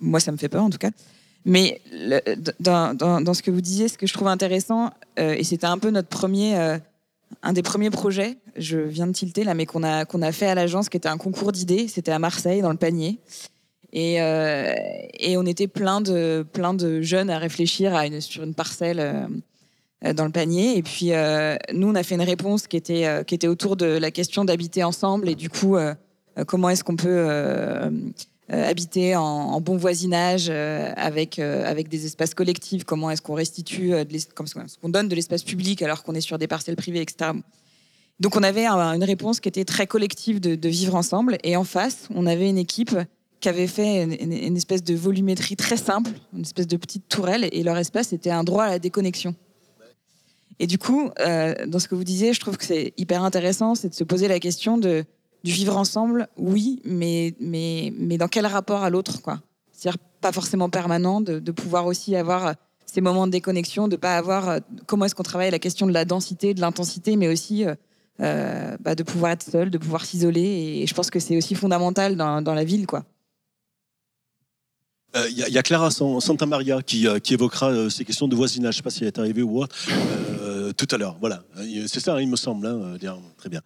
moi 0.00 0.20
ça 0.20 0.32
me 0.32 0.36
fait 0.36 0.50
peur 0.50 0.62
en 0.64 0.70
tout 0.70 0.78
cas. 0.78 0.90
Mais 1.46 1.80
le- 1.90 2.20
dans, 2.60 2.94
dans- 2.94 3.20
dans 3.22 3.34
ce 3.34 3.42
que 3.42 3.50
vous 3.50 3.60
disiez, 3.62 3.88
ce 3.88 3.96
que 3.98 4.06
je 4.06 4.12
trouve 4.12 4.28
intéressant, 4.28 4.90
euh, 5.18 5.34
et 5.36 5.42
c'était 5.44 5.66
un 5.66 5.78
peu 5.78 5.90
notre 5.90 6.08
premier, 6.08 6.56
un 7.42 7.52
des 7.52 7.62
premiers 7.62 7.90
projets, 7.90 8.38
je 8.56 8.78
viens 8.78 9.06
de 9.06 9.12
tilter 9.12 9.44
là, 9.44 9.54
mais 9.54 9.66
qu'on 9.66 9.82
a, 9.82 10.04
a 10.04 10.32
fait 10.32 10.46
à 10.46 10.54
l'agence, 10.54 10.88
qui 10.88 10.96
était 10.96 11.08
un 11.08 11.18
concours 11.18 11.52
d'idées. 11.52 11.88
C'était 11.88 12.12
à 12.12 12.18
Marseille, 12.18 12.62
dans 12.62 12.70
le 12.70 12.76
panier. 12.76 13.18
Et, 13.92 14.22
euh, 14.22 14.74
et 15.18 15.36
on 15.36 15.44
était 15.44 15.68
plein 15.68 16.00
de, 16.00 16.46
plein 16.52 16.74
de 16.74 17.02
jeunes 17.02 17.30
à 17.30 17.38
réfléchir 17.38 17.94
à 17.94 18.06
une, 18.06 18.20
sur 18.20 18.42
une 18.42 18.54
parcelle 18.54 19.00
euh, 19.00 19.26
euh, 20.04 20.12
dans 20.14 20.24
le 20.24 20.30
panier. 20.30 20.78
Et 20.78 20.82
puis, 20.82 21.10
nous, 21.74 21.88
on 21.88 21.94
a 21.94 22.02
fait 22.02 22.14
une 22.14 22.22
réponse 22.22 22.66
qui 22.66 22.76
était, 22.76 23.24
qui 23.26 23.34
était 23.34 23.48
autour 23.48 23.76
de 23.76 23.86
la 23.86 24.10
question 24.10 24.44
d'habiter 24.44 24.82
ensemble. 24.82 25.28
Et 25.28 25.34
du 25.34 25.50
coup, 25.50 25.76
comment 26.46 26.70
est-ce 26.70 26.84
qu'on 26.84 26.96
peut 26.96 27.28
habiter 28.52 29.16
en, 29.16 29.60
bon 29.60 29.76
voisinage 29.76 30.46
euh, 30.50 30.92
avec, 30.96 31.38
euh, 31.38 31.64
avec 31.64 31.88
des 31.88 32.06
espaces 32.06 32.34
collectifs 32.34 32.84
Comment 32.84 33.10
est-ce 33.10 33.22
qu'on 33.22 33.34
restitue, 33.34 33.94
euh, 33.94 34.04
de 34.04 34.12
l'es- 34.12 34.28
comme- 34.34 34.46
est-ce 34.46 34.78
qu'on 34.78 34.88
donne 34.88 35.08
de 35.08 35.14
l'espace 35.14 35.42
public 35.42 35.80
alors 35.82 36.02
qu'on 36.02 36.14
est 36.14 36.20
sur 36.20 36.38
des 36.38 36.46
parcelles 36.46 36.76
privées, 36.76 37.00
etc. 37.00 37.30
Donc 38.20 38.36
on 38.36 38.42
avait 38.42 38.66
un- 38.66 38.94
une 38.94 39.04
réponse 39.04 39.40
qui 39.40 39.48
était 39.48 39.64
très 39.64 39.86
collective 39.86 40.40
de, 40.40 40.68
vivre 40.68 40.94
ensemble. 40.94 41.38
Et 41.44 41.56
en 41.56 41.64
face, 41.64 42.08
on 42.14 42.26
avait 42.26 42.48
une 42.48 42.58
équipe 42.58 42.96
qui 43.40 43.48
avait 43.48 43.66
fait 43.66 44.04
une, 44.04 44.56
espèce 44.56 44.84
de 44.84 44.94
volumétrie 44.94 45.56
très 45.56 45.76
simple, 45.76 46.10
une 46.32 46.42
espèce 46.42 46.68
de 46.68 46.76
petite 46.76 47.08
tourelle, 47.08 47.48
et 47.50 47.62
leur 47.64 47.76
espace 47.76 48.12
était 48.12 48.30
un 48.30 48.44
droit 48.44 48.64
à 48.64 48.68
la 48.70 48.78
déconnexion. 48.78 49.34
Et 50.60 50.68
du 50.68 50.78
coup, 50.78 51.10
euh, 51.18 51.54
dans 51.66 51.80
ce 51.80 51.88
que 51.88 51.96
vous 51.96 52.04
disiez, 52.04 52.32
je 52.34 52.38
trouve 52.38 52.56
que 52.56 52.64
c'est 52.64 52.92
hyper 52.96 53.24
intéressant, 53.24 53.74
c'est 53.74 53.88
de 53.88 53.94
se 53.94 54.04
poser 54.04 54.28
la 54.28 54.38
question 54.38 54.78
de, 54.78 55.04
du 55.44 55.52
vivre 55.52 55.76
ensemble, 55.76 56.28
oui, 56.36 56.80
mais, 56.84 57.34
mais, 57.40 57.92
mais 57.98 58.16
dans 58.18 58.28
quel 58.28 58.46
rapport 58.46 58.82
à 58.82 58.90
l'autre, 58.90 59.20
quoi? 59.22 59.40
C'est-à-dire 59.72 59.98
pas 60.20 60.32
forcément 60.32 60.68
permanent, 60.70 61.20
de, 61.20 61.50
pouvoir 61.50 61.86
aussi 61.86 62.14
avoir 62.14 62.54
ces 62.86 63.00
moments 63.00 63.26
de 63.26 63.32
déconnexion, 63.32 63.88
de 63.88 63.96
pas 63.96 64.16
avoir 64.16 64.48
euh, 64.48 64.58
comment 64.86 65.04
est-ce 65.06 65.14
qu'on 65.14 65.22
travaille 65.24 65.50
la 65.50 65.58
question 65.58 65.86
de 65.86 65.92
la 65.92 66.04
densité, 66.04 66.54
de 66.54 66.60
l'intensité, 66.60 67.16
mais 67.16 67.26
aussi 67.28 67.64
euh, 67.64 67.74
euh, 68.20 68.76
bah, 68.80 68.94
de 68.94 69.02
pouvoir 69.02 69.32
être 69.32 69.42
seul, 69.42 69.70
de 69.70 69.78
pouvoir 69.78 70.04
s'isoler. 70.04 70.80
Et 70.82 70.86
je 70.86 70.94
pense 70.94 71.10
que 71.10 71.18
c'est 71.18 71.36
aussi 71.36 71.54
fondamental 71.56 72.16
dans, 72.16 72.40
dans 72.42 72.54
la 72.54 72.64
ville, 72.64 72.86
quoi. 72.86 73.04
Euh, 75.16 75.28
Il 75.28 75.36
y, 75.38 75.58
a- 75.58 75.62
Clara 75.62 75.90
San- 75.90 76.20
Santa 76.20 76.46
Maria 76.46 76.80
qui, 76.82 77.06
euh, 77.06 77.18
qui 77.18 77.34
évoquera 77.34 77.70
euh, 77.70 77.90
ces 77.90 78.04
questions 78.04 78.28
de 78.28 78.34
voisinage. 78.36 78.74
Je 78.74 78.78
ne 78.78 78.82
sais 78.82 78.84
pas 78.84 78.90
si 78.90 79.00
elle 79.00 79.08
est 79.08 79.18
arrivée 79.18 79.42
ou 79.42 79.60
autre. 79.62 79.76
euh, 80.40 80.72
tout 80.72 80.88
à 80.90 80.96
l'heure. 80.96 81.16
Voilà. 81.20 81.42
Euh, 81.58 81.84
C'est 81.86 82.00
ça, 82.00 82.20
il 82.20 82.28
me 82.28 82.36
semble. 82.36 82.66
hein, 82.66 82.96
euh. 83.02 83.16
Très 83.36 83.48
bien. 83.50 83.60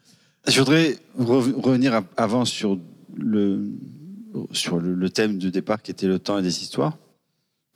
Je 0.48 0.58
voudrais 0.60 0.96
re- 1.18 1.52
revenir 1.60 1.94
à- 1.94 2.04
avant 2.16 2.44
sur 2.44 2.78
le, 3.16 3.64
sur 4.52 4.78
le, 4.78 4.94
le 4.94 5.10
thème 5.10 5.38
du 5.38 5.50
départ 5.50 5.82
qui 5.82 5.90
était 5.90 6.06
le 6.06 6.18
temps 6.18 6.38
et 6.38 6.42
des 6.42 6.62
histoires. 6.62 6.98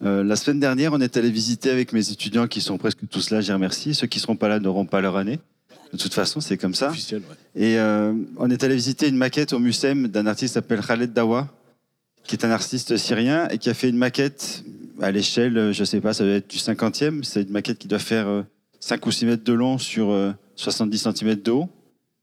Euh, 0.03 0.23
la 0.25 0.37
semaine 0.37 0.61
dernière, 0.61 0.93
on 0.93 1.01
est 1.01 1.17
allé 1.17 1.31
visiter 1.31 1.71
avec 1.71 1.93
mes 1.93 2.11
étudiants 2.11 2.47
qui 2.47 2.61
sont 2.61 2.79
presque 2.79 3.07
tous 3.11 3.31
là, 3.31 3.41
j'ai 3.41 3.53
remercié. 3.53 3.93
Ceux 3.93 4.07
qui 4.07 4.19
ne 4.19 4.23
seront 4.23 4.37
pas 4.37 4.49
là 4.49 4.59
n'auront 4.61 4.87
pas 4.87 5.01
leur 5.01 5.17
année. 5.17 5.39
De 5.93 5.99
toute 5.99 6.15
façon, 6.15 6.41
c'est 6.41 6.57
comme 6.57 6.75
ça. 6.75 6.91
Officiel, 6.91 7.21
ouais. 7.29 7.63
Et 7.63 7.79
euh, 7.79 8.15
on 8.39 8.49
est 8.49 8.63
allé 8.63 8.77
visiter 8.77 9.09
une 9.09 9.17
maquette 9.17 9.53
au 9.53 9.59
Mucem 9.59 10.07
d'un 10.09 10.27
artiste 10.27 10.53
qui 10.53 10.55
s'appelle 10.55 10.81
Khaled 10.81 11.13
Dawa, 11.13 11.49
qui 12.25 12.37
est 12.37 12.45
un 12.45 12.51
artiste 12.51 12.97
syrien 12.97 13.49
et 13.49 13.59
qui 13.59 13.69
a 13.69 13.75
fait 13.75 13.89
une 13.89 13.97
maquette 13.99 14.63
à 15.03 15.11
l'échelle, 15.11 15.59
euh, 15.59 15.73
je 15.73 15.83
sais 15.83 16.01
pas, 16.01 16.15
ça 16.15 16.25
doit 16.25 16.35
être 16.35 16.49
du 16.49 16.59
50e. 16.59 17.25
C'est 17.25 17.43
une 17.43 17.51
maquette 17.51 17.79
qui 17.79 17.89
doit 17.89 17.99
faire 17.99 18.29
euh, 18.29 18.43
5 18.79 19.05
ou 19.07 19.11
6 19.11 19.27
mètres 19.27 19.45
de 19.45 19.53
long 19.53 19.77
sur 19.79 20.11
euh, 20.11 20.31
70 20.55 21.09
cm 21.15 21.35
de 21.35 21.51
haut. 21.51 21.69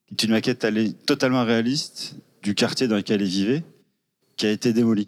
C'est 0.10 0.24
une 0.24 0.32
maquette 0.32 0.64
est 0.64 1.06
totalement 1.06 1.44
réaliste 1.44 2.16
du 2.44 2.56
quartier 2.56 2.88
dans 2.88 2.96
lequel 2.96 3.22
il 3.22 3.28
vivait, 3.28 3.64
qui 4.36 4.46
a 4.46 4.52
été 4.52 4.74
démoli. 4.74 5.08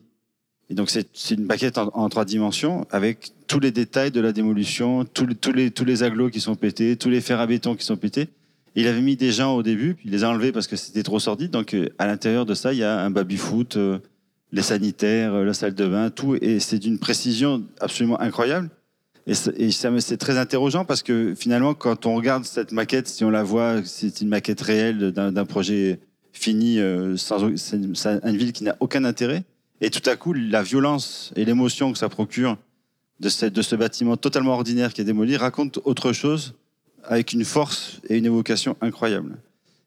Et 0.70 0.76
donc 0.76 0.90
c'est 0.90 1.08
une 1.32 1.46
maquette 1.46 1.78
en, 1.78 2.10
trois 2.10 2.26
dimensions 2.26 2.86
avec 2.92 3.32
tous 3.48 3.60
les 3.60 3.72
détails 3.72 4.12
de 4.12 4.22
la 4.22 4.32
démolition, 4.32 5.04
tous 5.04 5.26
les, 5.52 5.72
tous 5.72 5.86
qui 6.32 6.40
sont 6.40 6.56
pétés, 6.56 6.96
tous 6.96 7.10
les 7.10 7.22
fers 7.22 7.40
à 7.40 7.48
béton 7.48 7.76
qui 7.76 7.86
sont 7.86 7.98
pétés. 7.98 8.28
Il 8.76 8.88
avait 8.88 9.02
mis 9.02 9.16
des 9.16 9.32
gens 9.32 9.56
au 9.56 9.64
début, 9.64 9.96
puis 9.96 10.06
il 10.06 10.12
les 10.12 10.24
a 10.24 10.30
enlevés 10.30 10.52
parce 10.52 10.68
que 10.68 10.76
c'était 10.76 11.02
trop 11.02 11.20
sordide. 11.20 11.50
Donc 11.50 11.74
euh, 11.74 11.90
à 11.98 12.06
l'intérieur 12.06 12.46
de 12.46 12.54
ça, 12.54 12.72
il 12.72 12.80
y 12.80 12.84
a 12.84 13.00
un 13.00 13.10
baby-foot, 13.10 13.78
euh, 13.78 13.98
les 14.52 14.62
sanitaires, 14.62 15.34
euh, 15.34 15.44
la 15.44 15.54
salle 15.54 15.74
de 15.74 15.88
bain, 15.88 16.12
tout. 16.12 16.38
Et 16.40 16.60
c'est 16.60 16.78
d'une 16.78 17.00
précision 17.00 17.64
absolument 17.80 18.20
incroyable. 18.22 18.70
Et, 19.30 19.72
c'est 19.72 20.18
très 20.18 20.38
interrogeant 20.40 20.86
parce 20.86 21.04
que 21.04 21.36
finalement, 21.36 21.76
quand 21.76 22.08
on 22.08 22.16
regarde 22.16 22.46
cette 22.46 22.72
maquette, 22.72 23.08
si 23.08 23.24
on 23.24 23.30
la 23.30 23.44
voit, 23.44 23.82
c'est 23.86 24.22
une 24.22 24.28
maquette 24.28 24.62
réelle 24.62 25.12
d'un 25.12 25.46
projet 25.46 26.00
fini, 26.34 26.80
euh, 26.80 27.16
sans 27.16 27.48
une, 27.48 28.38
ville 28.38 28.54
qui 28.54 28.64
n'a 28.64 28.76
aucun 28.80 29.04
intérêt. 29.04 29.44
Et 29.82 29.92
tout 29.92 30.08
à 30.10 30.16
coup, 30.16 30.34
la 30.34 30.64
violence 30.64 31.32
et 31.36 31.46
l'émotion 31.46 31.92
que 31.92 31.98
ça 32.00 32.10
procure 32.10 32.58
de 33.20 33.30
ce 33.30 33.76
bâtiment 33.76 34.18
totalement 34.18 34.54
ordinaire 34.54 34.94
qui 34.94 35.02
est 35.02 35.06
démoli 35.06 35.38
raconte 35.38 35.80
autre 35.84 36.12
chose 36.12 36.56
avec 37.04 37.34
une 37.34 37.46
force 37.46 38.00
et 38.10 38.18
une 38.18 38.26
évocation 38.26 38.78
incroyable. 38.82 39.38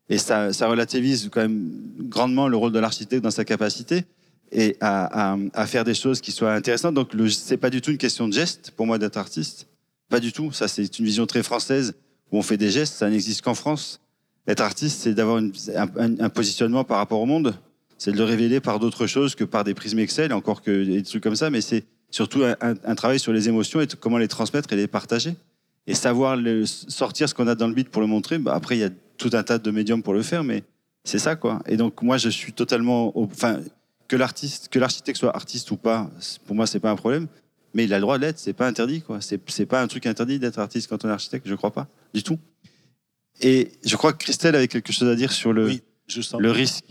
Et 0.09 0.19
ça, 0.19 0.53
ça 0.53 0.69
relativise 0.69 1.31
quand 1.33 1.41
même 1.41 1.71
grandement 2.01 2.47
le 2.47 2.57
rôle 2.57 2.73
de 2.73 2.79
l'architecte 2.79 3.25
dans 3.25 3.31
sa 3.31 3.45
capacité 3.45 4.05
et 4.53 4.77
à, 4.81 5.37
faire 5.67 5.85
des 5.85 5.95
choses 5.95 6.21
qui 6.21 6.31
soient 6.31 6.53
intéressantes. 6.53 6.95
Donc, 6.95 7.13
c'est 7.31 7.57
pas 7.57 7.71
du 7.71 7.81
tout 7.81 7.91
une 7.91 7.99
question 7.99 8.29
de 8.29 8.35
geste 8.35 8.73
pour 8.77 8.87
moi 8.87 8.99
d'être 8.99 9.17
artiste. 9.17 9.67
Pas 10.11 10.21
du 10.21 10.33
tout. 10.33 10.53
Ça, 10.53 10.69
c'est 10.69 10.99
une 10.99 11.05
vision 11.07 11.27
très 11.27 11.43
française 11.43 11.95
où 12.31 12.39
on 12.39 12.43
fait 12.43 12.59
des 12.59 12.71
gestes. 12.71 12.95
Ça 12.95 13.09
n'existe 13.09 13.41
qu'en 13.43 13.55
France. 13.55 14.01
Être 14.47 14.61
artiste, 14.61 15.01
c'est 15.01 15.15
d'avoir 15.15 15.39
un, 15.39 16.29
positionnement 16.29 16.85
par 16.85 16.99
rapport 16.99 17.21
au 17.21 17.27
monde. 17.27 17.55
C'est 17.97 18.13
de 18.13 18.19
le 18.19 18.25
révéler 18.25 18.61
par 18.61 18.79
d'autres 18.79 19.07
choses 19.07 19.35
que 19.35 19.45
par 19.45 19.65
des 19.65 19.75
prismes 19.75 20.01
Excel, 20.01 20.33
encore 20.33 20.61
que 20.61 20.85
des 20.85 21.03
trucs 21.03 21.23
comme 21.23 21.37
ça. 21.37 21.49
Mais 21.49 21.61
c'est 21.61 21.85
surtout 22.11 22.43
un, 22.45 22.95
travail 22.95 23.19
sur 23.19 23.33
les 23.33 23.49
émotions 23.49 23.81
et 23.81 23.87
comment 23.99 24.19
les 24.19 24.29
transmettre 24.29 24.73
et 24.73 24.77
les 24.77 24.87
partager. 24.87 25.35
Et 25.87 25.95
savoir 25.95 26.39
sortir 26.67 27.29
ce 27.29 27.35
qu'on 27.35 27.49
a 27.49 27.55
dans 27.55 27.69
le 27.69 27.75
beat 27.75 27.89
pour 27.89 28.03
le 28.03 28.09
montrer. 28.09 28.39
Bah, 28.39 28.55
après, 28.55 28.77
il 28.77 28.81
y 28.81 28.85
a 28.85 28.91
tout 29.17 29.31
un 29.33 29.43
tas 29.43 29.59
de 29.59 29.71
médiums 29.71 30.03
pour 30.03 30.13
le 30.13 30.23
faire, 30.23 30.45
mais 30.45 30.63
c'est 31.05 31.19
ça, 31.19 31.37
quoi. 31.37 31.63
Et 31.67 31.77
donc, 31.77 32.03
moi, 32.03 32.19
je 32.19 32.29
suis 32.29 32.53
totalement. 32.53 33.17
au- 33.17 33.29
que 34.13 34.17
l'artiste, 34.19 34.69
que 34.69 34.79
l'architecte 34.79 35.19
soit 35.19 35.35
artiste 35.35 35.71
ou 35.71 35.77
pas, 35.79 36.11
pour 36.45 36.55
moi, 36.55 36.67
c'est 36.67 36.81
pas 36.81 36.91
un 36.91 36.97
problème. 36.97 37.29
Mais 37.73 37.85
il 37.85 37.95
a 37.95 37.97
le 37.97 38.03
droit 38.03 38.19
d'être, 38.19 38.39
c'est 38.39 38.53
pas 38.53 38.67
interdit, 38.67 39.01
quoi. 39.01 39.23
C'est, 39.23 39.41
c'est 39.51 39.65
pas 39.65 39.81
un 39.81 39.87
truc 39.87 40.05
interdit 40.05 40.39
d'être 40.39 40.59
artiste 40.59 40.87
quand 40.91 41.03
on 41.07 41.09
est 41.09 41.13
architecte, 41.13 41.49
je 41.49 41.55
crois 41.55 41.71
pas, 41.71 41.89
du 42.13 42.23
tout. 42.23 42.39
Et 43.41 43.73
je 43.87 43.97
crois 43.97 44.13
que 44.13 44.19
Christelle 44.19 44.55
avait 44.55 44.69
quelque 44.69 44.93
chose 44.93 45.09
à 45.09 45.15
dire 45.15 45.33
sur 45.33 45.55
le, 45.55 45.71
le 46.39 46.51
risque. 46.51 46.85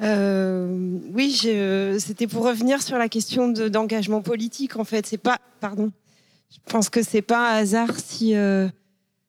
Euh, 0.00 0.98
oui, 1.14 1.30
je- 1.40 1.96
c'était 2.00 2.26
pour 2.26 2.44
revenir 2.44 2.82
sur 2.82 2.98
la 2.98 3.08
question 3.08 3.48
de- 3.48 3.68
d'engagement 3.68 4.20
politique. 4.20 4.74
En 4.76 4.84
fait, 4.84 5.06
c'est 5.06 5.16
pas, 5.18 5.38
pardon, 5.60 5.92
je 6.50 6.58
pense 6.70 6.90
que 6.90 7.02
c'est 7.04 7.22
pas 7.22 7.52
un 7.52 7.58
hasard 7.58 7.92
si 8.04 8.34
euh, 8.34 8.68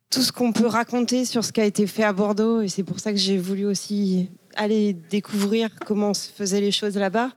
tout 0.10 0.22
ce 0.24 0.32
qu'on 0.32 0.52
peut 0.52 0.66
raconter 0.66 1.26
sur 1.26 1.46
ce 1.46 1.52
qui 1.54 1.62
a 1.62 1.66
été 1.66 1.86
fait 1.86 2.04
à 2.04 2.14
Bordeaux, 2.14 2.62
et 2.62 2.68
c'est 2.68 2.84
pour 2.84 3.00
ça 3.00 3.12
que 3.12 3.18
j'ai 3.20 3.38
voulu 3.38 3.66
aussi 3.66 4.30
aller 4.58 4.94
découvrir 4.94 5.70
comment 5.86 6.14
se 6.14 6.30
faisaient 6.30 6.62
les 6.62 6.72
choses 6.72 6.98
là-bas. 6.98 7.32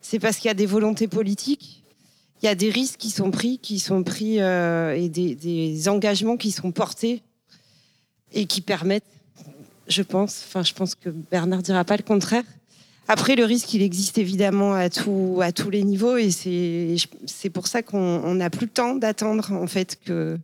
C'est 0.00 0.18
parce 0.18 0.36
qu'il 0.36 0.48
y 0.48 0.50
a 0.50 0.54
des 0.54 0.66
volontés 0.66 1.08
politiques, 1.08 1.82
il 2.42 2.46
y 2.46 2.48
a 2.48 2.54
des 2.54 2.68
risques 2.68 2.98
qui 2.98 3.10
sont 3.10 3.30
pris, 3.30 3.58
qui 3.58 3.78
sont 3.78 4.02
pris 4.02 4.40
euh, 4.40 4.94
et 4.94 5.08
des, 5.08 5.88
engagements 5.88 6.36
qui 6.36 6.50
sont 6.50 6.72
portés 6.72 7.22
et 8.32 8.44
qui 8.44 8.60
permettent, 8.60 9.06
je 9.88 10.02
pense, 10.02 10.44
enfin, 10.46 10.62
je 10.62 10.74
pense 10.74 10.94
que 10.94 11.08
Bernard 11.08 11.62
dira 11.62 11.84
pas 11.84 11.96
le 11.96 12.02
contraire. 12.02 12.44
Après, 13.08 13.36
le 13.36 13.44
risque, 13.44 13.72
il 13.74 13.82
existe 13.82 14.18
évidemment 14.18 14.74
à, 14.74 14.90
tout, 14.90 15.38
à 15.42 15.52
tous 15.52 15.70
les 15.70 15.84
niveaux 15.84 16.16
et 16.16 16.30
c'est 16.30 17.50
pour 17.50 17.66
ça 17.66 17.82
qu'on 17.82 17.98
on 17.98 18.34
n'a 18.34 18.50
plus 18.50 18.66
le 18.66 18.72
temps 18.72 18.94
d'attendre 18.94 19.52
en 19.52 19.66
fait 19.66 19.98
que, 20.04 20.38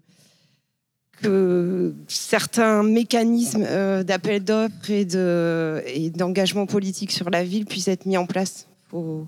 que 1.22 1.94
certains 2.08 2.82
mécanismes 2.82 3.64
euh, 3.66 4.02
d'appel 4.02 4.42
d'offres 4.44 4.90
et 4.90 5.04
de- 5.04 5.82
et 5.86 6.10
d'engagement 6.10 6.66
politique 6.66 7.12
sur 7.12 7.30
la 7.30 7.44
ville 7.44 7.66
puissent 7.66 7.88
être 7.88 8.06
mis 8.06 8.16
en 8.16 8.26
place. 8.26 8.66
Il 8.86 8.90
faut, 8.90 9.26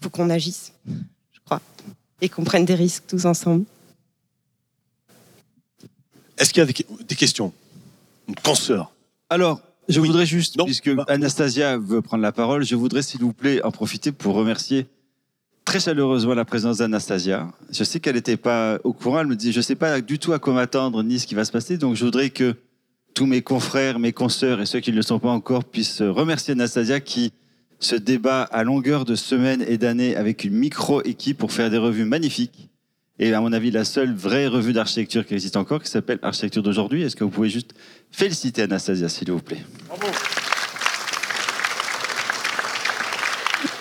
faut 0.00 0.10
qu'on 0.10 0.30
agisse, 0.30 0.72
je 0.86 1.40
crois, 1.44 1.60
et 2.20 2.28
qu'on 2.28 2.44
prenne 2.44 2.64
des 2.64 2.74
risques 2.74 3.04
tous 3.06 3.24
ensemble. 3.26 3.64
Est-ce 6.38 6.52
qu'il 6.52 6.60
y 6.60 6.62
a 6.62 6.66
des, 6.66 6.74
des 7.06 7.14
questions? 7.14 7.52
Une 8.28 8.34
consoeur. 8.34 8.92
Alors, 9.30 9.60
je 9.88 10.00
voudrais 10.00 10.26
juste, 10.26 10.56
puisque 10.64 10.90
Anastasia 11.08 11.76
veut 11.78 12.02
prendre 12.02 12.22
la 12.22 12.32
parole, 12.32 12.64
je 12.64 12.74
voudrais 12.74 13.02
s'il 13.02 13.20
vous 13.20 13.32
plaît 13.32 13.62
en 13.64 13.70
profiter 13.70 14.12
pour 14.12 14.34
remercier 14.34 14.86
très 15.64 15.80
chaleureusement 15.80 16.34
la 16.34 16.44
présence 16.44 16.78
d'Anastasia. 16.78 17.48
Je 17.70 17.84
sais 17.84 18.00
qu'elle 18.00 18.16
n'était 18.16 18.36
pas 18.36 18.78
au 18.84 18.92
courant, 18.92 19.20
elle 19.20 19.26
me 19.26 19.36
dit, 19.36 19.52
je 19.52 19.58
ne 19.58 19.62
sais 19.62 19.74
pas 19.74 20.00
du 20.00 20.18
tout 20.18 20.32
à 20.32 20.38
quoi 20.38 20.52
m'attendre 20.52 21.02
ni 21.02 21.18
ce 21.18 21.26
qui 21.26 21.34
va 21.34 21.44
se 21.44 21.52
passer, 21.52 21.78
donc 21.78 21.96
je 21.96 22.04
voudrais 22.04 22.30
que 22.30 22.54
tous 23.14 23.26
mes 23.26 23.42
confrères, 23.42 23.98
mes 23.98 24.12
consoeurs 24.12 24.60
et 24.60 24.66
ceux 24.66 24.80
qui 24.80 24.90
ne 24.90 24.96
le 24.96 25.02
sont 25.02 25.18
pas 25.18 25.30
encore 25.30 25.64
puissent 25.64 26.02
remercier 26.02 26.52
Anastasia 26.52 27.00
qui 27.00 27.32
se 27.78 27.94
débat 27.96 28.42
à 28.42 28.64
longueur 28.64 29.04
de 29.04 29.14
semaines 29.14 29.64
et 29.66 29.78
d'années 29.78 30.16
avec 30.16 30.44
une 30.44 30.54
micro-équipe 30.54 31.38
pour 31.38 31.52
faire 31.52 31.70
des 31.70 31.78
revues 31.78 32.04
magnifiques. 32.04 32.70
Et 33.20 33.32
à 33.32 33.40
mon 33.40 33.52
avis, 33.52 33.70
la 33.70 33.84
seule 33.84 34.12
vraie 34.12 34.48
revue 34.48 34.72
d'architecture 34.72 35.24
qui 35.24 35.34
existe 35.34 35.56
encore, 35.56 35.80
qui 35.80 35.90
s'appelle 35.90 36.18
Architecture 36.22 36.64
d'aujourd'hui. 36.64 37.02
Est-ce 37.02 37.14
que 37.14 37.22
vous 37.22 37.30
pouvez 37.30 37.48
juste 37.48 37.72
féliciter 38.10 38.62
Anastasia, 38.62 39.08
s'il 39.08 39.30
vous 39.30 39.38
plaît? 39.38 39.62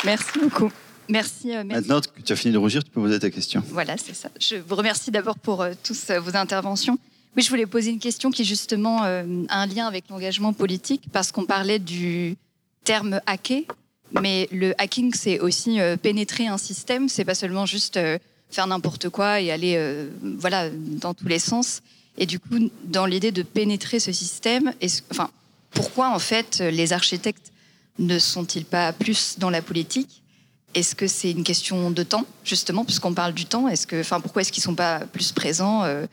Merci 0.05 0.39
beaucoup. 0.39 0.71
Merci, 1.09 1.55
euh, 1.55 1.63
Maintenant 1.63 2.01
que 2.01 2.21
tu 2.21 2.33
as 2.33 2.35
fini 2.35 2.53
de 2.53 2.57
rougir, 2.57 2.83
tu 2.83 2.91
peux 2.91 3.01
poser 3.01 3.19
ta 3.19 3.29
question. 3.29 3.63
Voilà, 3.69 3.97
c'est 3.97 4.15
ça. 4.15 4.29
Je 4.39 4.55
vous 4.55 4.75
remercie 4.75 5.11
d'abord 5.11 5.37
pour 5.37 5.61
euh, 5.61 5.73
tous 5.83 6.09
euh, 6.09 6.19
vos 6.19 6.35
interventions. 6.35 6.97
Oui, 7.35 7.43
je 7.43 7.49
voulais 7.49 7.65
poser 7.65 7.89
une 7.89 7.99
question 7.99 8.29
qui 8.29 8.45
justement 8.45 9.01
a 9.01 9.23
un 9.49 9.65
lien 9.65 9.87
avec 9.87 10.07
l'engagement 10.09 10.53
politique 10.53 11.01
parce 11.11 11.31
qu'on 11.31 11.45
parlait 11.45 11.79
du 11.79 12.35
terme 12.83 13.21
hacker, 13.25 13.63
mais 14.21 14.47
le 14.51 14.79
hacking 14.79 15.11
c'est 15.15 15.39
aussi 15.39 15.79
pénétrer 16.03 16.45
un 16.45 16.59
système. 16.59 17.09
C'est 17.09 17.25
pas 17.25 17.33
seulement 17.33 17.65
juste 17.65 17.99
faire 18.51 18.67
n'importe 18.67 19.09
quoi 19.09 19.41
et 19.41 19.49
aller 19.49 20.05
voilà 20.21 20.69
dans 20.69 21.15
tous 21.15 21.27
les 21.27 21.39
sens. 21.39 21.81
Et 22.19 22.27
du 22.27 22.39
coup, 22.39 22.69
dans 22.83 23.07
l'idée 23.07 23.31
de 23.31 23.41
pénétrer 23.41 23.99
ce 23.99 24.11
système, 24.11 24.71
enfin, 25.09 25.31
pourquoi 25.71 26.13
en 26.13 26.19
fait 26.19 26.59
les 26.59 26.93
architectes 26.93 27.51
ne 27.97 28.19
sont-ils 28.19 28.65
pas 28.65 28.93
plus 28.93 29.39
dans 29.39 29.49
la 29.49 29.63
politique 29.63 30.22
est-ce 30.73 30.95
que 30.95 31.07
c'est 31.07 31.31
une 31.31 31.43
question 31.43 31.91
de 31.91 32.03
temps, 32.03 32.25
justement, 32.43 32.85
puisqu'on 32.85 33.13
parle 33.13 33.33
du 33.33 33.45
temps? 33.45 33.67
Est-ce 33.67 33.87
que, 33.87 33.99
enfin, 33.99 34.19
pourquoi 34.19 34.41
est-ce 34.41 34.51
qu'ils 34.51 34.63
sont 34.63 34.75
pas 34.75 34.99
plus 34.99 35.31
présents, 35.31 35.83
euh, 35.83 36.05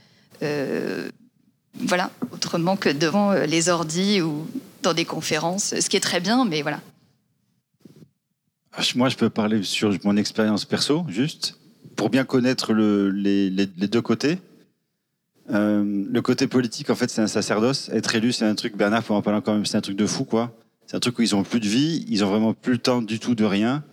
euh, 0.43 1.11
voilà, 1.75 2.11
autrement 2.33 2.77
que 2.77 2.89
devant 2.89 3.33
euh, 3.33 3.47
les 3.47 3.69
ordis 3.69 4.21
ou 4.21 4.47
dans 4.83 4.95
des 4.95 5.05
conférences, 5.05 5.75
ce 5.79 5.89
qui 5.89 5.97
est 5.97 6.01
très 6.01 6.21
bien, 6.21 6.45
mais 6.45 6.63
voilà. 6.63 6.81
Ah, 8.73 8.83
moi, 8.95 9.09
je 9.09 9.17
peux 9.17 9.31
parler 9.31 9.63
sur 9.63 9.97
mon 10.05 10.17
expérience 10.17 10.65
perso, 10.65 11.05
juste 11.09 11.59
pour 11.97 12.09
bien 12.09 12.25
connaître 12.25 12.73
les, 12.73 13.51
deux 13.67 14.01
côtés. 14.01 14.39
le 15.49 16.21
côté 16.21 16.47
politique, 16.47 16.89
en 16.89 16.95
fait, 16.95 17.11
c'est 17.11 17.21
un 17.21 17.27
sacerdoce. 17.27 17.91
Être 17.91 18.15
élu, 18.15 18.33
c'est 18.33 18.47
un 18.47 18.55
truc. 18.55 18.77
Bernard, 18.77 19.03
pour 19.03 19.17
en 19.17 19.23
parler 19.23 19.41
quand 19.45 19.53
même, 19.53 19.67
c'est 19.67 19.77
un 19.77 19.83
truc 19.83 19.97
de 19.97 20.07
fou, 20.07 20.25
quoi. 20.25 20.57
C'est 20.87 20.97
un 20.97 21.01
truc 21.01 21.19
où 21.19 21.23
ils 21.23 21.37
ont 21.37 21.43
plus 21.43 21.61
de 21.61 21.69
vie, 21.69 22.05
ils 22.09 22.25
ont 22.25 22.29
vraiment 22.29 22.55
plus 22.55 22.73
le 22.73 22.79
temps 22.79 23.03
du 23.03 23.19
tout 23.19 23.35
de 23.35 23.45
rien. 23.45 23.85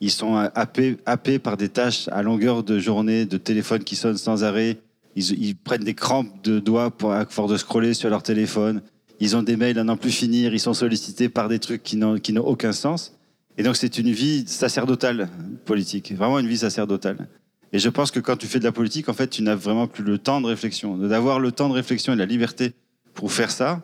Ils 0.00 0.10
sont 0.10 0.36
happés, 0.54 1.38
par 1.38 1.56
des 1.56 1.68
tâches 1.68 2.08
à 2.08 2.22
longueur 2.22 2.62
de 2.62 2.78
journée, 2.78 3.24
de 3.24 3.38
téléphone 3.38 3.82
qui 3.82 3.96
sonnent 3.96 4.18
sans 4.18 4.44
arrêt. 4.44 4.78
Ils, 5.14 5.56
prennent 5.56 5.84
des 5.84 5.94
crampes 5.94 6.42
de 6.44 6.58
doigts 6.58 6.90
pour, 6.90 7.12
à 7.12 7.24
force 7.24 7.50
de 7.50 7.56
scroller 7.56 7.94
sur 7.94 8.10
leur 8.10 8.22
téléphone. 8.22 8.82
Ils 9.18 9.34
ont 9.34 9.42
des 9.42 9.56
mails 9.56 9.78
à 9.78 9.84
n'en 9.84 9.96
plus 9.96 10.10
finir. 10.10 10.52
Ils 10.52 10.60
sont 10.60 10.74
sollicités 10.74 11.30
par 11.30 11.48
des 11.48 11.58
trucs 11.58 11.82
qui 11.82 11.96
n'ont 11.96 12.18
aucun 12.44 12.72
sens. 12.72 13.16
Et 13.56 13.62
donc, 13.62 13.76
c'est 13.76 13.96
une 13.96 14.10
vie 14.10 14.44
sacerdotale 14.46 15.30
politique. 15.64 16.12
Vraiment 16.12 16.38
une 16.38 16.46
vie 16.46 16.58
sacerdotale. 16.58 17.28
Et 17.72 17.78
je 17.78 17.88
pense 17.88 18.10
que 18.10 18.20
quand 18.20 18.36
tu 18.36 18.46
fais 18.46 18.58
de 18.58 18.64
la 18.64 18.72
politique, 18.72 19.08
en 19.08 19.14
fait, 19.14 19.28
tu 19.28 19.42
n'as 19.42 19.54
vraiment 19.54 19.86
plus 19.86 20.04
le 20.04 20.18
temps 20.18 20.42
de 20.42 20.46
réflexion. 20.46 20.98
D'avoir 20.98 21.40
le 21.40 21.52
temps 21.52 21.70
de 21.70 21.74
réflexion 21.74 22.12
et 22.12 22.16
la 22.16 22.26
liberté 22.26 22.74
pour 23.14 23.32
faire 23.32 23.50
ça, 23.50 23.82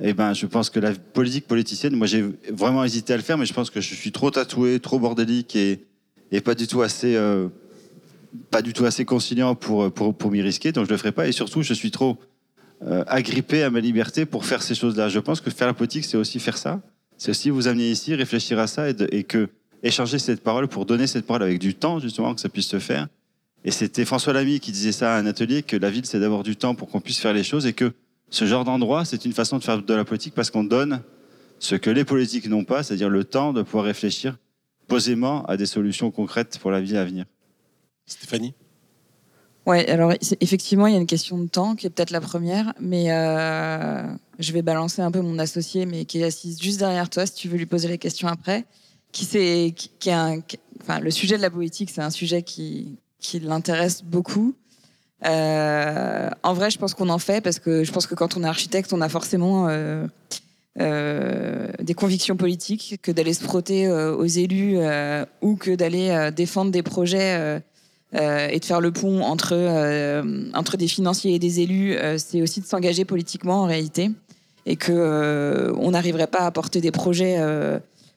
eh 0.00 0.12
ben, 0.12 0.32
je 0.32 0.46
pense 0.46 0.70
que 0.70 0.80
la 0.80 0.92
politique 0.92 1.46
politicienne, 1.46 1.94
moi 1.94 2.06
j'ai 2.06 2.24
vraiment 2.52 2.84
hésité 2.84 3.12
à 3.12 3.16
le 3.16 3.22
faire, 3.22 3.38
mais 3.38 3.46
je 3.46 3.54
pense 3.54 3.70
que 3.70 3.80
je 3.80 3.94
suis 3.94 4.12
trop 4.12 4.30
tatoué, 4.30 4.80
trop 4.80 4.98
bordélique 4.98 5.54
et, 5.54 5.84
et 6.32 6.40
pas 6.40 6.54
du 6.54 6.66
tout 6.66 6.82
assez, 6.82 7.14
euh, 7.14 7.48
pas 8.50 8.62
du 8.62 8.72
tout 8.72 8.84
assez 8.84 9.04
conciliant 9.04 9.54
pour, 9.54 9.92
pour, 9.92 10.16
pour 10.16 10.30
m'y 10.30 10.42
risquer, 10.42 10.72
donc 10.72 10.86
je 10.86 10.90
le 10.90 10.96
ferai 10.96 11.12
pas. 11.12 11.28
Et 11.28 11.32
surtout, 11.32 11.62
je 11.62 11.74
suis 11.74 11.92
trop 11.92 12.18
euh, 12.82 13.04
agrippé 13.06 13.62
à 13.62 13.70
ma 13.70 13.80
liberté 13.80 14.26
pour 14.26 14.44
faire 14.44 14.62
ces 14.62 14.74
choses-là. 14.74 15.08
Je 15.08 15.20
pense 15.20 15.40
que 15.40 15.48
faire 15.50 15.68
la 15.68 15.74
politique, 15.74 16.04
c'est 16.04 16.16
aussi 16.16 16.40
faire 16.40 16.58
ça. 16.58 16.82
C'est 17.16 17.30
aussi 17.30 17.50
vous 17.50 17.68
amener 17.68 17.88
ici, 17.88 18.14
réfléchir 18.14 18.58
à 18.58 18.66
ça 18.66 18.90
et, 18.90 18.96
et, 19.12 19.22
que 19.22 19.48
échanger 19.84 20.18
cette 20.18 20.42
parole 20.42 20.66
pour 20.66 20.84
donner 20.84 21.06
cette 21.06 21.24
parole 21.24 21.44
avec 21.44 21.60
du 21.60 21.74
temps, 21.74 22.00
justement, 22.00 22.34
que 22.34 22.40
ça 22.40 22.48
puisse 22.48 22.66
se 22.66 22.80
faire. 22.80 23.06
Et 23.64 23.70
c'était 23.70 24.04
François 24.04 24.32
Lamy 24.32 24.60
qui 24.60 24.72
disait 24.72 24.92
ça 24.92 25.14
à 25.14 25.18
un 25.18 25.26
atelier, 25.26 25.62
que 25.62 25.76
la 25.76 25.88
ville, 25.88 26.04
c'est 26.04 26.18
d'avoir 26.18 26.42
du 26.42 26.56
temps 26.56 26.74
pour 26.74 26.88
qu'on 26.88 27.00
puisse 27.00 27.20
faire 27.20 27.32
les 27.32 27.44
choses 27.44 27.64
et 27.64 27.72
que 27.72 27.92
ce 28.34 28.46
genre 28.46 28.64
d'endroit, 28.64 29.04
c'est 29.04 29.24
une 29.24 29.32
façon 29.32 29.58
de 29.58 29.64
faire 29.64 29.80
de 29.80 29.94
la 29.94 30.04
politique 30.04 30.34
parce 30.34 30.50
qu'on 30.50 30.64
donne 30.64 31.02
ce 31.60 31.76
que 31.76 31.88
les 31.88 32.04
politiques 32.04 32.48
n'ont 32.48 32.64
pas, 32.64 32.82
c'est-à-dire 32.82 33.08
le 33.08 33.24
temps 33.24 33.52
de 33.52 33.62
pouvoir 33.62 33.84
réfléchir 33.84 34.36
posément 34.88 35.44
à 35.46 35.56
des 35.56 35.66
solutions 35.66 36.10
concrètes 36.10 36.58
pour 36.58 36.72
la 36.72 36.80
vie 36.80 36.96
à 36.96 37.04
venir. 37.04 37.26
Stéphanie? 38.06 38.54
Ouais, 39.66 39.88
alors 39.88 40.12
effectivement, 40.40 40.88
il 40.88 40.94
y 40.94 40.96
a 40.96 41.00
une 41.00 41.06
question 41.06 41.38
de 41.38 41.46
temps 41.46 41.76
qui 41.76 41.86
est 41.86 41.90
peut-être 41.90 42.10
la 42.10 42.20
première, 42.20 42.74
mais 42.80 43.12
euh, 43.12 44.02
je 44.38 44.52
vais 44.52 44.62
balancer 44.62 45.00
un 45.00 45.12
peu 45.12 45.20
mon 45.20 45.38
associé, 45.38 45.86
mais 45.86 46.04
qui 46.04 46.20
est 46.20 46.24
assise 46.24 46.60
juste 46.60 46.80
derrière 46.80 47.08
toi, 47.08 47.24
si 47.26 47.34
tu 47.34 47.48
veux 47.48 47.56
lui 47.56 47.66
poser 47.66 47.88
la 47.88 47.96
question 47.96 48.28
après. 48.28 48.64
Qui, 49.12 49.24
c'est, 49.24 49.72
qui, 49.76 50.10
un, 50.10 50.40
enfin, 50.82 50.98
le 50.98 51.12
sujet 51.12 51.36
de 51.36 51.42
la 51.42 51.50
politique, 51.50 51.88
c'est 51.88 52.02
un 52.02 52.10
sujet 52.10 52.42
qui, 52.42 52.98
qui 53.20 53.38
l'intéresse 53.38 54.02
beaucoup. 54.02 54.56
Euh, 55.24 56.28
en 56.42 56.52
vrai, 56.52 56.70
je 56.70 56.78
pense 56.78 56.94
qu'on 56.94 57.08
en 57.08 57.18
fait 57.18 57.40
parce 57.40 57.58
que 57.58 57.84
je 57.84 57.92
pense 57.92 58.06
que 58.06 58.14
quand 58.14 58.36
on 58.36 58.44
est 58.44 58.48
architecte, 58.48 58.92
on 58.92 59.00
a 59.00 59.08
forcément 59.08 59.68
euh, 59.68 60.06
euh, 60.80 61.68
des 61.80 61.94
convictions 61.94 62.36
politiques, 62.36 62.98
que 63.02 63.10
d'aller 63.10 63.32
se 63.32 63.42
frotter 63.42 63.90
aux 63.90 64.26
élus 64.26 64.78
ou 65.40 65.56
que 65.56 65.74
d'aller 65.74 66.30
défendre 66.34 66.70
des 66.70 66.82
projets 66.82 67.62
et 68.12 68.58
de 68.58 68.64
faire 68.64 68.80
le 68.80 68.92
pont 68.92 69.22
entre, 69.22 69.54
entre 70.54 70.76
des 70.76 70.88
financiers 70.88 71.34
et 71.34 71.38
des 71.38 71.60
élus, 71.60 71.96
c'est 72.18 72.42
aussi 72.42 72.60
de 72.60 72.66
s'engager 72.66 73.04
politiquement 73.04 73.62
en 73.62 73.66
réalité. 73.66 74.10
Et 74.66 74.76
qu'on 74.76 75.74
on 75.78 75.90
n'arriverait 75.90 76.26
pas 76.26 76.40
à 76.40 76.50
porter 76.50 76.80
des 76.80 76.90
projets 76.90 77.38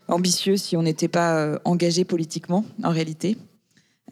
ambitieux 0.07 0.57
si 0.57 0.75
on 0.75 0.84
n'était 0.84 1.07
pas 1.07 1.59
engagé 1.63 2.03
politiquement 2.03 2.65
en 2.84 2.89
réalité. 2.89 3.38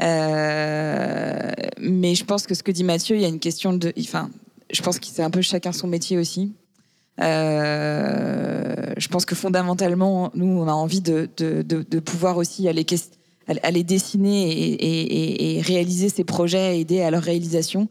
Euh, 0.01 1.51
mais 1.79 2.15
je 2.15 2.25
pense 2.25 2.45
que 2.45 2.53
ce 2.53 2.63
que 2.63 2.71
dit 2.71 2.83
Mathieu, 2.83 3.15
il 3.15 3.21
y 3.21 3.25
a 3.25 3.29
une 3.29 3.39
question 3.39 3.73
de. 3.73 3.93
Enfin, 3.99 4.29
je 4.71 4.81
pense 4.81 4.99
que 4.99 5.05
c'est 5.07 5.23
un 5.23 5.29
peu 5.29 5.41
chacun 5.41 5.71
son 5.71 5.87
métier 5.87 6.17
aussi. 6.17 6.53
Euh, 7.21 8.93
je 8.97 9.07
pense 9.07 9.25
que 9.25 9.35
fondamentalement, 9.35 10.31
nous, 10.35 10.47
on 10.47 10.67
a 10.67 10.73
envie 10.73 10.99
de, 10.99 11.29
de, 11.37 11.61
de, 11.61 11.99
pouvoir 11.99 12.35
aussi 12.35 12.67
aller, 12.67 12.85
aller 13.63 13.83
dessiner 13.83 14.51
et, 14.51 15.57
et, 15.57 15.61
réaliser 15.61 16.09
ces 16.09 16.25
projets, 16.25 16.81
aider 16.81 17.01
à 17.01 17.11
leur 17.11 17.23
réalisation 17.23 17.87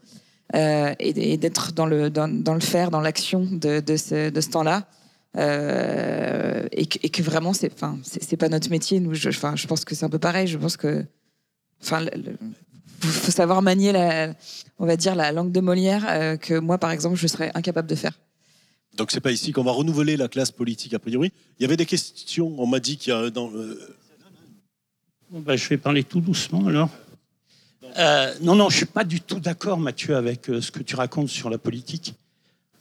euh, 0.53 0.93
et, 0.99 1.37
d'être 1.37 1.71
dans 1.71 1.87
le, 1.87 2.11
dans, 2.11 2.27
dans, 2.27 2.53
le 2.53 2.59
faire, 2.59 2.91
dans 2.91 3.01
l'action 3.01 3.47
de, 3.51 3.81
ce, 3.97 4.29
de 4.29 4.41
ce 4.41 4.49
temps-là. 4.51 4.83
Et, 6.71 6.85
que, 6.85 7.23
vraiment, 7.23 7.53
c'est, 7.53 7.73
enfin, 7.73 7.97
c'est, 8.03 8.37
pas 8.37 8.49
notre 8.49 8.69
métier. 8.69 8.99
Nous, 8.99 9.15
je, 9.15 9.31
je 9.31 9.67
pense 9.67 9.85
que 9.85 9.95
c'est 9.95 10.05
un 10.05 10.09
peu 10.09 10.19
pareil. 10.19 10.45
Je 10.45 10.59
pense 10.59 10.77
que 10.77 11.03
Enfin, 11.81 12.05
il 12.13 13.09
faut 13.09 13.31
savoir 13.31 13.61
manier 13.61 13.91
la, 13.91 14.33
on 14.79 14.85
va 14.85 14.97
dire 14.97 15.15
la 15.15 15.31
langue 15.31 15.51
de 15.51 15.59
Molière 15.59 16.05
euh, 16.09 16.37
que 16.37 16.57
moi, 16.57 16.77
par 16.77 16.91
exemple, 16.91 17.17
je 17.17 17.27
serais 17.27 17.51
incapable 17.53 17.87
de 17.87 17.95
faire. 17.95 18.19
Donc 18.97 19.11
c'est 19.11 19.19
pas 19.19 19.31
ici 19.31 19.51
qu'on 19.51 19.63
va 19.63 19.71
renouveler 19.71 20.15
la 20.17 20.27
classe 20.27 20.51
politique 20.51 20.93
a 20.93 20.99
priori. 20.99 21.31
Il 21.59 21.63
y 21.63 21.65
avait 21.65 21.77
des 21.77 21.85
questions. 21.85 22.55
On 22.57 22.65
m'a 22.65 22.79
dit 22.79 22.97
qu'il 22.97 23.13
y 23.13 23.15
a 23.15 23.29
dans. 23.29 23.51
Ben, 25.31 25.57
je 25.57 25.67
vais 25.67 25.77
parler 25.77 26.03
tout 26.03 26.21
doucement 26.21 26.65
alors. 26.67 26.89
Euh, 27.97 28.33
non, 28.41 28.55
non, 28.55 28.69
je 28.69 28.77
suis 28.77 28.85
pas 28.85 29.03
du 29.03 29.21
tout 29.21 29.39
d'accord, 29.39 29.79
Mathieu, 29.79 30.15
avec 30.15 30.49
euh, 30.49 30.61
ce 30.61 30.71
que 30.71 30.83
tu 30.83 30.95
racontes 30.95 31.29
sur 31.29 31.49
la 31.49 31.57
politique. 31.57 32.13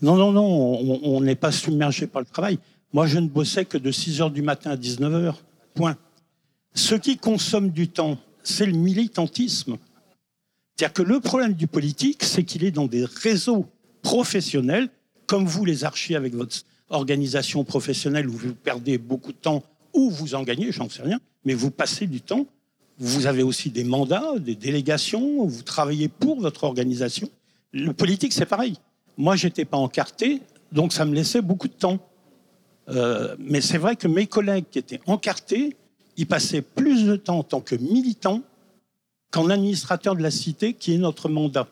Non, 0.02 0.16
non, 0.16 0.32
non, 0.32 0.44
on 0.44 1.20
n'est 1.20 1.36
pas 1.36 1.52
submergé 1.52 2.06
par 2.06 2.20
le 2.20 2.26
travail. 2.26 2.58
Moi, 2.92 3.06
je 3.06 3.18
ne 3.18 3.28
bossais 3.28 3.64
que 3.64 3.78
de 3.78 3.90
6 3.90 4.20
h 4.20 4.32
du 4.32 4.42
matin 4.42 4.72
à 4.72 4.76
19 4.76 5.12
h 5.12 5.34
Point. 5.74 5.96
Ce 6.74 6.94
qui 6.94 7.16
consomme 7.16 7.70
du 7.70 7.88
temps, 7.88 8.18
c'est 8.44 8.66
le 8.66 8.72
militantisme. 8.72 9.76
C'est-à-dire 10.76 10.92
que 10.92 11.02
le 11.02 11.20
problème 11.20 11.54
du 11.54 11.66
politique, 11.66 12.22
c'est 12.24 12.44
qu'il 12.44 12.64
est 12.64 12.70
dans 12.70 12.86
des 12.86 13.04
réseaux 13.04 13.66
professionnels, 14.02 14.88
comme 15.26 15.46
vous 15.46 15.64
les 15.64 15.84
archis 15.84 16.14
avec 16.14 16.34
votre 16.34 16.56
organisation 16.90 17.64
professionnelle 17.64 18.28
où 18.28 18.32
vous 18.32 18.54
perdez 18.54 18.98
beaucoup 18.98 19.32
de 19.32 19.38
temps 19.38 19.62
ou 19.94 20.10
vous 20.10 20.34
en 20.34 20.42
gagnez, 20.42 20.72
j'en 20.72 20.88
sais 20.88 21.02
rien, 21.02 21.20
mais 21.44 21.54
vous 21.54 21.70
passez 21.70 22.06
du 22.06 22.20
temps. 22.20 22.46
Vous 22.98 23.26
avez 23.26 23.42
aussi 23.42 23.70
des 23.70 23.84
mandats, 23.84 24.38
des 24.38 24.54
délégations, 24.54 25.46
vous 25.46 25.62
travaillez 25.62 26.08
pour 26.08 26.40
votre 26.40 26.64
organisation. 26.64 27.28
Le 27.72 27.92
politique, 27.92 28.32
c'est 28.32 28.46
pareil. 28.46 28.76
Moi, 29.16 29.36
j'étais 29.36 29.64
pas 29.64 29.76
encarté, 29.76 30.42
donc 30.70 30.92
ça 30.92 31.04
me 31.04 31.14
laissait 31.14 31.42
beaucoup 31.42 31.68
de 31.68 31.72
temps. 31.72 31.98
Euh, 32.88 33.34
mais 33.38 33.60
c'est 33.60 33.78
vrai 33.78 33.96
que 33.96 34.06
mes 34.06 34.26
collègues 34.26 34.66
qui 34.70 34.78
étaient 34.78 35.00
encartés, 35.06 35.76
il 36.16 36.26
passait 36.26 36.62
plus 36.62 37.04
de 37.04 37.16
temps 37.16 37.38
en 37.38 37.42
tant 37.42 37.60
que 37.60 37.74
militant 37.74 38.42
qu'en 39.30 39.50
administrateur 39.50 40.14
de 40.14 40.22
la 40.22 40.30
cité, 40.30 40.74
qui 40.74 40.94
est 40.94 40.98
notre 40.98 41.28
mandat. 41.28 41.68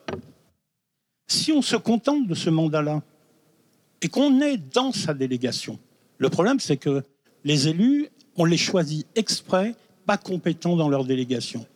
Si 1.28 1.52
on 1.52 1.62
se 1.62 1.76
contente 1.76 2.26
de 2.26 2.34
ce 2.34 2.50
mandat-là 2.50 3.02
et 4.00 4.08
qu'on 4.08 4.40
est 4.40 4.56
dans 4.56 4.92
sa 4.92 5.14
délégation, 5.14 5.78
le 6.18 6.28
problème 6.28 6.60
c'est 6.60 6.76
que 6.76 7.02
les 7.44 7.68
élus, 7.68 8.08
on 8.36 8.44
les 8.44 8.56
choisit 8.56 9.06
exprès, 9.14 9.74
pas 10.06 10.16
compétents 10.16 10.76
dans 10.76 10.88
leur 10.88 11.04
délégation. 11.04 11.66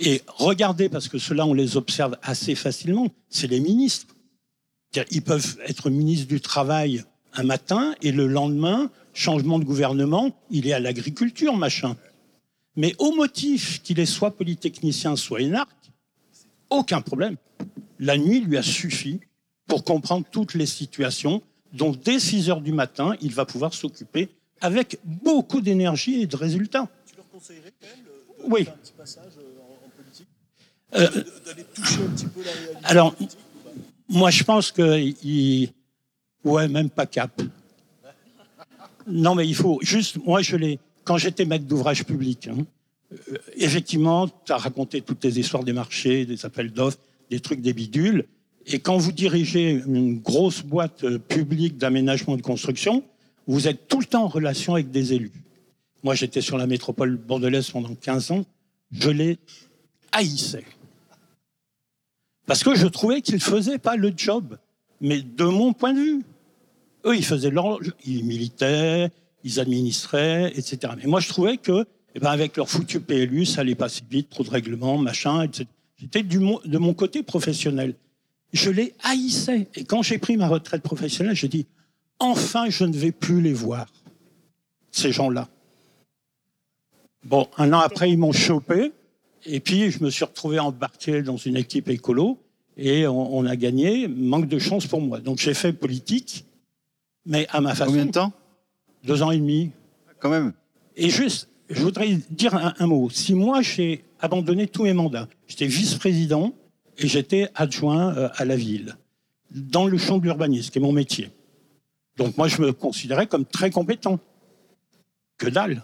Et 0.00 0.22
regardez, 0.26 0.88
parce 0.88 1.08
que 1.08 1.18
cela 1.18 1.46
on 1.46 1.54
les 1.54 1.76
observe 1.76 2.16
assez 2.22 2.54
facilement, 2.54 3.08
c'est 3.28 3.46
les 3.46 3.60
ministres. 3.60 4.14
Ils 5.10 5.22
peuvent 5.22 5.58
être 5.66 5.90
ministre 5.90 6.26
du 6.26 6.40
Travail 6.40 7.04
un 7.34 7.44
matin 7.44 7.94
et 8.02 8.12
le 8.12 8.26
lendemain, 8.26 8.90
changement 9.12 9.58
de 9.58 9.64
gouvernement, 9.64 10.34
il 10.50 10.66
est 10.66 10.72
à 10.72 10.80
l'agriculture, 10.80 11.56
machin. 11.56 11.96
Mais 12.76 12.94
au 12.98 13.12
motif 13.12 13.82
qu'il 13.82 14.00
est 14.00 14.06
soit 14.06 14.30
polytechnicien, 14.36 15.16
soit 15.16 15.42
énarque, 15.42 15.92
aucun 16.70 17.02
problème. 17.02 17.36
La 17.98 18.16
nuit 18.16 18.40
lui 18.40 18.56
a 18.56 18.62
suffi 18.62 19.20
pour 19.66 19.84
comprendre 19.84 20.26
toutes 20.30 20.54
les 20.54 20.66
situations. 20.66 21.42
dont 21.72 21.92
dès 21.92 22.18
6 22.18 22.50
heures 22.50 22.60
du 22.60 22.72
matin, 22.72 23.16
il 23.22 23.32
va 23.32 23.46
pouvoir 23.46 23.72
s'occuper 23.72 24.28
avec 24.60 24.98
beaucoup 25.04 25.62
d'énergie 25.62 26.20
et 26.20 26.26
de 26.26 26.36
résultats. 26.36 26.86
Tu 27.06 27.16
leur 27.16 27.28
conseillerais 27.30 27.72
quand 27.80 27.86
même 27.86 28.12
oui. 28.50 28.66
un 28.68 28.72
petit 28.72 28.92
passage 28.92 29.32
en, 29.60 29.88
politique 29.96 30.26
euh, 30.94 31.08
D'aller 31.46 31.64
toucher 31.74 32.02
un 32.02 32.10
petit 32.10 32.26
peu 32.26 32.42
la 32.44 32.52
réalité 32.52 32.84
Alors, 32.84 33.14
moi, 34.08 34.30
je 34.30 34.44
pense 34.44 34.70
que. 34.72 34.98
Il... 35.22 35.70
Ouais, 36.44 36.68
même 36.68 36.90
pas 36.90 37.06
cap. 37.06 37.40
Non, 39.06 39.34
mais 39.34 39.46
il 39.46 39.54
faut. 39.54 39.78
Juste, 39.82 40.18
moi, 40.24 40.42
je 40.42 40.56
l'ai. 40.56 40.78
Quand 41.04 41.16
j'étais 41.16 41.44
maître 41.44 41.64
d'ouvrage 41.64 42.04
public, 42.04 42.48
hein, 42.48 42.64
euh, 43.12 43.38
effectivement, 43.56 44.28
tu 44.28 44.52
as 44.52 44.56
raconté 44.56 45.00
toutes 45.00 45.24
les 45.24 45.40
histoires 45.40 45.64
des 45.64 45.72
marchés, 45.72 46.24
des 46.26 46.44
appels 46.46 46.72
d'offres, 46.72 46.98
des 47.30 47.40
trucs, 47.40 47.60
des 47.60 47.72
bidules. 47.72 48.26
Et 48.66 48.78
quand 48.78 48.96
vous 48.96 49.12
dirigez 49.12 49.82
une 49.86 50.20
grosse 50.20 50.62
boîte 50.62 51.04
euh, 51.04 51.18
publique 51.18 51.78
d'aménagement 51.78 52.36
de 52.36 52.42
construction, 52.42 53.02
vous 53.46 53.66
êtes 53.66 53.88
tout 53.88 53.98
le 53.98 54.06
temps 54.06 54.24
en 54.24 54.28
relation 54.28 54.74
avec 54.74 54.90
des 54.90 55.14
élus. 55.14 55.32
Moi, 56.04 56.14
j'étais 56.14 56.40
sur 56.40 56.58
la 56.58 56.66
métropole 56.66 57.16
bordelaise 57.16 57.70
pendant 57.70 57.94
15 57.94 58.30
ans. 58.30 58.44
Je 58.92 59.10
les 59.10 59.38
haïssais. 60.12 60.64
Parce 62.46 62.62
que 62.62 62.74
je 62.74 62.86
trouvais 62.86 63.22
qu'ils 63.22 63.36
ne 63.36 63.40
faisaient 63.40 63.78
pas 63.78 63.96
le 63.96 64.12
job. 64.16 64.58
Mais 65.00 65.22
de 65.22 65.44
mon 65.44 65.72
point 65.72 65.92
de 65.92 65.98
vue, 65.98 66.22
eux, 67.04 67.16
ils 67.16 67.24
faisaient 67.24 67.50
leur, 67.50 67.78
ils 68.04 68.24
militaient, 68.24 69.10
ils 69.44 69.60
administraient, 69.60 70.52
etc. 70.56 70.94
Mais 70.96 71.06
moi, 71.06 71.20
je 71.20 71.28
trouvais 71.28 71.56
que, 71.56 71.84
eh 72.14 72.20
ben, 72.20 72.30
avec 72.30 72.56
leur 72.56 72.68
foutu 72.68 73.00
PLU, 73.00 73.46
ça 73.46 73.62
allait 73.62 73.74
pas 73.74 73.88
si 73.88 74.02
vite, 74.08 74.30
trop 74.30 74.44
de 74.44 74.50
règlements, 74.50 74.98
machin, 74.98 75.42
etc. 75.42 75.66
J'étais 75.98 76.22
de 76.22 76.78
mon 76.78 76.94
côté 76.94 77.22
professionnel. 77.22 77.94
Je 78.52 78.70
les 78.70 78.92
haïssais. 79.02 79.68
Et 79.76 79.84
quand 79.84 80.02
j'ai 80.02 80.18
pris 80.18 80.36
ma 80.36 80.48
retraite 80.48 80.82
professionnelle, 80.82 81.36
j'ai 81.36 81.48
dit, 81.48 81.66
enfin, 82.18 82.68
je 82.68 82.84
ne 82.84 82.92
vais 82.92 83.12
plus 83.12 83.40
les 83.40 83.52
voir, 83.52 83.86
ces 84.90 85.12
gens-là. 85.12 85.48
Bon, 87.24 87.48
un 87.56 87.72
an 87.72 87.78
après, 87.78 88.10
ils 88.10 88.18
m'ont 88.18 88.32
chopé. 88.32 88.92
Et 89.46 89.60
puis, 89.60 89.90
je 89.90 90.02
me 90.02 90.10
suis 90.10 90.24
retrouvé 90.24 90.58
embarqué 90.58 91.22
dans 91.22 91.36
une 91.36 91.56
équipe 91.56 91.88
écolo. 91.88 92.38
Et 92.76 93.06
on, 93.06 93.36
on 93.36 93.46
a 93.46 93.56
gagné. 93.56 94.08
Manque 94.08 94.48
de 94.48 94.58
chance 94.58 94.86
pour 94.86 95.00
moi. 95.00 95.20
Donc, 95.20 95.38
j'ai 95.38 95.54
fait 95.54 95.72
politique, 95.72 96.44
mais 97.26 97.46
à 97.50 97.60
ma 97.60 97.74
façon. 97.74 97.90
Combien 97.90 98.06
de 98.06 98.10
temps 98.12 98.32
Deux 99.04 99.22
ans 99.22 99.30
et 99.30 99.38
demi. 99.38 99.70
Quand 100.18 100.30
même. 100.30 100.52
Et 100.96 101.10
juste, 101.10 101.48
je 101.68 101.82
voudrais 101.82 102.18
dire 102.30 102.54
un, 102.54 102.86
mot. 102.86 103.10
Si 103.10 103.34
moi, 103.34 103.62
j'ai 103.62 104.04
abandonné 104.20 104.66
tous 104.66 104.84
mes 104.84 104.92
mandats, 104.92 105.28
j'étais 105.46 105.66
vice-président 105.66 106.54
et 106.98 107.08
j'étais 107.08 107.48
adjoint 107.54 108.14
euh, 108.16 108.28
à 108.34 108.44
la 108.44 108.56
ville, 108.56 108.96
dans 109.50 109.86
le 109.86 109.98
champ 109.98 110.18
de 110.18 110.24
l'urbanisme, 110.24 110.70
qui 110.70 110.78
est 110.78 110.82
mon 110.82 110.92
métier. 110.92 111.30
Donc 112.16 112.36
moi, 112.36 112.48
je 112.48 112.60
me 112.60 112.72
considérais 112.72 113.26
comme 113.26 113.46
très 113.46 113.70
compétent. 113.70 114.20
Que 115.38 115.48
dalle. 115.48 115.82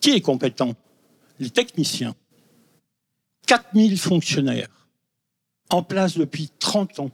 Qui 0.00 0.10
est 0.10 0.20
compétent? 0.20 0.74
Les 1.38 1.50
techniciens. 1.50 2.14
4000 3.46 3.98
fonctionnaires, 3.98 4.88
en 5.70 5.82
place 5.82 6.16
depuis 6.16 6.50
30 6.58 7.00
ans. 7.00 7.10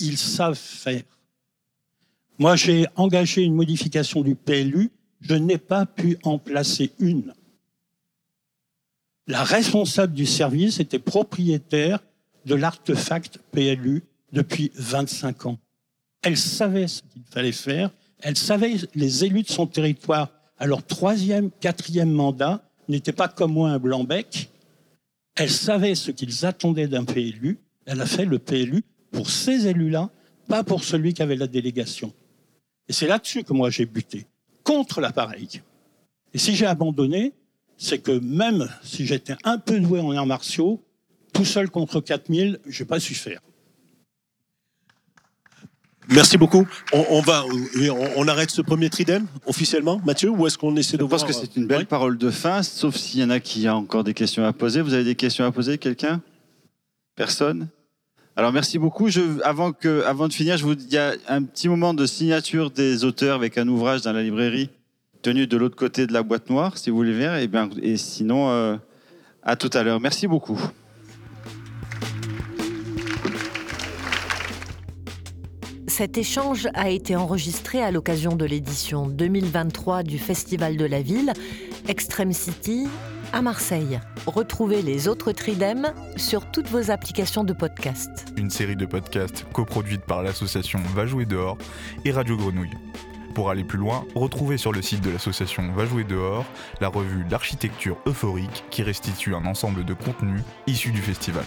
Ils 0.00 0.18
savent 0.18 0.54
faire. 0.54 1.02
Moi, 2.38 2.56
j'ai 2.56 2.86
engagé 2.96 3.42
une 3.42 3.54
modification 3.54 4.22
du 4.22 4.34
PLU 4.34 4.90
je 5.24 5.34
n'ai 5.34 5.58
pas 5.58 5.86
pu 5.86 6.18
en 6.22 6.38
placer 6.38 6.92
une. 6.98 7.32
La 9.26 9.42
responsable 9.42 10.12
du 10.12 10.26
service 10.26 10.80
était 10.80 10.98
propriétaire 10.98 12.00
de 12.44 12.54
l'artefact 12.54 13.38
PLU 13.52 14.02
depuis 14.32 14.70
25 14.74 15.46
ans. 15.46 15.58
Elle 16.22 16.36
savait 16.36 16.88
ce 16.88 17.02
qu'il 17.02 17.22
fallait 17.24 17.52
faire, 17.52 17.90
elle 18.20 18.36
savait 18.36 18.76
les 18.94 19.24
élus 19.24 19.42
de 19.42 19.48
son 19.48 19.66
territoire 19.66 20.30
à 20.58 20.66
leur 20.66 20.84
troisième, 20.84 21.50
quatrième 21.50 22.12
mandat 22.12 22.62
n'étaient 22.88 23.12
pas 23.12 23.28
comme 23.28 23.52
moi 23.52 23.70
un 23.70 23.78
blanc-bec. 23.78 24.50
Elle 25.36 25.50
savait 25.50 25.94
ce 25.94 26.10
qu'ils 26.10 26.44
attendaient 26.44 26.86
d'un 26.86 27.04
PLU. 27.04 27.58
Elle 27.86 28.00
a 28.00 28.06
fait 28.06 28.24
le 28.26 28.38
PLU 28.38 28.84
pour 29.10 29.30
ces 29.30 29.66
élus-là, 29.66 30.10
pas 30.48 30.64
pour 30.64 30.84
celui 30.84 31.14
qui 31.14 31.22
avait 31.22 31.36
la 31.36 31.46
délégation. 31.46 32.12
Et 32.88 32.92
c'est 32.92 33.06
là-dessus 33.06 33.44
que 33.44 33.52
moi 33.52 33.70
j'ai 33.70 33.86
buté 33.86 34.26
contre 34.62 35.00
l'appareil. 35.00 35.62
Et 36.32 36.38
si 36.38 36.56
j'ai 36.56 36.66
abandonné, 36.66 37.32
c'est 37.76 37.98
que 37.98 38.12
même 38.12 38.68
si 38.82 39.06
j'étais 39.06 39.36
un 39.44 39.58
peu 39.58 39.78
doué 39.80 40.00
en 40.00 40.12
arts 40.16 40.26
martiaux, 40.26 40.82
tout 41.32 41.44
seul 41.44 41.70
contre 41.70 42.00
4000, 42.00 42.60
je 42.66 42.82
n'ai 42.82 42.86
pas 42.86 43.00
su 43.00 43.14
faire. 43.14 43.40
Merci 46.08 46.36
beaucoup. 46.36 46.66
On, 46.92 47.22
va, 47.22 47.44
on, 48.16 48.28
arrête 48.28 48.50
ce 48.50 48.60
premier 48.60 48.90
tridème 48.90 49.26
officiellement, 49.46 50.00
Mathieu, 50.04 50.28
ou 50.28 50.46
est-ce 50.46 50.58
qu'on 50.58 50.76
essaie 50.76 50.98
de 50.98 51.02
Je 51.02 51.08
pense 51.08 51.24
que 51.24 51.32
c'est 51.32 51.56
une 51.56 51.66
belle 51.66 51.86
parole 51.86 52.18
de 52.18 52.30
fin, 52.30 52.62
sauf 52.62 52.94
s'il 52.96 53.20
y 53.20 53.24
en 53.24 53.30
a 53.30 53.40
qui 53.40 53.66
ont 53.68 53.76
encore 53.76 54.04
des 54.04 54.12
questions 54.12 54.44
à 54.44 54.52
poser. 54.52 54.82
Vous 54.82 54.92
avez 54.92 55.04
des 55.04 55.14
questions 55.14 55.46
à 55.46 55.50
poser, 55.50 55.78
quelqu'un? 55.78 56.20
Personne? 57.16 57.68
Alors 58.36 58.52
merci 58.52 58.78
beaucoup. 58.78 59.08
avant, 59.44 59.70
de 59.70 60.32
finir, 60.32 60.56
je 60.56 60.64
vous, 60.64 60.72
il 60.72 60.92
y 60.92 60.98
a 60.98 61.14
un 61.28 61.42
petit 61.44 61.68
moment 61.68 61.94
de 61.94 62.04
signature 62.04 62.70
des 62.70 63.04
auteurs 63.04 63.36
avec 63.36 63.58
un 63.58 63.68
ouvrage 63.68 64.02
dans 64.02 64.12
la 64.12 64.22
librairie 64.22 64.70
tenu 65.22 65.46
de 65.46 65.56
l'autre 65.56 65.76
côté 65.76 66.06
de 66.06 66.12
la 66.12 66.22
boîte 66.22 66.50
noire, 66.50 66.76
si 66.76 66.90
vous 66.90 66.96
voulez 66.96 67.16
voir. 67.16 67.38
Et, 67.38 67.46
bien, 67.46 67.70
et 67.80 67.96
sinon, 67.96 68.50
euh, 68.50 68.76
à 69.42 69.56
tout 69.56 69.70
à 69.72 69.82
l'heure. 69.82 70.00
Merci 70.00 70.26
beaucoup. 70.26 70.60
Cet 75.86 76.18
échange 76.18 76.68
a 76.74 76.90
été 76.90 77.14
enregistré 77.14 77.80
à 77.80 77.90
l'occasion 77.92 78.34
de 78.34 78.44
l'édition 78.44 79.06
2023 79.06 80.02
du 80.02 80.18
Festival 80.18 80.76
de 80.76 80.84
la 80.84 81.00
Ville, 81.00 81.32
Extreme 81.86 82.32
City, 82.32 82.88
à 83.34 83.42
Marseille. 83.42 83.98
Retrouvez 84.26 84.80
les 84.80 85.08
autres 85.08 85.32
Tridem 85.32 85.92
sur 86.16 86.48
toutes 86.52 86.68
vos 86.68 86.92
applications 86.92 87.42
de 87.42 87.52
podcast. 87.52 88.26
Une 88.36 88.48
série 88.48 88.76
de 88.76 88.86
podcasts 88.86 89.44
coproduite 89.52 90.02
par 90.02 90.22
l'association 90.22 90.78
Va 90.94 91.04
jouer 91.04 91.26
dehors 91.26 91.58
et 92.04 92.12
Radio 92.12 92.36
Grenouille. 92.36 92.70
Pour 93.34 93.50
aller 93.50 93.64
plus 93.64 93.78
loin, 93.78 94.04
retrouvez 94.14 94.56
sur 94.56 94.70
le 94.70 94.82
site 94.82 95.00
de 95.00 95.10
l'association 95.10 95.72
Va 95.72 95.84
jouer 95.84 96.04
dehors 96.04 96.44
la 96.80 96.86
revue 96.86 97.24
L'architecture 97.28 97.98
euphorique 98.06 98.64
qui 98.70 98.84
restitue 98.84 99.34
un 99.34 99.46
ensemble 99.46 99.84
de 99.84 99.94
contenus 99.94 100.42
issus 100.68 100.92
du 100.92 101.02
festival. 101.02 101.44